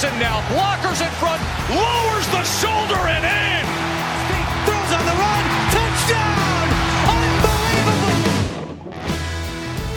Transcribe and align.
Watson 0.00 0.18
now. 0.18 0.40
Blockers 0.48 1.02
in 1.02 1.10
front. 1.16 1.42
Lowers 1.68 2.26
the 2.28 2.42
shoulder 2.42 2.96
and 3.06 3.22
in. 3.22 3.66
Throws 4.64 4.92
on 4.96 5.04
the 5.04 5.12
run. 5.20 5.44
Touchdown. 5.76 6.68
Unbelievable. 7.12 8.94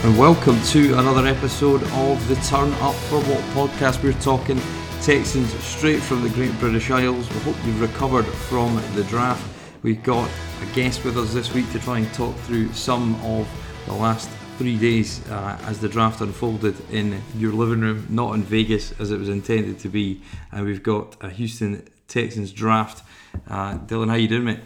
And 0.04 0.18
welcome 0.20 0.62
to 0.72 1.00
another 1.00 1.26
episode 1.26 1.84
of 1.84 2.28
the 2.28 2.36
Turn 2.48 2.73
Up 2.81 2.95
for 2.95 3.22
What 3.22 3.40
podcast. 3.55 4.04
We're 4.04 4.12
talking 4.20 4.59
Texans 5.02 5.54
straight 5.64 6.02
from 6.02 6.22
the 6.22 6.30
Great 6.31 6.59
British 6.59 6.92
Isles. 6.92 7.30
We 7.30 7.40
hope 7.40 7.56
you've 7.66 7.80
recovered 7.80 8.26
from 8.26 8.81
the 8.95 9.06
draft. 9.06 9.48
We've 9.84 10.04
got 10.04 10.30
a 10.62 10.66
guest 10.76 11.06
with 11.06 11.17
us 11.17 11.34
this 11.34 11.54
week 11.54 11.72
to 11.72 11.80
try 11.80 12.00
and 12.00 12.14
talk 12.14 12.36
through 12.40 12.73
some 12.73 13.16
of 13.23 13.48
the 13.86 13.94
last 13.94 14.30
three 14.58 14.78
days 14.78 15.26
uh, 15.30 15.58
as 15.64 15.80
the 15.80 15.90
draft 15.90 16.22
unfolded 16.22 16.76
in 16.92 17.22
your 17.36 17.54
living 17.54 17.82
room, 17.82 18.06
not 18.10 18.34
in 18.34 18.44
Vegas 18.44 18.92
as 19.00 19.12
it 19.12 19.18
was 19.18 19.30
intended 19.30 19.80
to 19.80 19.90
be. 19.90 20.22
And 20.52 20.66
we've 20.66 20.84
got 20.84 21.18
a 21.22 21.30
Houston 21.30 21.88
Texans 22.08 22.52
draft. 22.52 23.04
Uh, 23.48 23.78
Dylan, 23.80 24.10
how 24.10 24.16
you 24.16 24.28
doing, 24.28 24.44
mate? 24.44 24.60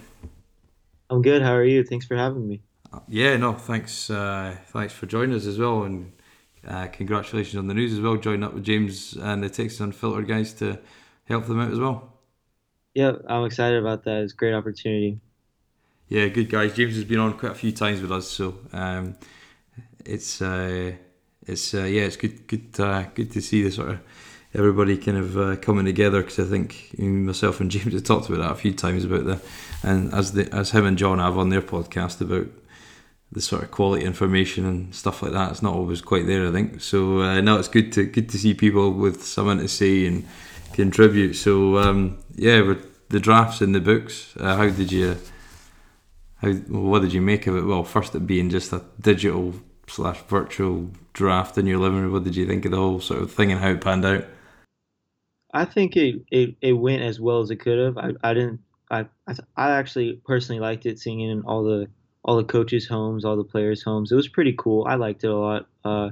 I'm 1.10 1.22
good. 1.22 1.42
How 1.42 1.54
are 1.54 1.64
you? 1.64 1.84
Thanks 1.84 2.06
for 2.06 2.18
having 2.18 2.48
me. 2.48 2.62
Yeah, 3.08 3.38
no, 3.38 3.54
thanks. 3.54 4.10
Uh, 4.10 4.58
thanks 4.68 4.94
for 4.94 5.06
joining 5.06 5.36
us 5.36 5.46
as 5.46 5.58
well, 5.58 5.84
and 5.84 6.12
uh, 6.68 6.88
congratulations 6.88 7.56
on 7.56 7.68
the 7.68 7.74
news 7.74 7.94
as 7.94 8.02
well. 8.02 8.18
Joining 8.18 8.44
up 8.44 8.54
with 8.54 8.64
James 8.64 9.14
and 9.14 9.44
the 9.44 9.50
Texas 9.50 9.80
Unfiltered 9.80 10.28
guys 10.28 10.54
to 10.54 10.80
help 11.26 11.46
them 11.48 11.60
out 11.60 11.72
as 11.72 11.80
well. 11.80 12.14
Yeah, 12.94 13.14
I'm 13.28 13.46
excited 13.46 13.80
about 13.80 14.04
that. 14.06 14.24
It's 14.24 14.34
a 14.34 14.36
great 14.36 14.54
opportunity. 14.54 15.20
Yeah, 16.10 16.28
good 16.28 16.50
guys. 16.50 16.74
James 16.74 16.96
has 16.96 17.04
been 17.04 17.20
on 17.20 17.38
quite 17.38 17.52
a 17.52 17.56
few 17.56 17.72
times 17.72 18.02
with 18.02 18.12
us, 18.12 18.28
so 18.28 18.58
um, 18.74 19.16
it's 20.06 20.42
uh, 20.42 20.94
it's 21.46 21.74
uh, 21.74 21.84
yeah, 21.84 22.04
it's 22.04 22.18
good 22.18 22.48
good 22.48 22.80
uh, 22.80 23.04
good 23.14 23.32
to 23.32 23.42
see 23.42 23.64
the 23.64 23.72
sort 23.72 23.90
of 23.90 24.00
everybody 24.54 24.98
kind 24.98 25.18
of 25.18 25.38
uh, 25.38 25.56
coming 25.58 25.86
together 25.86 26.22
because 26.22 26.40
I 26.40 26.44
think 26.44 26.98
myself 26.98 27.60
and 27.60 27.70
James 27.72 27.94
have 27.94 28.04
talked 28.04 28.30
about 28.30 28.40
that 28.40 28.52
a 28.52 28.56
few 28.56 28.74
times 28.74 29.06
about 29.06 29.26
the 29.26 29.42
and 29.84 30.14
as 30.14 30.34
the 30.34 30.54
as 30.54 30.72
him 30.72 30.86
and 30.86 30.98
John 30.98 31.20
have 31.20 31.38
on 31.38 31.50
their 31.50 31.62
podcast 31.62 32.22
about 32.22 32.48
the 33.32 33.42
sort 33.42 33.64
of 33.64 33.72
quality 33.72 34.06
information 34.06 34.66
and 34.66 34.96
stuff 34.96 35.22
like 35.22 35.34
that. 35.34 35.52
It's 35.52 35.62
not 35.62 35.74
always 35.74 36.02
quite 36.02 36.28
there, 36.28 36.48
I 36.48 36.52
think. 36.52 36.82
So 36.82 37.22
uh, 37.22 37.42
it's 37.60 37.68
good 37.68 37.92
to 37.94 38.06
good 38.06 38.30
to 38.30 38.38
see 38.38 38.54
people 38.54 38.94
with 38.94 39.24
something 39.24 39.60
to 39.60 39.68
say 39.68 40.06
and 40.06 40.26
contribute. 40.74 41.34
So 41.34 41.78
um, 41.78 42.20
yeah, 42.36 42.62
with 42.62 43.10
the 43.10 43.20
drafts 43.20 43.62
in 43.62 43.74
the 43.74 43.82
books, 43.82 44.34
uh, 44.40 44.56
how 44.56 44.70
did 44.70 44.92
you? 44.92 45.18
How 46.42 46.52
what 46.52 47.02
did 47.02 47.14
you 47.14 47.22
make 47.22 47.48
of 47.48 47.56
it? 47.56 47.66
Well, 47.66 47.84
first 47.84 48.14
it 48.14 48.28
being 48.28 48.50
just 48.50 48.72
a 48.72 48.84
digital 49.02 49.56
slash 49.88 50.22
virtual 50.24 50.92
draft 51.14 51.58
in 51.58 51.66
your 51.66 51.80
living 51.80 52.02
room. 52.02 52.14
What 52.14 52.24
did 52.24 52.36
you 52.36 52.46
think 52.46 52.66
of 52.66 52.72
the 52.72 52.78
whole 52.78 53.00
sort 53.00 53.22
of 53.22 53.32
thing 53.32 53.52
and 53.52 53.62
how 53.62 53.70
it 53.70 53.82
panned 53.82 54.06
out? 54.06 54.26
I 55.54 55.66
think 55.66 55.96
it, 55.96 56.24
it, 56.30 56.56
it 56.62 56.74
went 56.74 57.02
as 57.02 57.20
well 57.20 57.40
as 57.40 57.50
it 57.50 57.58
could 57.58 57.80
have. 57.80 57.98
I, 57.98 58.12
I 58.24 58.34
didn't 58.34 58.60
I, 58.90 59.06
I 59.28 59.36
I 59.56 59.72
actually 59.72 60.22
personally 60.26 60.60
liked 60.60 60.86
it 60.86 61.00
seeing 61.00 61.22
it 61.22 61.30
in 61.30 61.42
all 61.42 61.64
the 61.64 61.88
all 62.24 62.38
the 62.38 62.44
coaches' 62.44 62.88
homes, 62.88 63.26
all 63.26 63.38
the 63.38 63.44
players' 63.44 63.84
homes. 63.84 64.12
It 64.12 64.16
was 64.16 64.28
pretty 64.28 64.54
cool. 64.58 64.86
I 64.88 64.96
liked 64.96 65.24
it 65.24 65.30
a 65.30 65.36
lot. 65.36 65.68
Uh, 65.84 66.10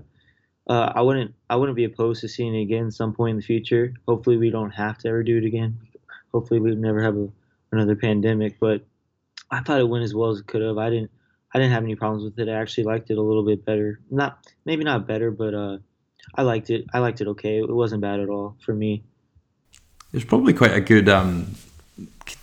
uh, 0.67 0.91
I 0.95 1.01
wouldn't 1.01 1.33
I 1.49 1.55
wouldn't 1.55 1.75
be 1.75 1.83
opposed 1.83 2.21
to 2.21 2.29
seeing 2.29 2.55
it 2.55 2.61
again 2.61 2.91
some 2.91 3.13
point 3.13 3.31
in 3.31 3.37
the 3.37 3.43
future. 3.43 3.93
Hopefully 4.07 4.37
we 4.37 4.49
don't 4.49 4.71
have 4.71 4.97
to 4.99 5.09
ever 5.09 5.23
do 5.23 5.37
it 5.37 5.45
again. 5.45 5.77
Hopefully 6.33 6.59
we 6.59 6.75
never 6.75 7.01
have 7.01 7.17
a, 7.17 7.29
another 7.71 7.95
pandemic. 7.95 8.59
But 8.59 8.85
I 9.51 9.61
thought 9.61 9.79
it 9.79 9.89
went 9.89 10.03
as 10.03 10.13
well 10.13 10.31
as 10.31 10.39
it 10.39 10.47
could 10.47 10.61
have. 10.61 10.77
I 10.77 10.89
didn't 10.89 11.11
I 11.55 11.57
didn't 11.57 11.71
have 11.71 11.85
any 11.85 11.95
problems 11.95 12.25
with 12.25 12.37
it. 12.37 12.51
I 12.51 12.59
actually 12.59 12.83
liked 12.83 13.09
it 13.09 13.17
a 13.17 13.21
little 13.21 13.45
bit 13.45 13.63
better. 13.63 14.01
Not 14.11 14.45
maybe 14.65 14.83
not 14.83 15.07
better, 15.07 15.31
but 15.31 15.53
uh, 15.53 15.77
I 16.35 16.41
liked 16.41 16.69
it. 16.69 16.83
I 16.93 16.99
liked 16.99 17.21
it 17.21 17.29
okay. 17.29 17.59
It 17.59 17.73
wasn't 17.73 18.01
bad 18.01 18.19
at 18.19 18.27
all 18.27 18.57
for 18.59 18.75
me. 18.75 19.05
There's 20.11 20.25
probably 20.25 20.51
quite 20.51 20.73
a 20.73 20.81
good 20.81 21.07
um, 21.07 21.55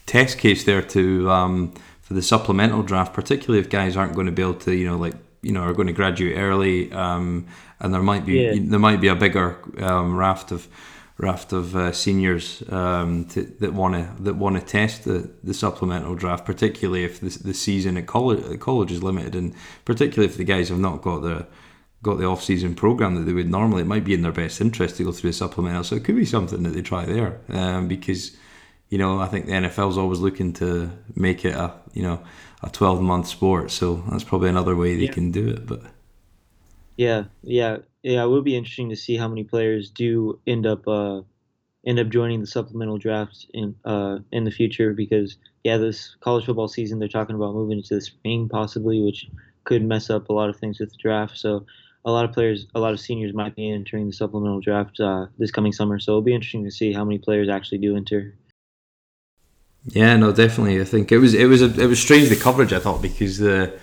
test 0.06 0.38
case 0.38 0.64
there 0.64 0.80
to 0.80 1.30
um, 1.30 1.74
for 2.00 2.14
the 2.14 2.22
supplemental 2.22 2.82
draft, 2.82 3.12
particularly 3.12 3.60
if 3.60 3.68
guys 3.68 3.98
aren't 3.98 4.14
going 4.14 4.28
to 4.28 4.32
be 4.32 4.40
able 4.40 4.54
to, 4.54 4.74
you 4.74 4.86
know, 4.86 4.96
like 4.96 5.14
you 5.42 5.52
know, 5.52 5.60
are 5.60 5.74
going 5.74 5.88
to 5.88 5.92
graduate 5.92 6.38
early, 6.38 6.90
um, 6.92 7.46
and 7.80 7.92
there 7.92 8.02
might 8.02 8.24
be 8.24 8.40
Yeah. 8.40 8.54
there 8.62 8.78
might 8.78 9.02
be 9.02 9.08
a 9.08 9.14
bigger 9.14 9.58
um, 9.82 10.16
raft 10.16 10.52
of 10.52 10.68
raft 11.22 11.52
of 11.52 11.76
uh, 11.76 11.92
seniors 11.92 12.62
um, 12.68 13.24
to, 13.26 13.44
that 13.60 13.72
want 13.72 13.94
to 13.94 14.22
that 14.24 14.34
want 14.34 14.56
to 14.56 14.62
test 14.62 15.04
the, 15.04 15.30
the 15.44 15.54
supplemental 15.54 16.14
draft, 16.16 16.44
particularly 16.44 17.04
if 17.04 17.20
the, 17.20 17.30
the 17.42 17.54
season 17.54 17.96
at 17.96 18.06
college 18.06 18.44
at 18.44 18.60
college 18.60 18.90
is 18.90 19.02
limited, 19.02 19.34
and 19.34 19.54
particularly 19.84 20.28
if 20.30 20.36
the 20.36 20.44
guys 20.44 20.68
have 20.68 20.80
not 20.80 21.00
got 21.00 21.20
the 21.22 21.46
got 22.02 22.18
the 22.18 22.24
off 22.26 22.42
season 22.42 22.74
program 22.74 23.14
that 23.14 23.22
they 23.22 23.32
would 23.32 23.48
normally. 23.48 23.82
It 23.82 23.86
might 23.86 24.04
be 24.04 24.14
in 24.14 24.22
their 24.22 24.32
best 24.32 24.60
interest 24.60 24.96
to 24.96 25.04
go 25.04 25.12
through 25.12 25.30
a 25.30 25.32
supplemental, 25.32 25.84
so 25.84 25.94
it 25.96 26.04
could 26.04 26.16
be 26.16 26.24
something 26.26 26.64
that 26.64 26.70
they 26.70 26.82
try 26.82 27.04
there, 27.06 27.40
um, 27.50 27.86
because 27.88 28.36
you 28.90 28.98
know 28.98 29.20
I 29.20 29.28
think 29.28 29.46
the 29.46 29.52
NFL's 29.52 29.96
always 29.96 30.18
looking 30.18 30.52
to 30.54 30.90
make 31.14 31.44
it 31.44 31.54
a 31.54 31.72
you 31.94 32.02
know 32.02 32.20
a 32.64 32.68
twelve 32.68 33.00
month 33.00 33.28
sport, 33.28 33.70
so 33.70 34.02
that's 34.10 34.24
probably 34.24 34.48
another 34.48 34.74
way 34.74 34.96
they 34.96 35.04
Yeah. 35.04 35.12
can 35.12 35.30
do 35.30 35.48
it, 35.50 35.66
but. 35.66 35.82
Yeah, 36.96 37.24
yeah, 37.42 37.78
yeah. 38.02 38.22
It 38.22 38.28
would 38.28 38.44
be 38.44 38.56
interesting 38.56 38.90
to 38.90 38.96
see 38.96 39.16
how 39.16 39.28
many 39.28 39.44
players 39.44 39.90
do 39.90 40.40
end 40.46 40.66
up 40.66 40.86
uh, 40.86 41.22
end 41.86 41.98
up 41.98 42.08
joining 42.08 42.40
the 42.40 42.46
supplemental 42.46 42.98
draft 42.98 43.46
in 43.54 43.74
uh, 43.84 44.18
in 44.30 44.44
the 44.44 44.50
future 44.50 44.92
because 44.92 45.36
yeah, 45.64 45.76
this 45.76 46.16
college 46.20 46.46
football 46.46 46.68
season 46.68 46.98
they're 46.98 47.08
talking 47.08 47.36
about 47.36 47.54
moving 47.54 47.78
into 47.78 47.94
the 47.94 48.00
spring 48.00 48.48
possibly, 48.48 49.00
which 49.02 49.28
could 49.64 49.84
mess 49.84 50.10
up 50.10 50.28
a 50.28 50.32
lot 50.32 50.48
of 50.48 50.56
things 50.56 50.80
with 50.80 50.90
the 50.90 50.98
draft. 50.98 51.38
So 51.38 51.64
a 52.04 52.10
lot 52.10 52.24
of 52.24 52.32
players, 52.32 52.66
a 52.74 52.80
lot 52.80 52.92
of 52.92 53.00
seniors 53.00 53.32
might 53.32 53.54
be 53.54 53.70
entering 53.70 54.06
the 54.06 54.12
supplemental 54.12 54.60
draft 54.60 54.98
uh, 55.00 55.26
this 55.38 55.50
coming 55.50 55.72
summer. 55.72 55.98
So 55.98 56.12
it'll 56.12 56.22
be 56.22 56.34
interesting 56.34 56.64
to 56.64 56.70
see 56.70 56.92
how 56.92 57.04
many 57.04 57.18
players 57.18 57.48
actually 57.48 57.78
do 57.78 57.96
enter. 57.96 58.34
Yeah, 59.86 60.16
no, 60.16 60.32
definitely. 60.32 60.80
I 60.80 60.84
think 60.84 61.10
it 61.10 61.18
was 61.18 61.34
it 61.34 61.46
was 61.46 61.62
a, 61.62 61.80
it 61.80 61.86
was 61.86 62.00
strange 62.00 62.28
the 62.28 62.36
coverage 62.36 62.72
I 62.72 62.78
thought 62.78 63.02
because 63.02 63.38
the 63.38 63.78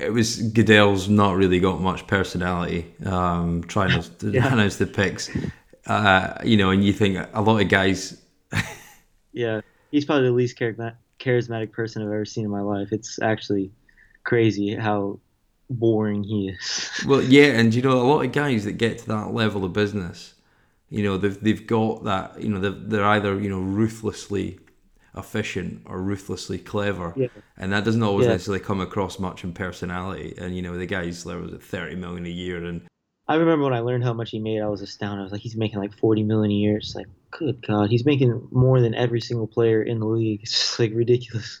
it 0.00 0.12
was 0.12 0.42
Goodell's 0.42 1.08
not 1.08 1.36
really 1.36 1.60
got 1.60 1.80
much 1.80 2.06
personality. 2.06 2.94
Um, 3.04 3.62
trying 3.64 3.90
to 3.90 4.08
Yeah. 4.30 4.48
announce 4.52 4.76
the 4.76 4.86
picks, 4.86 5.30
uh, 5.86 6.34
you 6.44 6.56
know, 6.56 6.70
and 6.70 6.84
you 6.84 6.92
think 6.92 7.18
a 7.32 7.42
lot 7.42 7.60
of 7.60 7.68
guys. 7.68 8.20
Yeah, 9.32 9.60
he's 9.90 10.04
probably 10.04 10.26
the 10.28 10.32
least 10.34 10.58
charismatic, 10.58 11.72
person 11.72 12.02
I've 12.02 12.08
ever 12.08 12.24
seen 12.24 12.44
in 12.44 12.50
my 12.50 12.60
life. 12.60 12.92
It's 12.92 13.20
actually 13.20 13.72
crazy 14.24 14.74
how 14.74 15.20
boring 15.70 16.24
he 16.24 16.48
is. 16.50 16.90
Well, 17.06 17.22
yeah, 17.22 17.46
and 17.58 17.74
you 17.74 17.82
know, 17.82 17.92
a 17.92 18.02
lot 18.02 18.24
of 18.24 18.32
guys 18.32 18.64
that 18.64 18.72
get 18.72 18.98
to 18.98 19.06
that 19.08 19.32
level 19.32 19.64
of 19.64 19.72
business, 19.72 20.34
you 20.90 21.02
know, 21.04 21.16
they've 21.16 21.40
they've 21.40 21.66
got 21.66 22.04
that, 22.04 22.40
you 22.42 22.48
know, 22.48 22.60
they're, 22.60 22.70
they're 22.70 23.04
either 23.04 23.38
you 23.40 23.48
know 23.48 23.60
ruthlessly 23.60 24.58
efficient 25.18 25.82
or 25.86 26.00
ruthlessly 26.00 26.58
clever, 26.58 27.12
Yeah. 27.16 27.28
and 27.56 27.72
that 27.72 27.84
doesn't 27.84 28.02
always 28.02 28.26
Yeah. 28.26 28.32
necessarily 28.32 28.64
come 28.64 28.80
across 28.80 29.18
much 29.18 29.44
in 29.44 29.52
personality. 29.52 30.34
And 30.38 30.54
you 30.56 30.62
know, 30.62 30.78
the 30.78 30.86
guys 30.86 31.24
there 31.24 31.38
was 31.38 31.52
at 31.52 31.62
thirty 31.62 31.96
million 31.96 32.24
a 32.26 32.30
year, 32.30 32.64
and 32.64 32.82
I 33.26 33.34
remember 33.34 33.64
when 33.64 33.74
I 33.74 33.80
learned 33.80 34.04
how 34.04 34.14
much 34.14 34.30
he 34.30 34.38
made, 34.38 34.62
I 34.62 34.68
was 34.68 34.80
astounded. 34.80 35.20
I 35.20 35.22
was 35.24 35.32
like, 35.32 35.42
he's 35.42 35.54
making 35.56 35.78
like 35.80 35.92
40 35.92 36.22
million 36.22 36.50
a 36.50 36.54
year. 36.54 36.78
It's 36.78 36.94
like, 36.94 37.08
good 37.30 37.60
God, 37.66 37.90
he's 37.90 38.06
making 38.06 38.48
more 38.50 38.80
than 38.80 38.94
every 38.94 39.20
single 39.20 39.46
player 39.46 39.82
in 39.82 40.00
the 40.00 40.06
league. 40.06 40.40
It's 40.44 40.52
just 40.52 40.78
like 40.78 40.92
ridiculous. 40.94 41.60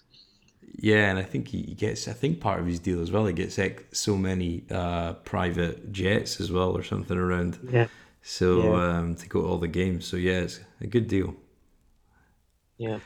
Yeah, 0.80 1.10
and 1.10 1.18
I 1.18 1.22
think 1.24 1.48
he 1.48 1.74
gets. 1.74 2.08
I 2.08 2.12
think 2.14 2.40
part 2.40 2.60
of 2.60 2.66
his 2.66 2.78
deal 2.78 3.02
as 3.02 3.10
well. 3.12 3.26
He 3.26 3.34
gets 3.34 3.58
like 3.58 3.86
so 3.92 4.16
many 4.16 4.64
uh, 4.70 5.14
private 5.24 5.92
jets 5.92 6.40
as 6.40 6.50
well, 6.50 6.70
or 6.74 6.82
something 6.82 7.18
around. 7.18 7.58
Yeah, 7.70 7.88
So 8.22 8.62
Yeah. 8.62 8.98
um, 8.98 9.14
to 9.16 9.28
go 9.28 9.42
to 9.42 9.48
all 9.48 9.58
the 9.58 9.68
games. 9.68 10.06
So 10.06 10.16
yeah, 10.16 10.40
it's 10.40 10.60
a 10.80 10.86
good 10.86 11.06
deal. 11.08 11.34
yeah, 12.78 12.98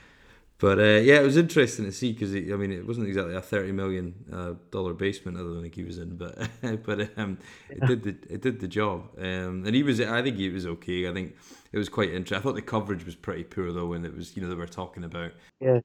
But 0.62 0.78
uh, 0.78 1.00
yeah, 1.02 1.18
it 1.18 1.24
was 1.24 1.36
interesting 1.36 1.86
to 1.86 1.90
see 1.90 2.12
because 2.12 2.32
I 2.32 2.56
mean, 2.56 2.70
it 2.70 2.86
wasn't 2.86 3.08
exactly 3.08 3.34
a 3.34 3.40
thirty 3.40 3.72
million 3.72 4.14
uh, 4.32 4.52
dollar 4.70 4.94
basement. 4.94 5.36
I 5.36 5.40
don't 5.40 5.60
think 5.60 5.74
he 5.74 5.82
was 5.82 5.98
in, 5.98 6.16
but 6.16 6.38
but 6.84 7.18
um, 7.18 7.38
it 7.68 7.84
did 7.84 8.04
the 8.04 8.32
it 8.32 8.42
did 8.42 8.60
the 8.60 8.68
job. 8.68 9.08
Um, 9.18 9.64
and 9.66 9.74
he 9.74 9.82
was. 9.82 10.00
I 10.00 10.22
think 10.22 10.36
he 10.36 10.50
was 10.50 10.64
okay. 10.64 11.08
I 11.08 11.12
think 11.12 11.34
it 11.72 11.78
was 11.78 11.88
quite 11.88 12.10
interesting. 12.10 12.38
I 12.38 12.40
thought 12.40 12.54
the 12.54 12.62
coverage 12.62 13.04
was 13.04 13.16
pretty 13.16 13.42
poor 13.42 13.72
though, 13.72 13.86
when 13.86 14.04
it 14.04 14.16
was 14.16 14.36
you 14.36 14.42
know 14.42 14.48
they 14.48 14.54
were 14.54 14.68
talking 14.68 15.02
about 15.02 15.32
yeah. 15.58 15.80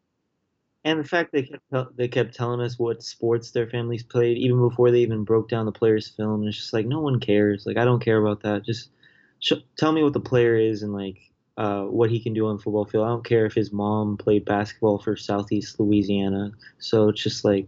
And 0.84 1.00
the 1.00 1.08
fact 1.08 1.32
they 1.32 1.42
kept 1.42 1.98
they 1.98 2.08
kept 2.08 2.36
telling 2.36 2.62
us 2.62 2.78
what 2.78 3.02
sports 3.02 3.50
their 3.50 3.68
families 3.68 4.04
played 4.04 4.38
even 4.38 4.60
before 4.60 4.92
they 4.92 5.00
even 5.00 5.24
broke 5.24 5.50
down 5.50 5.66
the 5.66 5.72
player's 5.72 6.08
film, 6.08 6.42
and 6.42 6.50
it's 6.50 6.58
just 6.58 6.74
like 6.74 6.86
no 6.86 7.00
one 7.02 7.20
cares. 7.20 7.66
Like 7.66 7.78
I 7.78 7.84
don't 7.84 8.06
care 8.06 8.24
about 8.24 8.44
that. 8.44 8.64
Just 8.64 8.92
sh- 9.40 9.54
tell 9.76 9.92
me 9.92 10.04
what 10.04 10.14
the 10.14 10.20
player 10.20 10.56
is 10.56 10.84
and 10.84 10.94
like 10.94 11.18
uh, 11.58 11.84
what 11.84 12.10
he 12.10 12.20
can 12.20 12.34
do 12.34 12.48
on 12.48 12.60
football 12.60 12.86
field. 12.86 13.06
I 13.06 13.10
don't 13.10 13.26
care 13.26 13.46
if 13.46 13.54
his 13.54 13.72
mom 13.72 14.18
played 14.18 14.46
basketball 14.46 15.00
for 15.00 15.16
Southeast 15.16 15.80
Louisiana. 15.80 16.52
So 16.80 17.10
it's 17.10 17.22
just 17.22 17.44
like 17.44 17.68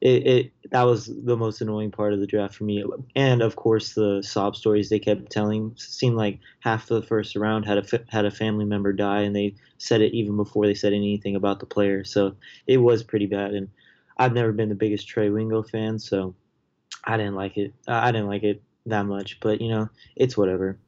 it, 0.00 0.26
it 0.26 0.52
that 0.70 0.84
was 0.84 1.06
the 1.06 1.36
most 1.36 1.60
annoying 1.60 1.90
part 1.90 2.12
of 2.12 2.20
the 2.20 2.26
draft 2.26 2.54
for 2.54 2.64
me. 2.64 2.84
And 3.14 3.42
of 3.42 3.56
course, 3.56 3.94
the 3.94 4.22
sob 4.22 4.54
stories 4.54 4.88
they 4.88 4.98
kept 4.98 5.30
telling 5.30 5.72
seemed 5.76 6.16
like 6.16 6.38
half 6.60 6.86
the 6.86 7.02
first 7.02 7.34
round 7.34 7.66
had 7.66 7.78
a 7.78 8.04
had 8.08 8.24
a 8.24 8.30
family 8.30 8.64
member 8.64 8.92
die, 8.92 9.22
and 9.22 9.34
they 9.34 9.54
said 9.78 10.00
it 10.00 10.14
even 10.14 10.36
before 10.36 10.66
they 10.66 10.74
said 10.74 10.92
anything 10.92 11.34
about 11.34 11.60
the 11.60 11.66
player. 11.66 12.04
So 12.04 12.36
it 12.66 12.78
was 12.78 13.02
pretty 13.02 13.26
bad. 13.26 13.54
And 13.54 13.68
I've 14.18 14.32
never 14.32 14.52
been 14.52 14.68
the 14.68 14.74
biggest 14.74 15.08
Trey 15.08 15.30
Wingo 15.30 15.62
fan, 15.62 15.98
so 15.98 16.34
I 17.04 17.16
didn't 17.16 17.34
like 17.34 17.56
it. 17.56 17.74
I 17.88 18.12
didn't 18.12 18.28
like 18.28 18.44
it 18.44 18.62
that 18.86 19.06
much, 19.06 19.40
but 19.40 19.60
you 19.60 19.70
know, 19.70 19.88
it's 20.14 20.36
whatever. 20.36 20.78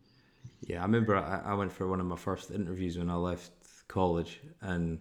Yeah, 0.61 0.81
I 0.81 0.83
remember 0.83 1.17
I, 1.17 1.43
I 1.45 1.55
went 1.55 1.73
for 1.73 1.87
one 1.87 2.01
of 2.01 2.07
my 2.07 2.17
first 2.17 2.51
interviews 2.51 2.99
when 2.99 3.11
I 3.11 3.15
left 3.15 3.53
college, 3.89 4.41
and 4.61 4.99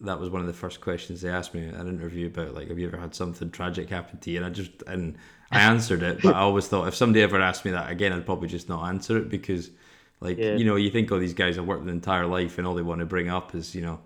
that 0.00 0.20
was 0.20 0.30
one 0.30 0.40
of 0.40 0.46
the 0.46 0.52
first 0.52 0.80
questions 0.80 1.22
they 1.22 1.28
asked 1.28 1.54
me 1.54 1.66
at 1.68 1.74
an 1.74 1.88
interview 1.88 2.26
about 2.26 2.54
like, 2.54 2.68
have 2.68 2.78
you 2.78 2.86
ever 2.86 2.98
had 2.98 3.14
something 3.14 3.50
tragic 3.50 3.88
happen 3.88 4.18
to 4.18 4.30
you? 4.30 4.38
And 4.38 4.46
I 4.46 4.50
just 4.50 4.82
and 4.86 5.16
I 5.50 5.60
answered 5.60 6.02
it, 6.02 6.22
but 6.22 6.34
I 6.34 6.40
always 6.40 6.68
thought 6.68 6.88
if 6.88 6.94
somebody 6.94 7.22
ever 7.22 7.40
asked 7.40 7.64
me 7.64 7.70
that 7.72 7.90
again, 7.90 8.12
I'd 8.12 8.26
probably 8.26 8.48
just 8.48 8.68
not 8.68 8.88
answer 8.88 9.16
it 9.18 9.28
because, 9.28 9.70
like, 10.20 10.38
yeah. 10.38 10.56
you 10.56 10.64
know, 10.64 10.76
you 10.76 10.90
think 10.90 11.10
all 11.10 11.18
oh, 11.18 11.20
these 11.20 11.34
guys 11.34 11.56
have 11.56 11.66
worked 11.66 11.84
their 11.84 11.94
entire 11.94 12.26
life, 12.26 12.58
and 12.58 12.66
all 12.66 12.74
they 12.74 12.82
want 12.82 13.00
to 13.00 13.06
bring 13.06 13.28
up 13.28 13.54
is 13.54 13.74
you 13.74 13.82
know 13.82 14.00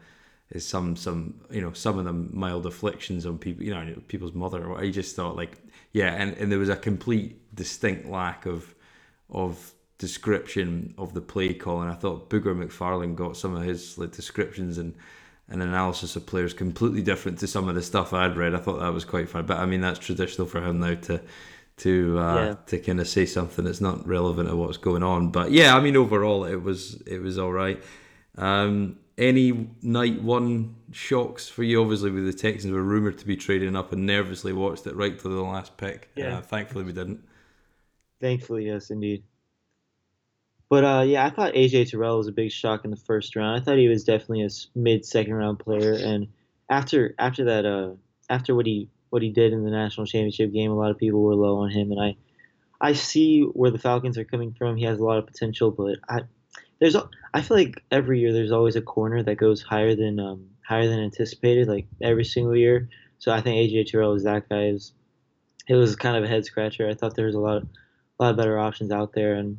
is 0.51 0.67
some 0.67 0.97
some 0.97 1.35
you 1.51 1.61
know 1.61 1.73
some 1.73 1.99
of 1.99 2.05
them 2.05 2.31
mild 2.33 2.67
afflictions 2.67 3.25
on 3.25 3.39
people 3.39 3.65
you 3.65 3.73
know 3.73 3.95
people's 4.09 4.35
mother 4.35 4.77
I 4.77 4.91
just 4.91 5.15
thought 5.15 5.37
like 5.37 5.59
yeah 5.93 6.13
and, 6.15 6.37
and 6.39 6.51
there 6.51 6.59
was 6.59 6.69
a 6.69 6.77
complete 6.77 7.55
distinct 7.55 8.07
lack 8.07 8.47
of 8.47 8.75
of 9.31 9.73
description 10.00 10.94
of 10.99 11.14
the 11.14 11.20
play 11.20 11.52
call 11.52 11.82
and 11.82 11.91
I 11.91 11.94
thought 11.94 12.31
Booger 12.31 12.56
McFarland 12.56 13.17
got 13.17 13.37
some 13.37 13.55
of 13.55 13.62
his 13.62 13.99
like 13.99 14.12
descriptions 14.12 14.79
and 14.79 14.94
an 15.49 15.61
analysis 15.61 16.17
of 16.17 16.26
players 16.26 16.55
completely 16.55 17.02
different 17.02 17.38
to 17.41 17.47
some 17.47 17.69
of 17.69 17.75
the 17.75 17.82
stuff 17.82 18.14
I'd 18.14 18.37
read 18.37 18.55
I 18.55 18.58
thought 18.58 18.81
that 18.81 18.94
was 18.94 19.05
quite 19.05 19.29
fun 19.29 19.44
but 19.44 19.58
I 19.58 19.67
mean 19.67 19.82
that's 19.82 19.99
traditional 19.99 20.47
for 20.47 20.62
him 20.62 20.81
now 20.81 20.94
to 20.94 21.20
to 21.79 22.19
uh, 22.19 22.35
yeah. 22.35 22.55
to 22.67 22.79
kind 22.79 23.00
of 23.00 23.08
say 23.08 23.26
something 23.26 23.64
that's 23.64 23.82
not 23.82 24.06
relevant 24.06 24.49
to 24.49 24.56
what's 24.56 24.79
going 24.79 25.02
on 25.02 25.31
but 25.31 25.52
yeah 25.52 25.76
I 25.76 25.81
mean 25.81 25.97
overall 25.97 26.44
it 26.44 26.62
was 26.62 27.02
it 27.06 27.20
was 27.20 27.38
all 27.38 27.52
right 27.52 27.82
um, 28.38 28.99
any 29.19 29.69
night 29.82 30.23
one 30.23 30.76
shocks 30.93 31.47
for 31.47 31.62
you? 31.62 31.82
Obviously, 31.82 32.11
with 32.11 32.25
the 32.25 32.32
Texans 32.32 32.73
were 32.73 32.82
rumored 32.82 33.19
to 33.19 33.26
be 33.26 33.37
trading 33.37 33.76
up 33.76 33.93
and 33.93 34.06
nervously 34.06 34.55
watched 34.55 34.87
it 34.87 34.97
right 34.97 35.19
to 35.19 35.29
the 35.29 35.43
last 35.43 35.76
pick. 35.76 36.11
Yeah. 36.17 36.38
Uh, 36.38 36.41
thankfully, 36.41 36.85
we 36.85 36.93
didn't. 36.93 37.23
Thankfully, 38.20 38.67
yes, 38.67 38.91
indeed. 38.91 39.23
But 40.71 40.85
uh, 40.85 41.03
yeah, 41.05 41.27
I 41.27 41.31
thought 41.31 41.55
AJ 41.55 41.91
Terrell 41.91 42.17
was 42.17 42.29
a 42.29 42.33
big 42.33 42.53
shock 42.53 42.85
in 42.85 42.93
the 42.93 42.97
first 42.97 43.35
round. 43.35 43.61
I 43.61 43.63
thought 43.63 43.77
he 43.77 43.89
was 43.89 44.05
definitely 44.05 44.45
a 44.45 44.49
mid 44.77 45.05
second 45.05 45.35
round 45.35 45.59
player, 45.59 45.95
and 45.95 46.29
after 46.71 47.15
after 47.19 47.45
that, 47.47 47.67
uh, 47.67 47.91
after 48.31 48.55
what 48.55 48.67
he 48.67 48.89
what 49.11 49.21
he 49.21 49.31
did 49.31 49.53
in 49.53 49.65
the 49.65 49.71
national 49.71 50.07
championship 50.07 50.53
game, 50.53 50.71
a 50.71 50.77
lot 50.77 50.93
of 50.93 50.97
people 50.99 51.23
were 51.23 51.35
low 51.35 51.57
on 51.59 51.71
him, 51.71 51.91
and 51.91 52.01
I 52.01 52.17
I 52.81 52.93
see 52.93 53.43
where 53.43 53.73
the 53.73 53.81
Falcons 53.81 54.17
are 54.17 54.25
coming 54.25 54.55
from. 54.55 54.77
He 54.77 54.85
has 54.85 55.01
a 55.01 55.05
lot 55.05 55.19
of 55.19 55.27
potential, 55.27 55.73
but 55.73 55.99
I 56.09 56.21
there's 56.79 56.95
I 57.35 57.43
feel 57.43 57.57
like 57.57 57.83
every 57.91 58.21
year 58.21 58.33
there's 58.33 58.53
always 58.53 58.77
a 58.77 58.81
corner 58.81 59.25
that 59.25 59.37
goes 59.37 59.63
higher 59.63 59.97
than 59.97 60.21
um, 60.21 60.51
higher 60.65 60.87
than 60.87 61.01
anticipated, 61.01 61.67
like 61.67 61.89
every 62.01 62.25
single 62.25 62.57
year. 62.57 62.89
So 63.19 63.33
I 63.33 63.41
think 63.41 63.57
AJ 63.57 63.87
Terrell 63.87 64.15
is 64.15 64.23
that 64.23 64.49
guy. 64.49 64.73
It 65.69 65.75
was 65.75 65.97
kind 65.97 66.17
of 66.17 66.23
a 66.23 66.29
head 66.29 66.45
scratcher. 66.45 66.89
I 66.89 66.95
thought 66.95 67.17
there 67.17 67.27
was 67.27 67.35
a 67.35 67.41
lot 67.41 67.63
a 67.63 68.23
lot 68.23 68.31
of 68.31 68.37
better 68.37 68.57
options 68.57 68.93
out 68.93 69.13
there, 69.13 69.35
and 69.35 69.59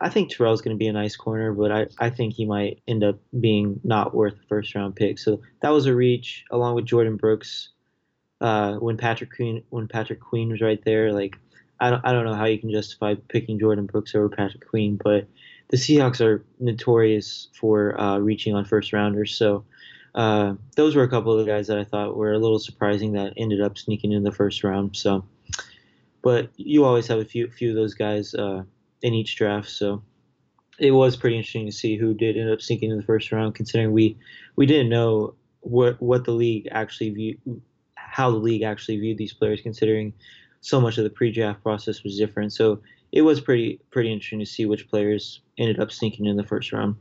I 0.00 0.08
think 0.08 0.30
Terrell's 0.30 0.62
going 0.62 0.76
to 0.76 0.78
be 0.78 0.88
a 0.88 0.92
nice 0.92 1.16
corner, 1.16 1.52
but 1.52 1.70
I, 1.70 1.86
I 1.98 2.10
think 2.10 2.34
he 2.34 2.46
might 2.46 2.80
end 2.88 3.04
up 3.04 3.18
being 3.38 3.80
not 3.84 4.14
worth 4.14 4.34
a 4.34 4.46
first 4.48 4.74
round 4.74 4.96
pick. 4.96 5.18
So 5.18 5.40
that 5.60 5.70
was 5.70 5.86
a 5.86 5.94
reach, 5.94 6.44
along 6.50 6.74
with 6.74 6.86
Jordyn 6.86 7.18
Brooks. 7.18 7.70
Uh, 8.40 8.74
when 8.74 8.98
Patrick 8.98 9.34
Queen 9.34 9.62
when 9.70 9.88
Patrick 9.88 10.20
Queen 10.20 10.50
was 10.50 10.60
right 10.60 10.82
there, 10.84 11.12
like 11.12 11.38
I 11.80 11.90
don't 11.90 12.04
I 12.04 12.12
don't 12.12 12.26
know 12.26 12.34
how 12.34 12.44
you 12.44 12.58
can 12.58 12.70
justify 12.70 13.14
picking 13.28 13.58
Jordyn 13.58 13.86
Brooks 13.86 14.14
over 14.14 14.28
Patrick 14.28 14.68
Queen, 14.68 14.98
but 15.02 15.26
the 15.68 15.76
Seahawks 15.76 16.20
are 16.20 16.44
notorious 16.60 17.48
for 17.54 17.98
uh, 18.00 18.18
reaching 18.18 18.54
on 18.54 18.64
first 18.64 18.92
rounders. 18.92 19.34
So 19.34 19.64
uh, 20.14 20.54
those 20.76 20.94
were 20.94 21.02
a 21.02 21.08
couple 21.08 21.32
of 21.32 21.44
the 21.44 21.50
guys 21.50 21.66
that 21.66 21.78
I 21.78 21.84
thought 21.84 22.16
were 22.16 22.32
a 22.32 22.38
little 22.38 22.58
surprising 22.58 23.12
that 23.12 23.34
ended 23.36 23.60
up 23.60 23.76
sneaking 23.76 24.12
in 24.12 24.22
the 24.22 24.32
first 24.32 24.64
round. 24.64 24.96
So, 24.96 25.24
but 26.22 26.50
you 26.56 26.84
always 26.84 27.06
have 27.08 27.18
a 27.18 27.24
few 27.24 27.50
few 27.50 27.70
of 27.70 27.76
those 27.76 27.94
guys 27.94 28.34
uh, 28.34 28.64
in 29.02 29.14
each 29.14 29.36
draft. 29.36 29.68
So 29.68 30.02
it 30.78 30.90
was 30.90 31.16
pretty 31.16 31.36
interesting 31.36 31.66
to 31.66 31.72
see 31.72 31.96
who 31.96 32.14
did 32.14 32.36
end 32.36 32.50
up 32.50 32.60
sneaking 32.60 32.90
in 32.90 32.96
the 32.96 33.02
first 33.02 33.32
round, 33.32 33.54
considering 33.54 33.92
we 33.92 34.18
we 34.56 34.66
didn't 34.66 34.88
know 34.88 35.34
what 35.60 36.00
what 36.00 36.24
the 36.24 36.32
league 36.32 36.68
actually 36.70 37.10
viewed, 37.10 37.40
how 37.94 38.30
the 38.30 38.36
league 38.36 38.62
actually 38.62 38.98
viewed 38.98 39.18
these 39.18 39.32
players, 39.32 39.60
considering 39.60 40.12
so 40.60 40.80
much 40.80 40.98
of 40.98 41.04
the 41.04 41.10
pre-draft 41.10 41.62
process 41.62 42.02
was 42.02 42.16
different. 42.16 42.52
So 42.52 42.80
it 43.12 43.22
was 43.22 43.40
pretty 43.40 43.80
pretty 43.90 44.12
interesting 44.12 44.40
to 44.40 44.46
see 44.46 44.66
which 44.66 44.88
players 44.88 45.40
ended 45.58 45.80
up 45.80 45.90
sneaking 45.92 46.26
in 46.26 46.36
the 46.36 46.44
first 46.44 46.72
round. 46.72 46.96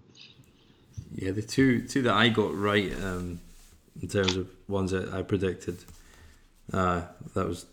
Yeah, 1.13 1.31
the 1.31 1.41
two 1.41 1.81
two 1.81 2.01
that 2.03 2.13
I 2.13 2.30
got 2.30 2.56
right 2.56 2.91
um, 3.03 3.39
in 4.01 4.07
terms 4.07 4.36
of 4.36 4.50
ones 4.68 4.91
that 4.91 5.13
I 5.13 5.21
predicted, 5.21 5.83
uh, 6.71 7.03
that 7.33 7.48
was 7.48 7.65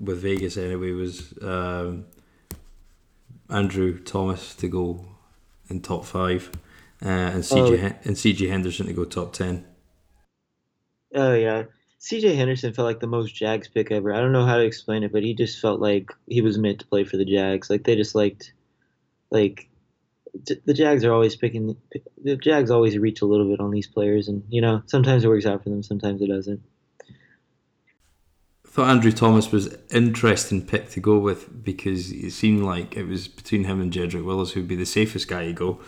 with 0.00 0.20
Vegas 0.20 0.56
anyway, 0.56 0.92
was 0.92 1.34
um, 1.42 2.04
Andrew 3.50 3.98
Thomas 3.98 4.54
to 4.56 4.68
go 4.68 5.04
in 5.68 5.80
top 5.80 6.04
five, 6.04 6.50
uh, 7.02 7.08
and 7.08 7.42
CJ 7.42 7.92
oh. 7.92 7.98
and 8.04 8.16
CJ 8.16 8.48
Henderson 8.48 8.86
to 8.86 8.92
go 8.92 9.04
top 9.04 9.32
ten. 9.32 9.64
Oh 11.14 11.34
yeah, 11.34 11.64
CJ 12.00 12.36
Henderson 12.36 12.72
felt 12.72 12.86
like 12.86 13.00
the 13.00 13.06
most 13.06 13.34
Jags 13.34 13.68
pick 13.68 13.90
ever. 13.90 14.12
I 14.12 14.20
don't 14.20 14.32
know 14.32 14.46
how 14.46 14.56
to 14.56 14.64
explain 14.64 15.02
it, 15.02 15.12
but 15.12 15.22
he 15.22 15.34
just 15.34 15.60
felt 15.60 15.80
like 15.80 16.12
he 16.26 16.40
was 16.40 16.58
meant 16.58 16.80
to 16.80 16.86
play 16.86 17.04
for 17.04 17.16
the 17.16 17.24
Jags. 17.24 17.70
Like 17.70 17.84
they 17.84 17.96
just 17.96 18.14
liked, 18.14 18.52
like 19.30 19.68
the 20.64 20.74
Jags 20.74 21.04
are 21.04 21.12
always 21.12 21.36
picking. 21.36 21.76
The 22.22 22.36
Jags 22.36 22.70
always 22.70 22.98
reach 22.98 23.22
a 23.22 23.26
little 23.26 23.48
bit 23.48 23.60
on 23.60 23.70
these 23.70 23.86
players, 23.86 24.28
and 24.28 24.44
you 24.48 24.60
know 24.60 24.82
sometimes 24.86 25.24
it 25.24 25.28
works 25.28 25.46
out 25.46 25.62
for 25.62 25.70
them, 25.70 25.82
sometimes 25.82 26.20
it 26.22 26.28
doesn't. 26.28 26.62
Thought 28.68 28.90
Andrew 28.90 29.12
Thomas 29.12 29.50
was 29.50 29.76
interesting 29.90 30.64
pick 30.64 30.90
to 30.90 31.00
go 31.00 31.18
with 31.18 31.64
because 31.64 32.12
it 32.12 32.30
seemed 32.30 32.62
like 32.62 32.96
it 32.96 33.04
was 33.04 33.26
between 33.26 33.64
him 33.64 33.80
and 33.80 33.92
Jedrick 33.92 34.24
Willis 34.24 34.52
who'd 34.52 34.68
be 34.68 34.76
the 34.76 34.86
safest 34.86 35.28
guy 35.28 35.46
to 35.46 35.52
go. 35.52 35.80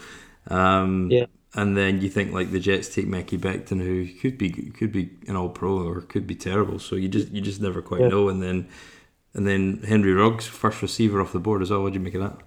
Um, 0.48 1.10
yeah 1.10 1.26
and 1.54 1.76
then 1.76 2.00
you 2.00 2.08
think 2.08 2.32
like 2.32 2.52
the 2.52 2.60
Jets 2.60 2.94
take 2.94 3.06
Mekhi 3.06 3.38
Becton, 3.38 3.80
who 3.82 4.06
could 4.20 4.38
be 4.38 4.50
could 4.50 4.92
be 4.92 5.10
an 5.26 5.36
All 5.36 5.48
Pro 5.48 5.86
or 5.86 6.00
could 6.02 6.26
be 6.26 6.34
terrible. 6.34 6.78
So 6.78 6.96
you 6.96 7.08
just 7.08 7.28
you 7.30 7.40
just 7.40 7.60
never 7.60 7.82
quite 7.82 8.02
yeah. 8.02 8.08
know. 8.08 8.28
And 8.28 8.42
then 8.42 8.68
and 9.34 9.46
then 9.46 9.82
Henry 9.86 10.12
Ruggs, 10.12 10.46
first 10.46 10.80
receiver 10.80 11.20
off 11.20 11.32
the 11.32 11.40
board 11.40 11.62
as 11.62 11.70
well. 11.70 11.82
What 11.82 11.92
do 11.92 11.98
you 11.98 12.04
make 12.04 12.14
of 12.14 12.22
that? 12.22 12.38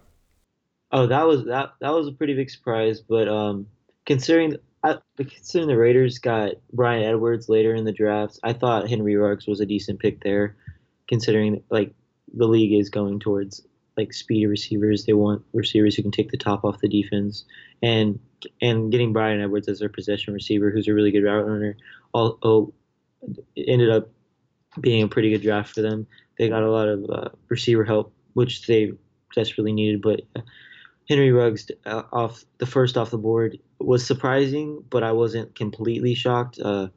Oh, 0.91 1.07
that 1.07 1.23
was 1.27 1.45
that 1.45 1.73
that 1.81 1.89
was 1.89 2.07
a 2.07 2.13
pretty 2.13 2.33
big 2.33 2.49
surprise. 2.49 3.01
But 3.01 3.27
um, 3.27 3.67
considering 4.05 4.55
I, 4.83 4.97
considering 5.17 5.69
the 5.69 5.77
Raiders 5.77 6.19
got 6.19 6.53
Bryan 6.71 7.03
Edwards 7.03 7.47
later 7.47 7.73
in 7.73 7.85
the 7.85 7.91
draft, 7.91 8.39
I 8.43 8.53
thought 8.53 8.89
Henry 8.89 9.15
Ruggs 9.15 9.47
was 9.47 9.61
a 9.61 9.65
decent 9.65 9.99
pick 9.99 10.21
there. 10.21 10.55
Considering 11.07 11.63
like 11.69 11.93
the 12.33 12.47
league 12.47 12.73
is 12.73 12.89
going 12.89 13.19
towards 13.19 13.65
like 13.95 14.13
speedy 14.13 14.45
receivers, 14.45 15.05
they 15.05 15.13
want 15.13 15.43
receivers 15.53 15.95
who 15.95 16.01
can 16.01 16.11
take 16.11 16.31
the 16.31 16.37
top 16.37 16.63
off 16.65 16.79
the 16.79 16.87
defense, 16.87 17.45
and 17.81 18.19
and 18.61 18.91
getting 18.91 19.13
Bryan 19.13 19.41
Edwards 19.41 19.67
as 19.67 19.79
their 19.79 19.89
possession 19.89 20.33
receiver, 20.33 20.69
who's 20.69 20.87
a 20.87 20.93
really 20.93 21.11
good 21.11 21.23
route 21.23 21.47
runner, 21.47 21.77
all 22.13 22.37
oh, 22.43 22.73
ended 23.55 23.89
up 23.89 24.09
being 24.79 25.03
a 25.03 25.07
pretty 25.07 25.29
good 25.29 25.41
draft 25.41 25.75
for 25.75 25.81
them. 25.81 26.07
They 26.37 26.49
got 26.49 26.63
a 26.63 26.71
lot 26.71 26.87
of 26.87 27.09
uh, 27.09 27.29
receiver 27.47 27.83
help, 27.83 28.13
which 28.33 28.65
they 28.65 28.91
desperately 29.35 29.73
needed. 29.73 30.01
But 30.01 30.21
Henry 31.07 31.31
Ruggs 31.31 31.69
uh, 31.85 32.03
off 32.11 32.43
the 32.59 32.65
first 32.65 32.97
off 32.97 33.11
the 33.11 33.17
board 33.17 33.59
was 33.79 34.05
surprising, 34.05 34.83
but 34.89 35.03
I 35.03 35.11
wasn't 35.11 35.53
completely 35.55 36.15
shocked. 36.15 36.59
Uh, 36.59 36.87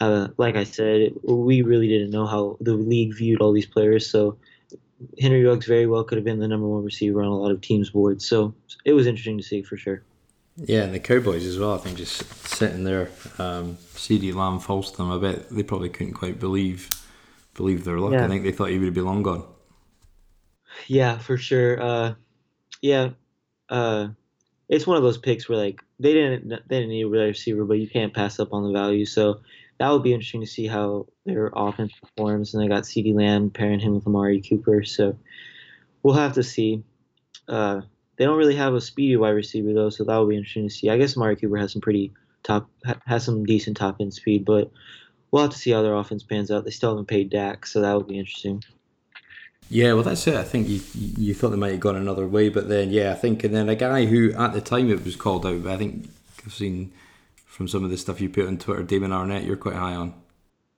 uh, 0.00 0.28
like 0.36 0.56
I 0.56 0.64
said, 0.64 1.12
we 1.22 1.62
really 1.62 1.88
didn't 1.88 2.10
know 2.10 2.26
how 2.26 2.58
the 2.60 2.74
league 2.74 3.14
viewed 3.16 3.40
all 3.40 3.52
these 3.52 3.66
players, 3.66 4.10
so 4.10 4.36
Henry 5.20 5.44
Ruggs 5.44 5.66
very 5.66 5.86
well 5.86 6.04
could 6.04 6.16
have 6.16 6.24
been 6.24 6.38
the 6.38 6.48
number 6.48 6.66
one 6.66 6.84
receiver 6.84 7.22
on 7.22 7.28
a 7.28 7.36
lot 7.36 7.50
of 7.50 7.60
teams' 7.60 7.90
boards. 7.90 8.26
So 8.26 8.54
it 8.84 8.92
was 8.92 9.06
interesting 9.06 9.38
to 9.38 9.44
see 9.44 9.62
for 9.62 9.76
sure. 9.76 10.02
Yeah, 10.56 10.82
and 10.82 10.94
the 10.94 11.00
Cowboys 11.00 11.44
as 11.46 11.58
well. 11.58 11.74
I 11.74 11.78
think 11.78 11.96
just 11.96 12.22
sitting 12.46 12.84
there, 12.84 13.08
um, 13.38 13.76
CeeDee 13.94 14.34
Lamb 14.34 14.60
falls 14.60 14.92
to 14.92 14.96
them. 14.98 15.10
I 15.10 15.18
bet 15.18 15.50
they 15.50 15.64
probably 15.64 15.88
couldn't 15.88 16.14
quite 16.14 16.38
believe 16.38 16.88
believe 17.54 17.84
their 17.84 17.98
luck. 17.98 18.12
Yeah. 18.12 18.24
I 18.24 18.28
think 18.28 18.44
they 18.44 18.52
thought 18.52 18.70
he 18.70 18.78
would 18.78 18.94
be 18.94 19.00
long 19.00 19.22
gone. 19.22 19.44
Yeah, 20.86 21.18
for 21.18 21.36
sure. 21.36 21.80
Uh, 21.80 22.14
yeah, 22.84 23.12
uh, 23.70 24.08
it's 24.68 24.86
one 24.86 24.98
of 24.98 25.02
those 25.02 25.16
picks 25.16 25.48
where 25.48 25.56
like 25.56 25.80
they 25.98 26.12
didn't 26.12 26.50
they 26.68 26.80
didn't 26.80 26.90
need 26.90 27.06
a 27.06 27.08
receiver, 27.08 27.64
but 27.64 27.78
you 27.78 27.88
can't 27.88 28.12
pass 28.12 28.38
up 28.38 28.52
on 28.52 28.62
the 28.62 28.78
value. 28.78 29.06
So 29.06 29.40
that 29.78 29.88
would 29.88 30.02
be 30.02 30.12
interesting 30.12 30.42
to 30.42 30.46
see 30.46 30.66
how 30.66 31.06
their 31.24 31.50
offense 31.54 31.94
performs. 31.98 32.52
And 32.52 32.62
they 32.62 32.68
got 32.68 32.82
CeeDee 32.82 33.14
Lamb 33.14 33.48
pairing 33.48 33.80
him 33.80 33.94
with 33.94 34.06
Amari 34.06 34.42
Cooper. 34.42 34.84
So 34.84 35.16
we'll 36.02 36.14
have 36.14 36.34
to 36.34 36.42
see. 36.42 36.84
Uh, 37.48 37.80
they 38.16 38.26
don't 38.26 38.36
really 38.36 38.56
have 38.56 38.74
a 38.74 38.82
speedy 38.82 39.16
wide 39.16 39.30
receiver 39.30 39.72
though, 39.72 39.88
so 39.88 40.04
that 40.04 40.16
will 40.18 40.26
be 40.26 40.36
interesting 40.36 40.68
to 40.68 40.74
see. 40.74 40.90
I 40.90 40.98
guess 40.98 41.16
Amari 41.16 41.36
Cooper 41.36 41.56
has 41.56 41.72
some 41.72 41.80
pretty 41.80 42.12
top 42.42 42.68
has 43.06 43.24
some 43.24 43.46
decent 43.46 43.78
top 43.78 43.96
end 43.98 44.12
speed, 44.12 44.44
but 44.44 44.70
we'll 45.30 45.42
have 45.42 45.52
to 45.52 45.58
see 45.58 45.70
how 45.70 45.80
their 45.80 45.94
offense 45.94 46.22
pans 46.22 46.50
out. 46.50 46.66
They 46.66 46.70
still 46.70 46.90
haven't 46.90 47.08
paid 47.08 47.30
Dak, 47.30 47.64
so 47.64 47.80
that 47.80 47.94
will 47.94 48.02
be 48.02 48.18
interesting. 48.18 48.62
Yeah, 49.68 49.94
well, 49.94 50.02
that's 50.02 50.26
it. 50.26 50.34
I 50.34 50.44
think 50.44 50.68
you 50.68 50.80
you 50.94 51.34
thought 51.34 51.50
they 51.50 51.56
might 51.56 51.72
have 51.72 51.80
gone 51.80 51.96
another 51.96 52.26
way, 52.26 52.48
but 52.48 52.68
then 52.68 52.90
yeah, 52.90 53.12
I 53.12 53.14
think 53.14 53.44
and 53.44 53.54
then 53.54 53.68
a 53.68 53.74
guy 53.74 54.04
who 54.04 54.32
at 54.32 54.52
the 54.52 54.60
time 54.60 54.90
it 54.90 55.04
was 55.04 55.16
called 55.16 55.46
out, 55.46 55.62
but 55.62 55.72
I 55.72 55.76
think 55.76 56.08
I've 56.44 56.52
seen 56.52 56.92
from 57.46 57.68
some 57.68 57.84
of 57.84 57.90
the 57.90 57.96
stuff 57.96 58.20
you 58.20 58.28
put 58.28 58.46
on 58.46 58.58
Twitter, 58.58 58.82
Damon 58.82 59.10
Arnette, 59.10 59.46
you're 59.46 59.56
quite 59.56 59.76
high 59.76 59.94
on. 59.94 60.14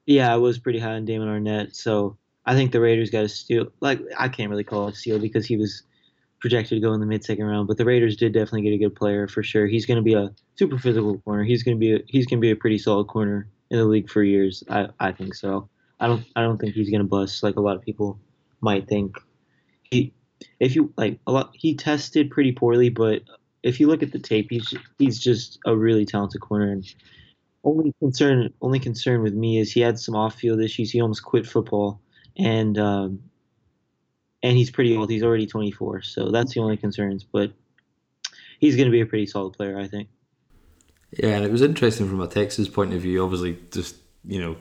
Yeah, 0.06 0.32
I 0.32 0.36
was 0.36 0.58
pretty 0.58 0.78
high 0.78 0.94
on 0.94 1.04
Damon 1.04 1.28
Arnette, 1.28 1.74
so 1.74 2.16
I 2.44 2.54
think 2.54 2.70
the 2.70 2.80
Raiders 2.80 3.10
got 3.10 3.24
a 3.24 3.28
steal. 3.28 3.72
Like 3.80 4.00
I 4.16 4.28
can't 4.28 4.50
really 4.50 4.64
call 4.64 4.88
it 4.88 4.94
a 4.94 4.96
steal 4.96 5.18
because 5.18 5.46
he 5.46 5.56
was 5.56 5.82
projected 6.40 6.76
to 6.76 6.86
go 6.86 6.92
in 6.92 7.00
the 7.00 7.06
mid 7.06 7.24
second 7.24 7.44
round, 7.44 7.66
but 7.66 7.76
the 7.76 7.84
Raiders 7.84 8.16
did 8.16 8.32
definitely 8.32 8.62
get 8.62 8.72
a 8.72 8.78
good 8.78 8.94
player 8.94 9.26
for 9.26 9.42
sure. 9.42 9.66
He's 9.66 9.84
going 9.84 9.96
to 9.96 10.02
be 10.02 10.14
a 10.14 10.32
super 10.54 10.78
physical 10.78 11.18
corner. 11.18 11.42
He's 11.44 11.62
going 11.62 11.76
to 11.76 11.80
be 11.80 11.94
a, 11.94 11.98
he's 12.06 12.26
going 12.26 12.38
to 12.38 12.42
be 12.42 12.52
a 12.52 12.56
pretty 12.56 12.78
solid 12.78 13.08
corner 13.08 13.48
in 13.70 13.78
the 13.78 13.84
league 13.84 14.08
for 14.08 14.22
years. 14.22 14.62
I, 14.70 14.88
I 15.00 15.12
think 15.12 15.34
so. 15.34 15.68
I 15.98 16.06
don't 16.06 16.24
I 16.36 16.42
don't 16.42 16.58
think 16.58 16.74
he's 16.74 16.90
going 16.90 17.00
to 17.00 17.08
bust 17.08 17.42
like 17.42 17.56
a 17.56 17.60
lot 17.60 17.76
of 17.76 17.82
people 17.82 18.18
might 18.60 18.88
think. 18.88 19.16
He 19.90 20.12
if 20.60 20.74
you 20.74 20.92
like 20.96 21.18
a 21.26 21.32
lot 21.32 21.50
he 21.54 21.74
tested 21.74 22.30
pretty 22.30 22.52
poorly, 22.52 22.88
but 22.88 23.22
if 23.62 23.80
you 23.80 23.88
look 23.88 24.02
at 24.02 24.12
the 24.12 24.18
tape, 24.18 24.48
he's 24.50 24.74
he's 24.98 25.18
just 25.18 25.58
a 25.66 25.76
really 25.76 26.04
talented 26.04 26.40
corner. 26.40 26.70
And 26.70 26.94
only 27.64 27.92
concern 28.00 28.52
only 28.62 28.78
concern 28.78 29.22
with 29.22 29.34
me 29.34 29.58
is 29.58 29.72
he 29.72 29.80
had 29.80 29.98
some 29.98 30.14
off 30.14 30.36
field 30.36 30.60
issues. 30.60 30.90
He 30.90 31.00
almost 31.00 31.24
quit 31.24 31.46
football, 31.46 32.00
and 32.38 32.78
um, 32.78 33.20
and 34.42 34.56
he's 34.56 34.70
pretty 34.70 34.96
old. 34.96 35.10
He's 35.10 35.22
already 35.22 35.46
24, 35.46 36.02
so 36.02 36.30
that's 36.30 36.54
the 36.54 36.60
only 36.60 36.76
concerns. 36.76 37.24
But 37.24 37.52
he's 38.60 38.76
going 38.76 38.86
to 38.86 38.92
be 38.92 39.00
a 39.00 39.06
pretty 39.06 39.26
solid 39.26 39.54
player, 39.54 39.78
I 39.78 39.88
think. 39.88 40.08
Yeah, 41.10 41.30
and 41.30 41.44
it 41.44 41.52
was 41.52 41.62
interesting 41.62 42.08
from 42.08 42.20
a 42.20 42.28
Texas 42.28 42.68
point 42.68 42.92
of 42.92 43.00
view. 43.00 43.22
Obviously, 43.24 43.58
just 43.70 43.96
you 44.24 44.40
know, 44.40 44.56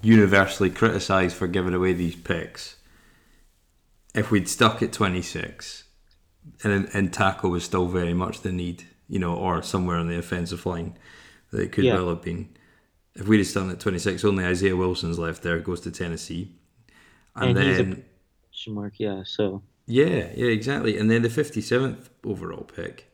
universally 0.00 0.70
criticised 0.70 1.36
for 1.36 1.46
giving 1.46 1.74
away 1.74 1.92
these 1.92 2.16
picks. 2.16 2.76
If 4.14 4.30
we'd 4.30 4.48
stuck 4.48 4.82
at 4.82 4.92
26, 4.92 5.84
and 6.62 6.88
and 6.92 7.12
tackle 7.12 7.50
was 7.50 7.64
still 7.64 7.86
very 7.88 8.14
much 8.14 8.40
the 8.40 8.52
need, 8.52 8.84
you 9.08 9.18
know, 9.18 9.34
or 9.34 9.62
somewhere 9.62 9.96
on 9.96 10.08
the 10.08 10.18
offensive 10.18 10.66
line 10.66 10.98
that 11.50 11.60
it 11.60 11.72
could 11.72 11.84
yeah. 11.84 11.94
well 11.94 12.10
have 12.10 12.22
been. 12.22 12.48
If 13.14 13.28
we'd 13.28 13.38
have 13.38 13.46
stuck 13.46 13.70
at 13.70 13.80
26, 13.80 14.24
only 14.24 14.44
Isaiah 14.44 14.76
Wilson's 14.76 15.18
left 15.18 15.42
there, 15.42 15.58
goes 15.60 15.80
to 15.82 15.90
Tennessee, 15.90 16.54
and, 17.36 17.56
and 17.56 17.56
then 17.56 18.04
question 18.48 18.74
mark, 18.74 18.94
yeah. 18.98 19.22
So 19.24 19.62
yeah, 19.86 20.30
yeah, 20.34 20.46
exactly. 20.46 20.98
And 20.98 21.10
then 21.10 21.22
the 21.22 21.28
57th 21.28 22.08
overall 22.24 22.64
pick 22.64 23.12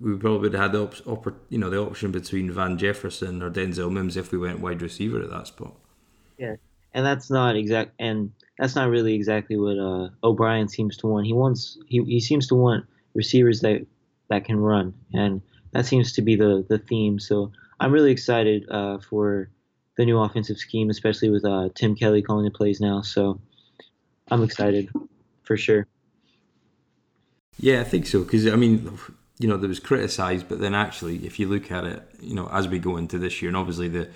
we 0.00 0.16
probably 0.16 0.38
would 0.38 0.52
have 0.52 0.62
had 0.62 0.72
the 0.72 0.82
op- 0.82 0.94
oppor- 1.22 1.38
you 1.48 1.58
know 1.58 1.70
the 1.70 1.80
option 1.80 2.10
between 2.10 2.50
Van 2.50 2.76
Jefferson 2.76 3.42
or 3.42 3.50
Denzel 3.50 3.90
Mims 3.90 4.16
if 4.16 4.32
we 4.32 4.38
went 4.38 4.60
wide 4.60 4.82
receiver 4.82 5.22
at 5.22 5.30
that 5.30 5.46
spot. 5.46 5.74
Yeah, 6.38 6.56
and 6.92 7.06
that's 7.06 7.30
not 7.30 7.56
exact, 7.56 7.92
and 7.98 8.32
that's 8.58 8.74
not 8.74 8.88
really 8.88 9.14
exactly 9.14 9.56
what 9.56 9.78
uh, 9.78 10.08
O'Brien 10.22 10.68
seems 10.68 10.96
to 10.98 11.06
want. 11.06 11.26
He 11.26 11.32
wants 11.32 11.78
he, 11.88 12.02
he 12.04 12.20
seems 12.20 12.46
to 12.48 12.54
want 12.54 12.86
receivers 13.14 13.60
that 13.60 13.86
that 14.28 14.44
can 14.44 14.58
run, 14.58 14.94
and 15.12 15.42
that 15.72 15.86
seems 15.86 16.12
to 16.12 16.22
be 16.22 16.36
the 16.36 16.64
the 16.68 16.78
theme. 16.78 17.18
So 17.18 17.52
I'm 17.80 17.92
really 17.92 18.12
excited 18.12 18.68
uh, 18.70 18.98
for 18.98 19.50
the 19.96 20.04
new 20.04 20.18
offensive 20.18 20.58
scheme, 20.58 20.90
especially 20.90 21.30
with 21.30 21.44
uh, 21.44 21.68
Tim 21.74 21.94
Kelly 21.94 22.22
calling 22.22 22.44
the 22.44 22.50
plays 22.50 22.80
now. 22.80 23.02
So 23.02 23.40
I'm 24.28 24.42
excited 24.42 24.90
for 25.42 25.56
sure. 25.56 25.86
Yeah, 27.58 27.80
I 27.80 27.84
think 27.84 28.06
so 28.06 28.22
because 28.22 28.46
I 28.46 28.56
mean 28.56 28.98
you 29.38 29.48
know, 29.48 29.56
that 29.56 29.66
was 29.66 29.80
criticised, 29.80 30.48
but 30.48 30.60
then 30.60 30.74
actually, 30.74 31.26
if 31.26 31.38
you 31.38 31.48
look 31.48 31.70
at 31.70 31.84
it, 31.84 32.02
you 32.20 32.34
know, 32.34 32.48
as 32.52 32.68
we 32.68 32.78
go 32.78 32.96
into 32.96 33.18
this 33.18 33.42
year, 33.42 33.48
and 33.48 33.56
obviously 33.56 33.88
the 33.88 34.08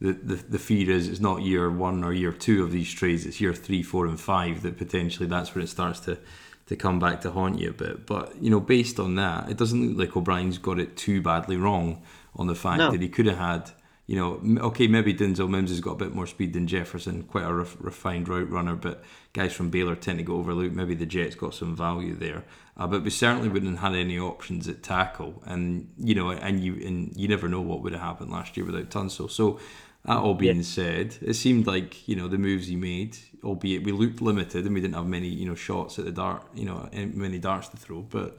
the, 0.00 0.12
the, 0.12 0.34
the 0.36 0.58
fear 0.58 0.90
is 0.90 1.08
it's 1.08 1.20
not 1.20 1.42
year 1.42 1.70
one 1.70 2.02
or 2.04 2.12
year 2.12 2.32
two 2.32 2.62
of 2.62 2.72
these 2.72 2.92
trades, 2.92 3.26
it's 3.26 3.40
year 3.40 3.52
three, 3.52 3.82
four, 3.82 4.06
and 4.06 4.18
five 4.18 4.62
that 4.62 4.78
potentially 4.78 5.28
that's 5.28 5.54
where 5.54 5.62
it 5.62 5.68
starts 5.68 6.00
to, 6.00 6.18
to 6.66 6.76
come 6.76 6.98
back 6.98 7.20
to 7.20 7.30
haunt 7.30 7.58
you 7.60 7.70
a 7.70 7.72
bit. 7.72 8.06
But, 8.06 8.40
you 8.42 8.50
know, 8.50 8.60
based 8.60 8.98
on 8.98 9.16
that, 9.16 9.50
it 9.50 9.56
doesn't 9.56 9.96
look 9.96 10.08
like 10.08 10.16
O'Brien's 10.16 10.58
got 10.58 10.78
it 10.78 10.96
too 10.96 11.20
badly 11.20 11.56
wrong 11.56 12.02
on 12.34 12.46
the 12.46 12.54
fact 12.54 12.78
no. 12.78 12.90
that 12.90 13.02
he 13.02 13.08
could 13.08 13.26
have 13.26 13.38
had 13.38 13.72
you 14.10 14.16
know, 14.16 14.64
okay, 14.66 14.88
maybe 14.88 15.14
Denzel 15.14 15.48
Mims 15.48 15.70
has 15.70 15.78
got 15.78 15.92
a 15.92 15.96
bit 15.96 16.12
more 16.12 16.26
speed 16.26 16.52
than 16.52 16.66
Jefferson, 16.66 17.22
quite 17.22 17.44
a 17.44 17.54
ref- 17.54 17.76
refined 17.78 18.28
route 18.28 18.50
runner, 18.50 18.74
but 18.74 19.04
guys 19.32 19.52
from 19.52 19.70
Baylor 19.70 19.94
tend 19.94 20.18
to 20.18 20.24
go 20.24 20.34
overlooked. 20.34 20.74
Maybe 20.74 20.96
the 20.96 21.06
Jets 21.06 21.36
got 21.36 21.54
some 21.54 21.76
value 21.76 22.16
there, 22.16 22.42
uh, 22.76 22.88
but 22.88 23.04
we 23.04 23.10
certainly 23.10 23.48
wouldn't 23.48 23.78
have 23.78 23.92
had 23.92 24.00
any 24.00 24.18
options 24.18 24.66
at 24.66 24.82
tackle, 24.82 25.40
and 25.46 25.92
you 25.96 26.16
know, 26.16 26.30
and 26.30 26.58
you 26.58 26.74
and 26.84 27.16
you 27.16 27.28
never 27.28 27.46
know 27.46 27.60
what 27.60 27.82
would 27.82 27.92
have 27.92 28.02
happened 28.02 28.32
last 28.32 28.56
year 28.56 28.66
without 28.66 28.90
Tunsil. 28.90 29.30
So 29.30 29.60
that 30.04 30.16
all 30.16 30.34
being 30.34 30.56
yeah. 30.56 30.62
said, 30.62 31.16
it 31.20 31.34
seemed 31.34 31.66
like 31.66 32.08
you 32.08 32.16
know 32.16 32.28
the 32.28 32.38
moves 32.38 32.68
he 32.68 32.76
made, 32.76 33.18
albeit 33.44 33.84
we 33.84 33.92
looked 33.92 34.22
limited 34.22 34.64
and 34.64 34.74
we 34.74 34.80
didn't 34.80 34.94
have 34.94 35.06
many 35.06 35.28
you 35.28 35.46
know 35.46 35.54
shots 35.54 35.98
at 35.98 36.04
the 36.04 36.12
dart, 36.12 36.46
you 36.54 36.64
know, 36.64 36.88
eh, 36.92 37.06
many 37.12 37.38
darts 37.38 37.68
to 37.68 37.76
throw, 37.76 38.00
but 38.00 38.38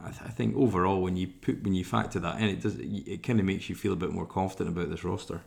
I, 0.00 0.10
th- 0.10 0.22
I, 0.26 0.28
think 0.28 0.56
overall, 0.56 1.00
when 1.00 1.16
you 1.16 1.28
put 1.28 1.62
when 1.62 1.74
you 1.74 1.84
factor 1.84 2.20
that 2.20 2.40
in, 2.40 2.48
it 2.48 2.60
does 2.60 2.76
it, 2.78 3.22
kind 3.22 3.40
of 3.40 3.46
makes 3.46 3.68
you 3.68 3.74
feel 3.74 3.92
a 3.92 3.96
bit 3.96 4.12
more 4.12 4.26
confident 4.26 4.76
about 4.76 4.90
this 4.90 5.04
roster. 5.04 5.40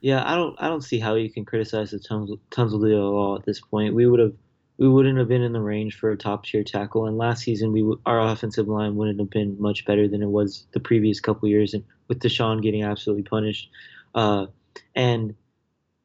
Yeah, 0.00 0.22
I 0.24 0.34
don't 0.34 0.56
I 0.60 0.68
don't 0.68 0.82
see 0.82 0.98
how 0.98 1.14
you 1.14 1.30
can 1.30 1.44
criticize 1.44 1.90
the 1.92 1.98
Tunsil 1.98 2.38
deal 2.52 2.98
at 2.98 3.12
all 3.12 3.36
at 3.36 3.46
this 3.46 3.60
point. 3.60 3.94
We 3.94 4.06
would 4.06 4.20
have 4.20 4.34
we 4.76 4.88
wouldn't 4.88 5.18
have 5.18 5.28
been 5.28 5.42
in 5.42 5.52
the 5.52 5.60
range 5.60 5.94
for 5.94 6.10
a 6.10 6.16
top 6.16 6.44
tier 6.44 6.64
tackle, 6.64 7.06
and 7.06 7.16
last 7.16 7.42
season 7.42 7.72
we 7.72 7.96
our 8.06 8.20
offensive 8.20 8.68
line 8.68 8.96
wouldn't 8.96 9.20
have 9.20 9.30
been 9.30 9.60
much 9.60 9.84
better 9.84 10.08
than 10.08 10.22
it 10.22 10.28
was 10.28 10.66
the 10.72 10.80
previous 10.80 11.20
couple 11.20 11.48
years, 11.48 11.72
and 11.72 11.84
with 12.08 12.20
Deshaun 12.20 12.62
getting 12.62 12.82
absolutely 12.82 13.22
punished, 13.22 13.70
uh, 14.14 14.46
and 14.94 15.34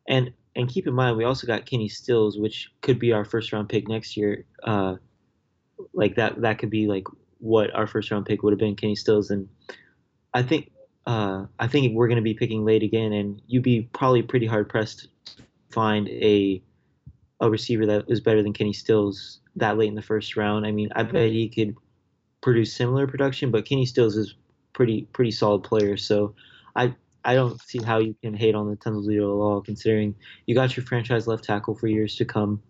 and 0.08 0.32
and 0.56 0.70
keep 0.70 0.88
in 0.88 0.94
mind 0.94 1.18
we 1.18 1.24
also 1.24 1.48
got 1.48 1.66
Kenny 1.66 1.90
Stills, 1.90 2.38
which 2.38 2.72
could 2.82 3.00
be 3.00 3.12
our 3.12 3.26
first 3.26 3.52
round 3.52 3.70
pick 3.70 3.88
next 3.88 4.16
year. 4.16 4.46
Uh, 4.64 4.96
like 5.94 6.16
that 6.16 6.42
that 6.42 6.60
could 6.60 6.70
be 6.70 6.88
like 6.88 7.06
what 7.40 7.74
our 7.76 7.88
first 7.88 8.12
round 8.12 8.26
pick 8.26 8.44
would 8.44 8.54
have 8.54 8.60
been, 8.60 8.76
Kenny 8.76 8.96
Stills, 8.96 9.30
and 9.30 9.48
I 10.34 10.44
think 10.44 10.72
uh, 11.06 11.46
I 11.60 11.68
think 11.68 11.94
we're 11.94 12.08
going 12.08 12.18
to 12.18 12.24
be 12.24 12.34
picking 12.34 12.66
late 12.66 12.84
again, 12.84 13.14
and 13.14 13.42
you'd 13.48 13.64
be 13.64 13.90
probably 13.94 14.24
pretty 14.24 14.46
hard 14.46 14.70
pressed 14.70 15.08
to 15.26 15.44
find 15.70 16.08
a 16.10 16.62
a 17.42 17.50
receiver 17.50 17.86
that 17.86 18.06
is 18.08 18.22
better 18.22 18.42
than 18.42 18.54
Kenny 18.54 18.74
Stills 18.74 19.40
that 19.58 19.78
late 19.78 19.90
in 19.90 19.96
the 19.96 20.02
first 20.02 20.36
round. 20.36 20.66
I 20.66 20.72
mean, 20.72 20.90
I 20.96 21.04
bet 21.04 21.32
he 21.32 21.50
could 21.50 21.76
produce 22.42 22.74
similar 22.74 23.08
production, 23.08 23.52
but 23.52 23.66
Kenny 23.66 23.86
Stills 23.86 24.16
is 24.16 24.36
pretty 24.74 25.04
pretty 25.14 25.32
solid 25.32 25.64
player, 25.64 25.98
so 25.98 26.34
I 26.76 26.96
I 27.26 27.34
don't 27.34 27.60
see 27.62 27.80
how 27.84 27.98
you 27.98 28.16
can 28.22 28.36
hate 28.36 28.54
on 28.54 28.70
the 28.70 28.76
deal 28.76 29.24
at 29.24 29.28
all, 29.28 29.62
considering 29.62 30.16
you 30.46 30.54
got 30.54 30.78
your 30.78 30.86
franchise 30.86 31.26
left 31.26 31.44
tackle 31.44 31.74
for 31.74 31.88
years 31.88 32.16
to 32.18 32.26
come, 32.26 32.62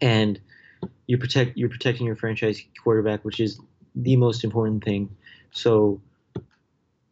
and 0.00 0.40
you 1.06 1.16
protect 1.16 1.56
you're 1.56 1.68
protecting 1.68 2.04
your 2.04 2.16
franchise 2.16 2.60
quarterback, 2.82 3.24
which 3.24 3.40
is 3.40 3.60
the 3.94 4.16
most 4.16 4.42
important 4.42 4.84
thing. 4.84 5.16
So 5.52 6.00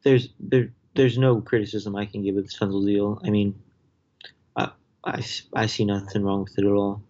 there's 0.03 0.29
there 0.41 0.73
there's 0.95 1.17
no 1.17 1.41
criticism 1.41 1.95
I 1.95 2.07
can 2.07 2.23
give 2.23 2.37
of 2.37 2.45
this 2.45 2.59
Tunsil 2.59 2.85
deal. 2.85 3.21
I 3.25 3.31
mean, 3.31 3.55
I, 4.57 4.71
I, 5.05 5.25
I 5.55 5.67
see 5.67 5.85
nothing 5.85 6.25
wrong 6.25 6.45
with 6.45 6.59
it 6.59 6.65
at 6.65 6.73
all. 6.73 7.03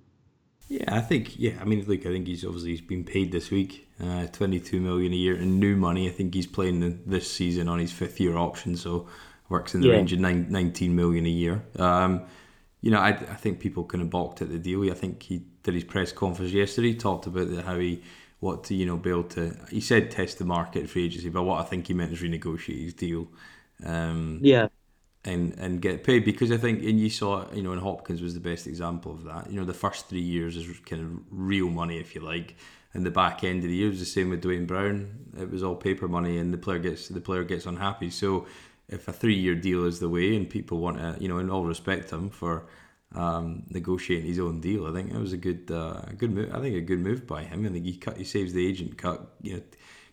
Yeah, 0.68 0.94
I 0.94 1.00
think 1.00 1.38
yeah. 1.38 1.52
I 1.60 1.64
mean, 1.64 1.84
look, 1.86 2.00
I 2.00 2.10
think 2.10 2.26
he's 2.26 2.44
obviously 2.44 2.70
he's 2.70 2.80
been 2.80 3.04
paid 3.04 3.32
this 3.32 3.50
week, 3.50 3.88
uh, 4.02 4.26
twenty 4.26 4.60
two 4.60 4.80
million 4.80 5.12
a 5.12 5.16
year 5.16 5.36
in 5.36 5.60
new 5.60 5.76
money. 5.76 6.08
I 6.08 6.12
think 6.12 6.34
he's 6.34 6.46
playing 6.46 6.80
the, 6.80 6.98
this 7.06 7.30
season 7.30 7.68
on 7.68 7.78
his 7.78 7.92
fifth 7.92 8.20
year 8.20 8.36
option, 8.36 8.76
so 8.76 9.06
works 9.48 9.74
in 9.74 9.80
the 9.80 9.88
yeah. 9.88 9.94
range 9.94 10.12
of 10.12 10.20
nine, 10.20 10.46
19 10.50 10.94
million 10.94 11.26
a 11.26 11.30
year. 11.30 11.64
Um, 11.78 12.22
you 12.80 12.90
know, 12.90 13.00
I, 13.00 13.08
I 13.08 13.34
think 13.34 13.60
people 13.60 13.84
kind 13.84 14.02
of 14.02 14.10
balked 14.10 14.42
at 14.42 14.48
the 14.48 14.58
deal. 14.58 14.90
I 14.90 14.94
think 14.94 15.22
he 15.22 15.42
did 15.62 15.74
his 15.74 15.84
press 15.84 16.12
conference 16.12 16.52
yesterday, 16.52 16.94
talked 16.94 17.26
about 17.26 17.48
how 17.64 17.78
he 17.78 18.02
what 18.40 18.64
to 18.64 18.74
you 18.74 18.86
know 18.86 18.96
be 18.96 19.10
able 19.10 19.24
to. 19.24 19.56
He 19.70 19.80
said 19.80 20.10
test 20.10 20.38
the 20.38 20.44
market 20.44 20.88
for 20.88 20.98
agency, 20.98 21.28
but 21.28 21.42
what 21.42 21.60
I 21.60 21.64
think 21.64 21.86
he 21.86 21.94
meant 21.94 22.12
is 22.12 22.22
renegotiate 22.22 22.84
his 22.84 22.94
deal. 22.94 23.28
Um, 23.84 24.40
yeah. 24.42 24.68
And, 25.24 25.54
and 25.58 25.82
get 25.82 26.04
paid 26.04 26.24
because 26.24 26.52
I 26.52 26.56
think 26.56 26.84
and 26.84 27.00
you 27.00 27.10
saw 27.10 27.52
you 27.52 27.60
know 27.60 27.72
and 27.72 27.80
Hopkins 27.80 28.22
was 28.22 28.34
the 28.34 28.40
best 28.40 28.68
example 28.68 29.10
of 29.10 29.24
that. 29.24 29.50
You 29.50 29.58
know 29.58 29.66
the 29.66 29.74
first 29.74 30.08
three 30.08 30.20
years 30.20 30.56
is 30.56 30.68
kind 30.80 31.02
of 31.02 31.20
real 31.32 31.68
money 31.68 31.98
if 31.98 32.14
you 32.14 32.20
like, 32.20 32.54
and 32.94 33.04
the 33.04 33.10
back 33.10 33.42
end 33.42 33.64
of 33.64 33.68
the 33.68 33.74
year 33.74 33.88
was 33.88 33.98
the 33.98 34.06
same 34.06 34.30
with 34.30 34.40
Duane 34.40 34.66
Brown. 34.66 35.32
It 35.36 35.50
was 35.50 35.64
all 35.64 35.74
paper 35.74 36.06
money, 36.06 36.38
and 36.38 36.54
the 36.54 36.58
player 36.58 36.78
gets 36.78 37.08
the 37.08 37.20
player 37.20 37.42
gets 37.42 37.66
unhappy. 37.66 38.10
So 38.10 38.46
if 38.88 39.08
a 39.08 39.12
three 39.12 39.34
year 39.34 39.54
deal 39.54 39.84
is 39.84 40.00
the 40.00 40.08
way, 40.08 40.36
and 40.36 40.48
people 40.48 40.78
want 40.78 40.98
to 40.98 41.16
you 41.20 41.28
know 41.28 41.38
in 41.38 41.50
all 41.50 41.64
respect 41.64 42.10
him 42.10 42.30
for 42.30 42.66
um, 43.14 43.64
negotiating 43.70 44.26
his 44.26 44.38
own 44.38 44.60
deal. 44.60 44.86
I 44.86 44.92
think 44.92 45.10
it 45.10 45.18
was 45.18 45.32
a 45.32 45.36
good, 45.36 45.70
uh, 45.70 46.02
good 46.16 46.32
move. 46.32 46.54
I 46.54 46.60
think 46.60 46.76
a 46.76 46.80
good 46.80 47.00
move 47.00 47.26
by 47.26 47.44
him. 47.44 47.64
I 47.64 47.70
think 47.70 47.84
he 47.84 47.96
cut, 47.96 48.16
he 48.16 48.24
saves 48.24 48.52
the 48.52 48.66
agent 48.66 48.98
cut, 48.98 49.36
you 49.42 49.54
know, 49.54 49.62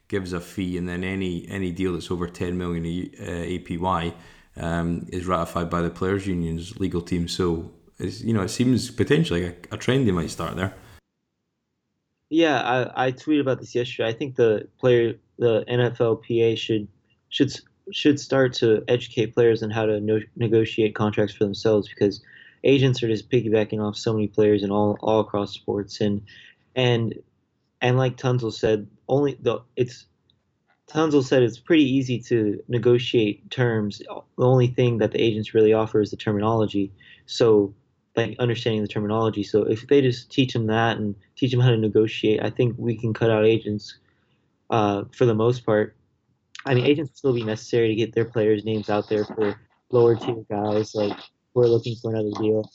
gives 0.08 0.34
a 0.34 0.40
fee, 0.40 0.78
and 0.78 0.88
then 0.88 1.04
any 1.04 1.48
any 1.50 1.72
deal 1.72 1.94
that's 1.94 2.12
over 2.12 2.28
ten 2.28 2.58
million 2.58 2.86
uh, 3.20 3.24
APY 3.24 4.14
um, 4.58 5.08
is 5.10 5.26
ratified 5.26 5.70
by 5.70 5.82
the 5.82 5.90
players' 5.90 6.28
unions 6.28 6.80
legal 6.80 7.02
team. 7.02 7.28
So 7.28 7.72
it's, 8.00 8.22
you 8.22 8.34
know, 8.34 8.42
it 8.42 8.50
seems 8.50 8.92
potentially 8.92 9.46
a, 9.46 9.56
a 9.72 9.78
trend 9.78 10.08
they 10.08 10.12
might 10.12 10.30
start 10.30 10.56
there. 10.56 10.74
Yeah, 12.30 12.62
I, 12.62 13.08
I 13.08 13.12
tweeted 13.12 13.42
about 13.42 13.60
this 13.60 13.76
yesterday. 13.76 14.10
I 14.10 14.14
think 14.14 14.36
the 14.36 14.68
player, 14.80 15.16
the 15.38 15.64
NFLPA 15.68 16.58
should 16.58 16.88
should 17.30 17.52
should 17.92 18.20
start 18.20 18.54
to 18.54 18.84
educate 18.88 19.34
players 19.34 19.64
on 19.64 19.70
how 19.70 19.86
to 19.86 20.00
no- 20.00 20.22
negotiate 20.36 20.96
contracts 20.96 21.36
for 21.36 21.44
themselves 21.44 21.90
because 21.90 22.22
agents 22.64 23.04
are 23.04 23.08
just 23.08 23.30
piggybacking 23.30 23.82
off 23.82 23.98
so 23.98 24.14
many 24.14 24.28
players 24.28 24.64
and 24.64 24.72
all 24.72 24.98
all 25.02 25.20
across 25.20 25.54
sports 25.54 26.02
and 26.02 26.22
and 26.76 27.16
and 27.82 27.98
like 27.98 28.16
Tunsil 28.18 28.54
said, 28.54 28.88
only 29.10 29.38
the 29.42 29.60
it's 29.76 30.06
Tunsil 30.90 31.24
said 31.24 31.44
it's 31.44 31.60
pretty 31.60 31.84
easy 31.84 32.20
to 32.20 32.64
negotiate 32.68 33.50
terms. 33.52 34.00
The 34.00 34.22
only 34.38 34.68
thing 34.68 34.98
that 35.00 35.12
the 35.12 35.22
agents 35.22 35.54
really 35.54 35.74
offer 35.74 36.02
is 36.02 36.12
the 36.12 36.18
terminology. 36.18 36.92
So 37.26 37.74
like 38.16 38.36
understanding 38.40 38.82
the 38.82 38.88
terminology. 38.88 39.44
So 39.44 39.64
if 39.64 39.88
they 39.88 40.02
just 40.02 40.32
teach 40.32 40.54
them 40.54 40.68
that 40.68 40.98
and 40.98 41.16
teach 41.36 41.52
them 41.52 41.60
how 41.60 41.72
to 41.72 41.78
negotiate, 41.78 42.44
I 42.44 42.50
think 42.50 42.76
we 42.78 42.96
can 42.98 43.14
cut 43.14 43.32
out 43.32 43.46
agents 43.46 43.98
uh, 44.70 45.06
for 45.12 45.26
the 45.26 45.36
most 45.36 45.66
part. 45.66 45.96
I 46.66 46.74
mean, 46.74 46.86
agents 46.86 47.12
will 47.12 47.16
still 47.16 47.34
be 47.34 47.44
necessary 47.44 47.90
to 47.90 47.96
get 47.96 48.14
their 48.14 48.26
players' 48.26 48.64
names 48.64 48.90
out 48.90 49.10
there 49.10 49.26
for 49.26 49.60
lower 49.92 50.16
tier 50.16 50.44
guys 50.50 50.96
like 50.96 51.18
who 51.54 51.62
are 51.62 51.68
looking 51.68 51.96
for 52.02 52.12
another 52.12 52.32
deal. 52.40 52.70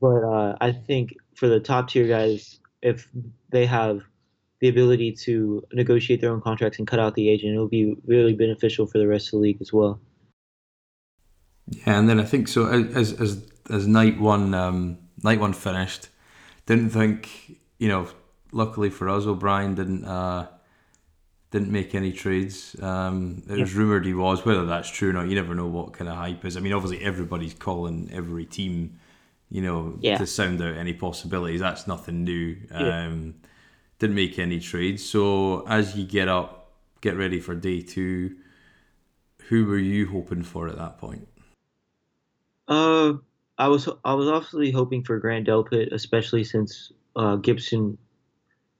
But 0.00 0.24
uh, 0.24 0.56
I 0.60 0.72
think 0.72 1.14
for 1.34 1.48
the 1.48 1.60
top 1.60 1.88
tier 1.88 2.08
guys, 2.08 2.60
if 2.82 3.08
they 3.50 3.66
have 3.66 4.02
the 4.60 4.68
ability 4.68 5.12
to 5.12 5.62
negotiate 5.72 6.20
their 6.20 6.32
own 6.32 6.40
contracts 6.40 6.78
and 6.78 6.86
cut 6.88 6.98
out 6.98 7.14
the 7.14 7.28
agent, 7.28 7.52
it'll 7.52 7.68
be 7.68 7.94
really 8.06 8.32
beneficial 8.32 8.86
for 8.86 8.98
the 8.98 9.06
rest 9.06 9.28
of 9.28 9.32
the 9.32 9.38
league 9.38 9.60
as 9.60 9.72
well. 9.72 10.00
Yeah, 11.68 11.98
and 11.98 12.08
then 12.08 12.20
I 12.20 12.24
think 12.24 12.48
so 12.48 12.66
as 12.68 13.12
as 13.20 13.44
as 13.68 13.86
night 13.86 14.20
one 14.20 14.54
um, 14.54 14.98
night 15.22 15.40
one 15.40 15.52
finished, 15.52 16.08
didn't 16.66 16.90
think 16.90 17.58
you 17.78 17.88
know. 17.88 18.08
Luckily 18.52 18.88
for 18.88 19.08
us, 19.08 19.26
O'Brien 19.26 19.74
didn't 19.74 20.04
uh, 20.04 20.46
didn't 21.50 21.70
make 21.70 21.94
any 21.94 22.12
trades. 22.12 22.76
Um, 22.82 23.42
it 23.48 23.58
was 23.58 23.74
rumored 23.74 24.04
he 24.04 24.14
was. 24.14 24.44
Whether 24.44 24.66
that's 24.66 24.90
true 24.90 25.10
or 25.10 25.12
not, 25.12 25.28
you 25.28 25.34
never 25.34 25.54
know 25.54 25.66
what 25.66 25.92
kind 25.92 26.10
of 26.10 26.16
hype 26.16 26.44
is. 26.44 26.56
I 26.56 26.60
mean, 26.60 26.72
obviously 26.72 27.04
everybody's 27.04 27.54
calling 27.54 28.10
every 28.12 28.44
team, 28.44 28.98
you 29.50 29.62
know, 29.62 29.96
yeah. 30.00 30.18
to 30.18 30.26
sound 30.26 30.60
out 30.60 30.76
any 30.76 30.92
possibilities. 30.92 31.60
That's 31.60 31.86
nothing 31.86 32.24
new. 32.24 32.56
Um, 32.70 33.36
didn't 33.98 34.16
make 34.16 34.38
any 34.38 34.60
trades. 34.60 35.04
So 35.04 35.66
as 35.66 35.96
you 35.96 36.04
get 36.04 36.28
up, 36.28 36.72
get 37.00 37.16
ready 37.16 37.40
for 37.40 37.54
day 37.54 37.80
two. 37.80 38.36
Who 39.48 39.66
were 39.66 39.78
you 39.78 40.08
hoping 40.08 40.42
for 40.42 40.68
at 40.68 40.76
that 40.76 40.98
point? 40.98 41.28
Uh, 42.68 43.14
I 43.58 43.68
was 43.68 43.88
I 44.04 44.14
was 44.14 44.28
obviously 44.28 44.72
hoping 44.72 45.04
for 45.04 45.18
Grant 45.18 45.46
Delpit, 45.46 45.92
especially 45.92 46.44
since 46.44 46.92
uh, 47.14 47.36
Gipson. 47.36 47.96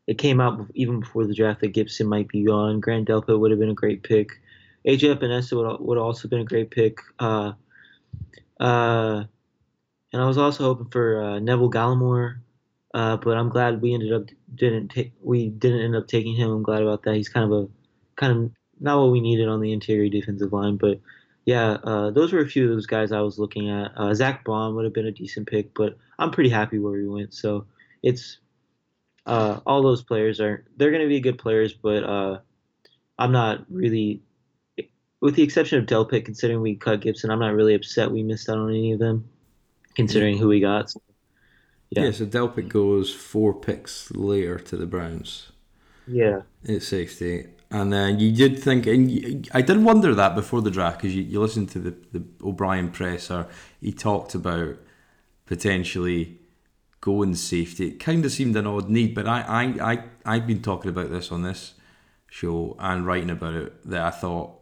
It 0.06 0.18
came 0.18 0.40
out 0.40 0.66
even 0.74 1.00
before 1.00 1.26
the 1.26 1.34
draft 1.34 1.60
that 1.60 1.74
Gipson 1.74 2.06
might 2.06 2.28
be 2.28 2.44
gone. 2.44 2.80
Grant 2.80 3.08
Delpit 3.08 3.38
would 3.38 3.50
have 3.50 3.60
been 3.60 3.70
a 3.70 3.74
great 3.74 4.02
pick. 4.02 4.40
AJ 4.86 5.16
Epenesa 5.16 5.56
would 5.56 5.80
would 5.80 5.98
also 5.98 6.28
been 6.28 6.40
a 6.40 6.44
great 6.44 6.70
pick. 6.70 6.98
Uh, 7.18 7.52
uh, 8.60 9.24
and 10.12 10.22
I 10.22 10.26
was 10.26 10.38
also 10.38 10.64
hoping 10.64 10.90
for 10.90 11.22
uh, 11.22 11.38
Neville 11.40 11.70
Gallimore, 11.70 12.38
uh, 12.94 13.16
but 13.16 13.36
I'm 13.36 13.48
glad 13.48 13.82
we 13.82 13.94
ended 13.94 14.12
up 14.12 14.28
didn't 14.54 14.88
take 14.88 15.12
we 15.20 15.48
didn't 15.48 15.80
end 15.80 15.96
up 15.96 16.06
taking 16.06 16.36
him. 16.36 16.50
I'm 16.50 16.62
glad 16.62 16.82
about 16.82 17.02
that. 17.02 17.16
He's 17.16 17.28
kind 17.28 17.52
of 17.52 17.64
a 17.64 17.68
kind 18.14 18.32
of 18.32 18.50
not 18.80 19.00
what 19.00 19.10
we 19.10 19.20
needed 19.20 19.48
on 19.48 19.60
the 19.60 19.72
interior 19.72 20.08
defensive 20.08 20.52
line, 20.52 20.76
but 20.76 21.00
yeah, 21.46 21.78
uh, 21.84 22.10
those 22.10 22.32
were 22.32 22.40
a 22.40 22.48
few 22.48 22.64
of 22.64 22.70
those 22.70 22.86
guys 22.86 23.12
I 23.12 23.20
was 23.20 23.38
looking 23.38 23.70
at. 23.70 23.92
Uh, 23.96 24.12
Zack 24.14 24.44
Baun 24.44 24.74
would 24.74 24.84
have 24.84 24.92
been 24.92 25.06
a 25.06 25.12
decent 25.12 25.48
pick, 25.48 25.72
but 25.74 25.96
I'm 26.18 26.32
pretty 26.32 26.50
happy 26.50 26.78
where 26.78 26.92
we 26.92 27.06
went. 27.06 27.34
So 27.34 27.66
it's 28.02 28.38
uh, 29.26 29.60
all 29.66 29.82
those 29.82 30.02
players 30.02 30.40
are 30.40 30.64
they're 30.76 30.90
going 30.90 31.02
to 31.02 31.08
be 31.08 31.20
good 31.20 31.38
players, 31.38 31.72
but 31.74 32.04
uh, 32.04 32.38
I'm 33.18 33.32
not 33.32 33.64
really, 33.68 34.22
with 35.20 35.34
the 35.34 35.42
exception 35.42 35.78
of 35.78 35.86
Delpit, 35.86 36.24
considering 36.24 36.60
we 36.60 36.76
cut 36.76 37.00
Gipson, 37.00 37.30
I'm 37.30 37.40
not 37.40 37.54
really 37.54 37.74
upset 37.74 38.10
we 38.10 38.22
missed 38.22 38.48
out 38.48 38.58
on 38.58 38.70
any 38.70 38.92
of 38.92 39.00
them, 39.00 39.28
considering 39.94 40.38
who 40.38 40.48
we 40.48 40.60
got. 40.60 40.90
So, 40.90 41.02
yeah. 41.90 42.04
yeah, 42.04 42.10
so 42.12 42.26
Delpit 42.26 42.68
goes 42.68 43.12
four 43.12 43.52
picks 43.52 44.10
later 44.12 44.58
to 44.58 44.76
the 44.76 44.86
Browns. 44.86 45.50
Yeah, 46.06 46.42
at 46.68 46.82
60. 46.82 47.48
And 47.68 47.92
then 47.92 48.20
you 48.20 48.30
did 48.30 48.62
think, 48.62 48.86
and 48.86 49.10
you, 49.10 49.42
I 49.52 49.60
did 49.60 49.82
wonder 49.82 50.14
that 50.14 50.36
before 50.36 50.62
the 50.62 50.70
draft 50.70 50.98
because 50.98 51.16
you, 51.16 51.24
you 51.24 51.40
listened 51.40 51.68
to 51.70 51.80
the, 51.80 51.96
the 52.12 52.24
O'Brien 52.44 52.92
presser. 52.92 53.48
He 53.80 53.90
talked 53.90 54.36
about 54.36 54.76
potentially 55.46 56.38
going 57.06 57.36
safety. 57.36 57.88
It 57.88 58.00
kind 58.00 58.24
of 58.24 58.32
seemed 58.32 58.56
an 58.56 58.66
odd 58.66 58.90
need, 58.90 59.14
but 59.14 59.28
I, 59.28 59.40
I, 59.42 59.92
I, 59.92 60.04
I've 60.24 60.46
been 60.46 60.60
talking 60.60 60.90
about 60.90 61.10
this 61.10 61.30
on 61.30 61.42
this 61.42 61.74
show 62.28 62.76
and 62.80 63.06
writing 63.06 63.30
about 63.30 63.54
it 63.54 63.88
that 63.88 64.02
I 64.02 64.10
thought 64.10 64.58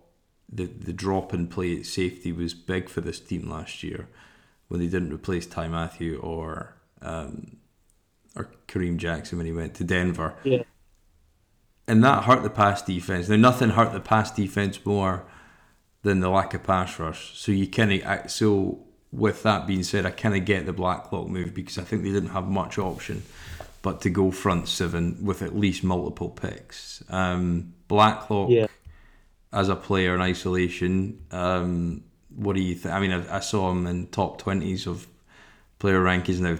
the, 0.52 0.66
the 0.66 0.92
drop 0.92 1.32
in 1.32 1.48
play 1.48 1.78
at 1.78 1.86
safety 1.86 2.32
was 2.32 2.52
big 2.52 2.90
for 2.90 3.00
this 3.00 3.18
team 3.18 3.48
last 3.48 3.82
year 3.82 4.08
when 4.68 4.78
they 4.78 4.86
didn't 4.86 5.12
replace 5.12 5.46
Ty 5.46 5.68
Mathieu 5.68 6.18
or 6.18 6.76
um, 7.00 7.56
or 8.36 8.50
Kareem 8.68 8.98
Jackson 8.98 9.38
when 9.38 9.46
he 9.46 9.52
went 9.52 9.74
to 9.76 9.84
Denver. 9.84 10.34
Yeah 10.44 10.64
and 11.86 12.02
that 12.02 12.24
hurt 12.24 12.42
the 12.42 12.50
pass 12.50 12.82
defense. 12.82 13.28
Now, 13.28 13.36
nothing 13.36 13.70
hurt 13.70 13.92
the 13.92 14.00
pass 14.00 14.30
defense 14.30 14.84
more 14.84 15.24
than 16.02 16.20
the 16.20 16.30
lack 16.30 16.54
of 16.54 16.62
pass 16.62 16.98
rush. 16.98 17.38
So 17.38 17.52
you 17.52 17.66
kind 17.66 17.92
of 17.92 18.30
so 18.30 18.83
with 19.14 19.42
that 19.44 19.66
being 19.66 19.82
said, 19.82 20.06
I 20.06 20.10
kind 20.10 20.36
of 20.36 20.44
get 20.44 20.66
the 20.66 20.72
Blacklock 20.72 21.28
move 21.28 21.54
because 21.54 21.78
I 21.78 21.82
think 21.82 22.02
they 22.02 22.10
didn't 22.10 22.30
have 22.30 22.48
much 22.48 22.78
option 22.78 23.22
but 23.82 24.00
to 24.00 24.08
go 24.08 24.30
front 24.30 24.66
seven 24.66 25.22
with 25.22 25.42
at 25.42 25.54
least 25.54 25.84
multiple 25.84 26.30
picks. 26.30 27.04
Um, 27.10 27.74
Blacklock 27.86 28.48
yeah. 28.48 28.66
as 29.52 29.68
a 29.68 29.76
player 29.76 30.14
in 30.14 30.22
isolation. 30.22 31.22
Um, 31.30 32.02
what 32.34 32.56
do 32.56 32.62
you 32.62 32.74
think? 32.74 32.94
I 32.94 32.98
mean, 32.98 33.12
I, 33.12 33.36
I 33.36 33.40
saw 33.40 33.70
him 33.70 33.86
in 33.86 34.06
top 34.06 34.38
twenties 34.38 34.86
of 34.86 35.06
player 35.78 36.02
rankings 36.02 36.40
now 36.40 36.56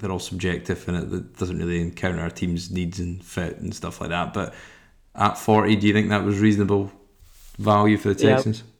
they're 0.00 0.10
all 0.10 0.18
subjective 0.18 0.86
and 0.88 0.96
it, 0.96 1.16
it 1.16 1.38
doesn't 1.38 1.58
really 1.58 1.80
encounter 1.80 2.20
our 2.20 2.28
team's 2.28 2.70
needs 2.70 3.00
and 3.00 3.24
fit 3.24 3.56
and 3.58 3.74
stuff 3.74 4.00
like 4.00 4.10
that. 4.10 4.34
But 4.34 4.54
at 5.14 5.38
40, 5.38 5.76
do 5.76 5.86
you 5.86 5.92
think 5.92 6.10
that 6.10 6.24
was 6.24 6.38
reasonable 6.38 6.92
value 7.58 7.96
for 7.96 8.08
the 8.08 8.14
Texans? 8.14 8.58
Yeah, 8.58 8.71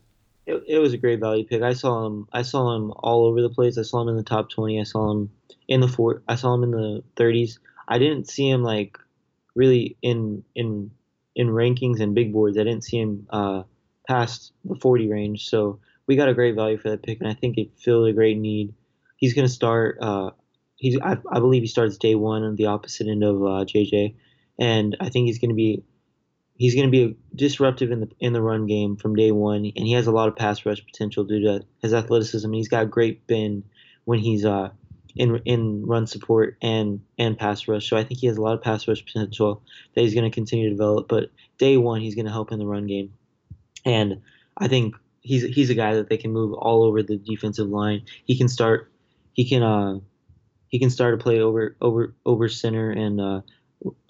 it, 0.47 0.63
it 0.67 0.79
was 0.79 0.93
a 0.93 0.99
great 0.99 1.21
value 1.21 1.45
pick. 1.45 1.63
I 1.63 1.75
saw 1.75 2.07
him. 2.07 2.29
I 2.33 2.43
saw 2.43 2.75
him 2.77 2.93
all 2.97 3.27
over 3.27 3.41
the 3.41 3.51
place. 3.51 3.79
I 3.79 3.83
saw 3.83 4.03
him 4.03 4.09
in 4.09 4.17
the 4.17 4.23
top 4.23 4.51
20. 4.51 4.81
I 4.81 4.85
saw 4.85 5.11
him 5.11 5.31
in 5.69 5.81
the 5.81 5.89
four. 5.89 6.23
I 6.29 6.35
saw 6.35 6.55
him 6.55 6.65
in 6.65 6.71
the 6.73 7.05
30s. 7.17 7.59
I 7.89 7.99
didn't 7.99 8.29
see 8.29 8.49
him 8.49 8.63
like 8.63 8.99
really 9.55 9.97
in 10.03 10.45
in 10.55 10.91
in 11.35 11.49
rankings 11.49 12.01
and 12.01 12.15
big 12.15 12.33
boards. 12.33 12.59
I 12.59 12.65
didn't 12.65 12.85
see 12.85 12.99
him 12.99 13.27
uh, 13.31 13.63
past 14.09 14.53
the 14.65 14.77
40 14.77 15.09
range. 15.09 15.49
So 15.49 15.81
we 16.07 16.17
got 16.17 16.29
a 16.29 16.35
great 16.35 16.55
value 16.55 16.79
for 16.79 16.91
that 16.91 17.03
pick, 17.03 17.21
and 17.21 17.29
I 17.29 17.35
think 17.35 17.59
it 17.59 17.79
filled 17.79 18.09
a 18.09 18.13
great 18.13 18.39
need. 18.39 18.75
He's 19.17 19.35
going 19.35 19.47
to 19.47 19.53
start. 19.53 19.99
Uh, 20.01 20.31
he's 20.77 20.99
I, 21.01 21.17
I 21.31 21.39
believe 21.39 21.63
he 21.63 21.69
starts 21.69 21.97
day 21.97 22.15
one 22.15 22.43
on 22.43 22.57
the 22.57 22.67
opposite 22.67 23.07
end 23.07 23.23
of 23.23 23.37
uh, 23.37 23.65
JJ, 23.65 24.17
and 24.59 24.97
I 25.01 25.09
think 25.09 25.27
he's 25.27 25.39
going 25.39 25.51
to 25.51 25.55
be 25.55 25.85
he's 26.57 26.75
going 26.75 26.87
to 26.87 26.91
be 26.91 27.17
disruptive 27.35 27.91
in 27.91 28.01
the 28.01 28.09
in 28.21 28.33
the 28.33 28.43
run 28.43 28.67
game 28.67 28.97
from 28.97 29.15
day 29.15 29.33
one, 29.33 29.73
and 29.77 29.87
he 29.87 29.93
has 29.93 30.07
a 30.07 30.13
lot 30.13 30.29
of 30.29 30.37
pass 30.37 30.65
rush 30.65 30.85
potential 30.85 31.25
due 31.25 31.41
to 31.41 31.65
his 31.81 31.95
athleticism. 31.95 32.53
He's 32.53 32.69
got 32.69 32.91
great 32.91 33.27
bend 33.27 33.65
when 34.05 34.19
he's 34.19 34.45
uh 34.45 34.71
in 35.15 35.41
in 35.45 35.87
run 35.87 36.07
support 36.07 36.57
and 36.63 37.01
and 37.19 37.39
pass 37.39 37.69
rush. 37.69 37.89
So 37.89 37.97
I 37.97 38.05
think 38.05 38.21
he 38.21 38.27
has 38.27 38.37
a 38.37 38.43
lot 38.43 38.55
of 38.55 38.63
pass 38.63 38.87
rush 38.89 39.05
potential 39.05 39.63
that 39.95 40.03
he's 40.03 40.15
going 40.15 40.31
to 40.31 40.35
continue 40.35 40.69
to 40.69 40.75
develop. 40.75 41.09
But 41.09 41.31
day 41.59 41.77
one, 41.77 42.01
he's 42.01 42.15
going 42.15 42.27
to 42.27 42.33
help 42.33 42.53
in 42.53 42.59
the 42.59 42.67
run 42.67 42.87
game, 42.87 43.13
and 43.85 44.23
I 44.57 44.69
think 44.69 44.95
he's 45.21 45.43
he's 45.43 45.71
a 45.71 45.75
guy 45.75 45.95
that 45.97 46.09
they 46.09 46.17
can 46.17 46.33
move 46.33 46.55
all 46.55 46.85
over 46.85 47.03
the 47.03 47.17
defensive 47.17 47.69
line. 47.69 48.03
He 48.25 48.37
can 48.37 48.49
start. 48.49 48.91
He 49.33 49.49
can 49.49 49.63
uh 49.63 50.01
he 50.73 50.79
can 50.79 50.91
start 50.91 51.19
to 51.19 51.23
play 51.23 51.41
over 51.41 51.77
over 51.81 52.15
over 52.25 52.49
center 52.49 52.91
and 52.91 53.21
uh, 53.21 53.41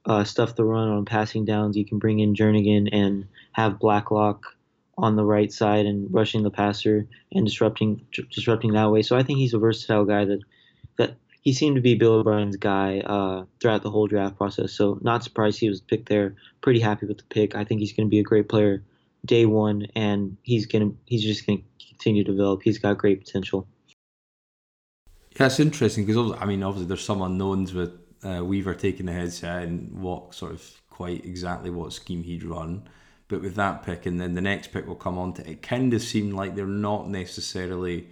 uh, 0.06 0.24
stuff 0.24 0.56
the 0.56 0.64
run 0.64 0.88
on 0.88 1.04
passing 1.04 1.44
downs. 1.44 1.76
You 1.76 1.84
can 1.84 1.98
bring 1.98 2.20
in 2.20 2.34
Jernigan 2.34 2.88
and 2.92 3.26
have 3.52 3.78
Blacklock 3.78 4.56
on 4.98 5.16
the 5.16 5.24
right 5.24 5.52
side 5.52 5.86
and 5.86 6.12
rushing 6.12 6.42
the 6.42 6.50
passer 6.50 7.06
and 7.32 7.46
disrupting 7.46 8.04
disrupting 8.30 8.72
that 8.72 8.90
way. 8.90 9.02
So 9.02 9.16
I 9.16 9.22
think 9.22 9.38
he's 9.38 9.54
a 9.54 9.58
versatile 9.58 10.04
guy 10.04 10.24
that 10.24 10.40
that 10.96 11.16
he 11.42 11.52
seemed 11.52 11.76
to 11.76 11.82
be 11.82 11.94
Bill 11.94 12.14
O'Brien's 12.14 12.56
guy 12.56 13.00
uh, 13.00 13.44
throughout 13.60 13.82
the 13.82 13.90
whole 13.90 14.06
draft 14.06 14.36
process. 14.36 14.72
So 14.72 14.98
not 15.02 15.24
surprised 15.24 15.58
he 15.58 15.68
was 15.68 15.80
picked 15.80 16.08
there. 16.08 16.36
Pretty 16.60 16.80
happy 16.80 17.06
with 17.06 17.18
the 17.18 17.24
pick. 17.24 17.54
I 17.56 17.64
think 17.64 17.80
he's 17.80 17.92
going 17.92 18.06
to 18.06 18.10
be 18.10 18.20
a 18.20 18.24
great 18.24 18.48
player 18.48 18.82
day 19.24 19.46
one, 19.46 19.86
and 19.94 20.36
he's 20.42 20.66
gonna 20.66 20.90
he's 21.06 21.22
just 21.22 21.46
going 21.46 21.58
to 21.58 21.86
continue 21.88 22.24
to 22.24 22.30
develop. 22.30 22.62
He's 22.62 22.78
got 22.78 22.98
great 22.98 23.24
potential. 23.24 23.66
Yeah, 25.38 25.46
it's 25.46 25.60
interesting 25.60 26.04
because 26.04 26.36
I 26.38 26.44
mean, 26.44 26.62
obviously, 26.62 26.88
there's 26.88 27.04
some 27.04 27.22
unknowns 27.22 27.72
with 27.72 27.92
uh, 28.24 28.44
Weaver 28.44 28.74
taking 28.74 29.06
the 29.06 29.12
headset 29.12 29.62
and 29.62 29.92
what 30.00 30.34
sort 30.34 30.52
of 30.52 30.82
quite 30.90 31.24
exactly 31.24 31.70
what 31.70 31.92
scheme 31.92 32.22
he'd 32.22 32.44
run. 32.44 32.88
But 33.28 33.42
with 33.42 33.54
that 33.54 33.82
pick, 33.82 34.04
and 34.06 34.20
then 34.20 34.34
the 34.34 34.40
next 34.40 34.72
pick 34.72 34.86
will 34.86 34.94
come 34.94 35.18
on 35.18 35.32
to 35.34 35.48
it, 35.48 35.62
kind 35.62 35.94
of 35.94 36.02
seemed 36.02 36.34
like 36.34 36.54
they're 36.54 36.66
not 36.66 37.08
necessarily 37.08 38.08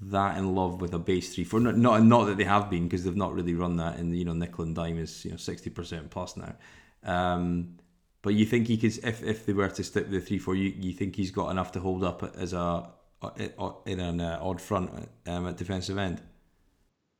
that 0.00 0.38
in 0.38 0.54
love 0.54 0.80
with 0.80 0.94
a 0.94 0.98
base 0.98 1.34
three 1.34 1.44
four. 1.44 1.60
Not 1.60 1.76
not, 1.76 2.02
not 2.02 2.24
that 2.24 2.36
they 2.36 2.44
have 2.44 2.68
been 2.68 2.84
because 2.84 3.04
they've 3.04 3.14
not 3.14 3.34
really 3.34 3.54
run 3.54 3.76
that. 3.76 3.96
And 3.96 4.16
you 4.16 4.24
know, 4.24 4.32
nickel 4.32 4.64
and 4.64 4.74
dime 4.74 4.98
is 4.98 5.24
you 5.24 5.30
know 5.30 5.36
sixty 5.36 5.70
percent 5.70 6.10
plus 6.10 6.36
now. 6.36 6.54
Um, 7.04 7.76
but 8.22 8.34
you 8.34 8.44
think 8.44 8.66
he 8.66 8.76
could, 8.76 8.98
if, 9.04 9.22
if 9.22 9.46
they 9.46 9.52
were 9.52 9.68
to 9.68 9.84
stick 9.84 10.04
with 10.04 10.12
the 10.12 10.20
three 10.20 10.38
four, 10.38 10.56
you 10.56 10.72
you 10.76 10.92
think 10.92 11.14
he's 11.14 11.30
got 11.30 11.50
enough 11.50 11.72
to 11.72 11.80
hold 11.80 12.02
up 12.02 12.34
as 12.36 12.52
a 12.52 12.90
in 13.86 14.00
an 14.00 14.20
uh, 14.20 14.38
odd 14.40 14.60
front 14.60 14.90
um, 15.26 15.46
at 15.46 15.56
defensive 15.56 15.98
end? 15.98 16.22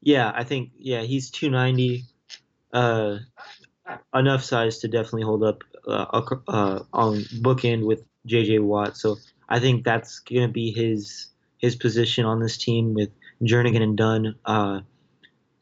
Yeah, 0.01 0.33
I 0.35 0.45
think 0.45 0.71
yeah 0.79 1.03
he's 1.03 1.31
two 1.31 1.51
ninety, 1.51 2.05
uh, 2.73 3.19
enough 4.15 4.45
size 4.45 4.79
to 4.79 4.89
definitely 4.89 5.23
hold 5.23 5.43
up 5.43 5.65
uh, 5.87 6.07
uh, 6.49 6.81
on 6.93 7.17
bookend 7.43 7.85
with 7.85 8.05
JJ 8.27 8.63
Watt. 8.63 8.97
So 8.97 9.17
I 9.49 9.61
think 9.61 9.85
that's 9.85 10.21
gonna 10.21 10.49
be 10.49 10.71
his 10.71 11.27
his 11.59 11.75
position 11.77 12.25
on 12.25 12.41
this 12.41 12.57
team 12.57 12.95
with 12.95 13.11
Jernigan 13.43 13.83
and 13.83 13.97
Dunn 13.97 14.35
uh, 14.45 14.81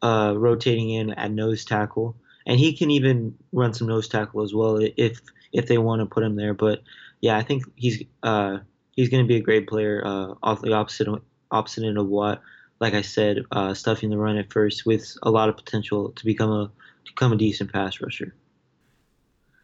uh, 0.03 0.35
rotating 0.37 0.91
in 0.91 1.11
at 1.11 1.31
nose 1.31 1.65
tackle, 1.65 2.17
and 2.47 2.59
he 2.59 2.77
can 2.77 2.91
even 2.91 3.35
run 3.53 3.75
some 3.75 3.89
nose 3.89 4.09
tackle 4.09 4.43
as 4.43 4.55
well 4.55 4.79
if 4.97 5.21
if 5.53 5.67
they 5.67 5.79
want 5.79 6.01
to 6.01 6.07
put 6.07 6.23
him 6.23 6.37
there. 6.37 6.55
But 6.55 6.83
yeah, 7.21 7.37
I 7.37 7.43
think 7.43 7.65
he's 7.77 8.03
uh, 8.23 8.59
he's 8.93 9.09
going 9.09 9.25
to 9.25 9.29
be 9.29 9.37
a 9.37 9.43
great 9.43 9.67
player 9.69 10.03
uh, 10.05 10.35
off 10.43 10.63
the 10.63 10.73
opposite 10.73 11.09
opposite 11.51 11.85
end 11.85 11.99
of 11.99 12.07
what, 12.09 12.43
like 12.81 12.95
I 12.95 13.03
said, 13.03 13.45
uh, 13.53 13.75
stuffing 13.75 14.11
the 14.11 14.19
run 14.19 14.37
at 14.37 14.53
first 14.53 14.87
with 14.87 15.17
a 15.23 15.31
lot 15.31 15.49
of 15.49 15.57
potential 15.57 16.11
to 16.11 16.25
become 16.25 16.51
a 16.51 16.71
to 17.05 17.13
become 17.13 17.33
a 17.33 17.37
decent 17.37 17.73
pass 17.73 18.01
rusher. 18.01 18.35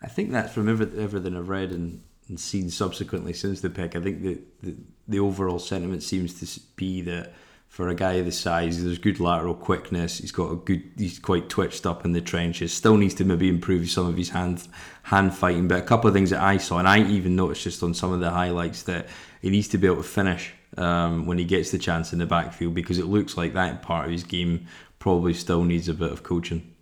I 0.02 0.08
think 0.08 0.32
that's 0.32 0.52
from 0.52 0.68
everything 0.68 1.36
I've 1.36 1.48
read 1.48 1.70
and, 1.70 2.02
and 2.28 2.38
seen 2.38 2.70
subsequently 2.70 3.32
since 3.32 3.60
the 3.60 3.70
pick. 3.70 3.94
I 3.94 4.00
think 4.00 4.22
that 4.22 4.62
the, 4.62 4.74
the 5.06 5.20
overall 5.20 5.58
sentiment 5.60 6.02
seems 6.02 6.40
to 6.40 6.60
be 6.74 7.02
that 7.02 7.34
for 7.68 7.88
a 7.88 7.94
guy 7.94 8.14
of 8.14 8.26
the 8.26 8.32
size. 8.32 8.82
There's 8.82 8.98
good 8.98 9.20
lateral 9.20 9.54
quickness. 9.54 10.18
He's 10.18 10.32
got 10.32 10.50
a 10.52 10.56
good. 10.56 10.82
He's 10.96 11.18
quite 11.18 11.48
twitched 11.48 11.86
up 11.86 12.04
in 12.04 12.12
the 12.12 12.20
trenches. 12.20 12.72
Still 12.72 12.96
needs 12.96 13.14
to 13.14 13.24
maybe 13.24 13.48
improve 13.48 13.90
some 13.90 14.06
of 14.06 14.16
his 14.16 14.30
hand 14.30 14.66
hand 15.04 15.34
fighting. 15.34 15.68
But 15.68 15.78
a 15.78 15.86
couple 15.86 16.08
of 16.08 16.14
things 16.14 16.30
that 16.30 16.42
I 16.42 16.56
saw, 16.56 16.78
and 16.78 16.88
I 16.88 17.02
even 17.02 17.36
noticed 17.36 17.62
just 17.62 17.82
on 17.82 17.94
some 17.94 18.12
of 18.12 18.20
the 18.20 18.30
highlights 18.30 18.82
that 18.84 19.08
he 19.40 19.50
needs 19.50 19.68
to 19.68 19.78
be 19.78 19.86
able 19.86 19.98
to 19.98 20.02
finish 20.02 20.52
um, 20.76 21.26
when 21.26 21.38
he 21.38 21.44
gets 21.44 21.70
the 21.70 21.78
chance 21.78 22.12
in 22.12 22.18
the 22.18 22.26
backfield 22.26 22.74
because 22.74 22.98
it 22.98 23.06
looks 23.06 23.36
like 23.36 23.54
that 23.54 23.82
part 23.82 24.06
of 24.06 24.12
his 24.12 24.24
game 24.24 24.66
probably 24.98 25.34
still 25.34 25.64
needs 25.64 25.88
a 25.88 25.94
bit 25.94 26.12
of 26.12 26.22
coaching. 26.22 26.74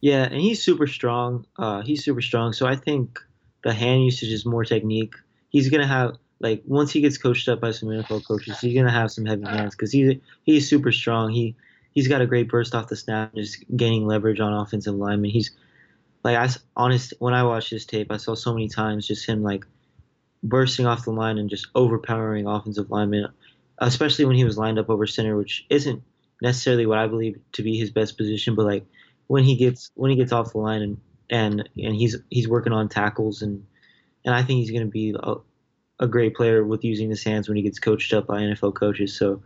Yeah, 0.00 0.24
and 0.24 0.40
he's 0.40 0.62
super 0.62 0.86
strong. 0.86 1.46
Uh, 1.56 1.80
he's 1.82 2.04
super 2.04 2.20
strong. 2.20 2.52
So 2.52 2.66
I 2.66 2.76
think 2.76 3.18
the 3.62 3.72
hand 3.72 4.04
usage 4.04 4.30
is 4.30 4.44
more 4.44 4.64
technique. 4.64 5.14
He's 5.48 5.70
gonna 5.70 5.86
have 5.86 6.16
like 6.40 6.62
once 6.66 6.90
he 6.90 7.00
gets 7.00 7.16
coached 7.16 7.48
up 7.48 7.60
by 7.60 7.70
some 7.70 7.88
NFL 7.88 8.26
coaches, 8.26 8.60
he's 8.60 8.74
gonna 8.74 8.90
have 8.90 9.10
some 9.10 9.24
heavy 9.24 9.46
hands 9.46 9.74
because 9.74 9.92
he's 9.92 10.18
he's 10.42 10.68
super 10.68 10.92
strong. 10.92 11.30
He 11.30 11.56
he's 11.92 12.08
got 12.08 12.20
a 12.20 12.26
great 12.26 12.50
burst 12.50 12.74
off 12.74 12.88
the 12.88 12.96
snap, 12.96 13.34
just 13.34 13.64
gaining 13.74 14.06
leverage 14.06 14.40
on 14.40 14.52
offensive 14.52 14.94
linemen. 14.94 15.30
He's 15.30 15.52
like 16.22 16.36
I 16.36 16.48
honest 16.76 17.14
when 17.18 17.32
I 17.32 17.44
watched 17.44 17.70
this 17.70 17.86
tape, 17.86 18.12
I 18.12 18.18
saw 18.18 18.34
so 18.34 18.52
many 18.52 18.68
times 18.68 19.06
just 19.06 19.26
him 19.26 19.42
like 19.42 19.64
bursting 20.44 20.86
off 20.86 21.04
the 21.04 21.10
line 21.10 21.38
and 21.38 21.50
just 21.50 21.66
overpowering 21.74 22.46
offensive 22.46 22.90
linemen, 22.90 23.26
especially 23.78 24.24
when 24.24 24.36
he 24.36 24.44
was 24.44 24.58
lined 24.58 24.78
up 24.78 24.90
over 24.90 25.06
center, 25.06 25.36
which 25.36 25.66
isn't 25.70 26.02
necessarily 26.40 26.86
what 26.86 26.98
I 26.98 27.06
believe 27.08 27.38
to 27.52 27.62
be 27.62 27.76
his 27.76 27.90
best 27.90 28.16
position, 28.16 28.54
but 28.54 28.66
like 28.66 28.84
when 29.26 29.42
he 29.42 29.56
gets 29.56 29.90
when 29.94 30.10
he 30.10 30.16
gets 30.16 30.32
off 30.32 30.52
the 30.52 30.58
line 30.58 30.82
and 30.82 31.00
and 31.30 31.68
and 31.76 31.96
he's 31.96 32.16
he's 32.30 32.46
working 32.46 32.72
on 32.72 32.88
tackles 32.88 33.42
and 33.42 33.64
and 34.24 34.34
I 34.34 34.42
think 34.42 34.60
he's 34.60 34.70
going 34.70 34.84
to 34.84 34.90
be 34.90 35.14
a, 35.18 35.34
a 36.00 36.08
great 36.08 36.34
player 36.34 36.64
with 36.64 36.84
using 36.84 37.10
his 37.10 37.22
hands 37.22 37.48
when 37.48 37.56
he 37.56 37.62
gets 37.62 37.78
coached 37.78 38.12
up 38.12 38.26
by 38.26 38.40
NFL 38.40 38.74
coaches. 38.74 39.16
So, 39.16 39.42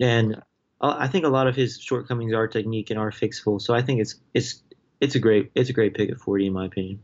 and 0.00 0.42
I 0.80 1.08
think 1.08 1.24
a 1.24 1.28
lot 1.28 1.46
of 1.46 1.56
his 1.56 1.78
shortcomings 1.78 2.34
are 2.34 2.48
technique 2.48 2.90
and 2.90 2.98
are 2.98 3.10
fixable. 3.10 3.60
So 3.60 3.74
I 3.74 3.82
think 3.82 4.00
it's 4.00 4.16
it's 4.34 4.62
it's 5.00 5.14
a 5.14 5.18
great 5.18 5.50
it's 5.54 5.70
a 5.70 5.72
great 5.72 5.94
pick 5.94 6.10
at 6.10 6.18
forty 6.18 6.46
in 6.46 6.52
my 6.52 6.66
opinion. 6.66 7.00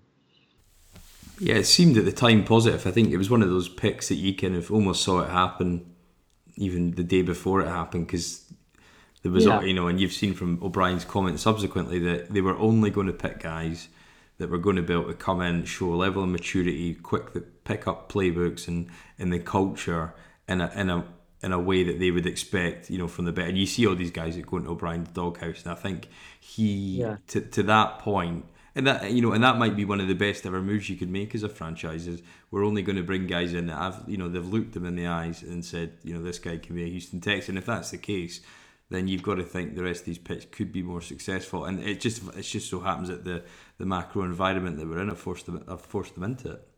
Yeah, 1.42 1.56
it 1.56 1.64
seemed 1.64 1.96
at 1.96 2.04
the 2.04 2.12
time 2.12 2.44
positive. 2.44 2.86
I 2.86 2.92
think 2.92 3.10
it 3.10 3.16
was 3.16 3.28
one 3.28 3.42
of 3.42 3.50
those 3.50 3.68
picks 3.68 4.08
that 4.08 4.14
you 4.14 4.34
kind 4.34 4.54
of 4.54 4.70
almost 4.70 5.02
saw 5.02 5.22
it 5.22 5.30
happen, 5.30 5.84
even 6.56 6.92
the 6.92 7.02
day 7.02 7.22
before 7.22 7.60
it 7.60 7.68
happened, 7.68 8.06
because 8.06 8.44
there 9.22 9.32
was, 9.32 9.44
yeah. 9.44 9.60
you 9.62 9.74
know, 9.74 9.88
and 9.88 10.00
you've 10.00 10.12
seen 10.12 10.34
from 10.34 10.62
O'Brien's 10.62 11.04
comments 11.04 11.42
subsequently 11.42 11.98
that 11.98 12.32
they 12.32 12.40
were 12.40 12.56
only 12.58 12.90
going 12.90 13.08
to 13.08 13.12
pick 13.12 13.40
guys 13.40 13.88
that 14.38 14.50
were 14.50 14.58
going 14.58 14.76
to 14.76 14.82
be 14.82 14.92
able 14.92 15.06
to 15.06 15.14
come 15.14 15.40
in, 15.40 15.64
show 15.64 15.92
a 15.92 15.96
level 15.96 16.22
of 16.22 16.28
maturity, 16.28 16.94
quick 16.94 17.32
to 17.32 17.40
pick 17.40 17.88
up 17.88 18.10
playbooks 18.10 18.68
and 18.68 18.88
in 19.18 19.30
the 19.30 19.38
culture 19.38 20.14
in 20.48 20.60
a 20.60 20.70
in 20.76 20.90
a 20.90 21.04
in 21.42 21.52
a 21.52 21.58
way 21.58 21.82
that 21.82 21.98
they 21.98 22.12
would 22.12 22.26
expect, 22.26 22.88
you 22.88 22.98
know, 22.98 23.08
from 23.08 23.24
the 23.24 23.32
better. 23.32 23.48
And 23.48 23.58
you 23.58 23.66
see 23.66 23.86
all 23.86 23.96
these 23.96 24.12
guys 24.12 24.36
that 24.36 24.46
go 24.46 24.58
into 24.58 24.70
O'Brien's 24.70 25.08
doghouse, 25.08 25.62
and 25.64 25.72
I 25.72 25.74
think 25.74 26.08
he 26.38 27.00
yeah. 27.00 27.16
to 27.28 27.40
to 27.40 27.62
that 27.64 27.98
point, 27.98 28.44
and 28.74 28.86
that 28.86 29.10
you 29.10 29.20
know, 29.20 29.32
and 29.32 29.44
that 29.44 29.58
might 29.58 29.76
be 29.76 29.84
one 29.84 30.00
of 30.00 30.08
the 30.08 30.14
best 30.14 30.46
ever 30.46 30.62
moves 30.62 30.88
you 30.88 30.96
could 30.96 31.10
make 31.10 31.34
as 31.34 31.42
a 31.42 31.48
franchise. 31.48 32.06
Is 32.06 32.22
we're 32.50 32.64
only 32.64 32.82
going 32.82 32.96
to 32.96 33.02
bring 33.02 33.26
guys 33.26 33.52
in 33.54 33.66
that 33.66 33.76
have, 33.76 34.04
you 34.06 34.16
know, 34.16 34.28
they've 34.28 34.46
looked 34.46 34.72
them 34.72 34.86
in 34.86 34.96
the 34.96 35.06
eyes 35.06 35.42
and 35.42 35.64
said, 35.64 35.98
you 36.02 36.14
know, 36.14 36.22
this 36.22 36.38
guy 36.38 36.56
can 36.56 36.74
be 36.74 36.84
a 36.84 36.88
Houston 36.88 37.20
Texan. 37.20 37.56
If 37.56 37.66
that's 37.66 37.90
the 37.90 37.98
case, 37.98 38.40
then 38.90 39.08
you've 39.08 39.22
got 39.22 39.36
to 39.36 39.44
think 39.44 39.74
the 39.74 39.82
rest 39.82 40.00
of 40.00 40.06
these 40.06 40.18
picks 40.18 40.44
could 40.46 40.72
be 40.72 40.82
more 40.82 41.00
successful. 41.00 41.64
And 41.64 41.82
it 41.82 42.00
just 42.00 42.22
it 42.36 42.42
just 42.42 42.70
so 42.70 42.80
happens 42.80 43.08
that 43.08 43.24
the 43.24 43.42
the 43.78 43.86
macro 43.86 44.22
environment 44.22 44.78
that 44.78 44.88
we're 44.88 45.00
in 45.00 45.08
have 45.08 45.18
forced 45.18 45.46
them 45.46 45.64
have 45.68 45.82
forced 45.82 46.14
them 46.14 46.24
into 46.24 46.52
it. 46.52 46.68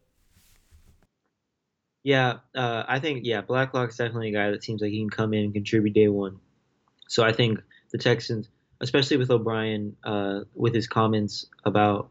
Yeah, 2.02 2.40
uh, 2.54 2.84
I 2.86 3.00
think 3.00 3.20
yeah, 3.24 3.40
Blacklock's 3.40 3.96
definitely 3.96 4.28
a 4.28 4.32
guy 4.32 4.50
that 4.50 4.62
seems 4.62 4.82
like 4.82 4.90
he 4.90 5.00
can 5.00 5.10
come 5.10 5.32
in 5.32 5.44
and 5.44 5.54
contribute 5.54 5.94
day 5.94 6.08
one. 6.08 6.38
So 7.08 7.24
I 7.24 7.32
think 7.32 7.60
the 7.92 7.98
Texans, 7.98 8.48
especially 8.80 9.16
with 9.16 9.30
O'Brien, 9.30 9.96
uh, 10.04 10.40
with 10.54 10.74
his 10.74 10.86
comments 10.86 11.46
about 11.64 12.10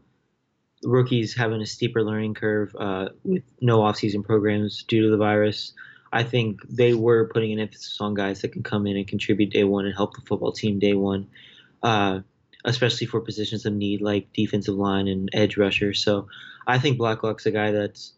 rookies 0.82 1.34
having 1.34 1.60
a 1.60 1.66
steeper 1.66 2.02
learning 2.02 2.34
curve 2.34 2.74
uh, 2.78 3.08
with 3.22 3.42
no 3.60 3.80
offseason 3.80 4.24
programs 4.24 4.82
due 4.84 5.02
to 5.02 5.10
the 5.10 5.16
virus. 5.16 5.72
I 6.12 6.22
think 6.22 6.60
they 6.68 6.94
were 6.94 7.28
putting 7.28 7.52
an 7.52 7.58
emphasis 7.58 8.00
on 8.00 8.14
guys 8.14 8.42
that 8.42 8.52
can 8.52 8.62
come 8.62 8.86
in 8.86 8.96
and 8.96 9.06
contribute 9.06 9.50
day 9.50 9.64
one 9.64 9.86
and 9.86 9.94
help 9.94 10.14
the 10.14 10.22
football 10.22 10.52
team 10.52 10.78
day 10.78 10.94
one, 10.94 11.28
uh, 11.82 12.20
especially 12.64 13.08
for 13.08 13.20
positions 13.20 13.66
of 13.66 13.72
need 13.72 14.00
like 14.00 14.32
defensive 14.32 14.76
line 14.76 15.08
and 15.08 15.28
edge 15.32 15.56
rusher. 15.56 15.92
So 15.92 16.28
I 16.66 16.78
think 16.78 16.98
Blacklock's 16.98 17.46
a 17.46 17.50
guy 17.50 17.72
that's 17.72 18.12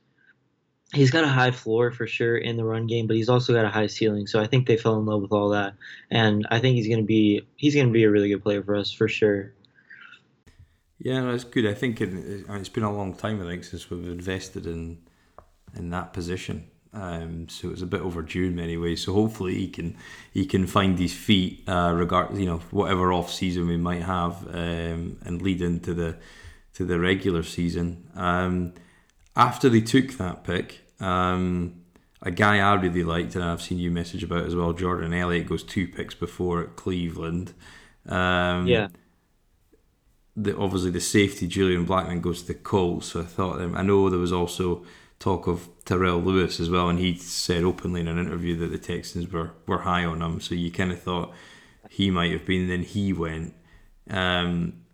he's 0.93 1.11
got 1.11 1.25
a 1.25 1.29
high 1.29 1.51
floor 1.51 1.91
for 1.91 2.07
sure 2.07 2.37
in 2.37 2.57
the 2.57 2.65
run 2.65 2.87
game, 2.87 3.07
but 3.07 3.17
he's 3.17 3.29
also 3.29 3.53
got 3.53 3.65
a 3.65 3.71
high 3.71 3.87
ceiling. 3.87 4.27
So 4.27 4.41
I 4.41 4.47
think 4.47 4.67
they 4.67 4.77
fell 4.77 4.99
in 4.99 5.07
love 5.07 5.23
with 5.23 5.33
all 5.33 5.51
that, 5.51 5.75
and 6.11 6.47
I 6.51 6.59
think 6.59 6.77
he's 6.77 6.89
gonna 6.89 7.03
be 7.03 7.47
he's 7.57 7.75
gonna 7.75 7.91
be 7.91 8.05
a 8.05 8.11
really 8.11 8.29
good 8.29 8.43
player 8.43 8.63
for 8.63 8.77
us 8.77 8.93
for 8.93 9.09
sure. 9.09 9.53
Yeah, 10.99 11.23
that's 11.23 11.45
good. 11.45 11.67
I 11.67 11.75
think 11.75 12.01
it, 12.01 12.11
it's 12.49 12.69
been 12.69 12.85
a 12.85 12.93
long 12.93 13.15
time. 13.15 13.43
I 13.43 13.45
think 13.45 13.65
since 13.65 13.91
we've 13.91 14.09
invested 14.09 14.67
in 14.67 14.99
in 15.77 15.91
that 15.91 16.13
position. 16.13 16.71
Um, 16.93 17.49
so 17.51 17.69
it's 17.71 17.83
a 17.83 17.87
bit 17.87 18.01
overdue 18.01 18.47
in 18.47 18.57
many 18.57 18.79
ways. 18.79 19.05
So 19.05 19.13
hopefully 19.13 19.55
he 19.55 19.69
can 19.69 19.97
he 20.33 20.47
can 20.47 20.67
find 20.67 20.99
his 20.99 21.13
feet, 21.13 21.69
uh, 21.69 21.93
regard 21.95 22.37
you 22.39 22.47
know 22.47 22.59
whatever 22.71 23.13
off 23.13 23.31
season 23.31 23.67
we 23.67 23.77
might 23.77 24.03
have, 24.03 24.47
um, 24.49 25.19
and 25.25 25.43
lead 25.43 25.61
into 25.61 25.93
the 25.93 26.17
to 26.75 26.85
the 26.85 26.99
regular 26.99 27.43
season. 27.43 28.09
Um, 28.15 28.73
after 29.37 29.69
they 29.69 29.83
took 29.83 30.13
that 30.13 30.45
pick, 30.45 30.81
um, 30.99 31.83
a 32.23 32.31
guy 32.31 32.59
I 32.59 32.75
really 32.75 33.05
liked, 33.05 33.35
and 33.35 33.45
I've 33.45 33.63
seen 33.63 33.79
you 33.79 33.91
message 33.91 34.25
about 34.25 34.47
as 34.47 34.57
well. 34.57 34.73
Jordan 34.73 35.13
Elliott 35.13 35.49
goes 35.49 35.63
two 35.63 35.87
picks 35.87 36.15
before 36.15 36.65
Cleveland. 36.65 37.53
Um, 38.09 38.67
yeah. 38.67 38.89
The, 40.35 40.57
obviously 40.57 40.91
the 40.91 41.01
safety 41.01 41.47
Julian 41.47 41.87
Blackmon 41.87 42.21
goes 42.21 42.43
to 42.43 42.49
the 42.49 42.55
Colts. 42.55 43.09
So 43.09 43.21
I 43.21 43.25
thought 43.25 43.61
um, 43.61 43.77
I 43.77 43.83
know 43.83 44.11
there 44.11 44.19
was 44.19 44.33
also 44.33 44.85
talk 45.19 45.47
of 45.47 45.69
Terrell 45.85 46.21
Lewis 46.21 46.59
as 46.59 46.71
well, 46.71 46.89
and 46.89 46.99
he 46.99 47.17
said 47.17 47.65
openly 47.65 48.01
in 48.01 48.09
an 48.09 48.19
interview 48.19 48.57
that 48.57 48.69
the 48.69 48.79
Texans 48.79 49.31
were, 49.31 49.53
were 49.67 49.79
high 49.79 50.05
on 50.05 50.23
him. 50.23 50.41
So 50.41 50.55
you 50.55 50.71
kind 50.71 50.93
of 50.93 51.01
thought 51.01 51.33
he 51.91 52.11
might 52.11 52.33
have 52.33 52.45
been. 52.45 52.69
Then 52.69 52.83
he 52.83 53.13
went, 53.13 53.55
um, 54.11 54.85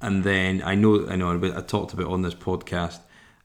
and 0.00 0.24
then 0.24 0.62
I 0.62 0.74
know 0.74 1.06
I 1.08 1.16
know 1.16 1.32
I 1.32 1.60
talked 1.60 1.92
about 1.92 2.06
on 2.06 2.22
this 2.22 2.34
podcast 2.34 3.00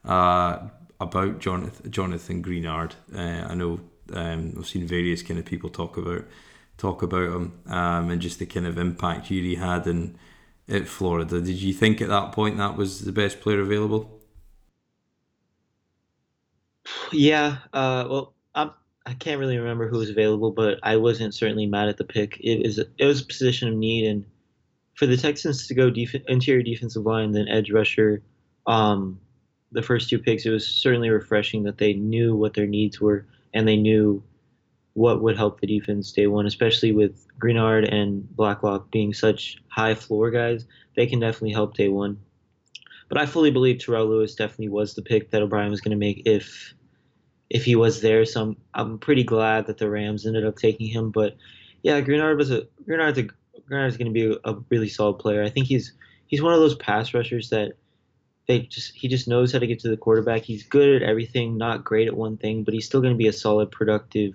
uh, 0.05 0.59
about 0.99 1.39
Jonathan 1.39 1.91
Jonathan 1.91 2.43
Greenard. 2.43 2.93
Uh, 3.13 3.47
I 3.49 3.55
know 3.55 3.79
um, 4.13 4.53
I've 4.57 4.67
seen 4.67 4.87
various 4.87 5.21
kind 5.21 5.39
of 5.39 5.45
people 5.45 5.69
talk 5.69 5.97
about 5.97 6.25
talk 6.77 7.01
about 7.01 7.33
him 7.33 7.59
um, 7.67 8.09
and 8.09 8.21
just 8.21 8.39
the 8.39 8.45
kind 8.45 8.65
of 8.65 8.77
impact 8.77 9.29
Yuri 9.29 9.55
had 9.55 9.85
in 9.85 10.17
at 10.67 10.87
Florida. 10.87 11.41
Did 11.41 11.61
you 11.61 11.73
think 11.73 12.01
at 12.01 12.09
that 12.09 12.31
point 12.31 12.57
that 12.57 12.77
was 12.77 13.01
the 13.01 13.11
best 13.11 13.41
player 13.41 13.59
available? 13.59 14.19
Yeah, 17.11 17.57
uh, 17.73 18.07
well, 18.09 18.33
I'm, 18.55 18.71
I 19.05 19.13
can't 19.13 19.39
really 19.39 19.57
remember 19.57 19.87
who 19.87 19.97
was 19.97 20.09
available, 20.09 20.51
but 20.51 20.79
I 20.83 20.97
wasn't 20.97 21.33
certainly 21.33 21.65
mad 21.65 21.89
at 21.89 21.97
the 21.97 22.03
pick. 22.03 22.39
It 22.39 22.63
was 22.63 22.79
it 22.79 23.05
was 23.05 23.21
a 23.21 23.25
position 23.25 23.67
of 23.67 23.75
need, 23.75 24.07
and 24.07 24.25
for 24.95 25.05
the 25.05 25.17
Texans 25.17 25.67
to 25.67 25.73
go 25.73 25.89
def- 25.89 26.15
interior 26.27 26.63
defensive 26.63 27.05
line 27.05 27.31
then 27.31 27.47
edge 27.47 27.71
rusher, 27.71 28.21
um, 28.67 29.19
the 29.71 29.83
first 29.83 30.09
two 30.09 30.19
picks, 30.19 30.45
it 30.45 30.49
was 30.51 30.67
certainly 30.67 31.09
refreshing 31.09 31.63
that 31.63 31.77
they 31.77 31.93
knew 31.93 32.35
what 32.35 32.53
their 32.53 32.67
needs 32.67 32.99
were 32.99 33.25
and 33.53 33.67
they 33.67 33.77
knew 33.77 34.23
what 34.93 35.21
would 35.21 35.37
help 35.37 35.61
the 35.61 35.67
defense 35.67 36.11
day 36.11 36.27
one, 36.27 36.45
especially 36.45 36.91
with 36.91 37.25
Greenard 37.39 37.91
and 37.91 38.27
Blacklock 38.35 38.91
being 38.91 39.13
such 39.13 39.57
high 39.69 39.95
floor 39.95 40.31
guys. 40.31 40.65
They 40.95 41.05
can 41.05 41.19
definitely 41.19 41.53
help 41.53 41.75
day 41.75 41.87
one. 41.87 42.19
but 43.07 43.17
I 43.17 43.25
fully 43.25 43.51
believe 43.51 43.79
Terrell 43.79 44.07
Lewis 44.07 44.35
definitely 44.35 44.69
was 44.69 44.93
the 44.93 45.01
pick 45.01 45.31
that 45.31 45.41
O'Brien 45.41 45.71
was 45.71 45.81
going 45.81 45.91
to 45.91 45.97
make 45.97 46.23
if 46.25 46.73
if 47.49 47.65
he 47.65 47.75
was 47.75 48.01
there. 48.01 48.25
So 48.25 48.41
I'm, 48.41 48.57
I'm 48.73 48.99
pretty 48.99 49.23
glad 49.23 49.67
that 49.67 49.77
the 49.77 49.89
Rams 49.89 50.25
ended 50.25 50.45
up 50.45 50.57
taking 50.57 50.87
him. 50.87 51.11
But 51.11 51.35
yeah, 51.81 52.01
Greenard 52.01 52.37
was 52.37 52.51
a 52.51 52.67
Greenard's 52.87 53.17
a 53.17 53.27
Greenard's 53.69 53.97
going 53.97 54.13
to 54.13 54.13
be 54.13 54.37
a, 54.43 54.55
really 54.69 54.89
solid 54.89 55.19
player. 55.19 55.43
I 55.43 55.49
think 55.49 55.67
he's 55.67 55.93
he's 56.27 56.41
one 56.41 56.53
of 56.53 56.59
those 56.59 56.75
pass 56.75 57.13
rushers 57.13 57.49
that 57.49 57.73
they 58.49 58.61
just 58.61 58.95
he 58.95 59.07
just 59.07 59.27
knows 59.27 59.53
how 59.53 59.59
to 59.59 59.67
get 59.67 59.79
to 59.81 59.89
the 59.89 59.95
quarterback. 59.95 60.41
He's 60.41 60.63
good 60.63 61.03
at 61.03 61.07
everything, 61.07 61.55
not 61.55 61.83
great 61.83 62.07
at 62.07 62.17
one 62.17 62.35
thing, 62.35 62.63
but 62.63 62.73
he's 62.73 62.87
still 62.87 62.99
going 62.99 63.13
to 63.13 63.17
be 63.17 63.27
a 63.27 63.31
solid, 63.31 63.69
productive 63.69 64.33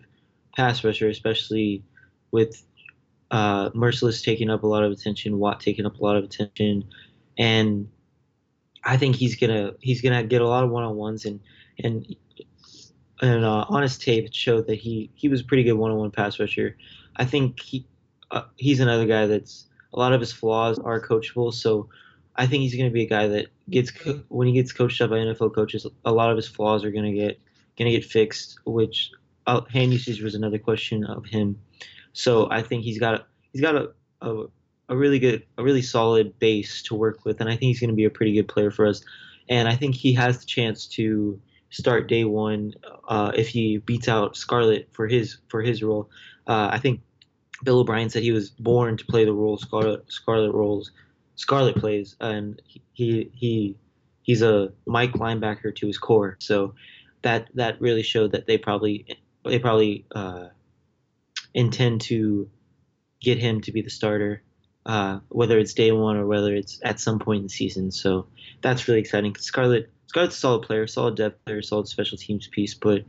pass 0.57 0.85
rusher, 0.85 1.09
especially 1.09 1.83
with 2.31 2.65
uh, 3.33 3.71
Mercilus 3.71 4.23
taking 4.23 4.51
up 4.51 4.63
a 4.63 4.69
lot 4.69 4.85
of 4.85 4.93
attention, 4.93 5.41
Watt 5.41 5.59
taking 5.59 5.85
up 5.85 5.99
a 5.99 6.05
lot 6.05 6.17
of 6.17 6.23
attention, 6.23 6.85
and 7.37 7.89
I 8.85 8.99
think 8.99 9.17
he's 9.17 9.35
gonna 9.35 9.73
he's 9.81 10.01
gonna 10.01 10.23
get 10.23 10.43
a 10.43 10.47
lot 10.47 10.63
of 10.63 10.71
one 10.71 10.85
on 10.85 10.95
ones 10.95 11.25
and 11.25 11.41
and 11.83 12.15
and 13.21 13.45
uh, 13.45 13.65
honest 13.69 14.01
tape 14.01 14.33
showed 14.33 14.69
that 14.69 14.77
he 14.77 15.11
he 15.17 15.29
was 15.29 15.41
a 15.41 15.45
pretty 15.45 15.65
good 15.65 15.73
one 15.73 15.91
on 15.91 15.97
one 15.97 16.13
pass 16.13 16.39
rusher. 16.39 16.77
I 17.17 17.25
think 17.25 17.61
he 17.61 17.85
uh, 18.31 18.43
he's 18.55 18.79
another 18.79 19.07
guy 19.07 19.27
that's 19.27 19.67
a 19.93 19.99
lot 19.99 20.13
of 20.13 20.21
his 20.21 20.33
flaws 20.33 20.79
are 20.79 21.05
coachable, 21.05 21.53
so 21.53 21.89
I 22.37 22.47
think 22.47 22.63
he's 22.63 22.75
going 22.75 22.89
to 22.89 22.93
be 22.93 23.05
a 23.05 23.09
guy 23.09 23.29
that 23.29 23.47
gets 23.71 23.93
when 24.29 24.47
he 24.47 24.55
gets 24.55 24.73
coached 24.73 25.01
up 25.01 25.11
by 25.11 25.17
NFL 25.17 25.55
coaches, 25.55 25.87
a 26.05 26.13
lot 26.13 26.31
of 26.31 26.37
his 26.37 26.49
flaws 26.49 26.85
are 26.85 26.91
going 26.91 27.05
to 27.05 27.13
get 27.13 27.41
going 27.79 27.91
to 27.91 27.99
get 27.99 28.05
fixed. 28.05 28.59
Which 28.65 29.11
uh, 29.47 29.63
hand 29.71 29.93
usage 29.93 30.23
was 30.23 30.35
another 30.35 30.59
question 30.59 31.05
of 31.05 31.27
him. 31.27 31.59
So 32.13 32.49
I 32.51 32.63
think 32.63 32.85
he's 32.85 32.99
got 32.99 33.27
he's 33.53 33.63
got 33.63 33.77
a, 33.77 33.91
a 34.21 34.47
a 34.89 34.97
really 34.97 35.19
good 35.19 35.45
a 35.59 35.63
really 35.63 35.83
solid 35.83 36.39
base 36.39 36.83
to 36.85 36.95
work 36.95 37.25
with, 37.25 37.41
and 37.41 37.49
I 37.49 37.53
think 37.53 37.69
he's 37.69 37.81
going 37.81 37.91
to 37.91 37.97
be 37.97 38.05
a 38.05 38.11
pretty 38.11 38.33
good 38.33 38.49
player 38.49 38.71
for 38.71 38.87
us. 38.87 39.03
And 39.49 39.69
I 39.69 39.77
think 39.77 39.95
he 39.95 40.15
has 40.15 40.41
the 40.41 40.47
chance 40.47 40.87
to 40.89 41.41
start 41.71 42.09
day 42.09 42.25
one 42.25 42.73
uh, 43.09 43.33
if 43.35 43.49
he 43.49 43.79
beats 43.79 44.09
out 44.09 44.37
Scarlett 44.37 44.89
for 44.93 45.07
his 45.07 45.39
for 45.49 45.63
his 45.63 45.83
role. 45.83 46.11
Uh, 46.47 46.69
I 46.71 46.79
think 46.79 47.01
Bill 47.63 47.81
O'Brien 47.81 48.11
said 48.11 48.23
he 48.23 48.33
was 48.33 48.51
born 48.51 48.97
to 48.97 49.05
play 49.07 49.25
the 49.25 49.33
role 49.33 49.57
Scarlett 49.57 50.05
Scarlett 50.11 50.55
roles 50.55 50.91
Scarlett 51.37 51.77
plays, 51.77 52.17
and 52.21 52.61
he 52.93 53.31
he 53.33 53.77
he's 54.23 54.43
a 54.43 54.73
Mike 54.87 55.13
linebacker 55.13 55.75
to 55.77 55.87
his 55.87 55.99
core. 55.99 56.37
So 56.41 56.75
that 57.23 57.49
that 57.55 57.81
really 57.81 58.03
showed 58.03 58.33
that 58.33 58.47
they 58.47 58.59
probably 58.59 59.07
they 59.45 59.59
probably 59.59 60.07
uh, 60.15 60.49
intend 61.53 62.03
to 62.03 62.49
get 63.21 63.39
him 63.39 63.61
to 63.63 63.73
be 63.73 63.83
the 63.83 63.91
starter, 63.91 64.43
uh, 64.87 65.21
whether 65.29 65.59
it's 65.59 65.75
day 65.75 65.93
one 65.93 66.17
or 66.17 66.27
whether 66.27 66.55
it's 66.55 66.81
at 66.83 67.01
some 67.01 67.19
point 67.19 67.39
in 67.39 67.45
the 67.45 67.49
season. 67.49 67.91
So 67.91 68.27
that's 68.63 68.87
really 68.89 69.01
exciting. 69.01 69.35
Scarlett 69.37 69.91
Scarlett's 70.07 70.37
a 70.37 70.39
solid 70.39 70.63
player, 70.63 70.87
solid 70.87 71.17
depth 71.17 71.45
player, 71.45 71.63
solid 71.63 71.89
special 71.89 72.19
teams 72.19 72.47
piece, 72.47 72.75
but 72.75 73.05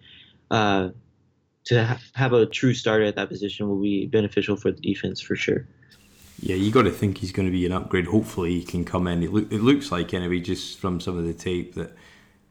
uh, 0.49 0.89
to 1.65 1.85
ha- 1.85 2.01
have 2.13 2.33
a 2.33 2.45
true 2.45 2.73
starter 2.73 3.03
at 3.03 3.15
that 3.15 3.29
position 3.29 3.67
will 3.67 3.81
be 3.81 4.07
beneficial 4.07 4.55
for 4.55 4.71
the 4.71 4.81
defense 4.81 5.19
for 5.19 5.35
sure. 5.35 5.67
Yeah, 6.39 6.55
you 6.55 6.71
got 6.71 6.83
to 6.83 6.91
think 6.91 7.19
he's 7.19 7.31
going 7.31 7.45
to 7.45 7.51
be 7.51 7.65
an 7.65 7.71
upgrade. 7.71 8.07
Hopefully, 8.07 8.59
he 8.59 8.63
can 8.63 8.83
come 8.83 9.07
in. 9.07 9.23
It, 9.23 9.31
look, 9.31 9.51
it 9.51 9.61
looks 9.61 9.91
like 9.91 10.13
anyway, 10.13 10.39
just 10.39 10.79
from 10.79 10.99
some 10.99 11.17
of 11.17 11.23
the 11.23 11.33
tape 11.33 11.75
that, 11.75 11.91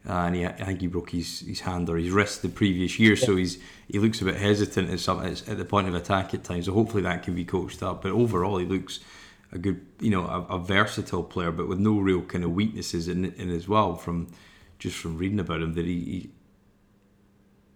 uh, 0.09 0.13
and 0.13 0.37
he, 0.37 0.47
I 0.47 0.53
think 0.53 0.81
he 0.81 0.87
broke 0.87 1.11
his, 1.11 1.41
his 1.41 1.61
hand 1.61 1.89
or 1.89 1.97
his 1.97 2.11
wrist 2.11 2.43
the 2.43 2.49
previous 2.49 2.99
year, 2.99 3.15
yeah. 3.15 3.27
so 3.27 3.37
he's 3.37 3.59
he 3.89 3.99
looks 3.99 4.21
a 4.21 4.25
bit 4.25 4.37
hesitant 4.37 4.91
at 4.91 5.01
some 5.01 5.21
at 5.21 5.59
the 5.59 5.65
point 5.65 5.89
of 5.89 5.95
attack 5.95 6.33
at 6.33 6.45
times. 6.45 6.67
So 6.67 6.73
hopefully 6.73 7.03
that 7.03 7.23
can 7.23 7.35
be 7.35 7.45
coached 7.45 7.83
up. 7.83 8.03
But 8.03 8.13
overall, 8.13 8.59
he 8.59 8.67
looks 8.67 9.01
a 9.53 9.59
good, 9.59 9.85
you 10.01 10.11
know, 10.11 10.27
a, 10.27 10.55
a 10.55 10.59
versatile 10.59 11.23
player, 11.23 11.53
but 11.53 11.69
with 11.69 11.79
no 11.79 11.99
real 11.99 12.23
kind 12.23 12.45
of 12.45 12.53
weaknesses 12.53 13.09
in, 13.09 13.27
in 13.35 13.51
as 13.51 13.69
well. 13.69 13.97
From 13.97 14.29
just 14.79 14.97
from 14.97 15.19
reading 15.19 15.41
about 15.41 15.61
him, 15.61 15.75
that 15.75 15.85
he, 15.85 16.01
he 16.05 16.31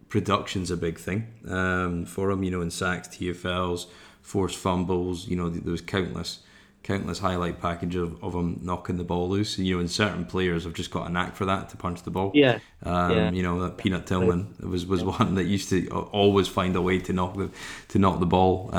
production's 0.08 0.70
a 0.70 0.76
big 0.76 0.98
thing 0.98 1.26
um, 1.46 2.06
for 2.06 2.30
him. 2.30 2.42
You 2.42 2.50
know, 2.50 2.62
in 2.62 2.70
sacks, 2.70 3.08
TFLs 3.08 3.86
forced 4.22 4.58
fumbles. 4.58 5.28
You 5.28 5.36
know, 5.36 5.48
there 5.48 5.72
was 5.72 5.80
countless, 5.80 6.40
countless 6.82 7.18
highlight 7.18 7.60
packages 7.60 8.02
of, 8.02 8.22
of 8.22 8.34
him 8.34 8.60
knocking 8.62 8.96
the 8.96 9.04
ball 9.04 9.28
loose. 9.28 9.58
And, 9.58 9.66
you 9.66 9.74
know, 9.74 9.80
and 9.80 9.90
certain 9.90 10.24
players 10.24 10.64
have 10.64 10.74
just 10.74 10.90
got 10.90 11.08
a 11.08 11.12
knack 11.12 11.34
for 11.34 11.44
that 11.44 11.68
to 11.70 11.76
punch 11.76 12.02
the 12.02 12.10
ball. 12.10 12.30
Yeah. 12.34 12.58
Um, 12.82 13.12
yeah. 13.12 13.30
You 13.30 13.42
know, 13.42 13.60
that 13.62 13.78
Peanut 13.78 14.06
Tillman 14.06 14.54
was 14.60 14.86
was 14.86 15.00
yeah. 15.00 15.08
one 15.08 15.34
that 15.34 15.44
used 15.44 15.68
to 15.70 15.88
always 15.88 16.48
find 16.48 16.76
a 16.76 16.82
way 16.82 16.98
to 17.00 17.12
knock 17.12 17.36
the 17.36 17.50
to 17.88 17.98
knock 17.98 18.20
the 18.20 18.26
ball 18.26 18.70
uh, 18.72 18.76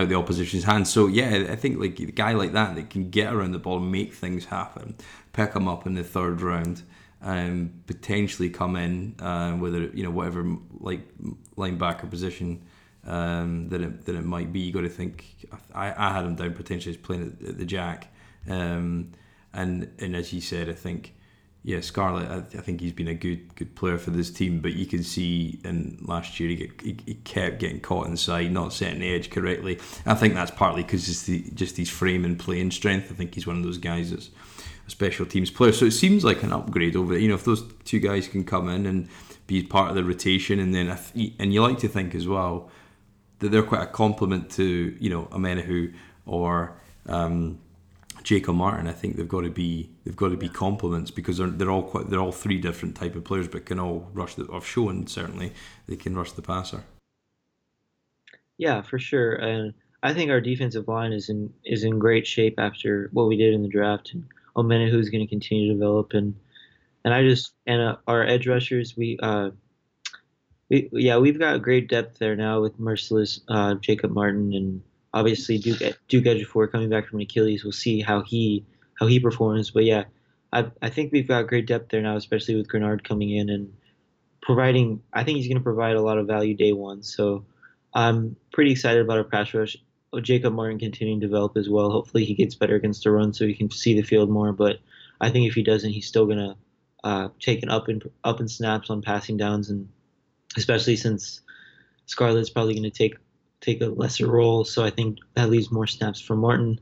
out 0.00 0.08
the 0.08 0.16
opposition's 0.16 0.64
hands. 0.64 0.92
So 0.92 1.06
yeah, 1.06 1.46
I 1.50 1.56
think 1.56 1.78
like 1.78 1.98
a 2.00 2.06
guy 2.06 2.32
like 2.32 2.52
that 2.52 2.74
that 2.74 2.90
can 2.90 3.10
get 3.10 3.32
around 3.32 3.52
the 3.52 3.58
ball, 3.58 3.78
and 3.78 3.92
make 3.92 4.14
things 4.14 4.46
happen, 4.46 4.96
pick 5.32 5.54
him 5.54 5.68
up 5.68 5.86
in 5.86 5.94
the 5.94 6.04
third 6.04 6.40
round. 6.40 6.82
Um, 7.22 7.82
potentially 7.86 8.50
come 8.50 8.76
in, 8.76 9.16
uh, 9.20 9.52
whether 9.52 9.84
you 9.86 10.04
know 10.04 10.10
whatever 10.10 10.46
like 10.78 11.00
linebacker 11.56 12.08
position 12.08 12.62
um, 13.06 13.68
than 13.68 13.84
it 13.84 14.04
than 14.04 14.16
it 14.16 14.24
might 14.24 14.52
be. 14.52 14.60
You 14.60 14.72
got 14.72 14.82
to 14.82 14.88
think. 14.88 15.48
I, 15.74 15.94
I 15.96 16.12
had 16.12 16.24
him 16.24 16.34
down 16.34 16.54
potentially 16.54 16.94
as 16.94 17.00
playing 17.00 17.36
at, 17.46 17.58
the 17.58 17.64
Jack, 17.64 18.08
um, 18.48 19.12
and 19.52 19.90
and 19.98 20.16
as 20.16 20.32
you 20.32 20.40
said, 20.40 20.68
I 20.68 20.74
think 20.74 21.14
yeah, 21.62 21.80
Scarlett. 21.80 22.30
I, 22.30 22.36
I, 22.58 22.60
think 22.60 22.80
he's 22.80 22.92
been 22.92 23.08
a 23.08 23.14
good 23.14 23.54
good 23.54 23.74
player 23.74 23.98
for 23.98 24.10
this 24.10 24.30
team, 24.30 24.60
but 24.60 24.74
you 24.74 24.86
can 24.86 25.02
see 25.02 25.60
in 25.64 25.98
last 26.00 26.38
year 26.38 26.50
he, 26.50 26.56
get, 26.56 26.80
he, 26.80 26.96
he 27.06 27.14
kept 27.14 27.58
getting 27.58 27.80
caught 27.80 28.06
inside, 28.06 28.52
not 28.52 28.72
setting 28.72 29.00
the 29.00 29.12
edge 29.12 29.30
correctly. 29.30 29.78
I 30.04 30.14
think 30.14 30.34
that's 30.34 30.50
partly 30.50 30.82
because 30.82 31.06
just 31.06 31.26
the, 31.26 31.42
just 31.54 31.76
his 31.76 31.90
frame 31.90 32.24
and 32.24 32.38
playing 32.38 32.70
strength. 32.70 33.10
I 33.10 33.14
think 33.14 33.34
he's 33.34 33.46
one 33.46 33.56
of 33.56 33.62
those 33.62 33.78
guys 33.78 34.10
that's 34.10 34.30
a 34.86 34.90
special 34.90 35.26
teams 35.26 35.50
player. 35.50 35.72
So 35.72 35.86
it 35.86 35.90
seems 35.90 36.24
like 36.24 36.42
an 36.42 36.52
upgrade 36.52 36.94
over. 36.96 37.18
You 37.18 37.28
know, 37.28 37.34
if 37.34 37.44
those 37.44 37.64
two 37.84 37.98
guys 37.98 38.28
can 38.28 38.44
come 38.44 38.68
in 38.68 38.86
and 38.86 39.08
be 39.48 39.62
part 39.64 39.90
of 39.90 39.96
the 39.96 40.04
rotation, 40.04 40.60
and 40.60 40.72
then 40.74 40.88
if, 40.88 41.12
and 41.40 41.52
you 41.52 41.62
like 41.62 41.78
to 41.80 41.88
think 41.88 42.14
as 42.14 42.28
well 42.28 42.70
that 43.38 43.50
they're 43.50 43.62
quite 43.62 43.82
a 43.82 43.86
compliment 43.86 44.50
to 44.50 44.96
you 44.98 45.10
know 45.10 45.26
Omenihu 45.26 45.94
or 46.24 46.76
um, 47.06 47.58
Jacob 48.22 48.56
Martin. 48.56 48.86
I 48.86 48.92
think 48.92 49.16
they've 49.16 49.28
got 49.28 49.42
to 49.42 49.50
be 49.50 49.90
they've 50.04 50.16
got 50.16 50.30
to 50.30 50.36
be 50.36 50.48
compliments 50.48 51.10
because 51.10 51.38
they're, 51.38 51.48
they're 51.48 51.70
all 51.70 51.82
quite 51.82 52.10
they're 52.10 52.20
all 52.20 52.32
three 52.32 52.58
different 52.58 52.96
type 52.96 53.14
of 53.14 53.24
players, 53.24 53.48
but 53.48 53.66
can 53.66 53.78
all 53.78 54.10
rush 54.12 54.34
the. 54.34 54.48
I've 54.52 54.66
shown 54.66 55.06
certainly 55.06 55.52
they 55.86 55.96
can 55.96 56.16
rush 56.16 56.32
the 56.32 56.42
passer. 56.42 56.82
Yeah, 58.58 58.82
for 58.82 58.98
sure, 58.98 59.34
and 59.34 59.74
I 60.02 60.14
think 60.14 60.30
our 60.30 60.40
defensive 60.40 60.88
line 60.88 61.12
is 61.12 61.28
in 61.28 61.52
is 61.64 61.84
in 61.84 61.98
great 61.98 62.26
shape 62.26 62.58
after 62.58 63.10
what 63.12 63.28
we 63.28 63.36
did 63.36 63.54
in 63.54 63.62
the 63.62 63.68
draft. 63.68 64.12
And 64.12 64.26
Omenihu 64.56 64.98
is 64.98 65.10
going 65.10 65.24
to 65.24 65.30
continue 65.30 65.68
to 65.68 65.74
develop, 65.74 66.14
and 66.14 66.34
and 67.04 67.12
I 67.12 67.22
just 67.22 67.52
and 67.66 67.82
uh, 67.82 67.96
our 68.06 68.24
edge 68.24 68.46
rushers 68.46 68.96
we. 68.96 69.18
Uh, 69.22 69.50
we, 70.68 70.88
yeah, 70.92 71.18
we've 71.18 71.38
got 71.38 71.62
great 71.62 71.88
depth 71.88 72.18
there 72.18 72.36
now 72.36 72.60
with 72.60 72.78
Mercilus, 72.80 73.40
uh, 73.48 73.74
Jacob 73.74 74.12
Martin, 74.12 74.52
and 74.54 74.82
obviously 75.14 75.58
Duke 75.58 75.78
Duke 76.08 76.24
Ejiofor 76.24 76.70
coming 76.70 76.88
back 76.88 77.08
from 77.08 77.20
Achilles. 77.20 77.64
We'll 77.64 77.72
see 77.72 78.00
how 78.00 78.22
he 78.22 78.64
how 78.98 79.06
he 79.06 79.20
performs. 79.20 79.70
But 79.70 79.84
yeah, 79.84 80.04
I 80.52 80.70
I 80.82 80.90
think 80.90 81.12
we've 81.12 81.28
got 81.28 81.46
great 81.46 81.66
depth 81.66 81.90
there 81.90 82.02
now, 82.02 82.16
especially 82.16 82.56
with 82.56 82.68
Greenard 82.68 83.04
coming 83.04 83.30
in 83.30 83.48
and 83.48 83.72
providing. 84.42 85.02
I 85.12 85.24
think 85.24 85.38
he's 85.38 85.48
going 85.48 85.58
to 85.58 85.62
provide 85.62 85.96
a 85.96 86.02
lot 86.02 86.18
of 86.18 86.26
value 86.26 86.54
day 86.54 86.72
one. 86.72 87.02
So 87.02 87.44
I'm 87.94 88.36
pretty 88.52 88.72
excited 88.72 89.02
about 89.02 89.18
our 89.18 89.24
pass 89.24 89.54
rush. 89.54 89.76
Oh, 90.12 90.20
Jacob 90.20 90.54
Martin 90.54 90.78
continuing 90.78 91.20
to 91.20 91.26
develop 91.26 91.56
as 91.56 91.68
well. 91.68 91.90
Hopefully 91.90 92.24
he 92.24 92.34
gets 92.34 92.54
better 92.54 92.76
against 92.76 93.04
the 93.04 93.10
run 93.10 93.32
so 93.32 93.46
he 93.46 93.54
can 93.54 93.70
see 93.70 93.94
the 93.94 94.06
field 94.06 94.30
more. 94.30 94.52
But 94.52 94.78
I 95.20 95.30
think 95.30 95.46
if 95.46 95.54
he 95.54 95.62
doesn't, 95.62 95.90
he's 95.90 96.06
still 96.06 96.26
gonna 96.26 96.56
uh, 97.04 97.28
take 97.38 97.62
an 97.62 97.70
up 97.70 97.88
and 97.88 98.02
up 98.24 98.40
and 98.40 98.50
snaps 98.50 98.90
on 98.90 99.02
passing 99.02 99.36
downs 99.36 99.70
and 99.70 99.88
especially 100.56 100.96
since 100.96 101.40
Scarlett's 102.06 102.50
probably 102.50 102.74
going 102.74 102.90
to 102.90 102.90
take 102.90 103.16
take 103.60 103.80
a 103.80 103.86
lesser 103.86 104.30
role. 104.30 104.64
So 104.64 104.84
I 104.84 104.90
think 104.90 105.18
that 105.34 105.50
leaves 105.50 105.70
more 105.70 105.86
snaps 105.86 106.20
for 106.20 106.36
Martin, 106.36 106.80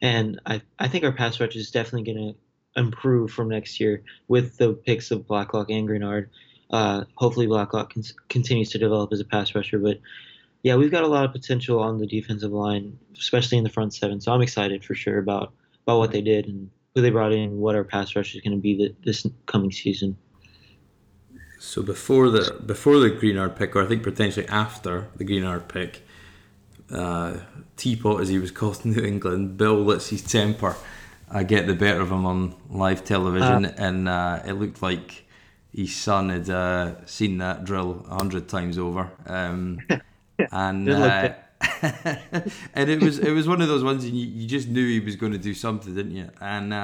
and 0.00 0.40
I 0.46 0.62
I 0.78 0.88
think 0.88 1.04
our 1.04 1.12
pass 1.12 1.40
rush 1.40 1.56
is 1.56 1.70
definitely 1.70 2.12
going 2.12 2.34
to 2.34 2.80
improve 2.80 3.30
from 3.30 3.48
next 3.48 3.80
year 3.80 4.02
with 4.28 4.56
the 4.56 4.72
picks 4.72 5.10
of 5.10 5.26
Blacklock 5.26 5.70
and 5.70 5.88
Greenard. 5.88 6.28
Uh, 6.70 7.04
hopefully 7.16 7.46
Blacklock 7.46 7.92
con- 7.92 8.02
continues 8.30 8.70
to 8.70 8.78
develop 8.78 9.12
as 9.12 9.20
a 9.20 9.26
pass 9.26 9.54
rusher, 9.54 9.78
but 9.78 10.00
yeah, 10.62 10.76
we've 10.76 10.90
got 10.90 11.02
a 11.02 11.08
lot 11.08 11.24
of 11.24 11.32
potential 11.32 11.80
on 11.80 11.98
the 11.98 12.06
defensive 12.06 12.52
line, 12.52 12.98
especially 13.18 13.58
in 13.58 13.64
the 13.64 13.70
front 13.70 13.92
seven. 13.92 14.20
So 14.20 14.32
I'm 14.32 14.42
excited 14.42 14.84
for 14.84 14.94
sure 14.94 15.18
about 15.18 15.52
about 15.84 15.98
what 15.98 16.12
they 16.12 16.22
did 16.22 16.46
and 16.46 16.70
who 16.94 17.02
they 17.02 17.10
brought 17.10 17.32
in, 17.32 17.58
what 17.58 17.74
our 17.74 17.84
pass 17.84 18.14
rush 18.14 18.34
is 18.34 18.40
going 18.40 18.56
to 18.56 18.60
be 18.60 18.94
this 19.04 19.26
coming 19.46 19.72
season. 19.72 20.16
So 21.64 21.80
before 21.80 22.28
the 22.28 22.60
before 22.66 22.98
the 22.98 23.08
Greenard 23.08 23.54
pick, 23.54 23.76
or 23.76 23.84
I 23.84 23.86
think 23.86 24.02
potentially 24.02 24.48
after 24.48 25.08
the 25.14 25.24
Greenard 25.24 25.68
pick, 25.68 26.02
uh, 26.90 27.36
Teapot, 27.76 28.20
as 28.20 28.28
he 28.28 28.38
was 28.40 28.50
called 28.58 28.84
in 28.84 28.94
New 28.94 29.04
England, 29.04 29.56
Bill 29.56 29.76
lets 29.76 30.08
his 30.08 30.22
temper. 30.22 30.74
Uh, 31.30 31.44
get 31.44 31.66
the 31.66 31.74
better 31.74 32.00
of 32.00 32.10
him 32.10 32.26
on 32.26 32.54
live 32.68 33.04
television, 33.04 33.64
uh, 33.64 33.74
and 33.78 34.08
uh, 34.08 34.42
it 34.44 34.54
looked 34.54 34.82
like 34.82 35.24
his 35.72 35.94
son 35.94 36.28
had 36.30 36.50
uh, 36.50 37.06
seen 37.06 37.38
that 37.38 37.64
drill 37.64 38.04
a 38.10 38.16
hundred 38.16 38.48
times 38.48 38.76
over, 38.76 39.10
um, 39.26 39.78
and 40.50 40.90
uh, 40.90 41.32
and 42.74 42.90
it 42.90 43.00
was 43.00 43.20
it 43.20 43.30
was 43.30 43.46
one 43.46 43.62
of 43.62 43.68
those 43.68 43.84
ones 43.84 44.04
you, 44.04 44.26
you 44.26 44.48
just 44.48 44.68
knew 44.68 44.86
he 44.86 45.00
was 45.00 45.14
going 45.14 45.32
to 45.32 45.38
do 45.38 45.54
something, 45.54 45.94
didn't 45.94 46.16
you? 46.16 46.28
And 46.40 46.74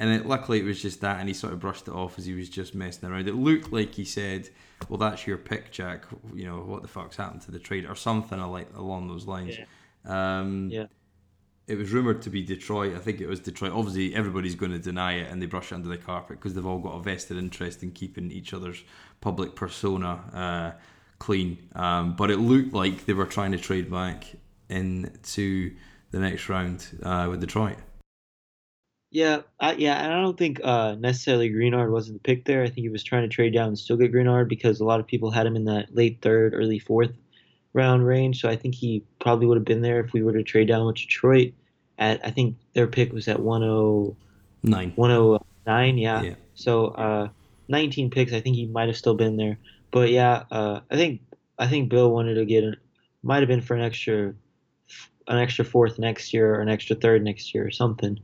And 0.00 0.10
it, 0.10 0.24
luckily, 0.26 0.58
it 0.60 0.64
was 0.64 0.80
just 0.80 1.02
that, 1.02 1.20
and 1.20 1.28
he 1.28 1.34
sort 1.34 1.52
of 1.52 1.60
brushed 1.60 1.86
it 1.86 1.92
off 1.92 2.18
as 2.18 2.24
he 2.24 2.32
was 2.32 2.48
just 2.48 2.74
messing 2.74 3.06
around. 3.10 3.28
It 3.28 3.34
looked 3.34 3.70
like 3.70 3.94
he 3.94 4.06
said, 4.06 4.48
"Well, 4.88 4.96
that's 4.96 5.26
your 5.26 5.36
pick, 5.36 5.70
Jack. 5.70 6.06
You 6.34 6.46
know 6.46 6.60
what 6.60 6.80
the 6.80 6.88
fuck's 6.88 7.16
happened 7.16 7.42
to 7.42 7.50
the 7.50 7.58
trade, 7.58 7.84
or 7.84 7.94
something 7.94 8.40
like 8.40 8.68
along 8.74 9.08
those 9.08 9.26
lines." 9.26 9.58
Yeah. 9.58 10.38
Um, 10.40 10.70
Yeah. 10.70 10.86
It 11.66 11.76
was 11.78 11.92
rumored 11.92 12.22
to 12.22 12.30
be 12.30 12.42
Detroit. 12.42 12.96
I 12.96 12.98
think 12.98 13.20
it 13.20 13.28
was 13.28 13.38
Detroit. 13.40 13.72
Obviously, 13.72 14.12
everybody's 14.14 14.54
going 14.56 14.72
to 14.72 14.78
deny 14.78 15.12
it, 15.18 15.30
and 15.30 15.40
they 15.40 15.46
brush 15.46 15.70
it 15.70 15.74
under 15.74 15.90
the 15.90 15.98
carpet 15.98 16.38
because 16.38 16.54
they've 16.54 16.66
all 16.66 16.80
got 16.80 16.94
a 16.96 17.02
vested 17.02 17.36
interest 17.36 17.82
in 17.82 17.92
keeping 17.92 18.32
each 18.32 18.54
other's 18.54 18.82
public 19.20 19.54
persona 19.54 20.18
uh, 20.32 20.80
clean. 21.18 21.58
Um, 21.74 22.16
but 22.16 22.30
it 22.30 22.38
looked 22.38 22.72
like 22.72 23.04
they 23.04 23.12
were 23.12 23.26
trying 23.26 23.52
to 23.52 23.58
trade 23.58 23.90
back 23.90 24.24
into 24.70 25.76
the 26.10 26.18
next 26.18 26.48
round 26.48 26.86
uh, 27.02 27.28
with 27.30 27.40
Detroit. 27.40 27.76
Yeah, 29.10 29.42
I, 29.58 29.72
yeah, 29.72 30.04
and 30.04 30.12
I 30.12 30.20
don't 30.20 30.38
think 30.38 30.60
uh, 30.62 30.94
necessarily 30.94 31.50
Greenard 31.50 31.90
wasn't 31.90 32.22
the 32.22 32.22
pick 32.22 32.44
there. 32.44 32.62
I 32.62 32.66
think 32.66 32.78
he 32.78 32.88
was 32.88 33.02
trying 33.02 33.22
to 33.22 33.28
trade 33.28 33.52
down 33.52 33.68
and 33.68 33.78
still 33.78 33.96
get 33.96 34.12
Greenard 34.12 34.48
because 34.48 34.78
a 34.78 34.84
lot 34.84 35.00
of 35.00 35.06
people 35.06 35.32
had 35.32 35.46
him 35.46 35.56
in 35.56 35.64
that 35.64 35.94
late 35.94 36.20
third, 36.22 36.54
early 36.54 36.78
fourth 36.78 37.12
round 37.72 38.06
range. 38.06 38.40
So 38.40 38.48
I 38.48 38.54
think 38.54 38.76
he 38.76 39.02
probably 39.18 39.46
would 39.46 39.56
have 39.56 39.64
been 39.64 39.82
there 39.82 39.98
if 39.98 40.12
we 40.12 40.22
were 40.22 40.32
to 40.32 40.44
trade 40.44 40.68
down 40.68 40.86
with 40.86 40.96
Detroit. 40.96 41.54
At 41.98 42.24
I 42.24 42.30
think 42.30 42.56
their 42.72 42.86
pick 42.86 43.12
was 43.12 43.26
at 43.26 43.38
10, 43.38 44.16
Nine. 44.62 44.92
109, 44.94 45.98
yeah. 45.98 46.22
Yeah. 46.22 46.34
So 46.54 46.86
uh, 46.88 47.28
19 47.66 48.10
picks. 48.10 48.32
I 48.32 48.40
think 48.40 48.54
he 48.54 48.66
might 48.66 48.88
have 48.88 48.96
still 48.96 49.14
been 49.14 49.36
there. 49.36 49.58
But 49.90 50.10
yeah, 50.10 50.44
uh, 50.52 50.80
I 50.88 50.96
think 50.96 51.20
I 51.58 51.66
think 51.66 51.90
Bill 51.90 52.12
wanted 52.12 52.34
to 52.34 52.44
get 52.44 52.62
might 53.24 53.40
have 53.40 53.48
been 53.48 53.60
for 53.60 53.74
an 53.74 53.82
extra 53.82 54.34
an 55.26 55.38
extra 55.38 55.64
fourth 55.64 55.98
next 55.98 56.32
year 56.32 56.54
or 56.54 56.60
an 56.60 56.68
extra 56.68 56.94
third 56.94 57.24
next 57.24 57.52
year 57.52 57.66
or 57.66 57.72
something 57.72 58.20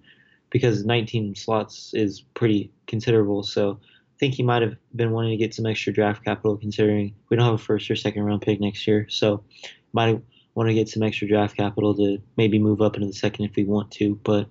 because 0.50 0.84
19 0.84 1.34
slots 1.34 1.92
is 1.94 2.20
pretty 2.20 2.70
considerable. 2.86 3.42
So 3.42 3.80
I 3.82 4.18
think 4.18 4.34
he 4.34 4.42
might 4.42 4.62
have 4.62 4.76
been 4.94 5.12
wanting 5.12 5.32
to 5.32 5.36
get 5.36 5.54
some 5.54 5.66
extra 5.66 5.92
draft 5.92 6.24
capital 6.24 6.56
considering 6.56 7.14
we 7.28 7.36
don't 7.36 7.44
have 7.46 7.54
a 7.54 7.58
first 7.58 7.90
or 7.90 7.96
second 7.96 8.22
round 8.22 8.42
pick 8.42 8.60
next 8.60 8.86
year. 8.86 9.06
So 9.08 9.44
might 9.92 10.22
want 10.54 10.68
to 10.68 10.74
get 10.74 10.88
some 10.88 11.02
extra 11.02 11.28
draft 11.28 11.56
capital 11.56 11.94
to 11.94 12.18
maybe 12.36 12.58
move 12.58 12.80
up 12.80 12.96
into 12.96 13.08
the 13.08 13.12
second 13.12 13.44
if 13.44 13.56
we 13.56 13.64
want 13.64 13.90
to. 13.92 14.18
But 14.22 14.48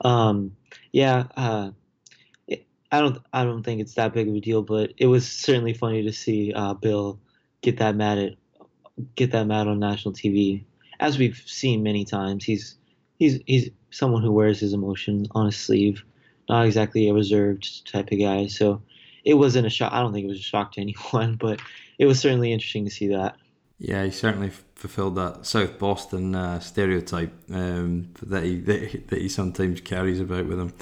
um, 0.00 0.56
yeah, 0.92 1.24
uh, 1.36 1.70
it, 2.46 2.66
I 2.90 3.00
don't 3.00 3.18
I 3.32 3.44
don't 3.44 3.62
think 3.62 3.80
it's 3.80 3.94
that 3.94 4.14
big 4.14 4.28
of 4.28 4.34
a 4.34 4.40
deal, 4.40 4.62
but 4.62 4.94
it 4.96 5.06
was 5.06 5.30
certainly 5.30 5.74
funny 5.74 6.04
to 6.04 6.12
see 6.12 6.52
uh, 6.54 6.74
Bill 6.74 7.20
get 7.60 7.78
that 7.78 7.94
mad 7.94 8.18
at 8.18 8.32
get 9.16 9.32
that 9.32 9.46
mad 9.46 9.68
on 9.68 9.78
national 9.78 10.14
TV, 10.14 10.64
as 10.98 11.18
we've 11.18 11.42
seen 11.46 11.82
many 11.82 12.04
times. 12.04 12.44
He's 12.44 12.76
he's 13.24 13.40
he's 13.46 13.70
someone 13.90 14.22
who 14.22 14.32
wears 14.32 14.60
his 14.60 14.72
emotions 14.72 15.28
on 15.34 15.46
his 15.46 15.56
sleeve, 15.56 16.04
not 16.48 16.66
exactly 16.66 17.08
a 17.08 17.14
reserved 17.14 17.90
type 17.90 18.10
of 18.12 18.18
guy. 18.18 18.46
So 18.46 18.82
it 19.24 19.34
wasn't 19.34 19.66
a 19.66 19.70
shock. 19.70 19.92
I 19.92 20.00
don't 20.00 20.12
think 20.12 20.24
it 20.24 20.28
was 20.28 20.40
a 20.40 20.42
shock 20.42 20.72
to 20.72 20.80
anyone, 20.86 21.36
but 21.36 21.60
it 21.98 22.06
was 22.06 22.20
certainly 22.20 22.52
interesting 22.52 22.84
to 22.84 22.90
see 22.90 23.08
that. 23.08 23.36
Yeah, 23.78 24.04
he 24.04 24.10
certainly 24.10 24.50
fulfilled 24.76 25.16
that 25.16 25.46
South 25.46 25.78
Boston 25.78 26.34
uh, 26.34 26.60
stereotype 26.60 27.32
um, 27.52 28.08
that 28.22 28.44
he 28.44 28.60
that, 28.60 28.82
he- 28.90 28.98
that 28.98 29.20
he 29.20 29.28
sometimes 29.28 29.80
carries 29.80 30.20
about 30.20 30.46
with 30.46 30.60
him, 30.60 30.72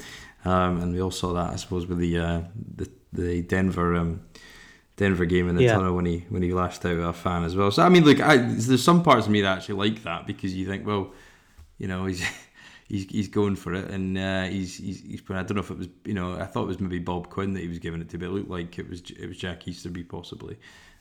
um, 0.45 0.81
and 0.81 0.93
we 0.93 1.01
all 1.01 1.11
saw 1.11 1.33
that, 1.33 1.51
I 1.53 1.55
suppose, 1.55 1.87
with 1.87 1.97
the 1.99 2.17
uh, 2.19 2.41
the, 2.75 2.89
the 3.11 3.41
Denver 3.41 3.95
um, 3.95 4.21
Denver 4.95 5.25
game 5.25 5.49
in 5.49 5.55
the 5.55 5.63
Yeah. 5.63 5.73
tunnel 5.73 5.95
when 5.95 6.05
he 6.05 6.25
when 6.29 6.43
he 6.43 6.53
lashed 6.53 6.85
out 6.85 6.97
at 6.99 7.09
a 7.09 7.13
fan 7.13 7.43
as 7.43 7.55
well. 7.55 7.71
So 7.71 7.81
I 7.83 7.89
mean, 7.89 8.05
look, 8.05 8.19
I, 8.21 8.37
there's 8.37 8.83
some 8.83 9.01
parts 9.03 9.25
of 9.25 9.31
me 9.31 9.41
that 9.41 9.57
actually 9.57 9.89
like 9.89 10.03
that 10.03 10.27
because 10.27 10.53
you 10.53 10.65
think, 10.67 10.85
well, 10.85 11.11
you 11.83 11.89
know, 11.89 12.05
he's. 12.05 12.25
He's, 12.89 13.09
he's 13.09 13.27
going 13.29 13.55
for 13.55 13.73
it, 13.73 13.89
and 13.89 14.15
uh, 14.17 14.43
he's, 14.43 14.75
he's 14.77 15.01
he's. 15.01 15.21
I 15.29 15.41
don't 15.41 15.53
know 15.55 15.61
if 15.61 15.71
it 15.71 15.77
was, 15.77 15.87
you 16.03 16.13
know, 16.13 16.33
I 16.33 16.45
thought 16.45 16.63
it 16.63 16.67
was 16.67 16.81
maybe 16.81 16.99
Bob 16.99 17.29
Quinn 17.29 17.53
that 17.53 17.61
he 17.61 17.67
was 17.67 17.79
giving 17.79 18.01
it 18.01 18.09
to, 18.09 18.17
but 18.17 18.25
it 18.25 18.31
looked 18.31 18.49
like 18.49 18.77
it 18.77 18.87
was 18.87 19.01
it 19.09 19.25
was 19.25 19.37
Jack 19.37 19.67
Easterby 19.67 20.03
possibly. 20.03 20.59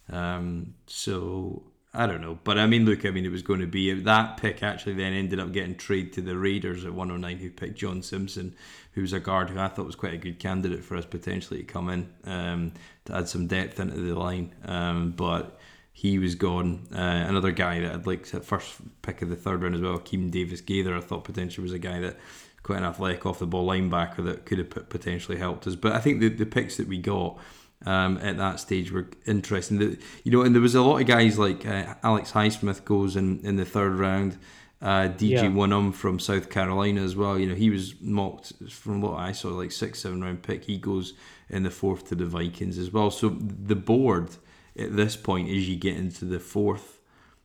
Um, 0.08 0.74
so 0.86 1.64
I 1.92 2.06
don't 2.06 2.22
know, 2.22 2.38
but 2.44 2.56
I 2.56 2.66
mean, 2.66 2.86
look, 2.86 3.04
I 3.04 3.10
mean, 3.10 3.26
it 3.26 3.32
was 3.32 3.42
going 3.42 3.60
to 3.60 3.66
be 3.66 3.92
that 3.92 4.36
pick. 4.38 4.62
Actually, 4.62 4.94
then 4.94 5.12
ended 5.12 5.40
up 5.40 5.52
getting 5.52 5.74
traded 5.74 6.12
to 6.14 6.22
the 6.22 6.38
Raiders 6.38 6.84
at 6.86 6.94
109, 6.94 7.36
who 7.36 7.50
picked 7.50 7.76
John 7.76 8.00
Simpson, 8.00 8.54
who's 8.92 9.12
a 9.12 9.20
guard 9.20 9.50
who 9.50 9.58
I 9.58 9.68
thought 9.68 9.84
was 9.84 9.96
quite 9.96 10.14
a 10.14 10.18
good 10.18 10.38
candidate 10.38 10.84
for 10.84 10.96
us 10.96 11.04
potentially 11.04 11.60
to 11.60 11.66
come 11.66 11.90
in 11.90 12.08
um, 12.24 12.72
to 13.06 13.16
add 13.16 13.28
some 13.28 13.48
depth 13.48 13.80
into 13.80 14.00
the 14.00 14.14
line. 14.14 14.54
Um, 14.64 15.10
but 15.10 15.58
he 15.92 16.18
was 16.18 16.34
gone. 16.34 16.88
Uh, 16.92 16.98
another 16.98 17.52
guy 17.52 17.80
that 17.80 17.92
I'd 17.92 18.06
like 18.06 18.24
to 18.28 18.40
first 18.40 18.76
pick 19.02 19.22
of 19.22 19.28
the 19.28 19.36
third 19.36 19.62
round 19.62 19.74
as 19.74 19.80
well, 19.80 19.98
Keem 19.98 20.30
Davis 20.30 20.60
Gaither. 20.60 20.96
I 20.96 21.00
thought 21.00 21.24
potentially 21.24 21.62
was 21.62 21.72
a 21.72 21.78
guy 21.78 22.00
that 22.00 22.16
quite 22.62 22.78
an 22.78 22.84
athletic 22.84 23.26
off 23.26 23.38
the 23.38 23.46
ball 23.46 23.68
linebacker 23.68 24.24
that 24.24 24.46
could 24.46 24.58
have 24.58 24.88
potentially 24.88 25.36
helped 25.38 25.66
us. 25.66 25.74
But 25.74 25.92
I 25.92 25.98
think 25.98 26.20
the, 26.20 26.28
the 26.28 26.46
picks 26.46 26.76
that 26.76 26.88
we 26.88 26.98
got 26.98 27.38
um, 27.84 28.18
at 28.18 28.36
that 28.38 28.60
stage 28.60 28.92
were 28.92 29.08
interesting. 29.26 29.78
The, 29.78 29.98
you 30.24 30.32
know, 30.32 30.42
and 30.42 30.54
there 30.54 30.62
was 30.62 30.74
a 30.74 30.82
lot 30.82 31.00
of 31.00 31.06
guys 31.06 31.38
like 31.38 31.66
uh, 31.66 31.94
Alex 32.02 32.32
Highsmith 32.32 32.84
goes 32.84 33.16
in, 33.16 33.40
in 33.44 33.56
the 33.56 33.64
third 33.64 33.94
round. 33.94 34.38
Uh, 34.80 35.08
DJ 35.08 35.30
Yeah. 35.30 35.42
Wonnum 35.44 35.94
from 35.94 36.18
South 36.18 36.50
Carolina 36.50 37.02
as 37.02 37.14
well. 37.14 37.38
You 37.38 37.46
know, 37.46 37.54
he 37.54 37.70
was 37.70 37.94
mocked 38.00 38.52
from 38.68 39.00
what 39.00 39.14
I 39.16 39.30
saw, 39.32 39.48
like 39.48 39.70
six, 39.70 40.00
seven 40.00 40.22
round 40.22 40.42
pick. 40.42 40.64
He 40.64 40.78
goes 40.78 41.14
in 41.48 41.62
the 41.62 41.70
fourth 41.70 42.08
to 42.08 42.14
the 42.16 42.26
Vikings 42.26 42.78
as 42.78 42.90
well. 42.90 43.10
So 43.10 43.28
the 43.28 43.76
board 43.76 44.30
at 44.78 44.96
this 44.96 45.16
point, 45.16 45.48
as 45.50 45.68
you 45.68 45.76
get 45.76 45.96
into 45.96 46.24
the 46.24 46.40
fourth, 46.40 47.00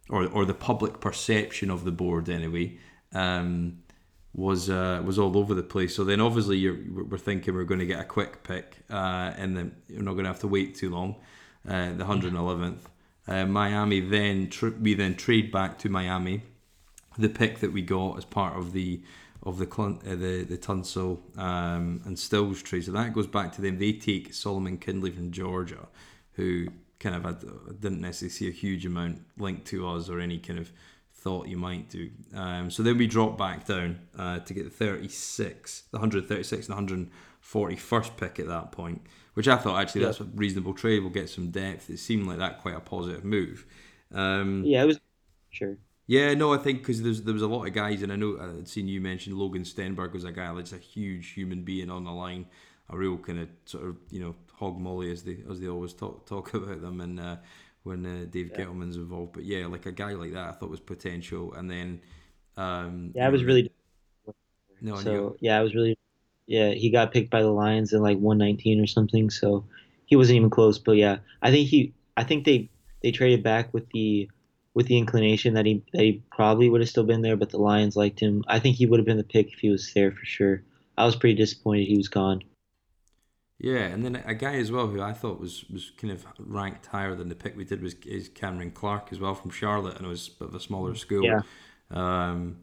or 0.10 0.28
or 0.28 0.46
the 0.46 0.54
public 0.54 1.00
perception 1.00 1.70
of 1.70 1.84
the 1.84 1.92
board 1.92 2.30
anyway, 2.30 2.78
um, 3.14 3.80
was 4.34 4.70
uh, 4.70 5.02
was 5.04 5.20
all 5.20 5.38
over 5.38 5.54
the 5.54 5.64
place. 5.64 5.96
So 5.96 6.04
then 6.04 6.22
obviously 6.22 6.58
you're 6.58 6.78
we're 6.92 7.18
thinking 7.18 7.54
we're 7.56 7.64
going 7.64 7.80
to 7.80 7.86
get 7.86 8.00
a 8.00 8.06
quick 8.06 8.44
pick, 8.44 8.78
uh, 8.90 9.34
and 9.38 9.58
then 9.58 9.76
you're 9.90 10.04
not 10.04 10.14
going 10.14 10.24
to 10.24 10.30
have 10.30 10.40
to 10.42 10.48
wait 10.48 10.76
too 10.76 10.90
long. 10.90 11.16
Uh, 11.68 11.92
the 11.94 12.06
111th, 12.06 12.80
uh, 13.28 13.46
Miami 13.46 14.00
then 14.00 14.50
tr- 14.50 14.70
we 14.70 14.94
then 14.94 15.16
trade 15.16 15.52
back 15.52 15.78
to 15.80 15.90
Miami, 15.90 16.44
the 17.18 17.28
pick 17.28 17.60
that 17.60 17.74
we 17.74 17.82
got 17.82 18.18
as 18.18 18.24
part 18.24 18.56
of 18.56 18.72
the 18.72 19.02
of 19.44 19.60
the 19.60 19.66
uh, 19.66 20.16
the 20.16 20.46
the 20.48 20.58
Tunsil 20.58 21.20
um, 21.38 22.02
and 22.06 22.18
Stills 22.18 22.62
trade. 22.62 22.86
So 22.86 22.92
that 22.92 23.14
goes 23.14 23.28
back 23.28 23.54
to 23.54 23.62
them. 23.62 23.80
They 23.80 23.94
take 23.94 24.34
Solomon 24.34 24.78
Kindley 24.78 25.12
from 25.12 25.32
Georgia, 25.32 25.88
who 26.34 26.68
kind 27.00 27.16
of 27.16 27.26
I 27.26 27.34
didn't 27.80 28.02
necessarily 28.02 28.32
see 28.32 28.48
a 28.48 28.52
huge 28.52 28.86
amount 28.86 29.22
linked 29.38 29.66
to 29.68 29.88
us 29.88 30.10
or 30.10 30.20
any 30.20 30.40
kind 30.40 30.60
of 30.60 30.72
thought 31.14 31.48
you 31.48 31.58
might 31.58 31.90
do. 31.90 32.10
Um, 32.34 32.70
so 32.70 32.84
then 32.84 32.98
we 32.98 33.08
dropped 33.08 33.38
back 33.38 33.66
down 33.66 34.00
uh, 34.18 34.40
to 34.40 34.54
get 34.54 34.64
the 34.66 34.70
36, 34.70 35.84
the 35.92 35.98
136 35.98 36.70
and 36.70 37.12
141st 37.44 38.18
pick 38.18 38.40
at 38.40 38.48
that 38.48 38.72
point, 38.72 39.02
which 39.34 39.48
I 39.48 39.58
thought 39.58 39.80
actually 39.82 40.06
that's 40.06 40.20
a 40.22 40.26
reasonable 40.26 40.74
trade. 40.74 41.00
We'll 41.00 41.10
get 41.10 41.30
some 41.30 41.50
depth. 41.50 41.90
It 41.90 41.98
seemed 41.98 42.28
like 42.28 42.38
that 42.38 42.60
quite 42.60 42.76
a 42.76 42.80
positive 42.80 43.24
move. 43.26 43.66
Um, 44.14 44.64
Yeah, 44.64 44.84
it 44.84 44.86
was 44.86 45.00
sure. 45.50 45.78
yeah, 46.06 46.34
no, 46.34 46.54
I 46.54 46.58
think 46.58 46.80
because 46.80 47.02
there 47.24 47.34
was 47.34 47.42
a 47.42 47.48
lot 47.48 47.66
of 47.66 47.74
guys, 47.74 48.02
and 48.04 48.12
I 48.12 48.16
know 48.16 48.38
I'd 48.40 48.68
seen 48.68 48.88
you 48.88 49.02
mention 49.02 49.38
Logan 49.38 49.64
Stenberg 49.64 50.14
was 50.14 50.24
a 50.24 50.32
guy 50.32 50.54
that's 50.54 50.72
a 50.74 50.78
huge 50.78 51.32
human 51.32 51.64
being 51.64 51.90
on 51.90 52.06
the 52.06 52.12
line, 52.12 52.46
a 52.90 52.98
real 52.98 53.18
kind 53.18 53.40
of 53.40 53.50
sort 53.66 53.86
of 53.86 53.98
you 54.10 54.20
know 54.20 54.36
hog 54.54 54.80
molly 54.80 55.12
as 55.12 55.24
they 55.24 55.38
as 55.50 55.60
they 55.60 55.68
always 55.68 55.94
talk 55.94 56.26
talk 56.26 56.54
about 56.60 56.82
them, 56.82 57.02
and 57.02 57.20
uh, 57.20 57.36
when 57.84 58.06
uh, 58.06 58.26
Dave 58.30 58.52
Gettleman's 58.54 58.96
involved. 58.98 59.34
But 59.34 59.44
yeah, 59.46 59.68
like 59.68 59.86
a 59.86 59.92
guy 59.92 60.14
like 60.14 60.34
that, 60.34 60.50
I 60.50 60.52
thought 60.54 60.70
was 60.70 60.80
potential, 60.80 61.54
and 61.54 61.70
then 61.70 62.02
um, 62.56 63.12
Yeah, 63.16 63.28
I 63.28 63.30
was 63.30 63.44
really 63.44 63.72
no, 64.82 65.00
so 65.00 65.12
you- 65.12 65.38
yeah, 65.42 65.58
I 65.58 65.62
was 65.62 65.76
really 65.76 65.98
yeah. 66.46 66.72
He 66.72 66.90
got 66.90 67.12
picked 67.12 67.30
by 67.30 67.42
the 67.42 67.52
Lions 67.52 67.94
in 67.94 68.02
like 68.02 68.18
119 68.20 68.80
or 68.82 68.88
something, 68.88 69.30
so 69.30 69.66
he 70.06 70.16
wasn't 70.16 70.38
even 70.38 70.50
close. 70.50 70.80
But 70.80 70.94
yeah, 70.94 71.18
I 71.42 71.52
think 71.52 71.68
he, 71.68 71.94
I 72.16 72.24
think 72.24 72.46
they 72.46 72.70
they 73.02 73.12
traded 73.12 73.44
back 73.44 73.74
with 73.74 73.90
the 73.90 74.30
with 74.74 74.88
the 74.88 74.98
inclination 74.98 75.56
that 75.56 75.66
he 75.66 75.84
that 75.94 76.02
he 76.04 76.22
probably 76.32 76.70
would 76.70 76.82
have 76.82 76.90
still 76.90 77.04
been 77.04 77.22
there, 77.22 77.36
but 77.36 77.50
the 77.50 77.58
Lions 77.58 77.96
liked 77.96 78.20
him. 78.20 78.44
I 78.48 78.60
think 78.60 78.76
he 78.78 78.86
would 78.86 79.00
have 79.00 79.06
been 79.06 79.18
the 79.18 79.24
pick 79.24 79.52
if 79.52 79.60
he 79.60 79.70
was 79.70 79.94
there 79.94 80.12
for 80.12 80.26
sure. 80.26 80.64
I 80.98 81.06
was 81.06 81.16
pretty 81.16 81.36
disappointed 81.36 81.88
he 81.88 81.98
was 81.98 82.08
gone. 82.08 82.44
Yeah, 83.60 83.86
and 83.86 84.06
then 84.06 84.18
a 84.18 84.36
guy 84.36 84.56
as 84.56 84.72
well 84.72 84.88
who 84.88 85.02
I 85.02 85.14
thought 85.14 85.40
was, 85.40 85.66
was 85.72 85.92
kind 85.98 86.14
of 86.14 86.26
ranked 86.38 86.86
higher 86.86 87.16
than 87.16 87.28
the 87.28 87.36
pick 87.36 87.58
we 87.58 87.66
did 87.66 87.82
was 87.82 87.96
is 88.06 88.30
Cameron 88.30 88.72
Clark 88.72 89.10
as 89.12 89.20
well 89.20 89.34
from 89.34 89.50
Charlotte, 89.50 89.98
and 89.98 90.06
it 90.06 90.10
was 90.10 90.28
a 90.28 90.40
bit 90.40 90.50
of 90.50 90.56
a 90.56 90.60
smaller 90.60 90.94
school. 90.94 91.24
Yeah. 91.24 91.42
Um, 91.90 92.58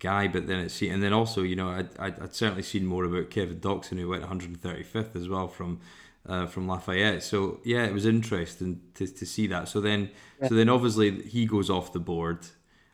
guy, 0.00 0.28
but 0.28 0.46
then 0.46 0.58
it's 0.58 0.74
see 0.74 0.90
and 0.90 1.02
then 1.02 1.12
also 1.12 1.42
you 1.42 1.56
know 1.56 1.70
I'd, 1.70 1.88
I'd, 1.98 2.20
I'd 2.20 2.34
certainly 2.34 2.62
seen 2.62 2.84
more 2.84 3.04
about 3.04 3.30
Kevin 3.30 3.58
Dotson 3.58 3.98
who 3.98 4.08
went 4.08 4.22
135th 4.22 5.16
as 5.16 5.28
well 5.28 5.48
from 5.48 5.80
uh, 6.26 6.46
from 6.46 6.68
Lafayette. 6.68 7.22
So 7.22 7.60
yeah, 7.64 7.84
it 7.84 7.92
was 7.92 8.04
interesting 8.06 8.80
to, 8.94 9.06
to 9.06 9.26
see 9.26 9.46
that. 9.48 9.68
So 9.68 9.80
then 9.80 10.10
so 10.46 10.54
then 10.54 10.68
obviously 10.68 11.22
he 11.22 11.46
goes 11.46 11.70
off 11.70 11.92
the 11.92 12.00
board. 12.00 12.46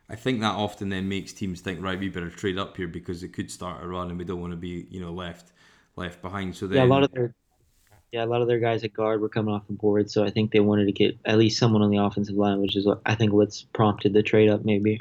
I 0.09 0.15
think 0.15 0.41
that 0.41 0.55
often 0.55 0.89
then 0.89 1.07
makes 1.07 1.33
teams 1.33 1.61
think 1.61 1.81
right, 1.81 1.99
we 1.99 2.09
better 2.09 2.29
trade 2.29 2.57
up 2.57 2.77
here 2.77 2.87
because 2.87 3.23
it 3.23 3.29
could 3.29 3.49
start 3.49 3.83
a 3.83 3.87
run 3.87 4.09
and 4.09 4.17
we 4.17 4.25
don't 4.25 4.41
want 4.41 4.51
to 4.51 4.57
be 4.57 4.87
you 4.89 5.01
know 5.01 5.11
left 5.11 5.51
left 5.95 6.21
behind. 6.21 6.55
So 6.55 6.67
then 6.67 6.77
Yeah, 6.77 6.83
a 6.83 6.85
lot 6.85 7.03
of 7.03 7.11
their 7.11 7.33
yeah, 8.11 8.25
a 8.25 8.27
lot 8.27 8.41
of 8.41 8.47
their 8.47 8.59
guys 8.59 8.83
at 8.83 8.93
guard 8.93 9.21
were 9.21 9.29
coming 9.29 9.53
off 9.53 9.67
the 9.67 9.73
board, 9.73 10.11
so 10.11 10.25
I 10.25 10.31
think 10.31 10.51
they 10.51 10.59
wanted 10.59 10.85
to 10.85 10.91
get 10.91 11.17
at 11.23 11.37
least 11.37 11.57
someone 11.57 11.81
on 11.81 11.91
the 11.91 11.97
offensive 11.97 12.35
line, 12.35 12.61
which 12.61 12.75
is 12.75 12.85
what 12.85 13.01
I 13.05 13.15
think 13.15 13.31
what's 13.31 13.63
prompted 13.63 14.13
the 14.13 14.21
trade 14.21 14.49
up 14.49 14.65
maybe. 14.65 14.99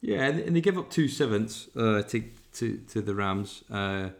Yeah, 0.00 0.24
and 0.24 0.56
they 0.56 0.60
give 0.60 0.78
up 0.78 0.90
two 0.90 1.08
sevenths 1.08 1.68
uh, 1.76 2.02
to, 2.02 2.24
to 2.54 2.78
to 2.78 3.02
the 3.02 3.14
Rams. 3.14 3.64
Uh, 3.70 4.10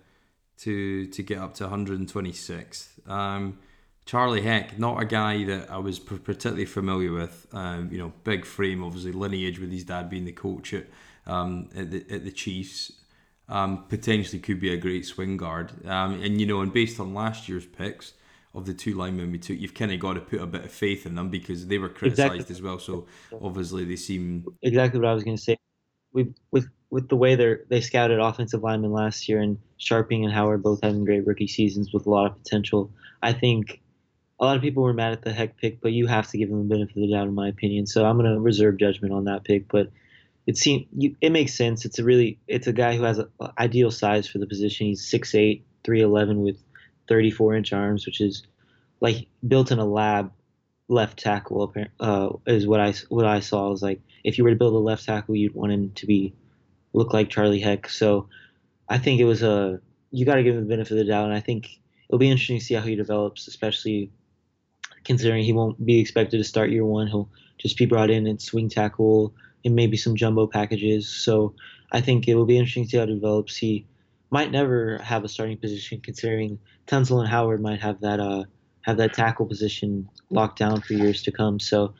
to 0.62 1.06
to 1.06 1.22
get 1.22 1.38
up 1.38 1.54
to 1.54 1.64
126th. 1.64 3.08
Um, 3.08 3.58
Charlie 4.04 4.42
Heck, 4.42 4.78
not 4.78 5.00
a 5.00 5.04
guy 5.04 5.44
that 5.44 5.70
I 5.70 5.78
was 5.78 5.98
particularly 5.98 6.64
familiar 6.64 7.12
with. 7.12 7.46
Um, 7.52 7.88
you 7.90 7.98
know, 7.98 8.12
big 8.24 8.44
frame, 8.44 8.82
obviously 8.82 9.12
lineage 9.12 9.58
with 9.58 9.72
his 9.72 9.84
dad 9.84 10.08
being 10.10 10.24
the 10.24 10.32
coach 10.32 10.72
at 10.72 10.86
um, 11.26 11.68
at, 11.76 11.90
the, 11.90 12.04
at 12.10 12.24
the 12.24 12.32
Chiefs. 12.32 12.92
Um, 13.48 13.84
potentially 13.88 14.38
could 14.38 14.60
be 14.60 14.72
a 14.72 14.76
great 14.78 15.04
swing 15.04 15.36
guard. 15.36 15.86
Um, 15.86 16.22
and 16.22 16.40
you 16.40 16.46
know, 16.46 16.60
and 16.60 16.72
based 16.72 16.98
on 16.98 17.12
last 17.12 17.48
year's 17.48 17.66
picks 17.66 18.14
of 18.54 18.66
the 18.66 18.72
two 18.72 18.94
linemen 18.94 19.30
we 19.32 19.38
took, 19.38 19.58
you've 19.58 19.74
kind 19.74 19.92
of 19.92 20.00
got 20.00 20.14
to 20.14 20.20
put 20.20 20.40
a 20.40 20.46
bit 20.46 20.64
of 20.64 20.70
faith 20.70 21.06
in 21.06 21.14
them 21.14 21.28
because 21.28 21.66
they 21.66 21.78
were 21.78 21.88
criticised 21.88 22.34
exactly. 22.34 22.54
as 22.54 22.62
well. 22.62 22.78
So 22.78 23.06
obviously 23.42 23.84
they 23.84 23.96
seem 23.96 24.46
exactly 24.62 25.00
what 25.00 25.08
I 25.08 25.14
was 25.14 25.24
going 25.24 25.36
to 25.36 25.42
say. 25.42 25.58
We 26.12 26.32
with 26.50 26.68
with 26.90 27.08
the 27.08 27.16
way 27.16 27.34
they 27.34 27.56
they 27.68 27.80
scouted 27.80 28.20
offensive 28.20 28.62
linemen 28.62 28.92
last 28.92 29.28
year 29.28 29.40
and 29.40 29.58
Scharping 29.78 30.24
and 30.24 30.32
Howard 30.32 30.62
both 30.62 30.80
having 30.82 31.04
great 31.04 31.26
rookie 31.26 31.48
seasons 31.48 31.92
with 31.92 32.06
a 32.06 32.10
lot 32.10 32.30
of 32.30 32.36
potential. 32.36 32.90
I 33.22 33.32
think 33.32 33.80
a 34.38 34.44
lot 34.44 34.56
of 34.56 34.62
people 34.62 34.82
were 34.82 34.92
mad 34.92 35.12
at 35.12 35.22
the 35.22 35.32
Heck 35.32 35.56
pick, 35.56 35.80
but 35.80 35.92
you 35.92 36.06
have 36.06 36.28
to 36.30 36.38
give 36.38 36.50
them 36.50 36.68
the 36.68 36.74
benefit 36.74 36.96
of 36.96 37.02
the 37.02 37.12
doubt, 37.12 37.28
in 37.28 37.34
my 37.34 37.48
opinion. 37.48 37.86
So 37.86 38.04
I'm 38.04 38.18
going 38.18 38.32
to 38.32 38.40
reserve 38.40 38.76
judgment 38.76 39.14
on 39.14 39.24
that 39.24 39.44
pick, 39.44 39.68
but 39.68 39.90
it 40.46 40.56
seems 40.56 40.86
it 41.20 41.30
makes 41.30 41.54
sense. 41.54 41.84
It's 41.84 41.98
a 41.98 42.04
really 42.04 42.38
it's 42.48 42.66
a 42.66 42.72
guy 42.72 42.96
who 42.96 43.04
has 43.04 43.18
an 43.18 43.28
ideal 43.58 43.90
size 43.90 44.26
for 44.26 44.38
the 44.38 44.46
position. 44.46 44.88
He's 44.88 45.08
6'8", 45.08 45.62
311 45.84 46.42
with 46.42 46.62
34 47.08 47.56
inch 47.56 47.72
arms, 47.72 48.06
which 48.06 48.20
is 48.20 48.42
like 49.00 49.28
built 49.46 49.70
in 49.70 49.78
a 49.78 49.84
lab 49.84 50.32
left 50.88 51.18
tackle. 51.18 51.72
Uh, 52.00 52.30
is 52.46 52.66
what 52.66 52.80
I 52.80 52.92
what 53.08 53.26
I 53.26 53.40
saw. 53.40 53.72
Is 53.72 53.82
like 53.82 54.00
if 54.24 54.38
you 54.38 54.44
were 54.44 54.50
to 54.50 54.56
build 54.56 54.74
a 54.74 54.78
left 54.78 55.04
tackle, 55.04 55.36
you'd 55.36 55.54
want 55.54 55.72
him 55.72 55.92
to 55.96 56.06
be 56.06 56.34
look 56.92 57.12
like 57.12 57.30
Charlie 57.30 57.60
Heck. 57.60 57.88
So 57.88 58.28
I 58.88 58.98
think 58.98 59.20
it 59.20 59.24
was 59.24 59.42
a 59.42 59.80
you 60.10 60.26
got 60.26 60.34
to 60.34 60.42
give 60.42 60.54
him 60.54 60.62
the 60.62 60.68
benefit 60.68 60.92
of 60.92 60.98
the 60.98 61.04
doubt, 61.04 61.26
and 61.26 61.34
I 61.34 61.40
think 61.40 61.78
it'll 62.08 62.18
be 62.18 62.30
interesting 62.30 62.58
to 62.58 62.64
see 62.64 62.74
how 62.74 62.82
he 62.82 62.96
develops, 62.96 63.46
especially 63.46 64.10
considering 65.04 65.44
he 65.44 65.52
won't 65.52 65.84
be 65.84 66.00
expected 66.00 66.38
to 66.38 66.44
start 66.44 66.70
year 66.70 66.84
one. 66.84 67.06
He'll 67.06 67.28
just 67.58 67.78
be 67.78 67.86
brought 67.86 68.10
in 68.10 68.26
and 68.26 68.40
swing 68.40 68.68
tackle 68.68 69.34
and 69.64 69.74
maybe 69.74 69.96
some 69.96 70.16
jumbo 70.16 70.46
packages. 70.46 71.08
So 71.08 71.54
I 71.90 72.00
think 72.00 72.28
it 72.28 72.34
will 72.34 72.46
be 72.46 72.56
interesting 72.56 72.84
to 72.84 72.90
see 72.90 72.96
how 72.98 73.06
he 73.06 73.14
develops. 73.14 73.56
He 73.56 73.86
might 74.30 74.50
never 74.50 74.98
have 74.98 75.24
a 75.24 75.28
starting 75.28 75.58
position, 75.58 76.00
considering 76.00 76.58
Tunsil 76.86 77.20
and 77.20 77.28
Howard 77.28 77.60
might 77.60 77.80
have 77.80 78.00
that 78.00 78.20
uh, 78.20 78.44
have 78.82 78.96
that 78.96 79.12
tackle 79.12 79.46
position 79.46 80.08
locked 80.30 80.58
down 80.58 80.80
for 80.80 80.94
years 80.94 81.22
to 81.22 81.32
come. 81.32 81.60
So 81.60 81.94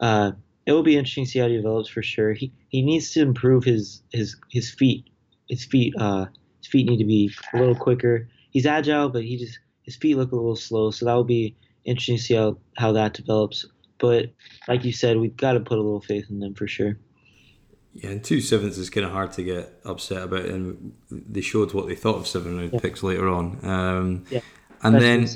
uh, 0.00 0.32
it 0.66 0.72
will 0.72 0.82
be 0.82 0.96
interesting 0.96 1.24
to 1.24 1.30
see 1.30 1.38
how 1.38 1.48
he 1.48 1.56
develops 1.56 1.88
for 1.88 2.02
sure. 2.02 2.32
He 2.32 2.52
he 2.68 2.82
needs 2.82 3.12
to 3.12 3.20
improve 3.20 3.64
his 3.64 4.02
his 4.12 4.36
his 4.50 4.70
feet. 4.70 5.06
His 5.48 5.64
feet 5.64 5.94
uh, 5.98 6.26
his 6.60 6.68
feet 6.68 6.88
need 6.88 6.98
to 6.98 7.04
be 7.04 7.30
a 7.52 7.58
little 7.58 7.74
quicker. 7.76 8.28
He's 8.50 8.66
agile, 8.66 9.10
but 9.10 9.24
he 9.24 9.36
just 9.36 9.58
his 9.82 9.96
feet 9.96 10.16
look 10.16 10.32
a 10.32 10.36
little 10.36 10.56
slow. 10.56 10.90
So 10.90 11.04
that 11.04 11.14
will 11.14 11.24
be 11.24 11.54
interesting 11.84 12.16
to 12.16 12.22
see 12.22 12.34
how, 12.34 12.56
how 12.76 12.92
that 12.92 13.12
develops. 13.12 13.66
But 14.04 14.32
like 14.68 14.84
you 14.84 14.92
said, 14.92 15.16
we've 15.16 15.36
got 15.36 15.54
to 15.54 15.60
put 15.60 15.78
a 15.78 15.80
little 15.80 16.02
faith 16.02 16.26
in 16.28 16.40
them 16.40 16.54
for 16.54 16.68
sure. 16.68 16.98
Yeah, 17.94 18.10
and 18.10 18.22
two 18.22 18.42
sevenths 18.42 18.76
is 18.76 18.90
kind 18.90 19.06
of 19.06 19.12
hard 19.12 19.32
to 19.32 19.42
get 19.42 19.80
upset 19.84 20.24
about, 20.24 20.44
and 20.44 20.92
they 21.10 21.40
showed 21.40 21.72
what 21.72 21.86
they 21.86 21.94
thought 21.94 22.16
of 22.16 22.26
seven 22.26 22.58
round 22.58 22.72
yeah. 22.74 22.80
picks 22.80 23.02
later 23.02 23.28
on. 23.28 23.64
Um, 23.64 24.24
yeah, 24.28 24.40
and 24.82 24.96
then 24.96 25.26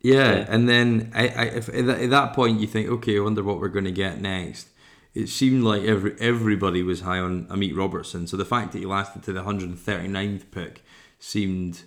yeah, 0.00 0.36
yeah, 0.36 0.46
and 0.48 0.66
then 0.66 1.12
I, 1.14 1.28
I 1.28 1.44
if 1.44 1.68
at 1.68 2.10
that 2.10 2.32
point 2.32 2.60
you 2.60 2.66
think, 2.66 2.88
okay, 2.88 3.18
I 3.18 3.20
wonder 3.20 3.42
what 3.42 3.60
we're 3.60 3.68
going 3.68 3.84
to 3.84 3.92
get 3.92 4.22
next. 4.22 4.68
It 5.12 5.28
seemed 5.28 5.64
like 5.64 5.82
every 5.82 6.16
everybody 6.18 6.82
was 6.82 7.02
high 7.02 7.18
on 7.18 7.46
Amik 7.48 7.76
Robertson, 7.76 8.26
so 8.26 8.38
the 8.38 8.44
fact 8.46 8.72
that 8.72 8.78
he 8.78 8.86
lasted 8.86 9.22
to 9.24 9.32
the 9.32 9.42
139th 9.42 10.50
pick 10.50 10.82
seemed 11.18 11.82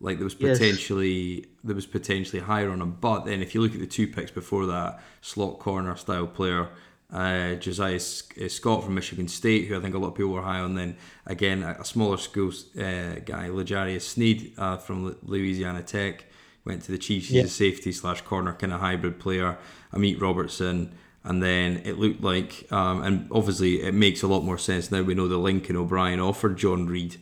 like 0.00 0.18
there 0.18 0.24
was 0.24 0.34
potentially 0.34 1.36
yes. 1.36 1.46
there 1.64 1.74
was 1.74 1.86
potentially 1.86 2.40
higher 2.40 2.70
on 2.70 2.80
him. 2.80 2.96
But 3.00 3.24
then 3.24 3.42
if 3.42 3.54
you 3.54 3.60
look 3.60 3.74
at 3.74 3.80
the 3.80 3.86
two 3.86 4.06
picks 4.06 4.30
before 4.30 4.66
that, 4.66 5.00
slot 5.20 5.58
corner 5.58 5.96
style 5.96 6.26
player, 6.26 6.68
uh, 7.12 7.54
Josiah 7.54 7.96
uh, 7.96 8.48
Scott 8.48 8.84
from 8.84 8.94
Michigan 8.94 9.28
State, 9.28 9.66
who 9.66 9.76
I 9.76 9.80
think 9.80 9.94
a 9.94 9.98
lot 9.98 10.08
of 10.08 10.14
people 10.14 10.32
were 10.32 10.42
high 10.42 10.60
on. 10.60 10.74
Then 10.74 10.96
again, 11.26 11.62
a, 11.62 11.84
smaller 11.84 12.16
school 12.16 12.52
uh, 12.78 13.20
guy, 13.24 13.48
L'Jarius 13.48 14.02
Sneed 14.02 14.52
uh, 14.58 14.76
from 14.76 15.16
Louisiana 15.22 15.82
Tech, 15.82 16.26
went 16.64 16.82
to 16.82 16.92
the 16.92 16.98
Chiefs. 16.98 17.28
He's 17.28 17.36
yeah. 17.36 17.44
a 17.44 17.48
safety 17.48 17.92
slash 17.92 18.20
corner 18.20 18.52
kind 18.52 18.72
of 18.72 18.80
hybrid 18.80 19.18
player. 19.18 19.58
Amik 19.92 20.20
Robertson. 20.20 20.94
And 21.24 21.42
then 21.42 21.82
it 21.84 21.98
looked 21.98 22.22
like, 22.22 22.70
um, 22.72 23.02
and 23.02 23.28
obviously 23.32 23.82
it 23.82 23.92
makes 23.92 24.22
a 24.22 24.28
lot 24.28 24.44
more 24.44 24.56
sense 24.56 24.90
now 24.90 25.02
we 25.02 25.14
know 25.14 25.28
the 25.28 25.36
Lincoln 25.36 25.76
O'Brien 25.76 26.20
offered 26.20 26.56
John 26.56 26.86
Reid 26.86 27.16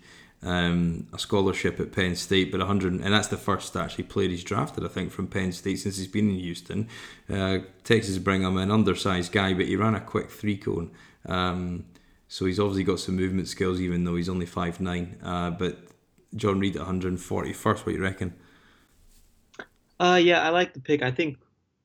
um, 0.47 1.09
a 1.12 1.18
scholarship 1.18 1.80
at 1.80 1.90
Penn 1.90 2.14
State, 2.14 2.53
but 2.53 2.61
100, 2.61 2.92
and 2.92 3.03
that's 3.03 3.26
the 3.26 3.36
first 3.36 3.74
actually 3.76 4.05
player 4.05 4.28
he's 4.28 4.44
drafted, 4.44 4.84
I 4.84 4.88
think, 4.88 5.11
from 5.11 5.26
Penn 5.26 5.51
State 5.51 5.80
since 5.80 5.99
he's 5.99 6.07
been 6.07 6.30
in 6.30 6.38
Houston. 6.38 6.88
Uh, 7.28 7.59
Texas 7.82 8.18
bring 8.18 8.42
him 8.42 8.57
an 8.57 8.70
undersized 8.70 9.32
guy, 9.32 9.55
but 9.55 9.66
he 9.66 9.74
ran 9.74 9.97
a 9.97 10.01
quick 10.01 10.30
three 10.30 10.57
cone. 10.57 10.92
Um, 11.26 11.84
so 12.28 12.44
he's 12.44 12.61
obviously 12.61 12.84
got 12.84 13.01
some 13.01 13.16
movement 13.16 13.49
skills, 13.49 13.80
even 13.80 14.05
though 14.05 14.14
he's 14.14 14.28
only 14.28 14.47
five 14.47 14.80
nine. 14.80 15.18
Uh, 15.20 15.51
but 15.51 15.78
John 16.36 16.61
Reid 16.61 16.76
at 16.76 16.86
141st, 16.86 17.64
what 17.64 17.86
do 17.86 17.92
you 17.92 18.03
reckon? 18.03 18.32
Uh, 19.99 20.20
yeah, 20.22 20.42
I 20.42 20.51
like 20.51 20.74
the 20.74 20.80
pick. 20.80 21.03
I 21.03 21.11
think, 21.11 21.38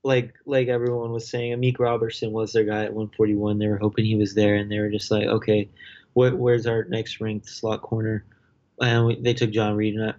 like 0.04 0.36
like 0.46 0.68
everyone 0.68 1.12
was 1.12 1.28
saying, 1.28 1.54
Amik 1.54 1.80
Robertson 1.80 2.32
was 2.32 2.54
their 2.54 2.64
guy 2.64 2.84
at 2.84 2.94
141. 2.94 3.58
They 3.58 3.68
were 3.68 3.78
hoping 3.78 4.06
he 4.06 4.16
was 4.16 4.36
there, 4.36 4.56
and 4.56 4.72
they 4.72 4.80
were 4.80 4.90
just 4.90 5.10
like, 5.10 5.26
okay, 5.26 5.68
where's 6.14 6.68
our 6.68 6.84
next 6.84 7.22
ranked 7.22 7.50
slot 7.50 7.82
corner? 7.82 8.24
And 8.82 9.06
we, 9.06 9.22
they 9.22 9.34
took 9.34 9.52
John 9.52 9.76
Reid. 9.76 9.96
And 9.96 10.12
I, 10.12 10.14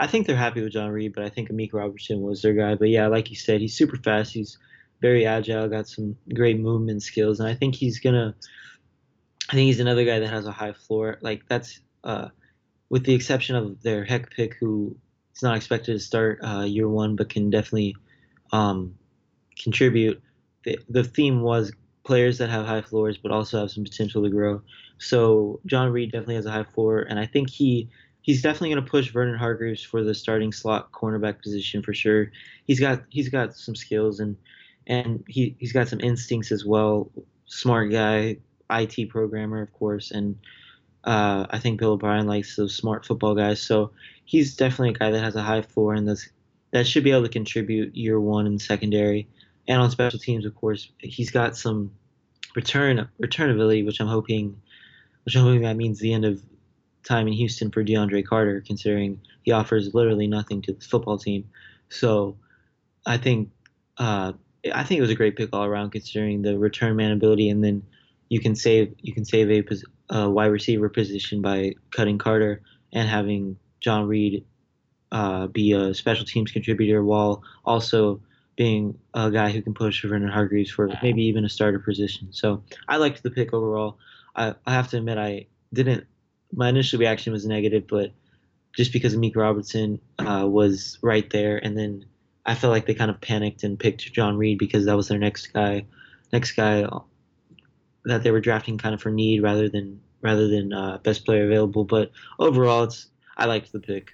I, 0.00 0.06
think 0.06 0.26
they're 0.26 0.36
happy 0.36 0.62
with 0.62 0.72
John 0.72 0.90
Reid, 0.90 1.14
but 1.14 1.24
I 1.24 1.28
think 1.28 1.50
Amik 1.50 1.72
Robertson 1.72 2.20
was 2.20 2.42
their 2.42 2.54
guy. 2.54 2.74
But 2.74 2.88
yeah, 2.88 3.06
like 3.08 3.30
you 3.30 3.36
said, 3.36 3.60
he's 3.60 3.76
super 3.76 3.96
fast. 3.96 4.32
He's 4.32 4.58
very 5.00 5.26
agile, 5.26 5.68
got 5.68 5.88
some 5.88 6.16
great 6.32 6.60
movement 6.60 7.02
skills, 7.02 7.40
and 7.40 7.48
I 7.48 7.54
think 7.54 7.74
he's 7.74 7.98
gonna. 7.98 8.34
I 9.50 9.54
think 9.54 9.66
he's 9.66 9.80
another 9.80 10.04
guy 10.04 10.20
that 10.20 10.30
has 10.30 10.46
a 10.46 10.52
high 10.52 10.72
floor. 10.72 11.18
Like 11.20 11.42
that's, 11.48 11.80
uh, 12.04 12.28
with 12.88 13.04
the 13.04 13.14
exception 13.14 13.56
of 13.56 13.82
their 13.82 14.04
Heck 14.04 14.30
pick, 14.30 14.54
who 14.60 14.96
is 15.34 15.42
not 15.42 15.56
expected 15.56 15.94
to 15.94 15.98
start 15.98 16.38
uh, 16.42 16.60
year 16.60 16.88
one, 16.88 17.16
but 17.16 17.28
can 17.28 17.50
definitely 17.50 17.96
um, 18.52 18.94
contribute. 19.60 20.22
The, 20.64 20.78
the 20.88 21.02
theme 21.02 21.42
was 21.42 21.72
players 22.04 22.38
that 22.38 22.50
have 22.50 22.66
high 22.66 22.82
floors, 22.82 23.18
but 23.18 23.32
also 23.32 23.60
have 23.60 23.70
some 23.70 23.84
potential 23.84 24.22
to 24.22 24.30
grow. 24.30 24.62
So 24.98 25.60
John 25.66 25.90
Reid 25.90 26.12
definitely 26.12 26.36
has 26.36 26.46
a 26.46 26.50
high 26.50 26.64
floor, 26.64 27.00
and 27.00 27.18
I 27.18 27.26
think 27.26 27.50
he 27.50 27.88
he's 28.22 28.40
definitely 28.40 28.70
going 28.70 28.84
to 28.84 28.90
push 28.90 29.10
Vernon 29.10 29.36
Hargreaves 29.36 29.82
for 29.82 30.02
the 30.02 30.14
starting 30.14 30.52
slot 30.52 30.92
cornerback 30.92 31.42
position 31.42 31.82
for 31.82 31.92
sure. 31.92 32.30
He's 32.64 32.80
got 32.80 33.02
he's 33.10 33.28
got 33.28 33.54
some 33.54 33.74
skills 33.74 34.20
and 34.20 34.36
and 34.86 35.22
he 35.28 35.56
he's 35.58 35.72
got 35.72 35.88
some 35.88 36.00
instincts 36.00 36.50
as 36.50 36.64
well. 36.64 37.10
Smart 37.46 37.90
guy, 37.90 38.38
IT 38.70 39.10
programmer 39.10 39.60
of 39.60 39.72
course, 39.72 40.10
and 40.10 40.38
uh, 41.04 41.46
I 41.50 41.58
think 41.58 41.80
Bill 41.80 41.92
O'Brien 41.92 42.26
likes 42.26 42.56
those 42.56 42.74
smart 42.74 43.04
football 43.04 43.34
guys. 43.34 43.60
So 43.60 43.90
he's 44.24 44.56
definitely 44.56 44.90
a 44.90 44.92
guy 44.92 45.10
that 45.10 45.22
has 45.22 45.36
a 45.36 45.42
high 45.42 45.62
floor 45.62 45.94
and 45.94 46.08
that's 46.08 46.28
that 46.70 46.86
should 46.86 47.04
be 47.04 47.10
able 47.10 47.24
to 47.24 47.28
contribute 47.28 47.94
year 47.94 48.18
one 48.18 48.46
in 48.46 48.58
secondary 48.58 49.28
and 49.68 49.80
on 49.80 49.90
special 49.90 50.18
teams. 50.18 50.46
Of 50.46 50.54
course, 50.54 50.88
he's 50.98 51.30
got 51.30 51.56
some 51.56 51.92
return 52.54 53.08
return 53.18 53.50
ability, 53.50 53.82
which 53.82 54.00
I'm 54.00 54.06
hoping 54.06 54.60
which 55.24 55.34
that 55.34 55.76
means 55.76 55.98
the 55.98 56.12
end 56.12 56.24
of 56.24 56.42
time 57.04 57.26
in 57.26 57.32
Houston 57.34 57.70
for 57.70 57.84
DeAndre 57.84 58.24
Carter, 58.24 58.62
considering 58.64 59.20
he 59.42 59.52
offers 59.52 59.94
literally 59.94 60.26
nothing 60.26 60.62
to 60.62 60.72
the 60.72 60.80
football 60.80 61.18
team. 61.18 61.48
So 61.88 62.36
I 63.06 63.16
think 63.16 63.50
uh, 63.98 64.32
I 64.72 64.84
think 64.84 64.98
it 64.98 65.02
was 65.02 65.10
a 65.10 65.14
great 65.14 65.36
pick 65.36 65.50
all 65.52 65.64
around, 65.64 65.90
considering 65.90 66.42
the 66.42 66.58
return 66.58 66.96
man 66.96 67.12
ability, 67.12 67.48
and 67.48 67.62
then 67.62 67.82
you 68.28 68.40
can 68.40 68.54
save 68.54 68.94
you 69.00 69.12
can 69.12 69.24
save 69.24 69.50
a, 69.50 70.16
a 70.16 70.30
wide 70.30 70.46
receiver 70.46 70.88
position 70.88 71.42
by 71.42 71.74
cutting 71.90 72.18
Carter 72.18 72.62
and 72.92 73.08
having 73.08 73.56
John 73.80 74.06
Reid 74.06 74.44
uh, 75.10 75.46
be 75.48 75.72
a 75.72 75.92
special 75.94 76.24
teams 76.24 76.50
contributor 76.50 77.04
while 77.04 77.42
also 77.64 78.20
being 78.56 78.98
a 79.14 79.30
guy 79.30 79.50
who 79.50 79.62
can 79.62 79.74
push 79.74 80.00
for 80.00 80.08
Vernon 80.08 80.28
Hargreaves 80.28 80.70
for 80.70 80.90
maybe 81.02 81.22
even 81.24 81.44
a 81.44 81.48
starter 81.48 81.78
position. 81.78 82.28
So 82.32 82.62
I 82.88 82.96
liked 82.96 83.22
the 83.22 83.30
pick 83.30 83.52
overall. 83.52 83.98
I, 84.34 84.54
I 84.66 84.72
have 84.72 84.88
to 84.90 84.98
admit 84.98 85.18
I 85.18 85.46
didn't. 85.72 86.06
My 86.52 86.68
initial 86.68 86.98
reaction 86.98 87.32
was 87.32 87.46
negative, 87.46 87.86
but 87.88 88.12
just 88.74 88.92
because 88.92 89.16
Meek 89.16 89.36
Robertson 89.36 90.00
uh, 90.18 90.46
was 90.48 90.98
right 91.02 91.28
there, 91.30 91.58
and 91.58 91.76
then 91.76 92.04
I 92.44 92.54
felt 92.54 92.72
like 92.72 92.86
they 92.86 92.94
kind 92.94 93.10
of 93.10 93.20
panicked 93.20 93.62
and 93.62 93.78
picked 93.78 94.12
John 94.12 94.36
Reid 94.36 94.58
because 94.58 94.86
that 94.86 94.96
was 94.96 95.08
their 95.08 95.18
next 95.18 95.48
guy, 95.48 95.86
next 96.32 96.52
guy 96.52 96.86
that 98.04 98.22
they 98.22 98.30
were 98.30 98.40
drafting 98.40 98.78
kind 98.78 98.94
of 98.94 99.00
for 99.00 99.10
need 99.10 99.42
rather 99.42 99.68
than 99.68 100.00
rather 100.20 100.48
than 100.48 100.72
uh, 100.72 100.98
best 100.98 101.24
player 101.24 101.44
available. 101.44 101.84
But 101.84 102.10
overall, 102.38 102.84
it's 102.84 103.08
I 103.36 103.46
liked 103.46 103.72
the 103.72 103.80
pick. 103.80 104.12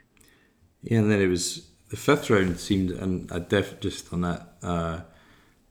Yeah, 0.82 0.98
and 0.98 1.10
then 1.10 1.20
it 1.20 1.28
was 1.28 1.68
the 1.90 1.96
fifth 1.96 2.30
round 2.30 2.60
seemed, 2.60 2.90
and 2.90 3.30
I 3.32 3.38
def 3.38 3.80
just 3.80 4.12
on 4.12 4.22
that. 4.22 4.54
Uh, 4.62 5.00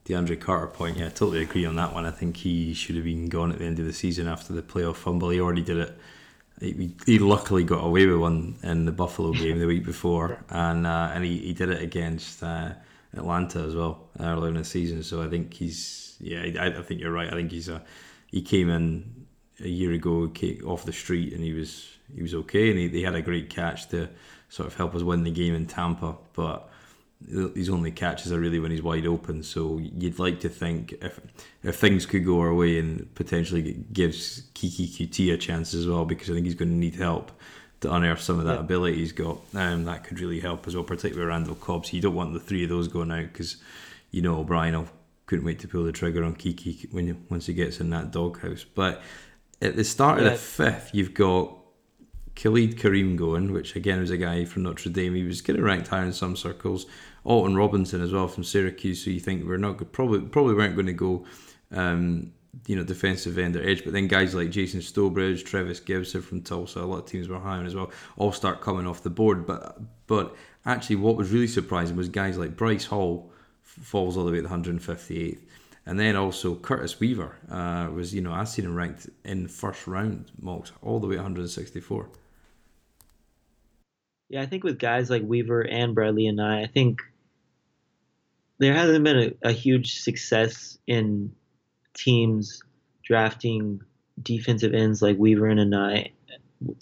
DeAndre 0.07 0.39
Carter 0.39 0.67
point, 0.67 0.97
yeah, 0.97 1.07
I 1.07 1.09
totally 1.09 1.41
agree 1.41 1.65
on 1.65 1.75
that 1.75 1.93
one. 1.93 2.05
I 2.05 2.11
think 2.11 2.37
he 2.37 2.73
should 2.73 2.95
have 2.95 3.03
been 3.03 3.27
gone 3.27 3.51
at 3.51 3.59
the 3.59 3.65
end 3.65 3.79
of 3.79 3.85
the 3.85 3.93
season 3.93 4.27
after 4.27 4.53
the 4.53 4.61
playoff 4.61 4.95
fumble. 4.95 5.29
He 5.29 5.39
already 5.39 5.63
did 5.63 5.77
it 5.77 5.99
he, 6.59 6.95
he 7.05 7.19
luckily 7.19 7.63
got 7.63 7.83
away 7.83 8.05
with 8.05 8.17
one 8.17 8.55
in 8.63 8.85
the 8.85 8.91
Buffalo 8.91 9.31
game 9.33 9.59
the 9.59 9.67
week 9.67 9.85
before, 9.85 10.43
and 10.49 10.85
uh, 10.85 11.11
and 11.13 11.23
he, 11.23 11.37
he 11.39 11.53
did 11.53 11.69
it 11.69 11.81
against 11.81 12.43
uh, 12.43 12.73
Atlanta 13.15 13.59
as 13.59 13.75
well 13.75 14.07
earlier 14.19 14.49
in 14.49 14.55
the 14.55 14.63
season. 14.63 15.03
So 15.03 15.21
I 15.21 15.27
think 15.27 15.53
he's 15.53 16.15
yeah, 16.19 16.45
I, 16.59 16.79
I 16.79 16.81
think 16.81 17.01
you're 17.01 17.11
right. 17.11 17.27
I 17.27 17.35
think 17.35 17.51
he's 17.51 17.69
a 17.69 17.81
he 18.27 18.41
came 18.41 18.69
in 18.69 19.25
a 19.59 19.67
year 19.67 19.91
ago 19.93 20.31
off 20.65 20.85
the 20.85 20.93
street 20.93 21.33
and 21.33 21.43
he 21.43 21.53
was 21.53 21.87
he 22.15 22.21
was 22.21 22.33
okay 22.33 22.69
and 22.69 22.77
he, 22.77 22.89
he 22.89 23.03
had 23.03 23.15
a 23.15 23.21
great 23.21 23.49
catch 23.49 23.89
to 23.89 24.07
sort 24.49 24.67
of 24.67 24.75
help 24.75 24.95
us 24.95 25.01
win 25.03 25.23
the 25.23 25.31
game 25.31 25.55
in 25.55 25.65
Tampa, 25.65 26.15
but 26.33 26.69
his 27.25 27.69
only 27.69 27.91
catches 27.91 28.31
are 28.31 28.39
really 28.39 28.59
when 28.59 28.71
he's 28.71 28.81
wide 28.81 29.07
open. 29.07 29.43
So 29.43 29.79
you'd 29.79 30.19
like 30.19 30.39
to 30.41 30.49
think 30.49 30.93
if 31.01 31.19
if 31.63 31.75
things 31.75 32.05
could 32.05 32.25
go 32.25 32.39
our 32.39 32.53
way 32.53 32.79
and 32.79 33.13
potentially 33.15 33.83
gives 33.91 34.43
Keke 34.53 34.87
Coutee 34.87 35.33
a 35.33 35.37
chance 35.37 35.73
as 35.73 35.87
well, 35.87 36.05
because 36.05 36.29
I 36.29 36.33
think 36.33 36.45
he's 36.45 36.55
going 36.55 36.71
to 36.71 36.77
need 36.77 36.95
help 36.95 37.31
to 37.81 37.93
unearth 37.93 38.21
some 38.21 38.39
of 38.39 38.45
that 38.45 38.55
yeah. 38.55 38.59
ability 38.59 38.97
he's 38.97 39.11
got. 39.11 39.39
Um, 39.53 39.85
that 39.85 40.03
could 40.03 40.19
really 40.19 40.39
help 40.39 40.67
as 40.67 40.75
well, 40.75 40.83
particularly 40.83 41.27
Randall 41.27 41.55
Cobb. 41.55 41.85
So 41.85 41.95
you 41.95 42.01
don't 42.01 42.15
want 42.15 42.33
the 42.33 42.39
three 42.39 42.63
of 42.63 42.69
those 42.69 42.87
going 42.87 43.11
out 43.11 43.33
because 43.33 43.57
you 44.11 44.21
know 44.21 44.39
O'Brien 44.39 44.87
couldn't 45.25 45.45
wait 45.45 45.59
to 45.59 45.67
pull 45.67 45.83
the 45.83 45.91
trigger 45.91 46.23
on 46.23 46.35
Keke 46.35 46.91
when 46.93 47.07
you, 47.07 47.17
once 47.29 47.47
he 47.47 47.53
gets 47.53 47.79
in 47.79 47.89
that 47.89 48.11
doghouse. 48.11 48.63
But 48.63 49.01
at 49.61 49.75
the 49.75 49.83
start 49.83 50.19
yeah. 50.19 50.27
of 50.27 50.31
the 50.33 50.37
fifth, 50.37 50.91
you've 50.93 51.13
got 51.13 51.55
Khalid 52.37 52.77
Kareem 52.77 53.15
going, 53.15 53.51
which 53.51 53.75
again 53.75 53.99
was 53.99 54.11
a 54.11 54.17
guy 54.17 54.45
from 54.45 54.63
Notre 54.63 54.89
Dame. 54.91 55.15
He 55.15 55.23
was 55.23 55.41
getting 55.41 55.63
ranked 55.63 55.87
higher 55.87 56.05
in 56.05 56.13
some 56.13 56.35
circles. 56.35 56.85
Alton 57.23 57.55
Robinson 57.55 57.99
as 57.99 58.13
well 58.13 58.27
from 58.27 58.43
Syracuse. 58.43 59.03
So 59.03 59.09
you 59.09 59.19
think 59.19 59.45
we're 59.45 59.57
not 59.57 59.91
probably 59.91 60.21
probably 60.21 60.53
weren't 60.53 60.75
going 60.75 60.85
to 60.85 60.93
go, 60.93 61.25
um, 61.71 62.31
you 62.67 62.75
know, 62.75 62.83
defensive 62.83 63.39
end 63.39 63.55
or 63.55 63.67
edge. 63.67 63.83
But 63.83 63.93
then 63.93 64.07
guys 64.07 64.35
like 64.35 64.51
Jason 64.51 64.81
Strowbridge, 64.81 65.45
Trevis 65.45 65.79
Gipson 65.79 66.23
from 66.23 66.41
Tulsa, 66.41 66.79
a 66.79 66.85
lot 66.85 66.99
of 66.99 67.05
teams 67.07 67.27
were 67.27 67.39
high 67.39 67.57
on 67.57 67.65
as 67.65 67.73
well. 67.73 67.91
All 68.17 68.31
start 68.31 68.61
coming 68.61 68.85
off 68.85 69.01
the 69.01 69.09
board. 69.09 69.47
But 69.47 69.79
but 70.05 70.35
actually, 70.63 70.97
what 70.97 71.17
was 71.17 71.31
really 71.31 71.47
surprising 71.47 71.95
was 71.95 72.07
guys 72.07 72.37
like 72.37 72.55
Bryce 72.55 72.85
Hall 72.85 73.31
falls 73.63 74.15
all 74.15 74.25
the 74.25 74.31
way 74.31 74.41
to 74.41 74.47
158th. 74.47 75.39
And 75.87 75.99
then 75.99 76.15
also 76.15 76.53
Curtis 76.55 76.99
Weaver 76.99 77.37
uh, 77.49 77.89
was, 77.93 78.13
you 78.13 78.19
know, 78.21 78.33
I 78.33 78.43
seen 78.43 78.65
him 78.65 78.75
ranked 78.75 79.07
in 79.23 79.47
first 79.47 79.87
round 79.87 80.31
mocks 80.39 80.73
all 80.81 80.99
the 80.99 81.07
way 81.07 81.15
164. 81.15 82.09
Yeah, 84.29 84.41
I 84.41 84.45
think 84.45 84.63
with 84.63 84.79
guys 84.79 85.09
like 85.09 85.23
Weaver 85.23 85.61
and 85.61 85.95
Bradley 85.95 86.27
and 86.27 86.41
I 86.41 86.63
I 86.63 86.67
think 86.67 86.99
there 88.59 88.73
hasn't 88.73 89.03
been 89.03 89.35
a, 89.43 89.49
a 89.49 89.51
huge 89.51 90.01
success 90.01 90.77
in 90.87 91.33
teams 91.93 92.61
drafting 93.03 93.81
defensive 94.21 94.73
ends 94.73 95.01
like 95.01 95.17
Weaver 95.17 95.47
and 95.47 95.59
Anae 95.59 96.11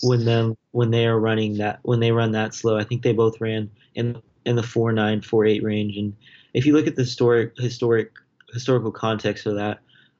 when 0.01 0.25
them 0.25 0.57
when 0.71 0.91
they 0.91 1.05
are 1.05 1.19
running 1.19 1.57
that 1.57 1.79
when 1.83 1.99
they 1.99 2.11
run 2.11 2.31
that 2.31 2.53
slow. 2.53 2.77
I 2.77 2.83
think 2.83 3.03
they 3.03 3.13
both 3.13 3.39
ran 3.41 3.69
in 3.93 4.21
in 4.45 4.55
the 4.55 4.63
four 4.63 4.91
nine 4.91 5.21
four 5.21 5.45
eight 5.45 5.63
range, 5.63 5.97
and 5.97 6.15
if 6.53 6.65
you 6.65 6.73
look 6.73 6.87
at 6.87 6.95
the 6.95 7.03
historic 7.03 7.53
historic 7.57 8.11
historical 8.53 8.91
context 8.91 9.43
for 9.43 9.53
that, 9.53 9.79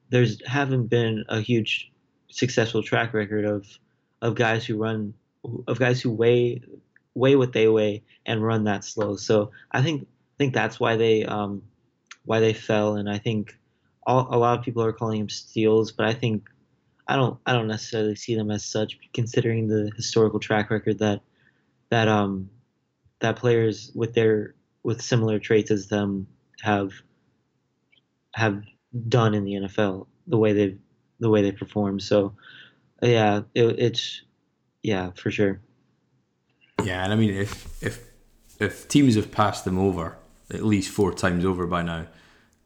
there's 0.10 0.46
haven't 0.46 0.88
been 0.88 1.24
a 1.30 1.40
huge 1.40 1.92
successful 2.30 2.84
track 2.84 3.14
record 3.14 3.46
of 3.46 3.66
of 4.22 4.36
guys 4.36 4.66
who 4.66 4.78
run 4.78 5.14
of 5.68 5.80
guys 5.80 6.02
who 6.02 6.12
weigh 6.12 6.62
weigh 7.16 7.36
what 7.36 7.54
they 7.54 7.68
weigh 7.68 8.04
and 8.26 8.44
run 8.44 8.66
that 8.66 8.84
slow. 8.84 9.16
So 9.16 9.52
I 9.72 9.82
think 9.82 10.04
I 10.04 10.38
think 10.38 10.54
that's 10.54 10.80
why 10.80 10.98
they 10.98 11.24
um, 11.24 11.64
why 12.26 12.40
they 12.40 12.54
fell, 12.54 12.96
and 12.96 13.10
I 13.10 13.18
think 13.18 13.58
all, 14.06 14.28
a 14.30 14.38
lot 14.38 14.60
of 14.60 14.66
people 14.66 14.84
are 14.84 14.94
calling 14.94 15.20
them 15.20 15.30
steals, 15.30 15.92
but 15.92 16.06
I 16.06 16.14
think 16.14 16.50
I 17.08 17.16
don't 17.16 17.40
I 17.46 17.54
don't 17.54 17.68
necessarily 17.68 18.16
see 18.16 18.36
them 18.36 18.52
as 18.52 18.66
such, 18.66 19.00
considering 19.14 19.68
the 19.68 19.92
historical 19.96 20.40
track 20.40 20.70
record 20.70 21.00
that 21.00 21.22
that 21.90 22.08
um 22.08 22.50
that 23.20 23.38
players 23.38 23.92
with 23.96 24.14
their 24.14 24.56
with 24.84 25.02
similar 25.02 25.40
traits 25.40 25.72
as 25.72 25.88
them 25.88 26.28
have 26.62 26.92
have 28.34 28.62
done 29.08 29.34
in 29.34 29.46
the 29.46 29.54
NFL 29.54 30.08
the 30.28 30.38
way 30.38 30.54
they've 30.54 30.78
the 31.20 31.30
way 31.30 31.42
they 31.42 31.52
perform. 31.52 32.00
So 32.00 32.34
yeah, 33.02 33.42
it, 33.54 33.80
it's 33.80 34.22
yeah 34.84 35.12
for 35.16 35.32
sure. 35.32 35.62
Yeah, 36.86 37.04
and 37.04 37.12
I 37.12 37.16
mean 37.16 37.34
if 37.34 37.84
if 37.84 38.10
if 38.60 38.88
teams 38.88 39.16
have 39.16 39.32
passed 39.32 39.66
them 39.66 39.78
over 39.78 40.18
at 40.54 40.64
least 40.64 40.92
four 40.92 41.14
times 41.14 41.44
over 41.44 41.66
by 41.66 41.82
now, 41.82 42.08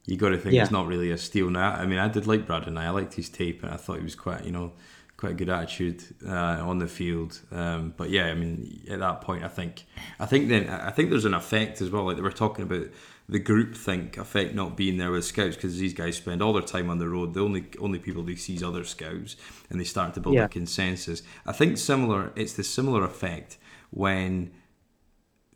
you 0.06 0.18
got 0.18 0.30
to 0.30 0.38
think 0.38 0.56
yeah. 0.56 0.64
it's 0.64 0.72
not 0.72 0.88
really 0.88 1.12
a 1.12 1.18
steal 1.18 1.50
now. 1.50 1.72
I 1.72 1.86
mean, 1.86 2.00
I 2.00 2.08
did 2.08 2.28
like 2.28 2.46
Brad 2.46 2.64
Anae. 2.64 2.80
I 2.80 2.90
liked 2.90 3.14
his 3.14 3.30
tape, 3.30 3.64
and 3.64 3.72
I 3.72 3.78
thought 3.78 3.98
he 3.98 4.04
was 4.04 4.16
quite 4.16 4.46
you 4.46 4.52
know 4.52 4.74
quite 5.18 5.34
a 5.34 5.36
good 5.36 5.50
attitude 5.50 6.02
uh, 6.26 6.32
on 6.32 6.80
the 6.80 6.88
field. 6.88 7.40
Um, 7.52 7.94
but 7.98 8.10
yeah, 8.10 8.28
I 8.28 8.36
mean, 8.36 8.86
at 8.90 9.00
that 9.00 9.22
point, 9.22 9.44
I 9.44 9.50
think 9.50 9.86
I 10.20 10.26
think 10.26 10.50
then 10.50 10.70
I 10.70 10.92
think 10.92 11.10
there's 11.10 11.26
an 11.26 11.34
effect 11.34 11.82
as 11.82 11.90
well. 11.90 12.06
Like 12.06 12.16
they 12.16 12.22
were 12.22 12.32
talking 12.32 12.64
about 12.64 12.88
the 13.28 13.40
group 13.40 13.76
think 13.76 14.18
effect 14.18 14.56
not 14.56 14.76
being 14.76 14.98
there 14.98 15.12
with 15.12 15.24
scouts 15.24 15.56
because 15.56 15.78
these 15.78 15.94
guys 15.94 16.18
spend 16.18 16.42
all 16.42 16.54
their 16.54 16.64
time 16.64 16.90
on 16.90 16.98
the 16.98 17.08
road. 17.08 17.34
The 17.34 17.42
only 17.42 17.66
only 17.80 18.00
people 18.00 18.24
they 18.24 18.36
see 18.36 18.56
is 18.56 18.64
other 18.64 18.84
scouts, 18.84 19.36
and 19.70 19.80
they 19.80 19.84
start 19.84 20.14
to 20.16 20.20
build 20.20 20.36
yeah. 20.36 20.46
a 20.46 20.50
consensus. 20.50 21.22
I 21.46 21.52
think 21.52 21.78
similar. 21.78 22.32
It's 22.36 22.54
the 22.54 22.64
similar 22.64 23.04
effect 23.04 23.58
when 23.92 24.52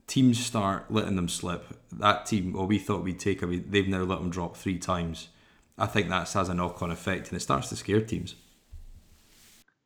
teams 0.07 0.43
start 0.43 0.91
letting 0.91 1.15
them 1.15 1.29
slip. 1.29 1.79
That 1.91 2.25
team, 2.25 2.53
well, 2.53 2.67
we 2.67 2.79
thought 2.79 3.03
we'd 3.03 3.19
take 3.19 3.41
a, 3.41 3.45
they've 3.45 3.87
now 3.87 4.03
let 4.03 4.19
them 4.19 4.29
drop 4.29 4.57
three 4.57 4.77
times. 4.77 5.29
I 5.77 5.85
think 5.87 6.09
that 6.09 6.29
has 6.31 6.49
a 6.49 6.53
knock 6.53 6.81
on 6.81 6.91
effect, 6.91 7.29
and 7.29 7.37
it 7.37 7.41
starts 7.41 7.69
to 7.69 7.75
scare 7.75 8.01
teams. 8.01 8.35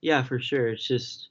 Yeah, 0.02 0.24
for 0.24 0.40
sure. 0.40 0.70
It's 0.70 0.86
just, 0.86 1.30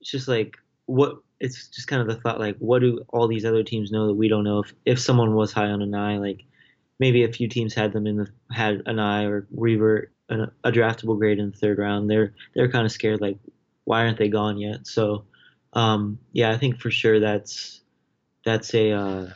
it's 0.00 0.10
just 0.10 0.28
like 0.28 0.56
what 0.86 1.18
it's 1.38 1.68
just 1.68 1.88
kind 1.88 2.02
of 2.02 2.08
the 2.08 2.20
thought 2.20 2.40
like 2.40 2.56
what 2.58 2.80
do 2.80 3.04
all 3.08 3.28
these 3.28 3.44
other 3.44 3.62
teams 3.62 3.90
know 3.90 4.08
that 4.08 4.14
we 4.14 4.28
don't 4.28 4.44
know 4.44 4.60
if 4.60 4.74
if 4.84 4.98
someone 4.98 5.34
was 5.34 5.52
high 5.52 5.68
on 5.68 5.80
Anae 5.80 6.20
like 6.20 6.44
maybe 6.98 7.24
a 7.24 7.32
few 7.32 7.48
teams 7.48 7.74
had 7.74 7.92
them 7.92 8.06
in 8.06 8.16
the 8.16 8.28
had 8.52 8.84
Anae 8.84 9.28
or 9.28 9.46
Weaver 9.50 10.10
a, 10.28 10.48
a 10.64 10.72
draftable 10.72 11.18
grade 11.18 11.38
in 11.38 11.50
the 11.50 11.56
third 11.56 11.78
round 11.78 12.10
they're 12.10 12.34
they're 12.54 12.70
kind 12.70 12.84
of 12.84 12.92
scared 12.92 13.20
like 13.20 13.38
why 13.84 14.04
aren't 14.04 14.18
they 14.18 14.28
gone 14.28 14.58
yet 14.58 14.86
so 14.86 15.24
um, 15.72 16.18
yeah 16.32 16.50
I 16.50 16.56
think 16.56 16.80
for 16.80 16.90
sure 16.90 17.20
that's 17.20 17.80
that's 18.44 18.74
a 18.74 18.92
uh, 18.92 19.26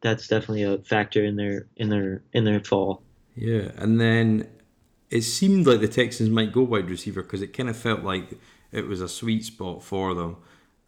that's 0.00 0.28
definitely 0.28 0.64
a 0.64 0.78
factor 0.78 1.24
in 1.24 1.36
their 1.36 1.66
in 1.76 1.88
their 1.88 2.22
in 2.32 2.44
their 2.44 2.60
fall 2.60 3.02
yeah 3.34 3.70
and 3.76 4.00
then 4.00 4.48
it 5.10 5.22
seemed 5.22 5.66
like 5.66 5.80
the 5.80 5.88
Texans 5.88 6.28
might 6.28 6.52
go 6.52 6.62
wide 6.62 6.90
receiver 6.90 7.22
because 7.22 7.42
it 7.42 7.56
kind 7.56 7.68
of 7.68 7.76
felt 7.76 8.02
like 8.02 8.38
it 8.72 8.86
was 8.86 9.00
a 9.00 9.08
sweet 9.08 9.44
spot 9.44 9.82
for 9.82 10.14
them 10.14 10.36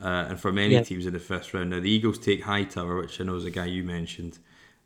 uh, 0.03 0.27
and 0.29 0.41
for 0.41 0.53
many 0.53 0.83
teams 0.83 1.07
in 1.07 1.13
the 1.13 1.21
first 1.21 1.55
round. 1.55 1.71
Now 1.71 1.81
the 1.81 1.91
Eagles 1.91 2.19
take 2.19 2.43
Hightower, 2.43 2.97
which 2.97 3.21
I 3.21 3.25
know 3.25 3.37
is 3.37 3.45
a 3.45 3.51
guy 3.51 3.67
you 3.67 3.83
mentioned. 3.83 4.39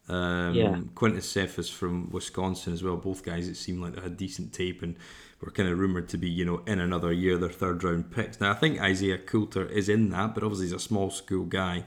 Um, 0.08 0.54
yeah. 0.54 0.80
Quintez 0.94 1.22
Cephus 1.22 1.70
from 1.70 2.10
Wisconsin 2.10 2.72
as 2.72 2.82
well. 2.82 2.96
Both 2.96 3.24
guys 3.24 3.48
it 3.48 3.56
seemed 3.56 3.82
like 3.82 3.94
they 3.94 4.02
had 4.02 4.16
decent 4.16 4.52
tape 4.52 4.82
and 4.82 4.96
were 5.44 5.50
kind 5.50 5.68
of 5.68 5.78
rumored 5.78 6.08
to 6.08 6.18
be, 6.18 6.28
you 6.28 6.44
know, 6.44 6.62
in 6.66 6.80
another 6.80 7.12
year 7.12 7.36
their 7.36 7.50
third 7.50 7.84
round 7.84 8.10
picks. 8.10 8.40
Now 8.40 8.50
I 8.50 8.54
think 8.54 8.80
Isaiah 8.80 9.18
Coulter 9.18 9.66
is 9.66 9.88
in 9.88 10.10
that, 10.10 10.34
but 10.34 10.42
obviously 10.42 10.66
he's 10.66 10.72
a 10.72 10.78
small 10.78 11.10
school 11.10 11.44
guy. 11.44 11.84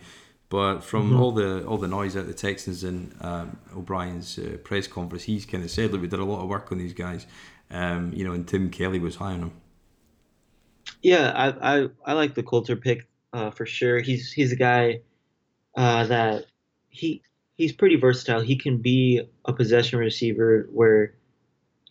But 0.49 0.79
from 0.79 1.09
mm-hmm. 1.09 1.19
all 1.19 1.31
the 1.31 1.65
all 1.65 1.77
the 1.77 1.87
noise 1.89 2.15
out 2.15 2.27
the 2.27 2.33
Texans 2.33 2.83
and 2.83 3.13
um, 3.19 3.57
O'Brien's 3.75 4.39
uh, 4.39 4.57
press 4.63 4.87
conference, 4.87 5.23
he's 5.23 5.45
kind 5.45 5.63
of 5.63 5.69
said, 5.69 5.91
"Look, 5.91 6.01
we 6.01 6.07
did 6.07 6.19
a 6.19 6.25
lot 6.25 6.41
of 6.41 6.47
work 6.47 6.71
on 6.71 6.77
these 6.77 6.93
guys." 6.93 7.25
Um, 7.69 8.13
you 8.13 8.23
know, 8.23 8.31
and 8.31 8.47
Tim 8.47 8.69
Kelly 8.69 8.99
was 8.99 9.17
high 9.17 9.33
on 9.33 9.41
them. 9.41 9.51
Yeah, 11.01 11.31
I 11.35 11.79
I, 11.79 11.89
I 12.05 12.13
like 12.13 12.35
the 12.35 12.43
Coulter 12.43 12.77
pick 12.77 13.07
uh, 13.33 13.51
for 13.51 13.65
sure. 13.65 13.99
He's 13.99 14.31
he's 14.31 14.53
a 14.53 14.55
guy 14.55 15.01
uh, 15.75 16.05
that 16.05 16.45
he 16.89 17.21
he's 17.57 17.73
pretty 17.73 17.97
versatile. 17.97 18.39
He 18.39 18.55
can 18.55 18.77
be 18.77 19.27
a 19.43 19.51
possession 19.51 19.99
receiver 19.99 20.69
where 20.71 21.13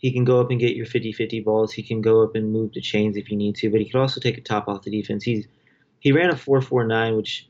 he 0.07 0.12
can 0.12 0.24
go 0.24 0.40
up 0.40 0.52
and 0.52 0.61
get 0.61 0.76
your 0.76 0.86
50-50 0.86 1.44
balls. 1.44 1.72
He 1.72 1.82
can 1.82 2.00
go 2.00 2.22
up 2.22 2.36
and 2.36 2.52
move 2.52 2.72
the 2.72 2.80
chains 2.80 3.16
if 3.16 3.28
you 3.28 3.36
need 3.36 3.57
to, 3.57 3.70
but 3.70 3.80
he 3.80 3.88
can 3.88 4.00
also 4.00 4.20
take 4.20 4.38
a 4.38 4.40
top 4.40 4.68
off 4.68 4.82
the 4.82 4.90
defense. 4.90 5.24
He's 5.24 5.48
he 5.98 6.12
ran 6.12 6.30
a 6.30 6.34
4.49, 6.34 7.16
which 7.16 7.48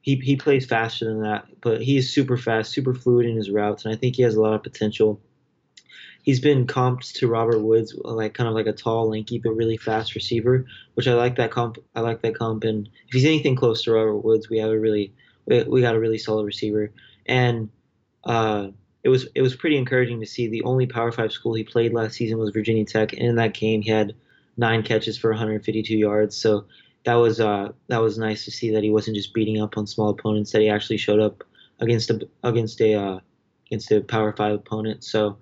he 0.00 0.16
he 0.16 0.34
plays 0.34 0.66
faster 0.66 1.04
than 1.04 1.22
that, 1.22 1.46
but 1.60 1.80
he 1.80 1.96
is 1.96 2.12
super 2.12 2.36
fast, 2.36 2.72
super 2.72 2.92
fluid 2.92 3.26
in 3.26 3.36
his 3.36 3.50
routes, 3.50 3.84
and 3.84 3.94
I 3.94 3.96
think 3.96 4.16
he 4.16 4.22
has 4.22 4.34
a 4.34 4.40
lot 4.40 4.54
of 4.54 4.64
potential 4.64 5.20
he's 6.22 6.40
been 6.40 6.66
comped 6.66 7.12
to 7.14 7.28
Robert 7.28 7.60
Woods, 7.60 7.94
like 8.02 8.34
kind 8.34 8.48
of 8.48 8.54
like 8.54 8.66
a 8.66 8.72
tall, 8.72 9.10
lanky 9.10 9.38
but 9.38 9.50
really 9.50 9.76
fast 9.76 10.14
receiver, 10.14 10.66
which 10.94 11.06
I 11.06 11.14
like 11.14 11.36
that 11.36 11.52
comp. 11.52 11.78
I 11.94 12.00
like 12.00 12.22
that 12.22 12.36
comp, 12.36 12.64
and 12.64 12.88
if 13.06 13.12
he's 13.12 13.24
anything 13.24 13.54
close 13.54 13.84
to 13.84 13.92
Robert 13.92 14.18
Woods, 14.18 14.48
we 14.48 14.58
have 14.58 14.70
a 14.70 14.78
really 14.78 15.12
we, 15.46 15.62
we 15.64 15.80
got 15.80 15.94
a 15.94 16.00
really 16.00 16.18
solid 16.18 16.46
receiver, 16.46 16.90
and 17.26 17.70
uh, 18.24 18.68
it 19.04 19.08
was 19.08 19.26
it 19.34 19.42
was 19.42 19.56
pretty 19.56 19.76
encouraging 19.76 20.20
to 20.20 20.26
see. 20.26 20.48
The 20.48 20.62
only 20.62 20.86
Power 20.86 21.12
Five 21.12 21.32
school 21.32 21.54
he 21.54 21.64
played 21.64 21.92
last 21.92 22.14
season 22.14 22.38
was 22.38 22.50
Virginia 22.50 22.84
Tech, 22.84 23.12
and 23.12 23.22
in 23.22 23.36
that 23.36 23.54
game 23.54 23.82
he 23.82 23.90
had 23.90 24.14
nine 24.56 24.82
catches 24.82 25.18
for 25.18 25.30
152 25.30 25.96
yards. 25.96 26.36
So 26.36 26.66
that 27.04 27.14
was 27.14 27.40
uh, 27.40 27.72
that 27.88 28.00
was 28.00 28.18
nice 28.18 28.44
to 28.44 28.50
see 28.50 28.70
that 28.70 28.82
he 28.82 28.90
wasn't 28.90 29.16
just 29.16 29.34
beating 29.34 29.60
up 29.60 29.76
on 29.76 29.86
small 29.86 30.10
opponents; 30.10 30.52
that 30.52 30.62
he 30.62 30.68
actually 30.68 30.98
showed 30.98 31.20
up 31.20 31.42
against 31.80 32.10
a 32.10 32.28
against 32.44 32.80
a 32.80 32.94
uh, 32.94 33.20
against 33.66 33.90
a 33.90 34.00
Power 34.00 34.32
Five 34.32 34.54
opponent. 34.54 35.02
So 35.02 35.38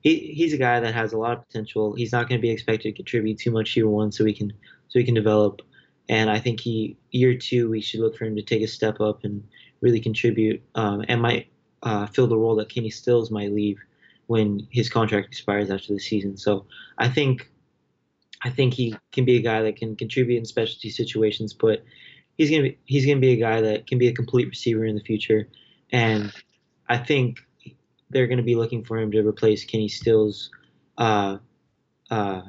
he 0.00 0.32
he's 0.34 0.54
a 0.54 0.58
guy 0.58 0.80
that 0.80 0.94
has 0.94 1.12
a 1.12 1.18
lot 1.18 1.38
of 1.38 1.46
potential. 1.46 1.94
He's 1.94 2.12
not 2.12 2.28
going 2.28 2.40
to 2.40 2.42
be 2.42 2.50
expected 2.50 2.90
to 2.90 2.96
contribute 2.96 3.38
too 3.38 3.50
much 3.50 3.76
year 3.76 3.88
one, 3.88 4.10
so 4.10 4.24
we 4.24 4.32
can 4.32 4.52
so 4.88 4.98
we 4.98 5.04
can 5.04 5.14
develop 5.14 5.60
and 6.08 6.30
I 6.30 6.38
think 6.38 6.60
he 6.60 6.96
year 7.10 7.36
two 7.36 7.70
we 7.70 7.80
should 7.80 8.00
look 8.00 8.16
for 8.16 8.24
him 8.24 8.36
to 8.36 8.42
take 8.42 8.62
a 8.62 8.68
step 8.68 9.00
up 9.00 9.24
and 9.24 9.44
really 9.80 10.00
contribute, 10.00 10.62
um, 10.74 11.04
and 11.08 11.20
might 11.20 11.51
uh, 11.82 12.06
fill 12.06 12.26
the 12.26 12.36
role 12.36 12.56
that 12.56 12.68
Kenny 12.68 12.90
Stills 12.90 13.30
might 13.30 13.52
leave 13.52 13.78
when 14.26 14.66
his 14.70 14.88
contract 14.88 15.28
expires 15.28 15.70
after 15.70 15.92
the 15.92 15.98
season. 15.98 16.36
So 16.36 16.66
I 16.98 17.08
think 17.08 17.50
I 18.44 18.50
think 18.50 18.74
he 18.74 18.96
can 19.12 19.24
be 19.24 19.36
a 19.36 19.42
guy 19.42 19.62
that 19.62 19.76
can 19.76 19.96
contribute 19.96 20.38
in 20.38 20.44
specialty 20.44 20.90
situations, 20.90 21.52
but 21.52 21.84
he's 22.38 22.50
gonna 22.50 22.62
be 22.62 22.78
he's 22.84 23.06
gonna 23.06 23.20
be 23.20 23.32
a 23.32 23.36
guy 23.36 23.60
that 23.60 23.86
can 23.86 23.98
be 23.98 24.08
a 24.08 24.14
complete 24.14 24.48
receiver 24.48 24.84
in 24.84 24.94
the 24.94 25.02
future, 25.02 25.48
and 25.90 26.32
I 26.88 26.98
think 26.98 27.38
they're 28.10 28.26
gonna 28.26 28.42
be 28.42 28.56
looking 28.56 28.84
for 28.84 28.98
him 28.98 29.10
to 29.12 29.26
replace 29.26 29.64
Kenny 29.64 29.88
Stills 29.88 30.50
uh, 30.98 31.38
uh, 32.10 32.42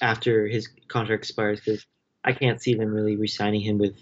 after 0.00 0.46
his 0.46 0.68
contract 0.88 1.24
expires 1.24 1.60
because 1.60 1.86
I 2.24 2.32
can't 2.32 2.60
see 2.60 2.74
them 2.74 2.92
really 2.92 3.16
re-signing 3.16 3.60
him 3.60 3.78
with 3.78 3.96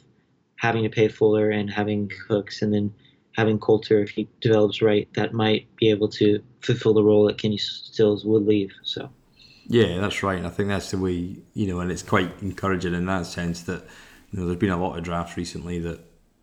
having 0.56 0.82
to 0.84 0.88
pay 0.88 1.08
Fuller 1.08 1.50
and 1.50 1.70
having 1.70 2.10
Cooks 2.26 2.62
and 2.62 2.72
then 2.72 2.94
having 3.34 3.58
Coulter 3.58 4.00
if 4.00 4.10
he 4.10 4.28
develops 4.40 4.80
right 4.80 5.08
that 5.14 5.32
might 5.32 5.66
be 5.76 5.90
able 5.90 6.08
to 6.08 6.42
fulfill 6.60 6.94
the 6.94 7.02
role 7.02 7.26
that 7.26 7.38
Kenny 7.38 7.58
Stills 7.58 8.24
would 8.24 8.46
leave. 8.46 8.72
So. 8.82 9.10
Yeah, 9.66 9.98
that's 9.98 10.22
right. 10.22 10.38
And 10.38 10.46
I 10.46 10.50
think 10.50 10.68
that's 10.68 10.90
the 10.90 10.98
way 10.98 11.36
you 11.54 11.66
know, 11.66 11.80
and 11.80 11.90
it's 11.90 12.02
quite 12.02 12.30
encouraging 12.42 12.94
in 12.94 13.06
that 13.06 13.26
sense 13.26 13.62
that 13.62 13.84
you 14.30 14.40
know 14.40 14.46
there's 14.46 14.58
been 14.58 14.70
a 14.70 14.76
lot 14.76 14.96
of 14.96 15.04
drafts 15.04 15.36
recently 15.36 15.78
that 15.80 16.00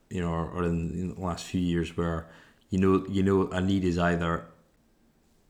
you 0.10 0.22
know, 0.22 0.30
or, 0.32 0.50
or 0.50 0.64
in, 0.64 0.92
in, 0.92 1.16
the 1.16 1.22
last 1.22 1.46
few 1.46 1.62
years 1.62 1.96
where 1.96 2.28
you 2.70 2.80
know 2.80 3.06
you 3.08 3.24
know 3.24 3.48
a 3.50 3.62
need 3.62 3.84
is 3.84 3.98
either 3.98 4.46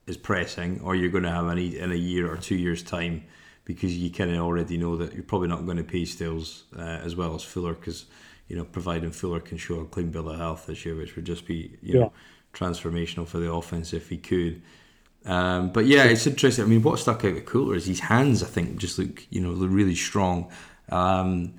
is 0.06 0.18
pressing 0.18 0.82
or 0.82 0.96
you're 0.96 1.10
going 1.10 1.24
to 1.24 1.32
have 1.32 1.48
a 1.48 1.56
need 1.56 1.74
in 1.74 1.92
a 1.92 1.96
year 1.96 2.32
or 2.32 2.38
two 2.38 2.56
years 2.56 2.84
time 2.84 3.24
because 3.64 3.98
you 3.98 4.12
kind 4.12 4.32
of 4.32 4.38
already 4.42 4.78
know 4.78 4.98
that 4.98 5.14
you're 5.14 5.24
probably 5.24 5.48
not 5.48 5.66
going 5.66 5.78
to 5.78 5.84
pay 5.84 6.04
Stills 6.04 6.64
uh, 6.78 6.82
as 6.82 7.16
well 7.16 7.36
as 7.36 7.44
Fuller 7.44 7.74
because 7.74 8.06
you 8.52 8.58
know 8.58 8.66
providing 8.66 9.12
Fuller 9.12 9.40
can 9.40 9.58
show 9.58 9.80
a 9.80 9.86
clean 9.86 10.12
bill 10.12 10.30
of 10.30 10.38
health 10.38 10.66
this 10.66 10.86
year, 10.86 10.94
which 10.94 11.16
would 11.16 11.24
just 11.24 11.48
be 11.48 11.78
you 11.82 11.94
know 11.94 12.12
transformational 12.54 13.26
for 13.26 13.38
the 13.38 13.50
offense 13.50 13.94
if 13.94 14.10
he 14.10 14.18
could. 14.18 14.62
Um, 15.26 15.72
but 15.72 15.86
yeah, 15.86 16.04
it's 16.04 16.28
interesting. 16.28 16.66
I 16.66 16.68
mean, 16.68 16.84
what 16.84 17.00
stuck 17.00 17.24
out 17.24 17.34
with 17.34 17.46
Coulter 17.46 17.76
is 17.76 17.86
his 17.86 18.02
hands. 18.02 18.44
I 18.44 18.48
think 18.48 18.76
just 18.76 19.00
look, 19.00 19.26
you 19.30 19.40
know, 19.40 19.52
really 19.52 19.96
strong. 19.96 20.52
Um, 20.90 21.54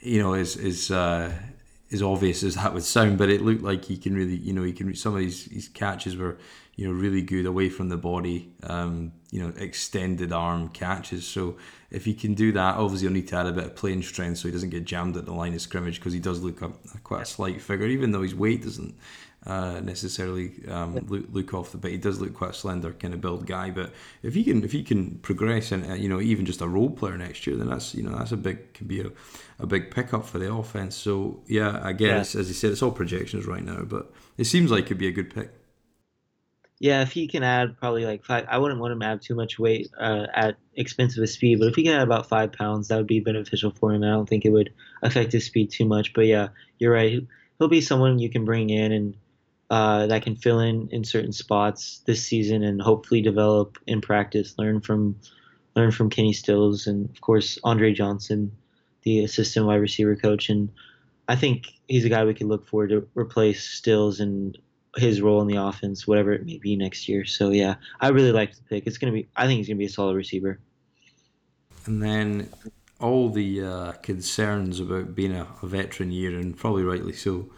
you 0.00 0.22
know, 0.22 0.32
is 0.32 0.56
is 0.56 0.90
uh, 0.90 1.30
as 1.92 2.02
obvious 2.02 2.42
as 2.42 2.54
that 2.54 2.72
would 2.72 2.84
sound, 2.84 3.18
but 3.18 3.28
it 3.28 3.42
looked 3.42 3.62
like 3.62 3.84
he 3.84 3.96
can 3.96 4.14
really, 4.14 4.36
you 4.36 4.52
know, 4.52 4.62
he 4.62 4.72
can. 4.72 4.94
Some 4.94 5.14
of 5.14 5.20
these 5.20 5.44
his 5.50 5.68
catches 5.68 6.16
were, 6.16 6.38
you 6.76 6.86
know, 6.86 6.92
really 6.92 7.22
good 7.22 7.46
away 7.46 7.68
from 7.68 7.88
the 7.88 7.96
body. 7.96 8.52
Um, 8.62 9.12
you 9.30 9.40
know, 9.40 9.52
extended 9.56 10.32
arm 10.32 10.68
catches. 10.68 11.26
So 11.26 11.56
if 11.90 12.04
he 12.04 12.14
can 12.14 12.34
do 12.34 12.52
that, 12.52 12.76
obviously 12.76 13.06
he'll 13.06 13.14
need 13.14 13.28
to 13.28 13.36
add 13.36 13.46
a 13.46 13.52
bit 13.52 13.64
of 13.64 13.76
playing 13.76 14.02
strength 14.02 14.38
so 14.38 14.48
he 14.48 14.52
doesn't 14.52 14.70
get 14.70 14.84
jammed 14.84 15.16
at 15.16 15.24
the 15.24 15.32
line 15.32 15.54
of 15.54 15.60
scrimmage 15.60 16.00
because 16.00 16.12
he 16.12 16.18
does 16.18 16.42
look 16.42 16.62
a, 16.62 16.72
quite 17.04 17.22
a 17.22 17.26
slight 17.26 17.62
figure, 17.62 17.86
even 17.86 18.10
though 18.10 18.22
his 18.22 18.34
weight 18.34 18.62
doesn't 18.62 18.96
uh, 19.46 19.80
necessarily 19.80 20.52
um, 20.68 20.94
look, 21.08 21.24
look, 21.30 21.54
off 21.54 21.72
the 21.72 21.78
but 21.78 21.90
he 21.90 21.96
does 21.96 22.20
look 22.20 22.34
quite 22.34 22.50
a 22.50 22.54
slender 22.54 22.92
kind 22.92 23.14
of 23.14 23.22
build 23.22 23.46
guy. 23.46 23.70
But 23.70 23.92
if 24.22 24.34
he 24.34 24.44
can 24.44 24.62
if 24.64 24.72
he 24.72 24.82
can 24.82 25.18
progress 25.18 25.72
and 25.72 25.90
uh, 25.90 25.94
you 25.94 26.10
know 26.10 26.20
even 26.20 26.44
just 26.44 26.60
a 26.60 26.68
role 26.68 26.90
player 26.90 27.16
next 27.16 27.46
year 27.46 27.56
then 27.56 27.68
that's 27.68 27.94
you 27.94 28.02
know 28.02 28.16
that's 28.16 28.32
a 28.32 28.36
big 28.36 28.74
could 28.74 28.88
be 28.88 29.00
a, 29.00 29.10
a 29.58 29.66
big 29.66 29.90
pickup 29.90 30.26
for 30.26 30.38
the 30.38 30.52
offense. 30.52 30.94
So 30.94 31.42
yeah 31.46 31.86
again 31.88 32.16
yeah. 32.16 32.20
as 32.20 32.34
you 32.34 32.54
said 32.54 32.72
it's 32.72 32.82
all 32.82 32.90
projections 32.90 33.46
right 33.46 33.64
now 33.64 33.82
but 33.82 34.12
it 34.36 34.44
seems 34.44 34.70
like 34.70 34.84
it'd 34.84 34.98
be 34.98 35.08
a 35.08 35.12
good 35.12 35.34
pick. 35.34 35.50
Yeah 36.78 37.00
if 37.00 37.12
he 37.12 37.26
can 37.26 37.42
add 37.42 37.78
probably 37.78 38.04
like 38.04 38.24
five 38.24 38.46
i 38.48 38.58
wouldn't 38.58 38.80
want 38.80 38.92
him 38.92 39.00
to 39.00 39.06
add 39.06 39.22
too 39.22 39.34
much 39.34 39.58
weight 39.58 39.88
uh, 39.98 40.26
at 40.34 40.56
expense 40.74 41.16
of 41.16 41.22
his 41.22 41.32
speed 41.32 41.58
but 41.58 41.68
if 41.68 41.74
he 41.74 41.82
can 41.82 41.94
add 41.94 42.02
about 42.02 42.28
five 42.28 42.52
pounds 42.52 42.88
that 42.88 42.96
would 42.98 43.06
be 43.06 43.20
beneficial 43.20 43.70
for 43.70 43.94
him. 43.94 44.02
I 44.02 44.08
don't 44.08 44.28
think 44.28 44.44
it 44.44 44.50
would 44.50 44.70
affect 45.02 45.32
his 45.32 45.46
speed 45.46 45.70
too 45.70 45.86
much 45.86 46.12
but 46.12 46.26
yeah 46.26 46.48
you're 46.78 46.92
right. 46.92 47.26
He'll 47.58 47.68
be 47.68 47.80
someone 47.80 48.18
you 48.18 48.30
can 48.30 48.44
bring 48.44 48.70
in 48.70 48.92
and 48.92 49.14
uh, 49.70 50.08
that 50.08 50.22
can 50.22 50.34
fill 50.34 50.58
in 50.58 50.88
in 50.90 51.04
certain 51.04 51.32
spots 51.32 52.02
this 52.04 52.22
season 52.22 52.64
and 52.64 52.82
hopefully 52.82 53.22
develop 53.22 53.78
in 53.86 54.00
practice. 54.00 54.54
Learn 54.58 54.80
from 54.80 55.16
learn 55.76 55.92
from 55.92 56.10
Kenny 56.10 56.32
Stills 56.32 56.88
and 56.88 57.08
of 57.08 57.20
course 57.20 57.58
Andre 57.62 57.92
Johnson, 57.92 58.50
the 59.02 59.24
assistant 59.24 59.66
wide 59.66 59.76
receiver 59.76 60.16
coach. 60.16 60.48
And 60.50 60.70
I 61.28 61.36
think 61.36 61.68
he's 61.86 62.04
a 62.04 62.08
guy 62.08 62.24
we 62.24 62.34
can 62.34 62.48
look 62.48 62.66
forward 62.66 62.90
to 62.90 63.08
replace 63.14 63.62
Stills 63.62 64.18
and 64.18 64.58
his 64.96 65.22
role 65.22 65.40
in 65.40 65.46
the 65.46 65.62
offense, 65.62 66.04
whatever 66.04 66.32
it 66.32 66.44
may 66.44 66.58
be 66.58 66.74
next 66.74 67.08
year. 67.08 67.24
So 67.24 67.50
yeah, 67.50 67.76
I 68.00 68.08
really 68.08 68.32
like 68.32 68.56
the 68.56 68.62
pick. 68.62 68.88
It's 68.88 68.98
gonna 68.98 69.12
be. 69.12 69.28
I 69.36 69.46
think 69.46 69.58
he's 69.58 69.68
gonna 69.68 69.78
be 69.78 69.84
a 69.84 69.90
solid 69.90 70.16
receiver. 70.16 70.58
And 71.86 72.02
then 72.02 72.48
all 72.98 73.30
the 73.30 73.62
uh, 73.62 73.92
concerns 74.02 74.80
about 74.80 75.14
being 75.14 75.32
a, 75.32 75.46
a 75.62 75.66
veteran 75.66 76.10
year, 76.10 76.36
and 76.36 76.56
probably 76.56 76.82
rightly 76.82 77.12
so 77.12 77.48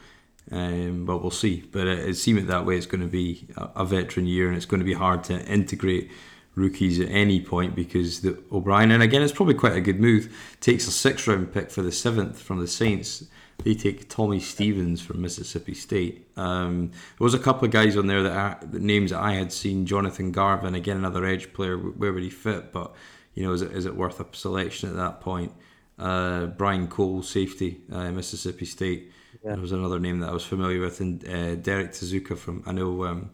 um, 0.51 1.05
but 1.05 1.23
we'll 1.23 1.31
see. 1.31 1.65
But 1.71 1.87
it, 1.87 1.99
it 2.11 2.15
seems 2.17 2.47
that 2.47 2.67
way 2.67 2.77
it's 2.77 2.87
going 2.87 3.01
to 3.01 3.07
be 3.07 3.47
a, 3.57 3.71
a, 3.77 3.85
veteran 3.85 4.27
year, 4.27 4.49
and 4.49 4.57
it's 4.57 4.67
going 4.67 4.81
to 4.81 4.87
be 4.87 4.95
hard 4.95 5.25
to 5.25 5.45
integrate 5.47 6.11
rookies 6.55 7.01
at 7.01 7.09
any 7.09 7.41
point 7.41 7.75
because 7.75 8.21
the 8.21 8.43
O'Brien, 8.51 8.91
and 8.91 9.03
again, 9.03 9.23
it's 9.23 9.33
probably 9.33 9.55
quite 9.55 9.77
a 9.77 9.81
good 9.81 10.01
move. 10.01 10.35
Takes 10.61 10.87
a 10.87 10.91
six 10.91 11.27
round 11.27 11.53
pick 11.53 11.71
for 11.71 11.83
the 11.83 11.93
seventh 11.93 12.41
from 12.41 12.61
the 12.61 12.69
Saints. 12.69 13.25
They 13.65 13.75
take 13.75 14.09
Tommy 14.09 14.41
Stevens 14.41 15.01
from 15.01 15.23
Mississippi 15.23 15.75
State. 15.75 16.27
Um, 16.37 16.91
there 16.91 17.25
was 17.25 17.35
a 17.35 17.39
couple 17.39 17.65
of 17.65 17.71
guys 17.71 17.97
on 17.97 18.09
there 18.09 18.23
that 18.23 18.33
I, 18.33 18.65
the 18.65 18.81
names 18.81 19.13
that 19.13 19.21
I 19.21 19.35
had 19.35 19.53
seen. 19.53 19.87
Jonathan 19.87 20.33
Garvin, 20.33 20.75
again, 20.75 20.97
another 20.97 21.25
edge 21.25 21.53
player. 21.53 21.77
Where 21.77 22.13
would 22.13 22.23
he 22.23 22.31
fit? 22.31 22.73
But 22.73 22.93
you 23.35 23.45
know, 23.45 23.53
is 23.53 23.63
it, 23.63 23.73
is 23.73 23.87
it 23.87 23.95
worth 23.95 24.21
a 24.21 24.27
selection 24.37 24.91
at 24.91 24.97
that 24.97 25.21
point? 25.21 25.53
Uh, 25.99 26.47
Brian 26.47 26.89
Cole, 26.89 27.23
safety, 27.23 27.81
uh, 27.93 28.11
Mississippi 28.11 28.65
State. 28.65 29.13
Yeah. 29.45 29.53
There 29.53 29.61
was 29.61 29.73
another 29.73 29.99
name 29.99 30.21
that 30.21 30.29
I 30.29 30.33
was 30.33 30.45
familiar 30.45 30.81
with, 30.81 31.01
and 31.01 31.27
uh, 31.27 31.57
Derrek 31.57 31.93
Tuszka 31.93 32.37
from 32.39 32.63
I 32.65 32.73
know 32.73 33.05
um, 33.05 33.31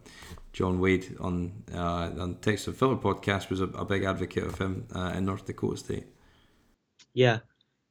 John 0.53 0.81
Wade 0.81 1.17
on 1.21 1.53
uh, 1.75 2.11
on 2.19 2.37
Texas 2.41 2.77
Filler 2.77 2.97
podcast 2.97 3.51
was 3.51 3.61
a, 3.61 3.67
a, 3.67 3.85
big 3.85 4.05
advocate 4.05 4.45
of 4.45 4.59
him 4.59 4.87
uh, 4.95 5.13
in 5.15 5.27
North 5.27 5.45
Dakota 5.45 5.77
State. 5.77 6.07
Yeah, 7.13 7.41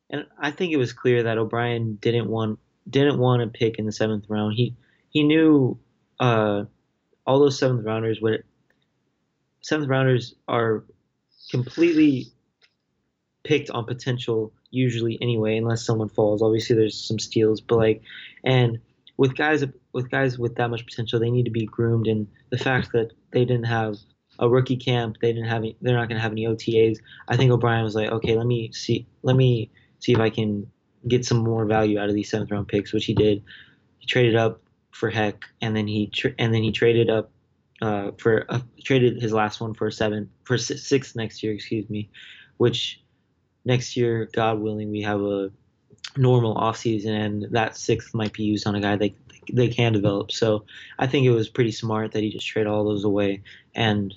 and 0.09 0.25
I 0.39 0.49
think 0.51 0.73
it 0.73 0.77
was 0.77 0.93
clear 0.93 1.23
that 1.23 1.37
O'Brien 1.37 1.95
didn't 2.01 2.27
want 2.27 2.59
didn't 2.89 3.19
want 3.19 3.41
to 3.41 3.47
pick 3.47 3.77
in 3.77 3.85
the 3.85 3.91
seventh 3.91 4.25
round. 4.29 4.55
He 4.55 4.75
he 5.09 5.23
knew 5.23 5.77
uh, 6.19 6.63
all 7.25 7.39
those 7.39 7.59
seventh 7.59 7.85
rounders 7.85 8.19
would 8.19 8.43
seventh 9.61 9.89
rounders 9.89 10.33
are 10.47 10.85
completely 11.51 12.27
picked 13.43 13.69
on 13.69 13.85
potential 13.85 14.51
usually 14.71 15.17
anyway, 15.21 15.57
unless 15.57 15.85
someone 15.85 16.09
falls. 16.09 16.41
Obviously, 16.41 16.75
there's 16.75 16.99
some 16.99 17.19
steals, 17.19 17.61
but 17.61 17.77
like, 17.77 18.01
and 18.43 18.79
with 19.17 19.35
guys 19.35 19.63
with 19.93 20.11
guys 20.11 20.37
with 20.37 20.55
that 20.55 20.69
much 20.69 20.85
potential, 20.85 21.19
they 21.19 21.31
need 21.31 21.45
to 21.45 21.51
be 21.51 21.65
groomed. 21.65 22.07
And 22.07 22.27
the 22.49 22.57
fact 22.57 22.91
that 22.93 23.11
they 23.31 23.45
didn't 23.45 23.65
have 23.65 23.97
a 24.39 24.47
rookie 24.47 24.77
camp, 24.77 25.17
they 25.21 25.33
didn't 25.33 25.49
have 25.49 25.63
any, 25.63 25.75
they're 25.81 25.95
not 25.95 26.07
going 26.07 26.17
to 26.17 26.21
have 26.21 26.31
any 26.31 26.45
OTAs. 26.45 26.99
I 27.27 27.37
think 27.37 27.51
O'Brien 27.51 27.83
was 27.83 27.95
like, 27.95 28.11
okay, 28.11 28.37
let 28.37 28.45
me 28.45 28.71
see, 28.71 29.07
let 29.23 29.35
me 29.35 29.71
see 29.99 30.13
if 30.13 30.19
I 30.19 30.29
can 30.29 30.69
get 31.07 31.25
some 31.25 31.39
more 31.39 31.65
value 31.65 31.99
out 31.99 32.09
of 32.09 32.15
these 32.15 32.29
seventh 32.29 32.51
round 32.51 32.67
picks, 32.67 32.93
which 32.93 33.05
he 33.05 33.13
did. 33.13 33.43
He 33.97 34.05
traded 34.05 34.35
up 34.35 34.61
for 34.91 35.09
Heck, 35.09 35.45
and 35.61 35.75
then 35.75 35.87
he 35.87 36.07
tra- 36.07 36.33
and 36.37 36.53
then 36.53 36.63
he 36.63 36.71
traded 36.71 37.09
up 37.09 37.31
uh, 37.81 38.11
for 38.17 38.45
uh, 38.49 38.59
traded 38.83 39.21
his 39.21 39.33
last 39.33 39.61
one 39.61 39.73
for 39.73 39.87
a 39.87 39.91
seven 39.91 40.29
for 40.43 40.57
six 40.57 41.15
next 41.15 41.43
year, 41.43 41.53
excuse 41.53 41.89
me, 41.89 42.09
which 42.57 43.01
next 43.67 43.97
year, 43.97 44.29
God 44.31 44.59
willing, 44.59 44.89
we 44.89 45.01
have 45.01 45.21
a 45.21 45.51
normal 46.15 46.55
offseason 46.55 47.09
and 47.09 47.47
that 47.51 47.77
sixth 47.77 48.15
might 48.15 48.33
be 48.33 48.43
used 48.43 48.65
on 48.65 48.73
a 48.73 48.81
guy 48.81 48.95
they 48.95 49.13
they 49.53 49.67
can 49.67 49.93
develop. 49.93 50.31
So 50.31 50.65
I 50.97 51.07
think 51.07 51.25
it 51.25 51.31
was 51.31 51.49
pretty 51.49 51.71
smart 51.71 52.13
that 52.13 52.23
he 52.23 52.31
just 52.31 52.47
traded 52.47 52.71
all 52.71 52.85
those 52.85 53.03
away 53.03 53.43
and 53.75 54.13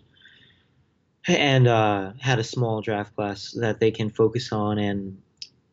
and 1.26 1.68
uh, 1.68 2.12
had 2.18 2.38
a 2.38 2.44
small 2.44 2.80
draft 2.80 3.14
class 3.14 3.52
that 3.60 3.80
they 3.80 3.90
can 3.90 4.10
focus 4.10 4.52
on 4.52 4.78
and 4.78 5.20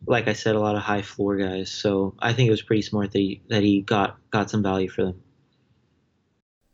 like 0.06 0.28
I 0.28 0.34
said, 0.34 0.56
a 0.56 0.60
lot 0.60 0.76
of 0.76 0.84
high 0.84 1.02
floor 1.02 1.38
guys. 1.38 1.72
So 1.72 2.14
I 2.20 2.34
think 2.34 2.48
it 2.48 2.52
was 2.52 2.62
pretty 2.62 2.84
smart 2.84 3.12
that 3.12 3.20
he, 3.20 3.42
that 3.50 3.64
he 3.64 3.82
got 3.82 4.18
got 4.32 4.50
some 4.50 4.64
value 4.64 4.90
for 4.90 5.06
them. 5.06 5.22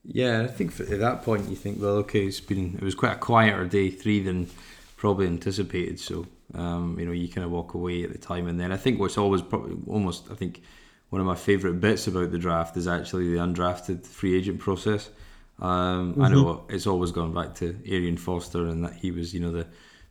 Yeah, 0.06 0.42
I 0.42 0.48
think 0.48 0.78
at 0.80 1.00
that 1.00 1.24
point 1.24 1.50
you 1.50 1.56
think, 1.56 1.82
well, 1.82 1.98
okay, 2.04 2.26
it's 2.26 2.42
been 2.42 2.76
it 2.76 2.84
was 2.84 2.96
quite 2.96 3.14
a 3.14 3.20
quieter 3.20 3.66
day 3.66 3.90
three 3.90 4.20
than 4.22 4.50
probably 4.98 5.28
anticipated. 5.28 6.00
So 6.00 6.28
um, 6.54 6.98
you 7.00 7.06
know, 7.06 7.12
you 7.12 7.28
kind 7.28 7.46
of 7.46 7.52
walk 7.52 7.74
away 7.74 8.04
at 8.04 8.12
the 8.12 8.18
time, 8.18 8.48
and 8.48 8.60
then 8.60 8.72
I 8.72 8.78
think 8.78 9.00
what's 9.00 9.18
always 9.18 9.42
probably 9.42 9.78
almost 9.88 10.30
I 10.32 10.36
think 10.36 10.62
one 11.10 11.20
of 11.20 11.28
my 11.28 11.36
favourite 11.36 11.80
bits 11.80 12.08
about 12.08 12.32
the 12.32 12.40
draft 12.40 12.76
is 12.78 12.88
actually 12.88 13.32
the 13.32 13.38
undrafted 13.38 14.06
free 14.06 14.36
agent 14.36 14.60
process. 14.60 15.10
Um, 15.60 16.14
mm-hmm. 16.14 16.22
I 16.22 16.30
know 16.30 16.66
it's 16.70 16.88
always 16.88 17.12
gone 17.12 17.34
back 17.34 17.56
to 17.56 17.78
Arian 17.86 18.18
Foster, 18.18 18.68
and 18.68 18.84
that 18.84 18.94
he 18.94 19.12
was 19.12 19.34
you 19.34 19.40
know 19.40 19.52
the 19.52 19.68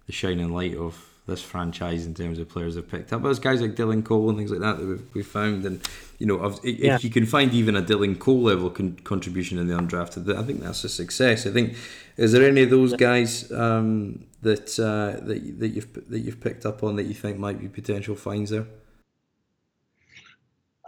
the 0.06 0.12
shining 0.12 0.52
light 0.52 0.76
of 0.76 1.11
this 1.26 1.42
franchise 1.42 2.04
in 2.04 2.14
terms 2.14 2.38
of 2.38 2.48
players 2.48 2.74
they've 2.74 2.88
picked 2.88 3.12
up. 3.12 3.22
But 3.22 3.28
there's 3.28 3.38
guys 3.38 3.60
like 3.60 3.76
Dylan 3.76 4.04
Cole 4.04 4.28
and 4.28 4.36
things 4.38 4.50
like 4.50 4.60
that 4.60 4.78
that 4.78 4.86
we've, 4.86 5.14
we've 5.14 5.26
found, 5.26 5.64
and 5.64 5.80
you 6.18 6.26
know, 6.26 6.44
if, 6.44 6.58
yeah. 6.64 6.96
if 6.96 7.04
you 7.04 7.10
can 7.10 7.26
find 7.26 7.52
even 7.54 7.76
a 7.76 7.82
Dylan 7.82 8.18
Cole 8.18 8.42
level 8.42 8.70
con- 8.70 8.98
contribution 9.04 9.58
in 9.58 9.68
the 9.68 9.74
undrafted, 9.74 10.36
I 10.36 10.42
think 10.42 10.60
that's 10.60 10.82
a 10.84 10.88
success. 10.88 11.46
I 11.46 11.50
think 11.50 11.76
is 12.16 12.32
there 12.32 12.46
any 12.46 12.62
of 12.62 12.70
those 12.70 12.94
guys 12.94 13.50
um, 13.52 14.24
that 14.42 14.78
uh, 14.78 15.24
that 15.24 15.60
that 15.60 15.68
you've 15.68 16.10
that 16.10 16.20
you've 16.20 16.40
picked 16.40 16.66
up 16.66 16.82
on 16.82 16.96
that 16.96 17.04
you 17.04 17.14
think 17.14 17.38
might 17.38 17.60
be 17.60 17.68
potential 17.68 18.16
finds 18.16 18.50
there? 18.50 18.66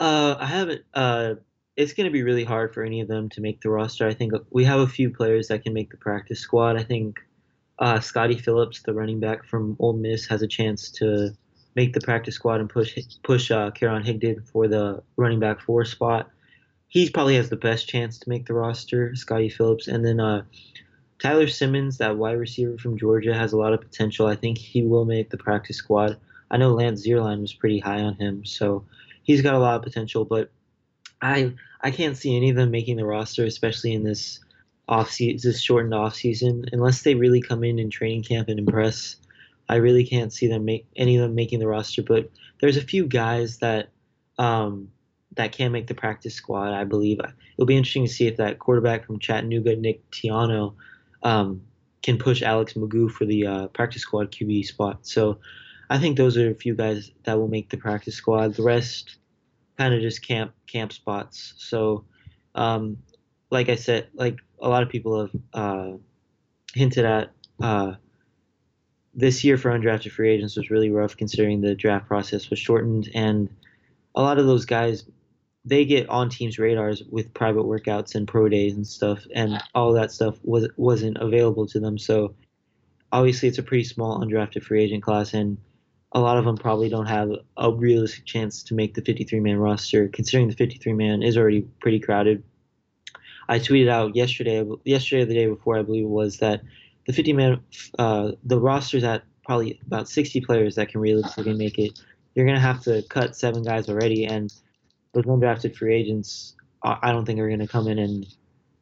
Uh, 0.00 0.36
I 0.38 0.46
haven't. 0.46 0.82
Uh, 0.92 1.34
it's 1.76 1.92
going 1.92 2.04
to 2.04 2.12
be 2.12 2.22
really 2.22 2.44
hard 2.44 2.74
for 2.74 2.82
any 2.82 3.00
of 3.00 3.08
them 3.08 3.28
to 3.30 3.40
make 3.40 3.60
the 3.60 3.70
roster. 3.70 4.06
I 4.06 4.14
think 4.14 4.32
we 4.50 4.64
have 4.64 4.80
a 4.80 4.86
few 4.86 5.10
players 5.10 5.48
that 5.48 5.62
can 5.64 5.72
make 5.72 5.90
the 5.90 5.96
practice 5.96 6.40
squad. 6.40 6.76
I 6.76 6.82
think 6.82 7.20
uh, 7.78 8.00
Scottie 8.00 8.38
Phillips, 8.38 8.82
the 8.82 8.92
running 8.92 9.20
back 9.20 9.44
from 9.44 9.76
Ole 9.78 9.94
Miss, 9.94 10.26
has 10.26 10.42
a 10.42 10.46
chance 10.46 10.90
to 10.92 11.30
make 11.74 11.92
the 11.92 12.00
practice 12.00 12.36
squad 12.36 12.60
and 12.60 12.70
push 12.70 12.96
push 13.22 13.50
uh, 13.50 13.70
Karan 13.72 14.04
Higdon 14.04 14.48
for 14.48 14.68
the 14.68 15.02
running 15.16 15.40
back 15.40 15.60
four 15.60 15.84
spot. 15.84 16.30
He 16.88 17.10
probably 17.10 17.34
has 17.36 17.50
the 17.50 17.56
best 17.56 17.88
chance 17.88 18.18
to 18.18 18.28
make 18.28 18.46
the 18.46 18.54
roster, 18.54 19.16
Scottie 19.16 19.48
Phillips, 19.48 19.88
and 19.88 20.04
then 20.04 20.20
uh, 20.20 20.44
Tyler 21.18 21.48
Simmons, 21.48 21.98
that 21.98 22.16
wide 22.16 22.38
receiver 22.38 22.78
from 22.78 22.96
Georgia, 22.96 23.34
has 23.34 23.52
a 23.52 23.56
lot 23.56 23.72
of 23.72 23.80
potential. 23.80 24.26
I 24.26 24.36
think 24.36 24.58
he 24.58 24.82
will 24.82 25.04
make 25.04 25.30
the 25.30 25.36
practice 25.36 25.76
squad. 25.76 26.16
I 26.50 26.56
know 26.56 26.74
Lance 26.74 27.04
Zierlein 27.04 27.40
was 27.40 27.52
pretty 27.52 27.80
high 27.80 28.00
on 28.00 28.14
him, 28.14 28.44
so 28.44 28.84
he's 29.24 29.42
got 29.42 29.54
a 29.54 29.58
lot 29.58 29.76
of 29.76 29.82
potential. 29.82 30.24
But 30.24 30.50
I 31.20 31.54
I 31.80 31.90
can't 31.90 32.16
see 32.16 32.36
any 32.36 32.50
of 32.50 32.56
them 32.56 32.70
making 32.70 32.96
the 32.96 33.06
roster, 33.06 33.44
especially 33.44 33.94
in 33.94 34.04
this 34.04 34.43
off 34.88 35.10
season, 35.10 35.50
this 35.50 35.62
shortened 35.62 35.94
off 35.94 36.14
season, 36.14 36.64
unless 36.72 37.02
they 37.02 37.14
really 37.14 37.40
come 37.40 37.64
in 37.64 37.78
in 37.78 37.90
training 37.90 38.22
camp 38.22 38.48
and 38.48 38.58
impress. 38.58 39.16
I 39.68 39.76
really 39.76 40.04
can't 40.04 40.32
see 40.32 40.46
them 40.46 40.66
make 40.66 40.86
any 40.94 41.16
of 41.16 41.22
them 41.22 41.34
making 41.34 41.58
the 41.58 41.66
roster. 41.66 42.02
But 42.02 42.30
there's 42.60 42.76
a 42.76 42.82
few 42.82 43.06
guys 43.06 43.58
that 43.58 43.88
um, 44.38 44.88
that 45.36 45.52
can 45.52 45.72
make 45.72 45.86
the 45.86 45.94
practice 45.94 46.34
squad. 46.34 46.72
I 46.72 46.84
believe 46.84 47.18
it'll 47.20 47.66
be 47.66 47.76
interesting 47.76 48.06
to 48.06 48.12
see 48.12 48.26
if 48.26 48.36
that 48.36 48.58
quarterback 48.58 49.06
from 49.06 49.18
Chattanooga, 49.18 49.76
Nick 49.76 50.08
Tiano, 50.10 50.74
um, 51.22 51.62
can 52.02 52.18
push 52.18 52.42
Alex 52.42 52.74
McGough 52.74 53.10
for 53.10 53.24
the 53.24 53.46
uh, 53.46 53.66
practice 53.68 54.02
squad 54.02 54.30
QB 54.30 54.66
spot. 54.66 55.06
So 55.06 55.38
I 55.88 55.98
think 55.98 56.16
those 56.16 56.36
are 56.36 56.50
a 56.50 56.54
few 56.54 56.74
guys 56.74 57.10
that 57.24 57.38
will 57.38 57.48
make 57.48 57.70
the 57.70 57.76
practice 57.76 58.14
squad. 58.14 58.54
The 58.54 58.62
rest 58.62 59.16
kind 59.78 59.94
of 59.94 60.00
just 60.00 60.26
camp 60.26 60.52
camp 60.66 60.92
spots. 60.92 61.54
So, 61.56 62.04
um, 62.54 62.98
like 63.50 63.68
I 63.68 63.76
said, 63.76 64.08
like 64.14 64.38
a 64.64 64.68
lot 64.68 64.82
of 64.82 64.88
people 64.88 65.20
have 65.20 65.30
uh, 65.52 65.92
hinted 66.74 67.04
at, 67.04 67.30
uh, 67.60 67.92
this 69.14 69.44
year 69.44 69.56
for 69.56 69.70
undrafted 69.70 70.10
free 70.10 70.32
agents 70.32 70.56
was 70.56 70.70
really 70.70 70.90
rough 70.90 71.16
considering 71.16 71.60
the 71.60 71.74
draft 71.74 72.08
process 72.08 72.50
was 72.50 72.58
shortened 72.58 73.08
and 73.14 73.48
a 74.16 74.22
lot 74.22 74.38
of 74.38 74.46
those 74.46 74.64
guys 74.64 75.04
they 75.64 75.84
get 75.84 76.08
on 76.08 76.28
teams 76.28 76.58
radars 76.58 77.02
with 77.10 77.32
private 77.32 77.64
workouts 77.64 78.14
and 78.14 78.26
pro 78.26 78.48
days 78.48 78.74
and 78.74 78.86
stuff 78.86 79.24
and 79.34 79.62
all 79.74 79.92
that 79.92 80.10
stuff 80.10 80.38
was 80.42 80.68
wasn't 80.76 81.16
available 81.18 81.66
to 81.66 81.78
them. 81.78 81.96
So 81.96 82.34
obviously 83.12 83.48
it's 83.48 83.58
a 83.58 83.62
pretty 83.62 83.84
small 83.84 84.20
undrafted 84.20 84.62
free 84.62 84.82
agent 84.82 85.02
class 85.02 85.32
and 85.32 85.58
a 86.12 86.20
lot 86.20 86.38
of 86.38 86.44
them 86.44 86.56
probably 86.56 86.88
don't 86.88 87.06
have 87.06 87.30
a 87.56 87.70
realistic 87.70 88.24
chance 88.24 88.62
to 88.64 88.74
make 88.74 88.94
the 88.94 89.02
53 89.02 89.40
man 89.40 89.58
roster 89.58 90.08
considering 90.08 90.48
the 90.48 90.56
53 90.56 90.92
man 90.92 91.22
is 91.22 91.36
already 91.36 91.62
pretty 91.80 92.00
crowded 92.00 92.42
i 93.48 93.58
tweeted 93.58 93.88
out 93.88 94.14
yesterday 94.14 94.64
yesterday 94.84 95.22
or 95.22 95.26
the 95.26 95.34
day 95.34 95.46
before 95.46 95.78
i 95.78 95.82
believe 95.82 96.04
it 96.04 96.08
was 96.08 96.38
that 96.38 96.62
the 97.06 97.12
50 97.12 97.32
man 97.32 97.60
uh, 97.98 98.32
the 98.44 98.58
roster's 98.58 99.04
at 99.04 99.22
probably 99.44 99.78
about 99.86 100.08
60 100.08 100.40
players 100.40 100.74
that 100.76 100.88
can 100.88 101.02
realistically 101.02 101.52
make 101.52 101.78
it. 101.78 102.00
You're 102.34 102.46
going 102.46 102.56
to 102.56 102.62
have 102.62 102.82
to 102.84 103.02
cut 103.10 103.36
seven 103.36 103.62
guys 103.62 103.90
already 103.90 104.24
and 104.24 104.50
those 105.12 105.24
undrafted 105.24 105.76
free 105.76 105.94
agents 105.94 106.54
i 106.82 107.12
don't 107.12 107.24
think 107.24 107.38
are 107.38 107.46
going 107.46 107.60
to 107.60 107.68
come 107.68 107.86
in 107.86 107.98
and 107.98 108.26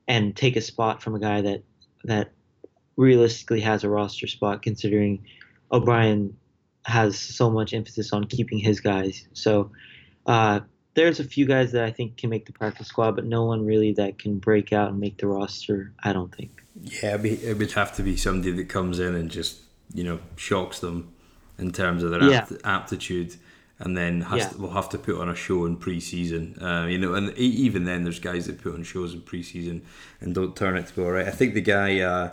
and 0.09 0.35
take 0.35 0.57
a 0.57 0.61
spot 0.61 1.03
from 1.03 1.15
a 1.15 1.21
guy 1.21 1.41
that 1.41 1.63
that 2.05 2.33
realistically 2.97 3.61
has 3.61 3.85
a 3.85 3.89
roster 3.89 4.27
spot 4.27 4.63
considering 4.63 5.25
o'brien 5.73 6.35
has 6.85 7.19
so 7.19 7.51
much 7.51 7.73
emphasis 7.73 8.13
on 8.13 8.25
keeping 8.25 8.59
his 8.59 8.81
guys. 8.81 9.27
So 9.33 9.71
uh, 10.27 10.61
there's 10.95 11.21
a 11.21 11.25
few 11.25 11.47
guys 11.47 11.73
that 11.73 11.85
I 11.85 11.91
think 11.91 12.17
can 12.17 12.31
make 12.31 12.47
the 12.47 12.53
practice 12.53 12.89
squad, 12.89 13.13
but 13.13 13.25
no 13.25 13.45
one 13.45 13.65
really 13.65 13.93
that 13.95 14.19
can 14.19 14.39
break 14.39 14.73
out 14.73 14.91
and 14.91 15.01
make 15.01 15.19
the 15.19 15.27
roster. 15.27 15.93
I 16.03 16.13
don't 16.13 16.35
think. 16.35 16.63
Yeah, 16.81 17.17
it 17.23 17.59
would 17.59 17.73
have 17.73 17.95
to 17.97 18.03
be 18.03 18.17
somebody 18.17 18.53
that 18.53 18.69
comes 18.69 18.99
in 18.99 19.15
and 19.15 19.31
just 19.31 19.61
you 19.95 20.05
know 20.05 20.21
shocks 20.37 20.81
them 20.81 21.13
in 21.59 21.73
terms 21.73 22.03
of 22.03 22.11
their 22.11 22.23
yeah. 22.25 22.39
apt- 22.39 22.53
aptitude, 22.65 23.37
and 23.79 23.97
then 23.97 24.23
has 24.23 24.41
yeah. 24.41 24.49
to, 24.49 24.59
will 24.59 24.71
have 24.71 24.89
to 24.91 24.99
put 24.99 25.19
on 25.19 25.29
a 25.29 25.35
show 25.35 25.65
in 25.65 25.77
pre-season. 25.77 26.59
Uh, 26.61 26.87
you 26.87 26.99
know, 26.99 27.15
and 27.15 27.37
even 27.39 27.85
then, 27.85 28.05
there's 28.05 28.19
guys 28.19 28.47
that 28.47 28.63
put 28.63 28.75
on 28.75 28.83
shows 28.83 29.15
in 29.15 29.23
pre-season 29.23 29.83
and 30.21 30.35
don't 30.35 30.57
turn 30.57 30.77
it 30.77 30.87
to 30.87 30.95
be 30.95 31.03
all 31.03 31.11
right. 31.11 31.27
I 31.27 31.33
think 31.33 31.55
the 31.55 31.63
guy. 31.63 32.01
Uh, 32.01 32.31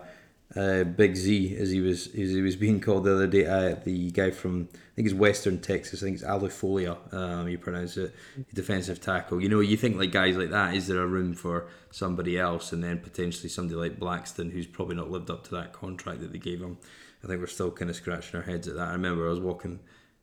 uh, 0.56 0.84
Big 0.84 1.16
Z, 1.16 1.56
as 1.58 1.70
he 1.70 1.80
was 1.80 2.08
as 2.08 2.32
he 2.32 2.42
was 2.42 2.56
being 2.56 2.80
called 2.80 3.04
the 3.04 3.14
other 3.14 3.28
day, 3.28 3.46
uh, 3.46 3.76
the 3.84 4.10
guy 4.10 4.32
from 4.32 4.68
I 4.74 4.96
think 4.96 5.08
it's 5.08 5.14
Western 5.14 5.60
Texas, 5.60 6.02
I 6.02 6.08
think 6.08 6.16
it's 6.16 6.26
Alifolia, 6.26 6.98
um, 7.14 7.48
you 7.48 7.60
pronounce 7.60 7.98
it, 7.98 8.16
defensive 8.54 9.00
tackle. 9.00 9.42
You 9.42 9.50
know, 9.50 9.60
you 9.60 9.78
think 9.78 9.98
like 9.98 10.12
guys 10.12 10.38
like 10.38 10.50
that, 10.50 10.74
is 10.74 10.88
there 10.88 11.02
a 11.02 11.08
room 11.08 11.36
for 11.36 11.68
somebody 11.92 12.40
else, 12.40 12.74
and 12.74 12.84
then 12.84 13.00
potentially 13.00 13.48
somebody 13.48 13.76
like 13.76 14.00
Blackson, 14.00 14.52
who's 14.52 14.66
probably 14.66 14.96
not 14.96 15.12
lived 15.12 15.30
up 15.30 15.44
to 15.46 15.52
that 15.52 15.72
contract 15.72 16.22
that 16.22 16.32
they 16.32 16.40
gave 16.40 16.62
him. 16.62 16.80
I 17.24 17.28
think 17.28 17.42
we're 17.42 17.48
still 17.48 17.72
kind 17.72 17.90
of 17.90 17.96
scratching 17.96 18.40
our 18.40 18.46
heads 18.46 18.68
at 18.68 18.76
that. 18.76 18.88
I 18.88 18.94
remember 18.94 19.28
I 19.28 19.30
was 19.30 19.40
walking 19.40 19.80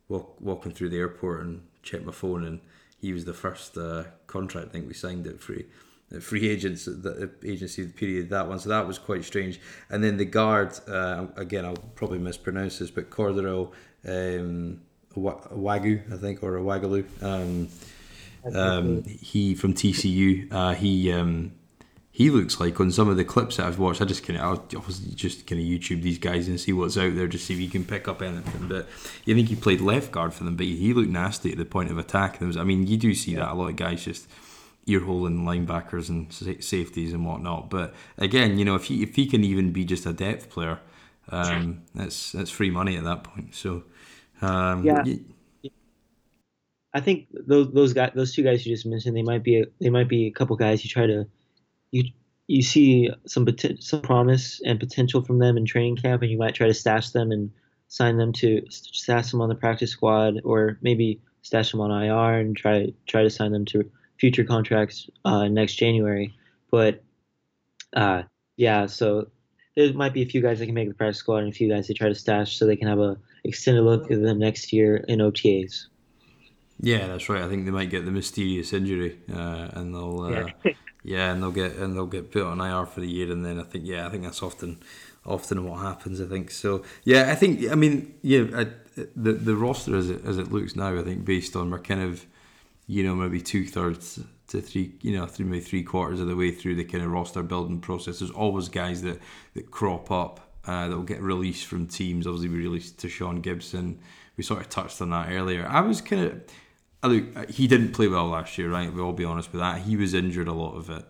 walk, 0.08 0.40
walking 0.40 0.72
through 0.72 0.88
the 0.88 0.98
airport 0.98 1.42
and 1.42 1.62
checked 1.82 2.04
my 2.04 2.12
phone, 2.12 2.42
and 2.42 2.60
he 3.00 3.12
was 3.12 3.26
the 3.26 3.34
first 3.34 3.78
uh, 3.78 4.04
contract 4.26 4.68
I 4.68 4.70
think 4.72 4.88
we 4.88 4.94
signed 4.94 5.26
it 5.28 5.40
free 5.40 5.66
free 6.20 6.48
agents 6.48 6.84
the 6.84 7.30
agency 7.44 7.86
period 7.86 8.30
that 8.30 8.48
one. 8.48 8.58
So 8.58 8.68
that 8.68 8.86
was 8.86 8.98
quite 8.98 9.24
strange. 9.24 9.60
And 9.90 10.02
then 10.02 10.16
the 10.16 10.24
guard 10.24 10.78
uh, 10.88 11.26
again 11.36 11.64
I'll 11.64 11.76
probably 11.94 12.18
mispronounce 12.18 12.78
this 12.78 12.90
but 12.90 13.10
Cordarrelle 13.10 13.72
um, 14.06 14.80
Wagyu 15.16 16.12
I 16.12 16.16
think 16.16 16.42
or 16.42 16.56
a 16.58 16.60
Wagalu 16.60 17.04
um, 17.22 17.68
um, 18.54 19.02
he 19.02 19.54
from 19.56 19.74
TCU 19.74 20.52
uh, 20.52 20.74
he 20.74 21.12
um, 21.12 21.52
he 22.12 22.30
looks 22.30 22.60
like 22.60 22.78
on 22.80 22.92
some 22.92 23.08
of 23.08 23.16
the 23.16 23.24
clips 23.24 23.56
that 23.56 23.66
I've 23.66 23.80
watched 23.80 24.00
I 24.00 24.04
just 24.04 24.24
kind 24.24 24.38
of 24.38 24.72
I 24.72 24.78
was 24.86 25.00
just 25.00 25.44
kind 25.48 25.60
of 25.60 25.66
YouTube 25.66 26.02
these 26.02 26.18
guys 26.18 26.46
and 26.46 26.60
see 26.60 26.72
what's 26.72 26.96
out 26.96 27.16
there 27.16 27.26
just 27.26 27.46
see 27.46 27.54
if 27.54 27.60
you 27.60 27.68
can 27.68 27.84
pick 27.84 28.06
up 28.06 28.22
anything. 28.22 28.68
But 28.68 28.86
you 29.24 29.34
think 29.34 29.48
he 29.48 29.56
played 29.56 29.80
left 29.80 30.12
guard 30.12 30.32
for 30.32 30.44
them 30.44 30.54
but 30.54 30.66
he 30.66 30.94
looked 30.94 31.10
nasty 31.10 31.50
at 31.50 31.58
the 31.58 31.64
point 31.64 31.90
of 31.90 31.98
attack. 31.98 32.40
Was, 32.40 32.56
I 32.56 32.62
mean 32.62 32.86
you 32.86 32.96
do 32.96 33.12
see 33.12 33.34
that 33.34 33.50
a 33.50 33.54
lot 33.54 33.70
of 33.70 33.74
guys 33.74 34.04
just 34.04 34.28
earholing 34.88 35.44
linebackers 35.44 36.08
and 36.08 36.32
safeties 36.62 37.12
and 37.12 37.26
whatnot. 37.26 37.70
But 37.70 37.94
again, 38.18 38.58
you 38.58 38.64
know, 38.64 38.74
if 38.74 38.84
he 38.84 39.02
if 39.02 39.16
he 39.16 39.26
can 39.26 39.44
even 39.44 39.72
be 39.72 39.84
just 39.84 40.06
a 40.06 40.12
depth 40.12 40.50
player, 40.50 40.78
um, 41.28 41.82
that's 41.94 42.32
that's 42.32 42.50
free 42.50 42.70
money 42.70 42.96
at 42.96 43.04
that 43.04 43.24
point. 43.24 43.54
So 43.54 43.84
um, 44.40 44.84
yeah. 44.84 45.02
I 46.94 47.00
think 47.00 47.26
those 47.32 47.72
those 47.72 47.92
guys, 47.92 48.12
those 48.14 48.34
two 48.34 48.42
guys 48.42 48.64
you 48.64 48.74
just 48.74 48.86
mentioned, 48.86 49.16
they 49.16 49.22
might 49.22 49.42
be 49.42 49.60
a, 49.60 49.64
they 49.80 49.90
might 49.90 50.08
be 50.08 50.26
a 50.26 50.30
couple 50.30 50.56
guys 50.56 50.84
you 50.84 50.88
try 50.88 51.06
to 51.06 51.26
you 51.90 52.04
you 52.46 52.62
see 52.62 53.10
some 53.26 53.46
some 53.80 54.00
promise 54.02 54.60
and 54.64 54.78
potential 54.78 55.22
from 55.22 55.38
them 55.38 55.56
in 55.56 55.66
training 55.66 55.96
camp, 55.96 56.22
and 56.22 56.30
you 56.30 56.38
might 56.38 56.54
try 56.54 56.68
to 56.68 56.74
stash 56.74 57.10
them 57.10 57.32
and 57.32 57.50
sign 57.88 58.16
them 58.16 58.32
to 58.32 58.62
stash 58.70 59.30
them 59.30 59.40
on 59.40 59.48
the 59.48 59.54
practice 59.54 59.90
squad, 59.90 60.40
or 60.44 60.78
maybe 60.80 61.20
stash 61.42 61.70
them 61.70 61.80
on 61.80 61.90
IR 61.90 62.38
and 62.38 62.56
try 62.56 62.92
try 63.06 63.22
to 63.22 63.30
sign 63.30 63.52
them 63.52 63.64
to 63.66 63.90
future 64.18 64.44
contracts 64.44 65.08
uh, 65.24 65.48
next 65.48 65.74
January. 65.74 66.34
But 66.70 67.02
uh, 67.94 68.22
yeah, 68.56 68.86
so 68.86 69.28
there 69.76 69.92
might 69.92 70.14
be 70.14 70.22
a 70.22 70.26
few 70.26 70.40
guys 70.40 70.58
that 70.58 70.66
can 70.66 70.74
make 70.74 70.88
the 70.88 70.94
practice 70.94 71.18
squad 71.18 71.38
and 71.38 71.48
a 71.48 71.52
few 71.52 71.68
guys 71.68 71.88
they 71.88 71.94
try 71.94 72.08
to 72.08 72.14
stash 72.14 72.56
so 72.56 72.66
they 72.66 72.76
can 72.76 72.88
have 72.88 72.98
a 72.98 73.16
extended 73.44 73.82
look 73.82 74.10
at 74.10 74.22
them 74.22 74.38
next 74.38 74.72
year 74.72 74.96
in 74.96 75.20
OTAs. 75.20 75.86
Yeah, 76.80 77.06
that's 77.06 77.28
right. 77.28 77.42
I 77.42 77.48
think 77.48 77.64
they 77.64 77.70
might 77.70 77.90
get 77.90 78.04
the 78.04 78.10
mysterious 78.10 78.72
injury, 78.72 79.18
uh, 79.32 79.68
and 79.72 79.94
they'll 79.94 80.20
uh, 80.20 80.30
yeah. 80.64 80.72
yeah, 81.04 81.32
and 81.32 81.42
they'll 81.42 81.50
get 81.50 81.76
and 81.76 81.96
they'll 81.96 82.06
get 82.06 82.30
put 82.30 82.42
on 82.42 82.60
IR 82.60 82.86
for 82.86 83.00
the 83.00 83.06
year, 83.06 83.30
and 83.32 83.44
then 83.44 83.58
I 83.58 83.62
think 83.62 83.86
yeah, 83.86 84.06
I 84.06 84.10
think 84.10 84.24
that's 84.24 84.42
often 84.42 84.78
often 85.24 85.64
what 85.64 85.80
happens. 85.80 86.20
I 86.20 86.26
think 86.26 86.50
so. 86.50 86.84
Yeah, 87.04 87.30
I 87.30 87.34
think 87.34 87.70
I 87.70 87.74
mean 87.76 88.14
yeah, 88.20 88.44
I, 88.54 88.66
the 88.94 89.32
the 89.32 89.56
roster 89.56 89.96
as 89.96 90.10
it 90.10 90.24
as 90.26 90.36
it 90.36 90.52
looks 90.52 90.76
now, 90.76 90.98
I 90.98 91.02
think 91.02 91.24
based 91.24 91.56
on 91.56 91.70
we're 91.70 91.78
kind 91.78 92.02
of 92.02 92.26
you 92.86 93.02
know, 93.02 93.14
maybe 93.14 93.40
two 93.40 93.66
thirds 93.66 94.20
to 94.48 94.60
three, 94.60 94.94
you 95.02 95.16
know, 95.16 95.26
three, 95.26 95.44
maybe 95.44 95.60
three 95.60 95.82
quarters 95.82 96.20
of 96.20 96.28
the 96.28 96.36
way 96.36 96.52
through 96.52 96.76
the 96.76 96.84
kind 96.84 97.02
of 97.02 97.10
roster 97.10 97.42
building 97.42 97.80
process. 97.80 98.20
There's 98.20 98.30
always 98.30 98.68
guys 98.68 99.02
that, 99.02 99.20
that 99.54 99.70
crop 99.70 100.10
up 100.10 100.40
uh, 100.66 100.88
that 100.88 100.96
will 100.96 101.02
get 101.02 101.20
released 101.20 101.66
from 101.66 101.86
teams. 101.86 102.26
Obviously, 102.26 102.48
we 102.48 102.58
released 102.58 102.98
Tashaun 102.98 103.42
Gipson. 103.42 103.98
We 104.36 104.44
sort 104.44 104.60
of 104.60 104.68
touched 104.68 105.00
on 105.00 105.10
that 105.10 105.30
earlier. 105.30 105.66
I 105.68 105.80
was 105.80 106.00
kind 106.00 106.24
of, 107.02 107.10
look, 107.10 107.50
he 107.50 107.66
didn't 107.66 107.92
play 107.92 108.06
well 108.06 108.28
last 108.28 108.56
year, 108.58 108.70
right? 108.70 108.92
We'll 108.92 109.06
all 109.06 109.12
be 109.12 109.24
honest 109.24 109.52
with 109.52 109.60
that. 109.60 109.82
He 109.82 109.96
was 109.96 110.14
injured 110.14 110.48
a 110.48 110.52
lot 110.52 110.76
of 110.76 110.90
it. 110.90 111.04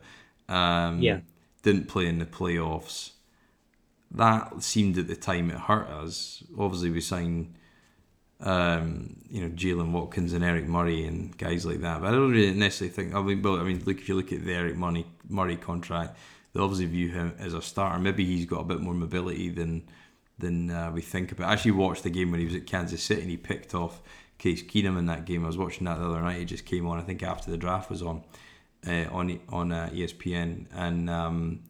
Um, 0.48 1.02
yeah. 1.02 1.20
Didn't 1.62 1.88
play 1.88 2.06
in 2.06 2.18
the 2.18 2.26
playoffs. 2.26 3.10
That 4.12 4.62
seemed 4.62 4.96
at 4.98 5.08
the 5.08 5.16
time 5.16 5.50
it 5.50 5.58
hurt 5.58 5.88
us. 5.88 6.44
Obviously, 6.58 6.90
we 6.90 7.00
signed 7.00 7.58
um, 8.40 9.16
you 9.30 9.40
know, 9.40 9.48
Jalen 9.48 9.92
Watkins 9.92 10.32
and 10.32 10.44
Eric 10.44 10.66
Murray 10.66 11.04
and 11.04 11.36
guys 11.36 11.64
like 11.64 11.80
that. 11.80 12.00
But 12.00 12.08
I 12.08 12.10
don't 12.12 12.30
really 12.30 12.52
necessarily 12.52 12.94
think. 12.94 13.14
I 13.14 13.22
mean, 13.22 13.42
but 13.42 13.60
I 13.60 13.62
mean, 13.62 13.82
look 13.84 13.98
if 13.98 14.08
you 14.08 14.14
look 14.14 14.32
at 14.32 14.44
the 14.44 14.54
Eric 14.54 14.76
Murray, 14.76 15.06
Murray 15.28 15.56
contract, 15.56 16.16
they 16.52 16.60
obviously 16.60 16.86
view 16.86 17.10
him 17.10 17.34
as 17.38 17.54
a 17.54 17.62
starter. 17.62 17.98
Maybe 17.98 18.24
he's 18.24 18.46
got 18.46 18.60
a 18.60 18.64
bit 18.64 18.80
more 18.80 18.94
mobility 18.94 19.48
than 19.48 19.84
than 20.38 20.70
uh, 20.70 20.90
we 20.92 21.00
think 21.00 21.32
about. 21.32 21.48
I 21.48 21.54
actually 21.54 21.72
watched 21.72 22.02
the 22.02 22.10
game 22.10 22.30
when 22.30 22.40
he 22.40 22.46
was 22.46 22.54
at 22.54 22.66
Kansas 22.66 23.02
City 23.02 23.22
and 23.22 23.30
he 23.30 23.38
picked 23.38 23.74
off 23.74 24.02
Case 24.38 24.62
Keenum 24.62 24.98
in 24.98 25.06
that 25.06 25.24
game. 25.24 25.44
I 25.44 25.46
was 25.46 25.56
watching 25.56 25.86
that 25.86 25.98
the 25.98 26.04
other 26.04 26.20
night. 26.20 26.38
He 26.38 26.44
just 26.44 26.66
came 26.66 26.86
on. 26.86 26.98
I 26.98 27.02
think 27.02 27.22
after 27.22 27.50
the 27.50 27.56
draft 27.56 27.88
was 27.88 28.02
on 28.02 28.22
uh, 28.86 29.06
on 29.10 29.40
on 29.48 29.72
uh, 29.72 29.88
ESPN, 29.92 30.66
and 30.74 31.08
um, 31.08 31.62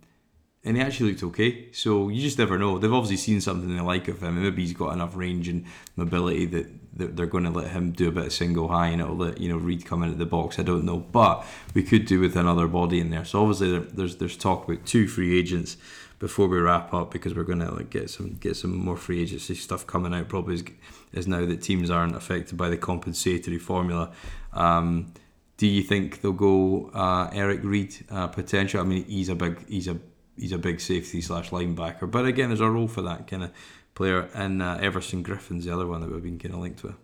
and 0.66 0.76
he 0.76 0.82
actually 0.82 1.10
looked 1.10 1.22
okay. 1.22 1.68
So 1.72 2.08
you 2.08 2.20
just 2.20 2.38
never 2.38 2.58
know. 2.58 2.78
They've 2.78 2.92
obviously 2.92 3.18
seen 3.18 3.40
something 3.40 3.74
they 3.74 3.80
like 3.80 4.08
of 4.08 4.20
him. 4.20 4.42
Maybe 4.42 4.62
he's 4.62 4.74
got 4.74 4.92
enough 4.92 5.16
range 5.16 5.48
and 5.48 5.64
mobility 5.94 6.44
that, 6.46 6.66
they're 6.98 7.26
going 7.26 7.44
to 7.44 7.50
let 7.50 7.68
him 7.72 7.92
do 7.92 8.08
a 8.08 8.10
bit 8.10 8.24
of 8.24 8.32
single 8.32 8.68
high 8.68 8.88
and 8.88 9.02
it'll 9.02 9.16
let 9.16 9.38
you 9.38 9.50
know 9.50 9.58
Reid 9.58 9.84
come 9.84 10.02
into 10.02 10.16
the 10.16 10.24
box. 10.24 10.58
I 10.58 10.62
don't 10.62 10.84
know, 10.84 10.96
but 10.96 11.44
we 11.74 11.82
could 11.82 12.06
do 12.06 12.20
with 12.20 12.36
another 12.36 12.66
body 12.66 13.00
in 13.00 13.10
there. 13.10 13.26
So 13.26 13.42
obviously 13.42 13.70
there, 13.70 13.80
there's 13.80 14.16
there's 14.16 14.34
talk 14.34 14.66
about 14.66 14.86
two 14.86 15.06
free 15.06 15.38
agents 15.38 15.76
before 16.18 16.48
we 16.48 16.58
wrap 16.58 16.94
up 16.94 17.10
because 17.10 17.34
we're 17.34 17.42
going 17.42 17.58
to 17.58 17.70
like 17.70 17.90
get 17.90 18.08
some 18.08 18.38
get 18.40 18.56
some 18.56 18.74
more 18.74 18.96
free 18.96 19.20
agency 19.20 19.54
stuff 19.54 19.86
coming 19.86 20.14
out. 20.14 20.30
Probably 20.30 20.62
is, 21.12 21.28
now 21.28 21.44
that 21.44 21.60
teams 21.60 21.90
aren't 21.90 22.16
affected 22.16 22.56
by 22.56 22.70
the 22.70 22.78
compensatory 22.78 23.58
formula. 23.58 24.10
Um, 24.54 25.12
do 25.58 25.66
you 25.66 25.82
think 25.82 26.22
they'll 26.22 26.32
go 26.32 26.90
uh, 26.94 27.28
Eric 27.30 27.60
Reid 27.62 27.94
uh, 28.10 28.28
potential? 28.28 28.80
I 28.80 28.84
mean, 28.84 29.04
he's 29.04 29.28
a 29.28 29.34
big 29.34 29.68
he's 29.68 29.88
a 29.88 29.98
he's 30.36 30.52
a 30.52 30.58
big 30.58 30.80
safety 30.80 31.20
slash 31.20 31.50
linebacker. 31.50 32.10
But 32.10 32.26
again, 32.26 32.48
there's 32.48 32.60
a 32.60 32.70
role 32.70 32.88
for 32.88 33.02
that 33.02 33.26
kind 33.26 33.44
of 33.44 33.52
player. 33.94 34.28
And 34.34 34.62
uh, 34.62 34.78
Everson 34.80 35.24
Griffen's 35.24 35.64
the 35.64 35.72
other 35.72 35.86
one 35.86 36.00
that 36.00 36.10
we've 36.10 36.22
been 36.22 36.38
kind 36.38 36.54
of 36.54 36.60
linked 36.60 36.82
with. 36.82 36.94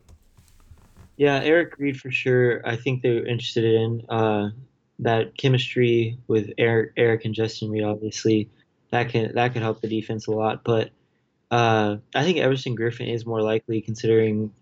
Yeah, 1.16 1.41
Eric 1.43 1.78
Reid 1.78 2.01
for 2.01 2.11
sure. 2.11 2.66
I 2.66 2.76
think 2.76 3.03
they're 3.03 3.26
interested 3.26 3.64
in 3.64 4.03
uh, 4.09 4.51
that 5.01 5.37
chemistry 5.37 6.18
with 6.26 6.51
Eric, 6.59 6.93
Eric 6.97 7.24
and 7.24 7.35
Justin 7.35 7.70
Reid. 7.70 7.85
Obviously, 7.85 8.51
that 8.91 9.09
can 9.11 9.35
that 9.35 9.53
can 9.53 9.62
help 9.62 9.80
the 9.80 9.89
defense 9.89 10.26
a 10.26 10.30
lot. 10.30 10.64
But 10.64 10.91
uh, 11.51 11.97
I 12.14 12.24
think 12.24 12.39
Everson 12.39 12.76
Griffen 12.76 13.12
is 13.12 13.26
more 13.26 13.43
likely, 13.43 13.83
considering 13.83 14.53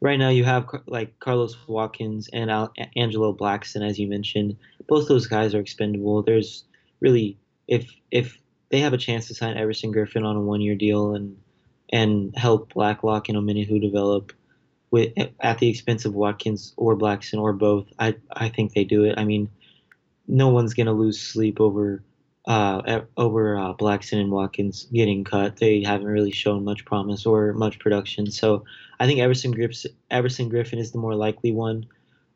right 0.00 0.18
now 0.18 0.28
you 0.28 0.44
have 0.44 0.68
like 0.86 1.18
Carlos 1.18 1.56
Watkins 1.66 2.28
and 2.32 2.50
Al- 2.50 2.72
Angelo 2.96 3.34
Blackson, 3.34 3.86
as 3.86 3.98
you 3.98 4.06
mentioned. 4.06 4.56
Both 4.86 5.08
those 5.08 5.26
guys 5.26 5.54
are 5.54 5.60
expendable. 5.60 6.22
There's 6.22 6.64
really 7.00 7.36
if 7.68 7.90
if 8.10 8.38
they 8.70 8.80
have 8.80 8.92
a 8.92 8.98
chance 8.98 9.28
to 9.28 9.34
sign 9.34 9.56
Everson 9.56 9.92
Griffen 9.92 10.24
on 10.24 10.36
a 10.36 10.40
one 10.40 10.60
year 10.60 10.74
deal 10.74 11.14
and 11.14 11.36
and 11.92 12.36
help 12.36 12.74
Blacklock 12.74 13.28
and 13.28 13.38
Omenihu 13.38 13.80
develop 13.80 14.32
with 14.90 15.12
at 15.40 15.58
the 15.58 15.68
expense 15.68 16.04
of 16.04 16.14
Watkins 16.14 16.72
or 16.76 16.96
Blackson 16.96 17.40
or 17.40 17.52
both, 17.52 17.86
I 17.98 18.16
I 18.32 18.48
think 18.48 18.72
they 18.72 18.84
do 18.84 19.04
it. 19.04 19.18
I 19.18 19.24
mean, 19.24 19.48
no 20.28 20.48
one's 20.48 20.74
gonna 20.74 20.92
lose 20.92 21.20
sleep 21.20 21.60
over 21.60 22.02
uh, 22.46 23.00
over 23.16 23.58
uh, 23.58 23.74
Blackson 23.74 24.20
and 24.20 24.30
Watkins 24.30 24.86
getting 24.92 25.24
cut. 25.24 25.56
They 25.56 25.82
haven't 25.82 26.06
really 26.06 26.30
shown 26.30 26.64
much 26.64 26.84
promise 26.84 27.26
or 27.26 27.52
much 27.54 27.78
production. 27.78 28.30
So 28.30 28.64
I 29.00 29.06
think 29.06 29.20
Everson 29.20 29.54
Griffen, 29.54 29.86
Everson 30.10 30.50
Griffen 30.50 30.78
is 30.78 30.92
the 30.92 30.98
more 30.98 31.14
likely 31.14 31.52
one. 31.52 31.86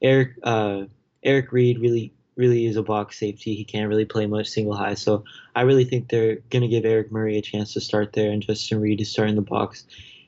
Eric 0.01 0.33
uh, 0.43 0.85
Eric 1.22 1.53
Reid 1.53 1.79
really 1.81 2.12
really 2.39 2.66
is 2.66 2.76
a 2.76 2.82
box 2.82 3.18
safety. 3.18 3.57
He 3.57 3.64
can't 3.64 3.89
really 3.89 4.05
play 4.05 4.26
much 4.26 4.47
single 4.47 4.76
high. 4.76 4.95
So 4.95 5.24
I 5.57 5.62
really 5.62 5.84
think 5.84 6.09
they're 6.09 6.36
going 6.51 6.62
to 6.62 6.68
give 6.68 6.84
Eric 6.84 7.11
Murray 7.11 7.36
a 7.36 7.43
chance 7.43 7.74
to 7.74 7.80
start 7.80 8.12
there 8.12 8.30
and 8.30 8.41
Justin 8.41 8.80
Reid 8.80 8.99
to 8.99 9.05
start 9.05 9.28
in 9.28 9.34
the 9.34 9.43
box. 9.43 9.84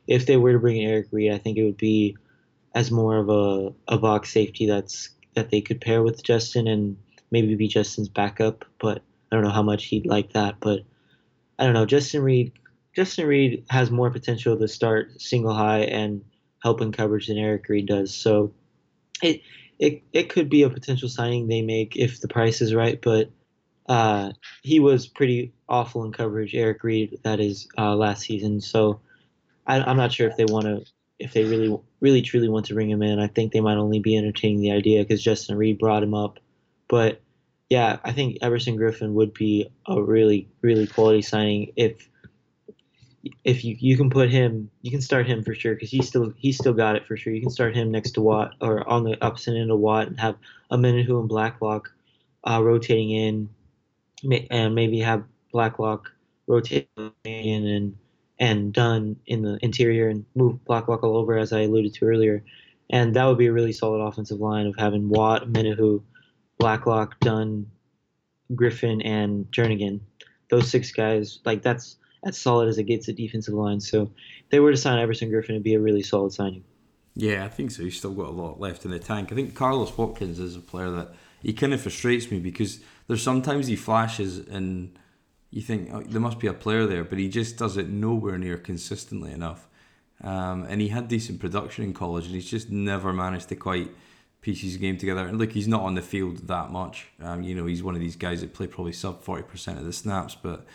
If 0.08 0.26
they 0.26 0.36
were 0.36 0.52
to 0.52 0.58
bring 0.58 0.84
Eric 0.84 1.06
Reid, 1.12 1.32
I 1.32 1.38
think 1.38 1.56
it 1.56 1.64
would 1.64 1.76
be 1.76 2.16
as 2.74 2.90
more 2.90 3.16
of 3.16 3.30
a, 3.30 3.72
a 3.94 3.96
box 3.96 4.32
safety 4.32 4.66
that's 4.66 5.10
that 5.34 5.50
they 5.50 5.60
could 5.60 5.80
pair 5.80 6.02
with 6.02 6.24
Justin 6.24 6.66
and 6.66 6.96
maybe 7.30 7.54
be 7.54 7.68
Justin's 7.68 8.08
backup. 8.08 8.64
But 8.80 9.02
I 9.30 9.36
don't 9.36 9.44
know 9.44 9.50
how 9.50 9.62
much 9.62 9.84
he'd 9.84 10.04
like 10.04 10.32
that. 10.32 10.56
But 10.58 10.80
I 11.60 11.64
don't 11.64 11.74
know. 11.74 11.86
Justin 11.86 12.22
Reid 12.22 12.52
Justin 12.96 13.28
Reid 13.28 13.64
has 13.70 13.92
more 13.92 14.10
potential 14.10 14.58
to 14.58 14.66
start 14.66 15.20
single 15.20 15.54
high 15.54 15.82
and 15.82 16.24
help 16.60 16.80
in 16.80 16.90
coverage 16.90 17.28
than 17.28 17.38
Eric 17.38 17.68
Reid 17.68 17.86
does. 17.86 18.12
So 18.12 18.52
it 19.22 19.42
it 19.80 20.02
it 20.12 20.28
could 20.28 20.48
be 20.50 20.62
a 20.62 20.70
potential 20.70 21.08
signing 21.08 21.48
they 21.48 21.62
make 21.62 21.96
if 21.96 22.20
the 22.20 22.28
price 22.28 22.60
is 22.60 22.74
right, 22.74 23.00
but 23.00 23.30
uh, 23.88 24.30
he 24.62 24.78
was 24.78 25.08
pretty 25.08 25.52
awful 25.68 26.04
in 26.04 26.12
coverage. 26.12 26.54
Eric 26.54 26.84
Reid, 26.84 27.18
that 27.24 27.40
is 27.40 27.66
uh, 27.76 27.96
last 27.96 28.22
season. 28.22 28.60
So 28.60 29.00
I, 29.66 29.90
am 29.90 29.96
not 29.96 30.12
sure 30.12 30.28
if 30.28 30.36
they 30.36 30.44
want 30.44 30.66
to, 30.66 30.84
if 31.18 31.32
they 31.32 31.44
really, 31.44 31.76
really, 31.98 32.22
truly 32.22 32.48
want 32.48 32.66
to 32.66 32.74
bring 32.74 32.90
him 32.90 33.02
in. 33.02 33.18
I 33.18 33.26
think 33.26 33.52
they 33.52 33.60
might 33.60 33.78
only 33.78 33.98
be 33.98 34.16
entertaining 34.16 34.60
the 34.60 34.72
idea 34.72 35.02
because 35.02 35.22
Justin 35.22 35.56
Reid 35.56 35.78
brought 35.78 36.02
him 36.02 36.14
up. 36.14 36.38
But 36.88 37.22
yeah, 37.70 37.98
I 38.04 38.12
think 38.12 38.38
Everson 38.42 38.76
Griffen 38.76 39.14
would 39.14 39.32
be 39.32 39.72
a 39.88 40.00
really, 40.00 40.48
really 40.60 40.86
quality 40.86 41.22
signing 41.22 41.72
if 41.74 42.08
if 43.44 43.64
you 43.64 43.76
you 43.78 43.96
can 43.96 44.10
put 44.10 44.30
him, 44.30 44.70
you 44.82 44.90
can 44.90 45.00
start 45.00 45.26
him 45.26 45.42
for 45.42 45.54
sure 45.54 45.74
because 45.74 45.90
he's 45.90 46.08
still 46.08 46.32
he's 46.36 46.56
still 46.56 46.72
got 46.72 46.96
it 46.96 47.06
for 47.06 47.16
sure. 47.16 47.32
You 47.32 47.40
can 47.40 47.50
start 47.50 47.76
him 47.76 47.90
next 47.90 48.12
to 48.12 48.20
Watt 48.20 48.54
or 48.60 48.88
on 48.88 49.04
the 49.04 49.22
opposite 49.24 49.56
end 49.56 49.70
of 49.70 49.78
Watt 49.78 50.08
and 50.08 50.18
have 50.20 50.36
a 50.70 50.76
Omenihu 50.76 51.20
and 51.20 51.28
Blacklock 51.28 51.92
uh, 52.48 52.62
rotating 52.62 53.10
in, 53.10 53.48
and 54.50 54.74
maybe 54.74 55.00
have 55.00 55.24
Blacklock 55.52 56.10
rotating 56.46 57.12
in 57.24 57.66
and 57.66 57.96
and 58.38 58.72
Dunn 58.72 59.16
in 59.26 59.42
the 59.42 59.58
interior 59.62 60.08
and 60.08 60.24
move 60.34 60.64
Blacklock 60.64 61.02
all 61.02 61.18
over 61.18 61.36
as 61.36 61.52
I 61.52 61.62
alluded 61.62 61.92
to 61.94 62.06
earlier, 62.06 62.42
and 62.88 63.14
that 63.14 63.26
would 63.26 63.38
be 63.38 63.46
a 63.46 63.52
really 63.52 63.72
solid 63.72 64.02
offensive 64.02 64.40
line 64.40 64.66
of 64.66 64.76
having 64.78 65.10
Watt, 65.10 65.46
Omenihu, 65.46 66.02
Blacklock, 66.58 67.20
Dunn, 67.20 67.66
Griffen, 68.54 69.04
and 69.04 69.44
Jernigan. 69.52 70.00
Those 70.48 70.70
six 70.70 70.90
guys, 70.90 71.38
like 71.44 71.62
that's 71.62 71.96
as 72.24 72.38
solid 72.38 72.68
as 72.68 72.78
it 72.78 72.84
gets 72.84 73.08
at 73.08 73.16
defensive 73.16 73.54
line. 73.54 73.80
So 73.80 74.10
they 74.50 74.60
were 74.60 74.70
to 74.70 74.76
sign 74.76 74.98
Everson 74.98 75.30
Griffen, 75.30 75.50
it'd 75.50 75.62
be 75.62 75.74
a 75.74 75.80
really 75.80 76.02
solid 76.02 76.32
signing. 76.32 76.64
Yeah, 77.14 77.44
I 77.44 77.48
think 77.48 77.70
so. 77.70 77.82
He's 77.82 77.96
still 77.96 78.12
got 78.12 78.28
a 78.28 78.30
lot 78.30 78.60
left 78.60 78.84
in 78.84 78.90
the 78.90 78.98
tank. 78.98 79.32
I 79.32 79.34
think 79.34 79.54
Carlos 79.54 79.96
Watkins 79.96 80.38
is 80.38 80.56
a 80.56 80.60
player 80.60 80.90
that 80.90 81.14
he 81.42 81.52
kind 81.52 81.74
of 81.74 81.80
frustrates 81.80 82.30
me 82.30 82.38
because 82.38 82.80
there's 83.06 83.22
sometimes 83.22 83.66
he 83.66 83.76
flashes 83.76 84.38
and 84.38 84.96
you 85.50 85.60
think 85.60 85.90
oh, 85.92 86.02
there 86.02 86.20
must 86.20 86.38
be 86.38 86.46
a 86.46 86.52
player 86.52 86.86
there, 86.86 87.04
but 87.04 87.18
he 87.18 87.28
just 87.28 87.56
does 87.56 87.76
it 87.76 87.88
nowhere 87.88 88.38
near 88.38 88.56
consistently 88.56 89.32
enough. 89.32 89.68
Um, 90.22 90.64
and 90.68 90.80
he 90.80 90.88
had 90.88 91.08
decent 91.08 91.40
production 91.40 91.84
in 91.84 91.94
college, 91.94 92.26
and 92.26 92.34
he's 92.34 92.48
just 92.48 92.70
never 92.70 93.12
managed 93.12 93.48
to 93.48 93.56
quite 93.56 93.90
piece 94.42 94.60
his 94.60 94.76
game 94.76 94.96
together. 94.96 95.26
And 95.26 95.38
look, 95.38 95.52
he's 95.52 95.68
not 95.68 95.82
on 95.82 95.94
the 95.94 96.02
field 96.02 96.48
that 96.48 96.70
much. 96.70 97.08
Um, 97.20 97.42
you 97.42 97.54
know, 97.54 97.66
he's 97.66 97.82
one 97.82 97.94
of 97.94 98.00
these 98.00 98.16
guys 98.16 98.40
that 98.42 98.54
play 98.54 98.66
probably 98.66 98.92
sub 98.92 99.22
forty 99.22 99.42
percent 99.42 99.78
of 99.78 99.84
the 99.84 99.92
snaps, 99.92 100.36
but 100.40 100.66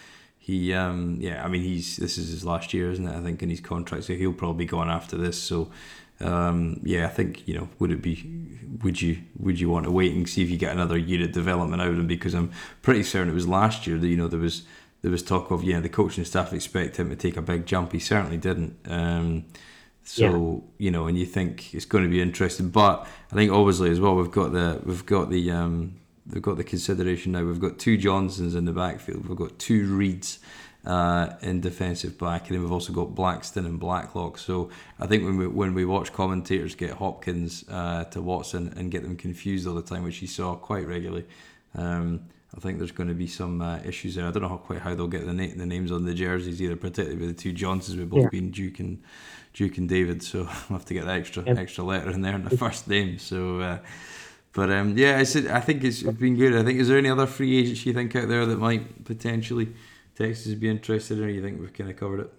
he 0.46 0.76
um, 0.76 1.18
yeah 1.20 1.44
I 1.44 1.48
mean 1.48 1.64
he's 1.64 1.98
this 1.98 2.20
is 2.20 2.30
his 2.30 2.46
last 2.46 2.72
year 2.72 2.92
isn't 2.92 3.08
it 3.08 3.18
I 3.18 3.20
think 3.20 3.42
in 3.42 3.50
his 3.50 3.60
contract 3.60 4.04
so 4.04 4.14
he'll 4.14 4.32
probably 4.32 4.66
be 4.66 4.70
going 4.70 4.92
after 4.92 5.18
this. 5.18 5.42
So 5.42 5.72
um, 6.20 6.82
yeah 6.84 7.08
I 7.08 7.10
think 7.10 7.48
you 7.48 7.56
know 7.56 7.68
would 7.80 7.90
it 7.90 8.04
be 8.04 8.30
would 8.84 9.02
you 9.02 9.24
would 9.40 9.60
you 9.60 9.72
want 9.72 9.86
to 9.86 9.92
wait 9.92 10.14
and 10.14 10.30
see 10.30 10.44
if 10.44 10.52
you 10.52 10.58
get 10.58 10.72
another 10.72 11.00
year 11.00 11.24
of 11.24 11.32
development 11.32 11.82
out 11.82 11.88
of 11.88 11.98
him? 11.98 12.06
Because 12.06 12.36
I'm 12.36 12.52
pretty 12.84 13.02
certain 13.02 13.30
it 13.30 13.34
was 13.34 13.48
last 13.48 13.88
year 13.88 13.98
that 13.98 14.08
you 14.08 14.16
know 14.16 14.28
there 14.28 14.40
was 14.40 14.62
there 15.02 15.10
was 15.10 15.24
talk 15.24 15.50
of 15.50 15.64
yeah 15.64 15.80
the 15.80 15.90
coaching 15.90 16.26
staff 16.26 16.54
expect 16.54 16.98
him 16.98 17.10
to 17.10 17.16
take 17.16 17.38
a 17.38 17.42
big 17.42 17.66
jump. 17.66 17.92
He 17.92 18.00
certainly 18.00 18.38
didn't. 18.38 18.78
Um, 18.88 19.46
so 20.04 20.64
yeah. 20.78 20.86
you 20.86 20.92
know 20.92 21.08
and 21.08 21.18
you 21.18 21.26
think 21.26 21.74
it's 21.74 21.86
going 21.86 22.04
to 22.04 22.10
be 22.12 22.22
interesting 22.22 22.70
but 22.70 23.08
I 23.32 23.36
think 23.36 23.52
obviously 23.52 23.90
as 23.90 24.00
well 24.00 24.16
we've 24.16 24.30
got 24.30 24.52
the 24.52 24.80
we've 24.86 25.08
got 25.08 25.32
the 25.32 25.50
um, 25.50 25.96
they've 26.26 26.42
got 26.42 26.58
the 26.58 26.64
consideration 26.64 27.32
now. 27.34 27.44
We've 27.44 27.60
got 27.60 27.80
two 27.80 27.98
Johnsons 27.98 28.56
in 28.56 28.66
the 28.66 28.72
backfield. 28.72 29.28
We've 29.28 29.38
got 29.38 29.58
two 29.60 29.88
Reids 29.88 30.40
uh, 30.86 31.36
in 31.42 31.62
defensive 31.62 32.18
back, 32.18 32.48
and 32.48 32.56
then 32.56 32.62
we've 32.62 32.72
also 32.72 32.94
got 32.94 33.16
Blackson 33.16 33.66
and 33.66 33.80
Blacklock. 33.80 34.38
So 34.38 34.70
I 35.00 35.08
think 35.08 35.24
when 35.24 35.38
we 35.38 35.48
when 35.48 35.74
we 35.74 35.86
watch 35.86 36.14
commentators 36.14 36.76
get 36.76 36.92
Hopkins 36.92 37.66
uh, 37.70 38.06
to 38.06 38.22
Watson 38.22 38.74
and 38.76 38.92
get 38.92 39.04
them 39.04 39.16
confused 39.16 39.68
all 39.68 39.76
the 39.76 39.82
time, 39.82 40.04
which 40.04 40.22
you 40.22 40.28
saw 40.28 40.56
quite 40.56 40.88
regularly. 40.88 41.26
Um, 41.74 42.28
I 42.56 42.62
think 42.62 42.78
there's 42.78 42.92
going 42.92 43.10
to 43.10 43.16
be 43.16 43.28
some 43.28 43.62
uh, 43.62 43.80
issues 43.84 44.16
there. 44.16 44.26
I 44.26 44.32
don't 44.32 44.42
know 44.42 44.48
how, 44.48 44.58
quite 44.58 44.80
how 44.80 44.96
they'll 44.96 45.08
get 45.08 45.26
the, 45.26 45.34
na- 45.34 45.54
the 45.56 45.66
names 45.66 45.92
on 45.92 46.06
the 46.06 46.14
jerseys 46.14 46.62
either, 46.62 46.78
particularly 46.78 47.18
with 47.18 47.36
the 47.36 47.42
two 47.42 47.52
Johnsons. 47.52 47.98
We've 47.98 48.10
both 48.10 48.24
yeah. 48.24 48.30
been 48.30 48.52
Duke 48.52 48.80
and 48.80 49.04
Duke 49.54 49.78
and 49.78 49.90
David, 49.90 50.24
so 50.24 50.40
we'll 50.70 50.80
have 50.80 50.86
to 50.86 50.94
get 50.94 51.06
the 51.06 51.12
extra 51.12 51.44
yep. 51.44 51.58
extra 51.58 51.84
letter 51.84 52.12
in 52.12 52.22
there 52.22 52.36
in 52.36 52.44
the 52.44 52.58
first 52.58 52.88
name. 52.88 53.20
So 53.20 53.60
uh, 53.60 53.80
but 54.56 54.72
um, 54.72 54.98
yeah, 54.98 55.18
I 55.18 55.24
said 55.24 55.48
I 55.48 55.60
think 55.60 55.84
it's 55.84 56.02
been 56.02 56.38
good. 56.38 56.56
I 56.56 56.64
think 56.64 56.80
is 56.80 56.88
there 56.88 56.98
any 56.98 57.10
other 57.10 57.28
free 57.28 57.58
agents 57.58 57.86
you 57.86 57.94
think 57.94 58.16
out 58.16 58.30
there 58.30 58.46
that 58.46 58.58
might 58.58 59.04
potentially 59.04 59.74
Texas 60.16 60.54
be 60.56 60.70
interested 60.70 61.18
in, 61.18 61.26
or 61.26 61.30
you 61.30 61.42
think 61.42 61.60
we've 61.60 61.74
kind 61.74 61.90
of 61.90 61.98
covered 61.98 62.22
it? 62.22 62.34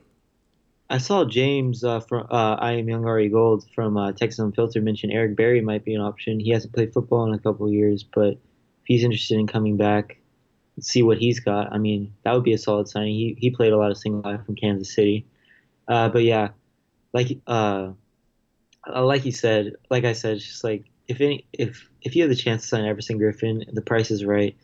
I 0.89 0.97
saw 0.99 1.27
James 1.27 1.85
uh, 1.85 2.01
from 2.01 2.27
uh, 2.31 2.55
I 2.55 2.73
am 2.73 2.89
Young 2.89 3.05
Ari 3.05 3.29
Gold 3.29 3.67
from 3.75 3.99
uh, 3.99 4.13
Texas 4.13 4.39
Unfiltered 4.39 4.83
mention 4.83 5.11
Eric 5.11 5.37
Berry 5.37 5.61
might 5.61 5.85
be 5.85 5.95
an 5.95 6.01
option. 6.01 6.41
He 6.41 6.51
hasn't 6.51 6.73
played 6.73 6.95
football 6.95 7.27
in 7.27 7.35
a 7.35 7.39
couple 7.39 7.71
years, 7.71 8.03
but 8.03 8.33
if 8.33 8.39
he's 8.85 9.05
interested 9.05 9.39
in 9.39 9.47
coming 9.47 9.77
back, 9.77 10.17
see 10.81 11.03
what 11.03 11.19
he's 11.19 11.41
got. 11.41 11.71
I 11.71 11.77
mean, 11.77 12.15
that 12.25 12.33
would 12.33 12.45
be 12.45 12.55
a 12.55 12.59
solid 12.59 12.89
signing. 12.89 13.15
He 13.15 13.37
he 13.39 13.51
played 13.51 13.75
a 13.75 13.77
lot 13.77 13.91
of 13.91 13.99
single 13.99 14.23
high 14.23 14.39
from 14.39 14.57
Kansas 14.57 14.95
City, 14.95 15.27
uh, 15.87 16.09
but 16.09 16.23
yeah, 16.23 16.49
like 17.13 17.39
uh, 17.47 17.93
like 18.87 19.27
you 19.27 19.33
said, 19.33 19.75
like 19.91 20.05
I 20.05 20.15
said, 20.15 20.37
it's 20.37 20.47
just 20.47 20.65
like 20.65 20.87
if 21.09 21.21
any 21.21 21.47
if 21.53 21.89
if 22.03 22.17
you 22.17 22.23
have 22.23 22.31
the 22.31 22.37
chance 22.37 22.63
to 22.63 22.69
sign 22.69 22.85
Everson 22.85 23.19
Griffen, 23.19 23.65
the 23.73 23.83
price 23.83 24.11
is 24.11 24.25
right. 24.25 24.57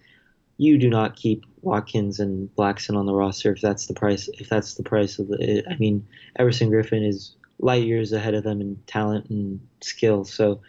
You 0.58 0.78
do 0.78 0.88
not 0.88 1.16
keep 1.16 1.44
Watkins 1.62 2.20
and 2.20 2.48
Blackson 2.56 2.96
on 2.96 3.06
the 3.06 3.14
roster 3.14 3.52
if 3.52 3.60
that's 3.60 3.86
the 3.86 3.94
price. 3.94 4.28
If 4.34 4.48
that's 4.48 4.74
the 4.74 4.82
price 4.82 5.18
of 5.18 5.28
the, 5.28 5.64
I 5.68 5.76
mean, 5.76 6.06
Everson 6.38 6.70
Griffen 6.70 7.06
is 7.06 7.34
light 7.58 7.84
years 7.84 8.12
ahead 8.12 8.34
of 8.34 8.44
them 8.44 8.60
in 8.60 8.76
talent 8.86 9.30
and 9.30 9.60
skill. 9.80 10.24
So, 10.24 10.60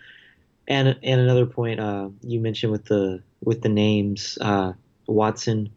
and 0.68 0.98
and 1.04 1.22
another 1.22 1.46
point 1.46 1.80
uh, 1.80 2.10
you 2.22 2.40
mentioned 2.40 2.72
with 2.72 2.86
the 2.86 3.22
with 3.44 3.62
the 3.62 3.70
names 3.70 4.38
uh, 4.42 4.74
Watson. 5.08 5.72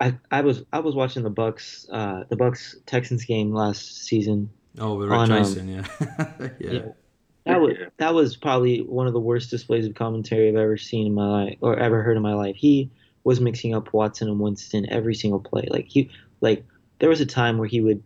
I, 0.00 0.18
I 0.32 0.40
was 0.40 0.64
I 0.72 0.80
was 0.80 0.94
watching 0.94 1.22
the 1.22 1.30
Bucks 1.30 1.86
uh, 1.92 2.24
the 2.28 2.36
Bucks 2.36 2.76
Texans 2.86 3.24
game 3.24 3.52
last 3.52 4.04
season. 4.04 4.50
Oh, 4.78 4.94
with 4.94 5.10
Rich 5.10 5.18
On, 5.18 5.32
um, 5.32 5.68
yeah. 5.68 5.86
yeah. 6.58 6.72
Yeah. 6.72 6.80
That 7.44 7.60
was 7.60 7.76
that 7.96 8.14
was 8.14 8.36
probably 8.36 8.82
one 8.82 9.06
of 9.06 9.12
the 9.12 9.20
worst 9.20 9.50
displays 9.50 9.86
of 9.86 9.94
commentary 9.94 10.48
I've 10.48 10.56
ever 10.56 10.76
seen 10.76 11.08
in 11.08 11.14
my 11.14 11.26
life 11.26 11.58
or 11.60 11.76
ever 11.76 12.02
heard 12.02 12.16
in 12.16 12.22
my 12.22 12.34
life. 12.34 12.56
He 12.56 12.90
was 13.24 13.40
mixing 13.40 13.74
up 13.74 13.92
Watson 13.92 14.28
and 14.28 14.38
Winston 14.38 14.88
every 14.90 15.14
single 15.14 15.40
play. 15.40 15.66
Like 15.68 15.86
he 15.86 16.10
like 16.40 16.64
there 17.00 17.08
was 17.08 17.20
a 17.20 17.26
time 17.26 17.58
where 17.58 17.66
he 17.66 17.80
would 17.80 18.02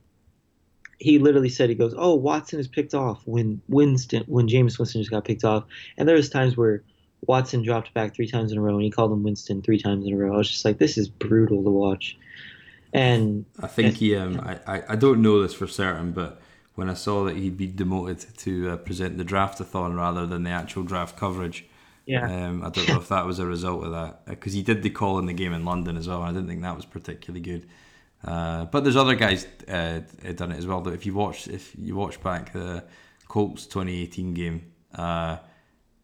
he 0.98 1.18
literally 1.18 1.50
said 1.50 1.68
he 1.68 1.74
goes, 1.74 1.94
"Oh, 1.96 2.14
Watson 2.14 2.58
is 2.58 2.68
picked 2.68 2.94
off 2.94 3.20
when 3.26 3.60
Winston 3.68 4.24
when 4.26 4.48
Jameis 4.48 4.78
Winston 4.78 5.02
just 5.02 5.10
got 5.10 5.24
picked 5.24 5.44
off." 5.44 5.64
And 5.98 6.08
there 6.08 6.16
was 6.16 6.30
times 6.30 6.56
where 6.56 6.82
Watson 7.26 7.62
dropped 7.62 7.92
back 7.92 8.14
three 8.14 8.28
times 8.28 8.52
in 8.52 8.58
a 8.58 8.60
row 8.62 8.74
and 8.74 8.84
he 8.84 8.90
called 8.90 9.12
him 9.12 9.22
Winston 9.22 9.60
three 9.60 9.78
times 9.78 10.06
in 10.06 10.14
a 10.14 10.16
row. 10.16 10.34
I 10.34 10.38
was 10.38 10.50
just 10.50 10.64
like, 10.64 10.78
"This 10.78 10.96
is 10.96 11.08
brutal 11.08 11.62
to 11.62 11.70
watch." 11.70 12.16
And 12.92 13.44
I 13.60 13.66
think 13.66 13.96
he. 13.96 14.16
Um, 14.16 14.40
I, 14.40 14.58
I 14.66 14.82
I 14.90 14.96
don't 14.96 15.20
know 15.20 15.42
this 15.42 15.52
for 15.52 15.66
certain, 15.66 16.12
but 16.12 16.40
when 16.76 16.88
I 16.88 16.94
saw 16.94 17.24
that 17.24 17.36
he'd 17.36 17.56
be 17.56 17.66
demoted 17.66 18.24
to 18.38 18.70
uh, 18.70 18.76
present 18.76 19.18
the 19.18 19.24
draftathon 19.24 19.96
rather 19.96 20.26
than 20.26 20.44
the 20.44 20.50
actual 20.50 20.84
draft 20.84 21.16
coverage, 21.16 21.66
yeah, 22.06 22.24
um, 22.24 22.62
I 22.62 22.70
don't 22.70 22.88
know 22.88 22.98
if 22.98 23.08
that 23.08 23.26
was 23.26 23.38
a 23.38 23.46
result 23.46 23.84
of 23.84 23.92
that 23.92 24.26
because 24.26 24.52
he 24.52 24.62
did 24.62 24.82
the 24.82 24.90
call 24.90 25.18
in 25.18 25.26
the 25.26 25.32
game 25.32 25.52
in 25.52 25.64
London 25.64 25.96
as 25.96 26.06
well. 26.06 26.22
And 26.22 26.28
I 26.28 26.32
didn't 26.32 26.48
think 26.48 26.62
that 26.62 26.76
was 26.76 26.84
particularly 26.84 27.40
good. 27.40 27.66
Uh, 28.24 28.66
but 28.66 28.84
there's 28.84 28.96
other 28.96 29.14
guys 29.14 29.46
uh, 29.68 30.00
done 30.34 30.52
it 30.52 30.58
as 30.58 30.66
well. 30.66 30.80
That 30.82 30.94
if 30.94 31.06
you 31.06 31.14
watch 31.14 31.48
if 31.48 31.74
you 31.76 31.96
watch 31.96 32.22
back 32.22 32.52
the 32.52 32.84
Colts 33.28 33.66
2018 33.66 34.34
game, 34.34 34.72
uh, 34.94 35.38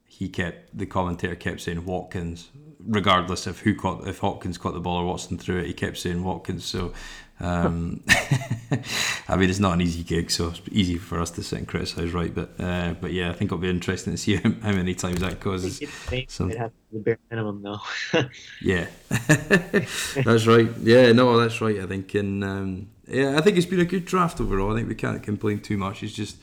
he 0.07 0.29
kept 0.29 0.77
the 0.77 0.87
commentator 0.87 1.35
kept 1.35 1.61
saying 1.63 1.85
Watkins, 1.85 2.51
regardless 2.87 3.47
of 3.47 3.61
who 3.61 3.75
caught 3.75 4.07
if 4.07 4.19
Hopkins 4.19 4.59
caught 4.59 4.75
the 4.75 4.81
ball 4.81 4.99
or 4.99 5.07
Watson 5.07 5.39
threw 5.39 5.59
it. 5.59 5.67
He 5.67 5.73
kept 5.73 5.99
saying 5.99 6.23
Watkins. 6.23 6.65
So, 6.65 6.93
um, 7.43 8.03
I 9.29 9.37
mean, 9.37 9.51
it's 9.51 9.59
not 9.59 9.75
an 9.75 9.81
easy 9.83 10.03
gig, 10.03 10.31
so 10.31 10.49
it's 10.49 10.61
easy 10.71 10.97
for 10.97 11.21
us 11.21 11.31
to 11.33 11.43
sit 11.43 11.59
and 11.59 11.69
criticise, 11.69 12.13
right? 12.13 12.35
But 12.35 12.53
uh, 12.59 12.95
but 13.01 13.13
yeah, 13.13 13.31
I 13.31 13.33
think 13.35 13.49
it'll 13.49 13.59
be 13.59 13.69
interesting 13.69 14.13
to 14.15 14.17
see 14.17 14.37
how, 14.43 14.51
how 14.63 14.73
many 14.73 14.95
times 14.95 15.21
that 15.21 15.41
causes. 15.41 15.83
some- 16.29 16.49
They'd 16.49 16.59
have 16.59 16.73
the 16.93 17.01
bare 17.01 17.19
minimum 17.31 17.63
though. 17.63 17.81
Yeah, 18.63 18.87
that's 20.25 20.47
right. 20.47 20.69
Yeah, 20.83 21.13
no, 21.13 21.37
that's 21.39 21.61
right. 21.61 21.81
I 21.81 21.87
think, 21.87 22.15
and 22.15 22.45
um, 22.45 22.89
yeah, 23.09 23.37
I 23.37 23.41
think 23.41 23.57
it's 23.57 23.67
been 23.67 23.81
a 23.81 23.85
good 23.85 24.05
draft 24.05 24.41
overall. 24.41 24.73
I 24.73 24.77
think 24.77 24.89
we 24.89 24.95
can't 24.95 25.23
complain 25.23 25.61
too 25.61 25.77
much. 25.77 26.03
It's 26.03 26.13
just 26.15 26.37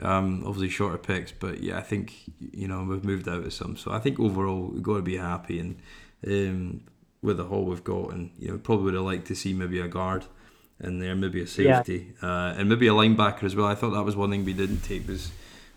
um, 0.00 0.42
obviously 0.46 0.68
shorter 0.68 0.98
picks, 0.98 1.32
but 1.32 1.62
yeah, 1.62 1.78
I 1.78 1.82
think 1.82 2.12
you 2.52 2.68
know 2.68 2.84
we've 2.84 3.04
moved 3.04 3.28
out 3.28 3.44
of 3.44 3.52
some, 3.52 3.76
so 3.76 3.90
I 3.92 3.98
think 3.98 4.20
overall 4.20 4.70
we've 4.72 4.82
got 4.82 4.96
to 4.96 5.02
be 5.02 5.16
happy 5.16 5.58
and 5.60 5.76
um, 6.26 6.80
with 7.26 7.36
the 7.36 7.44
haul 7.44 7.64
we've 7.64 7.84
got, 7.84 8.12
and 8.12 8.30
you 8.38 8.48
know 8.48 8.58
probably 8.58 8.86
would 8.86 8.94
have 8.94 9.02
liked 9.02 9.26
to 9.26 9.34
see 9.34 9.52
maybe 9.52 9.78
a 9.80 9.88
guard 9.88 10.24
in 10.80 10.98
there, 10.98 11.14
maybe 11.14 11.40
a 11.42 11.46
safety, 11.46 12.14
uh, 12.22 12.54
and 12.56 12.68
maybe 12.68 12.86
a 12.86 12.92
linebacker 12.92 13.44
as 13.44 13.54
well. 13.56 13.66
I 13.66 13.74
thought 13.74 13.90
that 13.90 14.04
was 14.04 14.16
one 14.16 14.30
thing 14.30 14.44
we 14.44 14.52
didn't 14.54 14.80
take 14.80 15.06
was 15.06 15.32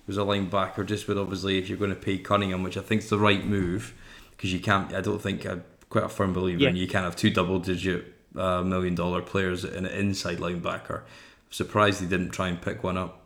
was 0.07 0.17
a 0.17 0.21
linebacker, 0.21 0.85
just 0.85 1.07
with 1.07 1.17
obviously 1.17 1.57
if 1.57 1.69
you're 1.69 1.77
going 1.77 1.91
to 1.91 1.95
pay 1.95 2.17
Cunningham, 2.17 2.63
which 2.63 2.77
I 2.77 2.81
think 2.81 3.01
is 3.03 3.09
the 3.09 3.19
right 3.19 3.45
move 3.45 3.93
because 4.31 4.53
you 4.53 4.59
can't. 4.59 4.93
I 4.93 5.01
don't 5.01 5.21
think 5.21 5.45
I'm 5.45 5.63
quite 5.89 6.05
a 6.05 6.09
firm 6.09 6.33
believer, 6.33 6.61
Yeah. 6.61 6.69
in 6.69 6.75
you 6.77 6.87
can't 6.87 7.03
have 7.05 7.15
two 7.15 7.29
double 7.29 7.59
digit 7.59 8.05
uh, 8.35 8.61
million 8.63 8.95
dollar 8.95 9.21
players 9.21 9.65
in 9.65 9.85
an 9.85 9.91
inside 9.93 10.37
linebacker. 10.37 10.99
I'm 10.99 11.51
surprised 11.51 12.01
they 12.01 12.07
didn't 12.07 12.29
try 12.31 12.47
and 12.47 12.61
pick 12.61 12.83
one 12.83 12.97
up. 12.97 13.25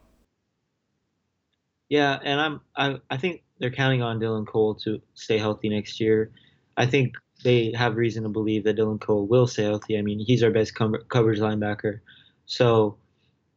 Yeah, 1.89 2.19
and 2.24 2.39
I'm 2.41 2.61
I, 2.76 2.99
I 3.09 3.17
think 3.17 3.43
they're 3.59 3.71
counting 3.71 4.01
on 4.01 4.19
Dylan 4.19 4.47
Cole 4.47 4.76
to 4.76 5.01
stay 5.13 5.38
healthy 5.38 5.69
next 5.69 5.99
year. 5.99 6.32
I 6.76 6.86
think 6.86 7.13
they 7.44 7.72
have 7.74 7.96
reason 7.96 8.24
to 8.24 8.30
believe 8.30 8.64
that 8.64 8.78
Dylan 8.78 9.00
Cole 9.00 9.26
will 9.26 9.48
stay 9.48 9.64
healthy. 9.64 9.98
I 9.98 10.02
mean, 10.02 10.20
he's 10.20 10.44
our 10.44 10.52
best 10.52 10.76
com- 10.76 11.04
coverage 11.10 11.39
linebacker. 11.39 12.00
So 12.46 12.98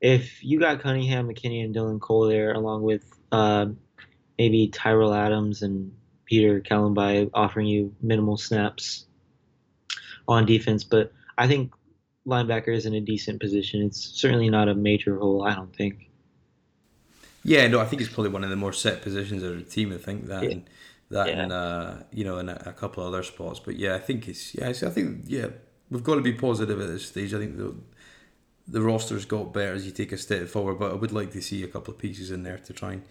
if 0.00 0.42
you 0.44 0.60
got 0.60 0.80
Cunningham, 0.80 1.28
McKinney, 1.28 1.64
and 1.64 1.74
Dylan 1.74 2.00
Cole 2.00 2.26
there, 2.28 2.52
along 2.52 2.82
with 2.82 3.04
uh, 3.32 3.66
maybe 4.38 4.68
Tyrell 4.68 5.14
Adams 5.14 5.62
and 5.62 5.92
Peter 6.26 6.60
Kalambayi 6.60 7.30
offering 7.32 7.66
you 7.66 7.94
minimal 8.02 8.36
snaps 8.36 9.06
on 10.28 10.44
defense, 10.44 10.84
but 10.84 11.12
I 11.38 11.46
think 11.46 11.72
linebacker 12.26 12.74
is 12.74 12.86
in 12.86 12.94
a 12.94 13.00
decent 13.00 13.40
position. 13.40 13.82
It's 13.82 14.00
certainly 14.20 14.50
not 14.50 14.68
a 14.68 14.74
major 14.74 15.18
hole, 15.18 15.44
I 15.46 15.54
don't 15.54 15.74
think. 15.74 16.10
Yeah, 17.44 17.68
no, 17.68 17.78
I 17.78 17.84
think 17.84 18.02
it's 18.02 18.12
probably 18.12 18.32
one 18.32 18.42
of 18.42 18.50
the 18.50 18.56
more 18.56 18.72
set 18.72 19.02
positions 19.02 19.44
of 19.44 19.56
the 19.56 19.62
team. 19.62 19.92
I 19.92 19.98
think 19.98 20.26
that 20.26 20.42
Yeah. 20.42 20.50
and 20.50 20.64
that 21.10 21.28
Yeah. 21.28 21.42
and 21.42 21.52
uh, 21.52 21.94
you 22.12 22.24
know, 22.24 22.38
in 22.38 22.48
a, 22.48 22.62
a 22.66 22.72
couple 22.72 23.02
of 23.06 23.12
other 23.12 23.22
spots. 23.22 23.60
But 23.60 23.76
yeah, 23.76 23.94
I 23.94 23.98
think 23.98 24.28
it's 24.28 24.54
yeah, 24.54 24.68
it's, 24.68 24.82
I 24.82 24.90
think 24.90 25.24
yeah, 25.26 25.48
we've 25.90 26.04
got 26.04 26.16
to 26.16 26.20
be 26.20 26.32
positive 26.32 26.80
at 26.80 26.88
this 26.88 27.06
stage. 27.06 27.32
I 27.34 27.38
think 27.38 27.56
the 27.56 27.74
the 28.68 28.80
roster's 28.82 29.24
got 29.24 29.52
better 29.52 29.74
as 29.74 29.86
you 29.86 29.92
take 29.92 30.10
a 30.12 30.18
step 30.18 30.48
forward, 30.48 30.78
but 30.78 30.90
I 30.90 30.94
would 30.94 31.12
like 31.12 31.30
to 31.32 31.40
see 31.40 31.62
a 31.62 31.68
couple 31.68 31.94
of 31.94 31.98
pieces 31.98 32.30
in 32.32 32.42
there 32.42 32.58
to 32.58 32.72
try 32.72 32.94
and 32.94 33.02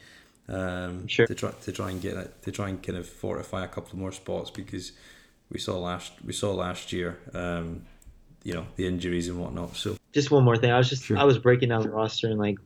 um, 0.47 1.07
Sure. 1.07 1.25
to 1.27 1.33
try 1.33 1.51
to 1.51 1.71
try 1.71 1.89
and 1.91 2.01
get 2.01 2.17
it 2.17 2.41
to 2.43 2.51
try 2.51 2.69
and 2.69 2.81
kind 2.83 2.97
of 2.97 3.07
fortify 3.07 3.63
a 3.63 3.67
couple 3.67 3.97
more 3.97 4.11
spots 4.11 4.51
because 4.51 4.91
we 5.49 5.59
saw 5.59 5.77
last 5.79 6.11
we 6.25 6.33
saw 6.33 6.53
last 6.53 6.91
year, 6.91 7.17
um, 7.33 7.83
you 8.43 8.53
know, 8.53 8.67
the 8.75 8.85
injuries 8.85 9.27
and 9.29 9.39
whatnot. 9.39 9.75
So 9.75 9.95
just 10.13 10.29
one 10.31 10.43
more 10.43 10.57
thing. 10.57 10.71
I 10.71 10.77
was 10.77 10.89
just 10.89 11.05
Sure. 11.05 11.17
I 11.17 11.23
was 11.23 11.37
breaking 11.39 11.69
down 11.69 11.81
the 11.83 11.89
roster 11.89 12.27
and 12.27 12.37
like 12.39 12.57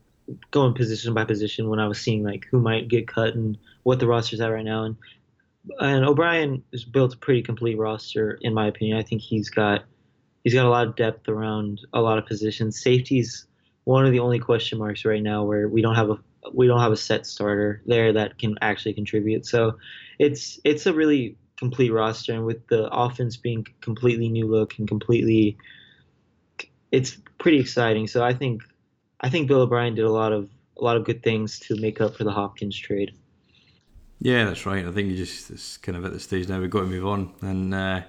going 0.52 0.74
position 0.74 1.14
by 1.14 1.26
position 1.26 1.70
when 1.70 1.80
I 1.80 1.88
was 1.88 2.00
seeing 2.02 2.24
like 2.24 2.46
who 2.52 2.60
might 2.60 2.88
get 2.88 3.08
cut 3.08 3.34
and 3.36 3.58
what 3.84 4.00
the 4.00 4.08
roster's 4.08 4.42
at 4.42 4.48
right 4.48 4.66
now. 4.66 4.84
And 4.84 4.96
and 5.80 6.06
O'Brien 6.06 6.64
has 6.72 6.84
built 6.84 7.14
a 7.14 7.18
pretty 7.18 7.42
complete 7.42 7.78
roster 7.78 8.38
in 8.42 8.54
my 8.54 8.68
opinion. 8.68 8.98
I 8.98 9.04
think 9.04 9.22
he's 9.22 9.50
got 9.50 9.84
he's 10.44 10.54
got 10.54 10.66
a 10.66 10.70
lot 10.70 10.88
of 10.88 10.96
depth 10.96 11.28
around 11.30 11.82
a 11.94 12.02
lot 12.02 12.18
of 12.18 12.26
positions. 12.26 12.82
Safety's 12.82 13.46
one 13.84 14.06
of 14.06 14.12
the 14.12 14.20
only 14.20 14.40
question 14.40 14.78
marks 14.78 15.06
right 15.06 15.22
now 15.22 15.44
where 15.44 15.68
we 15.68 15.82
don't 15.82 15.96
have 15.96 16.10
a 16.10 16.20
we 16.54 16.68
don't 16.68 16.80
have 16.80 16.92
a 16.92 16.98
set 16.98 17.26
starter 17.26 17.82
there 17.86 18.14
that 18.14 18.38
can 18.38 18.58
actually 18.62 18.94
contribute. 18.94 19.46
So 19.46 19.78
it's 20.18 20.60
it's 20.64 20.86
a 20.86 20.94
really 20.94 21.38
complete 21.58 21.92
roster 21.92 22.34
and 22.34 22.46
with 22.46 22.66
the 22.68 22.88
offense 22.90 23.36
being 23.36 23.66
completely 23.82 24.30
new 24.30 24.48
look 24.48 24.78
and 24.80 24.88
completely 24.88 25.58
it's 26.92 27.18
pretty 27.38 27.60
exciting. 27.60 28.08
So 28.08 28.24
I 28.24 28.34
think 28.34 28.64
I 29.20 29.30
think 29.30 29.48
Bill 29.48 29.62
O'Brien 29.62 29.96
did 29.96 30.06
a 30.06 30.12
lot 30.12 30.32
of 30.32 30.50
a 30.78 30.84
lot 30.84 30.96
of 30.96 31.04
good 31.04 31.22
things 31.22 31.60
to 31.60 31.76
make 31.76 32.00
up 32.00 32.16
for 32.16 32.24
the 32.24 32.32
Hopkins 32.32 32.78
trade. 32.78 33.12
Yeah, 34.20 34.46
that's 34.46 34.66
right. 34.66 34.86
I 34.86 34.92
think 34.92 35.10
he 35.10 35.16
just 35.16 35.50
it's 35.50 35.78
kind 35.78 35.98
of 35.98 36.04
at 36.06 36.12
the 36.12 36.20
stage 36.20 36.48
now 36.50 36.60
we've 36.60 36.70
got 36.70 36.82
to 36.82 36.86
move 36.88 37.08
on, 37.08 37.34
and 37.42 37.74
uh, 37.74 38.02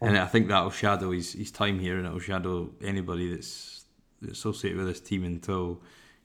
and 0.00 0.18
I 0.18 0.26
think 0.26 0.48
that'll 0.48 0.70
shadow 0.70 1.10
his, 1.10 1.32
his 1.32 1.50
time 1.50 1.78
here, 1.78 1.96
and 1.96 2.06
it'll 2.06 2.18
shadow 2.20 2.70
anybody 2.82 3.30
that's 3.34 3.84
associated 4.30 4.78
with 4.78 4.86
this 4.88 5.00
team 5.00 5.24
until 5.24 5.80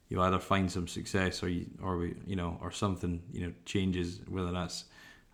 you 0.09 0.21
either 0.21 0.39
find 0.39 0.69
some 0.71 0.87
success 0.87 1.41
or 1.41 1.49
you, 1.49 1.67
or 1.81 1.97
we, 1.97 2.15
you 2.27 2.35
know 2.35 2.57
or 2.61 2.71
something 2.71 3.21
you 3.31 3.47
know 3.47 3.53
changes, 3.65 4.19
whether 4.27 4.51
that's 4.51 4.85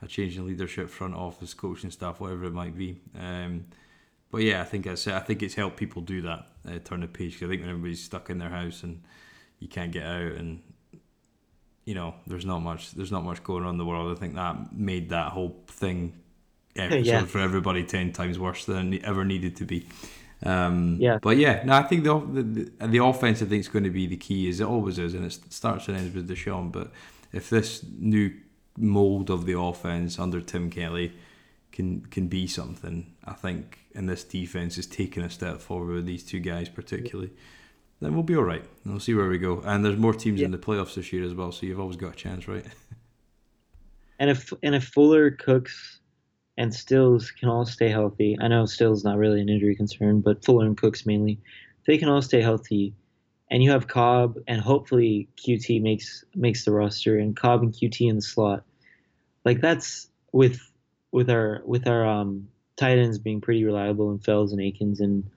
a 0.03 0.07
change 0.07 0.37
in 0.37 0.45
leadership, 0.45 0.89
front 0.89 1.15
office, 1.15 1.53
coaching 1.55 1.91
staff, 1.91 2.19
whatever 2.19 2.45
it 2.45 2.53
might 2.53 2.77
be. 2.77 3.01
Um, 3.19 3.65
but 4.31 4.39
yeah, 4.43 4.61
I 4.61 4.65
think 4.65 4.85
it's 4.85 5.07
I 5.07 5.19
think 5.19 5.41
it's 5.43 5.55
helped 5.55 5.77
people 5.77 6.01
do 6.03 6.21
that, 6.23 6.47
uh, 6.67 6.79
turn 6.83 7.01
the 7.01 7.07
page. 7.07 7.39
'cause 7.39 7.47
I 7.47 7.49
think 7.49 7.61
when 7.61 7.69
everybody's 7.71 8.03
stuck 8.03 8.29
in 8.29 8.37
their 8.37 8.49
house 8.49 8.83
and 8.83 9.01
you 9.59 9.67
can't 9.67 9.91
get 9.91 10.05
out 10.05 10.33
and 10.33 10.61
you 11.89 11.95
know, 11.99 12.11
there's 12.29 12.45
not 12.45 12.59
much 12.69 12.81
there's 12.97 13.11
not 13.17 13.23
much 13.29 13.39
going 13.49 13.63
on 13.65 13.71
in 13.75 13.77
the 13.83 13.85
world. 13.91 14.15
I 14.15 14.19
think 14.21 14.33
that 14.35 14.55
made 14.91 15.05
that 15.09 15.27
whole 15.35 15.53
thing 15.81 15.99
episode 16.75 17.05
Yeah. 17.05 17.25
for 17.33 17.39
everybody 17.49 17.83
ten 17.95 18.07
times 18.19 18.37
worse 18.37 18.63
than 18.65 18.93
it 18.93 19.03
ever 19.11 19.23
needed 19.33 19.53
to 19.61 19.65
be. 19.73 19.79
Um, 20.53 20.97
Yeah. 20.99 21.17
But 21.21 21.35
yeah, 21.37 21.55
no, 21.65 21.73
I 21.73 21.83
think 21.89 22.03
the 22.03 22.15
the, 22.37 22.43
the, 22.57 22.87
the 22.95 23.03
offense 23.11 23.37
I 23.41 23.45
think 23.45 23.61
is 23.61 23.71
going 23.75 23.87
to 23.91 23.95
be 24.01 24.05
the 24.15 24.21
key, 24.27 24.41
as 24.51 24.59
it 24.63 24.67
always 24.75 24.97
is, 25.05 25.13
and 25.15 25.23
it 25.29 25.37
starts 25.61 25.87
and 25.87 25.97
ends 25.97 26.13
with 26.15 26.29
Deshaun. 26.29 26.71
But 26.71 26.87
if 27.39 27.49
this 27.49 27.83
new 27.99 28.27
mold 28.77 29.29
of 29.29 29.45
the 29.45 29.57
offense 29.59 30.19
under 30.19 30.39
Tim 30.41 30.69
Kelly 30.69 31.11
can 31.71 32.01
can 32.15 32.27
be 32.27 32.45
something, 32.47 32.97
I 33.25 33.33
think, 33.33 33.79
and 33.95 34.07
this 34.07 34.23
defense 34.23 34.77
is 34.81 34.87
taking 34.87 35.23
a 35.23 35.29
step 35.29 35.55
forward 35.67 35.93
with 35.95 36.05
these 36.05 36.23
two 36.31 36.39
guys 36.39 36.69
particularly, 36.69 37.31
then 38.01 38.13
we'll 38.13 38.23
be 38.23 38.35
all 38.35 38.43
right. 38.43 38.63
And 38.83 38.93
we'll 38.93 38.99
see 38.99 39.13
where 39.13 39.27
we 39.27 39.37
go. 39.37 39.61
And 39.65 39.83
there's 39.83 39.97
more 39.97 40.13
teams 40.13 40.41
in 40.41 40.51
the 40.51 40.57
playoffs 40.57 40.95
this 40.95 41.11
year 41.11 41.23
as 41.23 41.33
well, 41.33 41.51
so 41.51 41.65
you've 41.65 41.79
always 41.79 41.97
got 41.97 42.13
a 42.13 42.15
chance, 42.15 42.47
right? 42.47 42.65
And 44.21 44.29
if 44.29 44.51
and 44.61 44.75
if 44.75 44.83
Fuller, 44.83 45.31
Cooks, 45.31 46.01
and 46.57 46.73
Stills 46.73 47.31
can 47.31 47.47
all 47.47 47.65
stay 47.65 47.87
healthy, 47.87 48.37
I 48.41 48.49
know 48.49 48.65
Stills 48.65 49.05
not 49.05 49.17
really 49.17 49.39
an 49.39 49.47
injury 49.47 49.77
concern, 49.77 50.19
but 50.19 50.43
Fuller 50.43 50.65
and 50.65 50.77
Cooks 50.77 51.05
mainly, 51.05 51.39
they 51.87 51.97
can 51.97 52.09
all 52.09 52.21
stay 52.21 52.41
healthy, 52.41 52.93
and 53.49 53.63
you 53.63 53.71
have 53.71 53.87
Cobb 53.87 54.37
and 54.45 54.59
hopefully 54.59 55.29
Coutee 55.37 55.81
makes 55.81 56.25
makes 56.35 56.65
the 56.65 56.73
roster 56.73 57.17
and 57.17 57.33
Cobb 57.33 57.63
and 57.63 57.73
Coutee 57.73 58.09
in 58.09 58.17
the 58.17 58.21
slot, 58.21 58.63
like 59.45 59.61
that's 59.61 60.09
with 60.33 60.59
with 61.13 61.29
our 61.29 61.61
with 61.63 61.87
our 61.87 62.05
um 62.05 62.49
tight 62.75 62.97
ends 62.97 63.19
being 63.19 63.39
pretty 63.39 63.63
reliable 63.63 64.11
and 64.11 64.23
Fells 64.23 64.51
and 64.51 64.61
Akins 64.61 64.99
and 64.99 65.29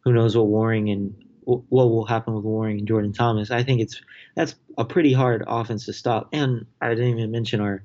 who 0.00 0.12
knows 0.12 0.36
what 0.36 0.48
Warring 0.48 0.90
and 0.90 1.14
what 1.44 1.90
will 1.90 2.06
happen 2.06 2.34
with 2.34 2.44
Warring 2.44 2.78
and 2.78 2.88
Jordan 2.88 3.12
Thomas. 3.12 3.50
I 3.50 3.62
think 3.62 3.80
it's 3.80 4.00
that's 4.34 4.54
a 4.78 4.84
pretty 4.84 5.12
hard 5.12 5.44
offense 5.46 5.86
to 5.86 5.92
stop. 5.92 6.28
And 6.32 6.66
I 6.80 6.90
didn't 6.90 7.18
even 7.18 7.30
mention 7.30 7.60
our 7.60 7.84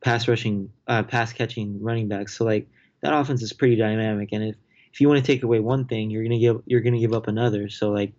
pass 0.00 0.26
rushing, 0.28 0.70
uh, 0.86 1.02
pass 1.02 1.32
catching 1.32 1.82
running 1.82 2.08
backs. 2.08 2.36
So 2.36 2.44
like 2.44 2.68
that 3.02 3.14
offense 3.14 3.42
is 3.42 3.52
pretty 3.52 3.76
dynamic. 3.76 4.30
And 4.32 4.44
if 4.44 4.56
if 4.92 5.00
you 5.00 5.08
want 5.08 5.24
to 5.24 5.26
take 5.26 5.42
away 5.42 5.60
one 5.60 5.86
thing, 5.86 6.10
you're 6.10 6.22
gonna 6.22 6.38
give 6.38 6.62
you're 6.66 6.80
gonna 6.80 7.00
give 7.00 7.12
up 7.12 7.26
another. 7.26 7.68
So 7.68 7.90
like 7.90 8.12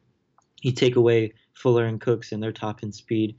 you 0.61 0.71
take 0.71 0.95
away 0.95 1.33
Fuller 1.53 1.85
and 1.85 2.01
Cooks 2.01 2.31
and 2.31 2.41
their 2.43 2.51
top 2.51 2.79
end 2.83 2.93
speed, 2.93 3.37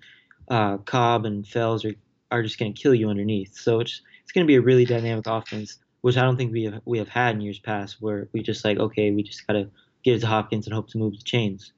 uh, 0.48 0.78
Cobb 0.78 1.26
and 1.26 1.46
Fells 1.46 1.84
are 1.84 1.94
are 2.30 2.42
just 2.42 2.58
gonna 2.58 2.72
kill 2.72 2.94
you 2.94 3.08
underneath. 3.08 3.56
So 3.56 3.80
it's 3.80 4.00
it's 4.22 4.32
gonna 4.32 4.46
be 4.46 4.56
a 4.56 4.60
really 4.60 4.84
dynamic 4.84 5.26
offense, 5.26 5.78
which 6.00 6.16
I 6.16 6.22
don't 6.22 6.36
think 6.36 6.52
we 6.52 6.64
have 6.64 6.80
we 6.84 6.98
have 6.98 7.08
had 7.08 7.36
in 7.36 7.40
years 7.40 7.58
past, 7.58 7.98
where 8.00 8.28
we 8.32 8.42
just 8.42 8.64
like 8.64 8.78
okay, 8.78 9.10
we 9.10 9.22
just 9.22 9.46
gotta 9.46 9.70
to 10.14 10.26
Hopkins 10.26 10.66
and 10.66 10.74
hope 10.74 10.88
to 10.90 10.98
move 10.98 11.16
the 11.16 11.24
chains. 11.24 11.72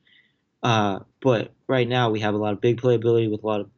Uh, 0.63 1.01
but 1.21 1.53
right 1.67 1.89
now 1.89 2.11
we 2.11 2.21
have 2.21 2.35
a 2.35 2.39
lot 2.39 2.53
of 2.53 2.61
big 2.61 2.81
playability 2.81 3.31
with 3.31 3.43
a 3.43 3.47
lot 3.47 3.61
of, 3.61 3.71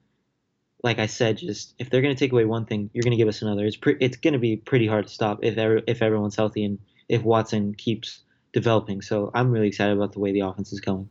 like 0.82 0.98
I 0.98 1.06
said, 1.06 1.38
just 1.38 1.74
if 1.78 1.90
they're 1.90 2.00
going 2.00 2.14
to 2.14 2.18
take 2.18 2.32
away 2.32 2.44
one 2.44 2.64
thing, 2.64 2.90
you're 2.92 3.02
going 3.02 3.12
to 3.12 3.16
give 3.16 3.28
us 3.28 3.42
another. 3.42 3.66
It's 3.66 3.76
pre- 3.76 3.98
it's 4.00 4.16
going 4.16 4.32
to 4.32 4.38
be 4.38 4.56
pretty 4.56 4.86
hard 4.86 5.06
to 5.06 5.12
stop 5.12 5.40
if 5.42 5.58
ever, 5.58 5.82
if 5.86 6.00
everyone's 6.00 6.36
healthy 6.36 6.64
and 6.64 6.78
if 7.08 7.22
Watson 7.22 7.74
keeps 7.74 8.20
developing. 8.52 9.02
So 9.02 9.30
I'm 9.34 9.50
really 9.50 9.68
excited 9.68 9.96
about 9.96 10.12
the 10.12 10.20
way 10.20 10.32
the 10.32 10.40
offense 10.40 10.72
is 10.72 10.80
going. 10.80 11.08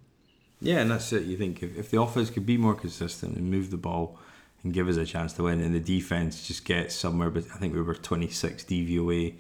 Yeah, 0.62 0.80
and 0.80 0.92
that's 0.92 1.14
it. 1.14 1.24
You 1.24 1.38
think 1.38 1.64
if, 1.64 1.78
if 1.78 1.92
the 1.92 2.02
offense 2.02 2.30
could 2.30 2.46
be 2.46 2.58
more 2.58 2.76
consistent 2.76 3.38
and 3.38 3.50
move 3.50 3.72
the 3.72 3.78
ball 3.78 4.18
and 4.64 4.74
give 4.74 4.90
us 4.90 4.98
a 4.98 5.06
chance 5.06 5.34
to 5.34 5.44
win, 5.44 5.62
and 5.62 5.74
the 5.74 5.80
defense 5.80 6.46
just 6.46 6.66
get 6.66 6.92
somewhere, 6.92 7.30
but 7.30 7.46
I 7.54 7.58
think 7.58 7.74
we 7.74 7.82
were 7.82 7.96
26 7.96 8.64
DVOA. 8.66 9.36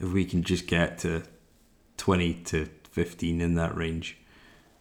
If 0.00 0.12
we 0.12 0.24
can 0.24 0.42
just 0.42 0.66
get 0.66 0.98
to 1.00 1.22
20 1.96 2.34
to 2.34 2.66
15 2.96 3.42
in 3.42 3.56
that 3.56 3.76
range, 3.76 4.16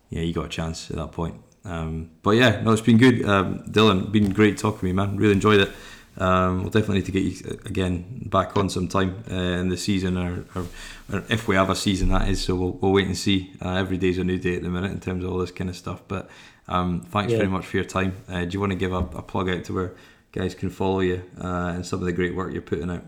yeah, 0.09 0.21
you 0.21 0.33
got 0.33 0.45
a 0.45 0.49
chance 0.49 0.89
at 0.89 0.95
that 0.95 1.11
point. 1.11 1.35
Um, 1.65 2.11
but 2.23 2.31
yeah, 2.31 2.61
no, 2.61 2.71
it's 2.71 2.81
been 2.81 2.97
good. 2.97 3.25
Um, 3.25 3.59
Dylan, 3.63 4.09
been 4.09 4.31
great 4.31 4.57
talking 4.57 4.79
to 4.79 4.87
you, 4.87 4.93
man. 4.93 5.17
Really 5.17 5.33
enjoyed 5.33 5.59
it. 5.59 5.71
Um, 6.17 6.61
we'll 6.61 6.69
definitely 6.69 6.99
need 6.99 7.07
to 7.07 7.11
get 7.11 7.23
you 7.23 7.51
uh, 7.51 7.55
again 7.65 8.29
back 8.31 8.55
on 8.55 8.69
sometime 8.69 9.21
uh, 9.29 9.35
in 9.35 9.67
the 9.67 9.75
season, 9.75 10.17
or, 10.17 10.45
or, 10.55 10.65
or, 11.11 11.23
if 11.27 11.49
we 11.49 11.55
have 11.55 11.69
a 11.69 11.75
season 11.75 12.07
that 12.07 12.29
is. 12.29 12.41
So 12.41 12.55
we'll, 12.55 12.71
we'll 12.71 12.93
wait 12.93 13.07
and 13.07 13.17
see. 13.17 13.51
Uh, 13.61 13.73
every 13.73 13.97
day's 13.97 14.17
a 14.17 14.23
new 14.23 14.39
day 14.39 14.55
at 14.55 14.63
the 14.63 14.69
minute 14.69 14.91
in 14.91 15.01
terms 15.01 15.25
of 15.25 15.31
all 15.33 15.39
this 15.39 15.51
kind 15.51 15.69
of 15.69 15.75
stuff. 15.75 16.01
But 16.07 16.29
um, 16.69 17.01
thanks 17.01 17.33
yeah. 17.33 17.39
very 17.39 17.49
much 17.49 17.65
for 17.65 17.75
your 17.75 17.85
time. 17.85 18.15
Uh, 18.29 18.45
do 18.45 18.51
you 18.51 18.61
want 18.61 18.71
to 18.71 18.77
give 18.77 18.93
a, 18.93 18.99
a, 18.99 19.21
plug 19.21 19.49
out 19.49 19.65
to 19.65 19.73
where 19.73 19.93
guys 20.31 20.55
can 20.55 20.69
follow 20.69 21.01
you 21.01 21.21
uh, 21.41 21.73
and 21.75 21.85
some 21.85 21.99
of 21.99 22.05
the 22.05 22.13
great 22.13 22.33
work 22.33 22.53
you're 22.53 22.61
putting 22.61 22.89
out? 22.89 23.03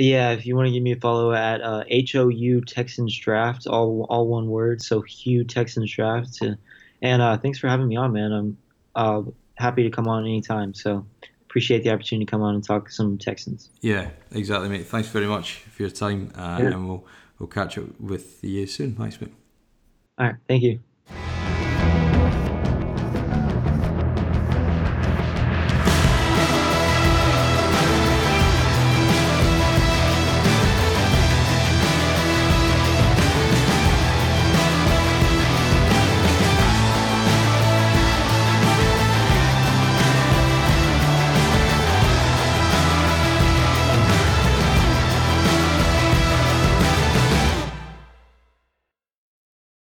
Yeah, 0.00 0.30
if 0.30 0.46
you 0.46 0.56
want 0.56 0.66
to 0.66 0.72
give 0.72 0.82
me 0.82 0.92
a 0.92 0.96
follow 0.96 1.32
at 1.32 1.60
uh, 1.60 1.84
HOU 1.90 2.62
Texans 2.62 3.16
Draft, 3.18 3.66
all 3.66 4.06
all 4.08 4.26
one 4.26 4.48
word. 4.48 4.82
So 4.82 5.02
Hugh 5.02 5.44
Texans 5.44 5.92
Draft. 5.92 6.40
And 7.02 7.22
uh, 7.22 7.36
thanks 7.38 7.58
for 7.58 7.68
having 7.68 7.88
me 7.88 7.96
on, 7.96 8.12
man. 8.12 8.32
I'm 8.32 8.58
uh, 8.94 9.22
happy 9.54 9.82
to 9.84 9.90
come 9.90 10.08
on 10.08 10.24
anytime. 10.24 10.74
So 10.74 11.06
appreciate 11.42 11.82
the 11.82 11.90
opportunity 11.90 12.24
to 12.24 12.30
come 12.30 12.42
on 12.42 12.54
and 12.54 12.64
talk 12.64 12.86
to 12.86 12.92
some 12.92 13.18
Texans. 13.18 13.70
Yeah, 13.80 14.10
exactly, 14.32 14.68
mate. 14.68 14.86
Thanks 14.86 15.08
very 15.08 15.26
much 15.26 15.54
for 15.54 15.82
your 15.82 15.90
time, 15.90 16.32
uh, 16.34 16.58
yeah. 16.60 16.68
and 16.68 16.88
we'll 16.88 17.06
we'll 17.38 17.48
catch 17.48 17.78
up 17.78 18.00
with 18.00 18.42
you 18.42 18.66
soon. 18.66 18.94
Thanks, 18.94 19.20
mate. 19.20 19.34
All 20.18 20.26
right, 20.26 20.36
thank 20.48 20.62
you. 20.62 20.80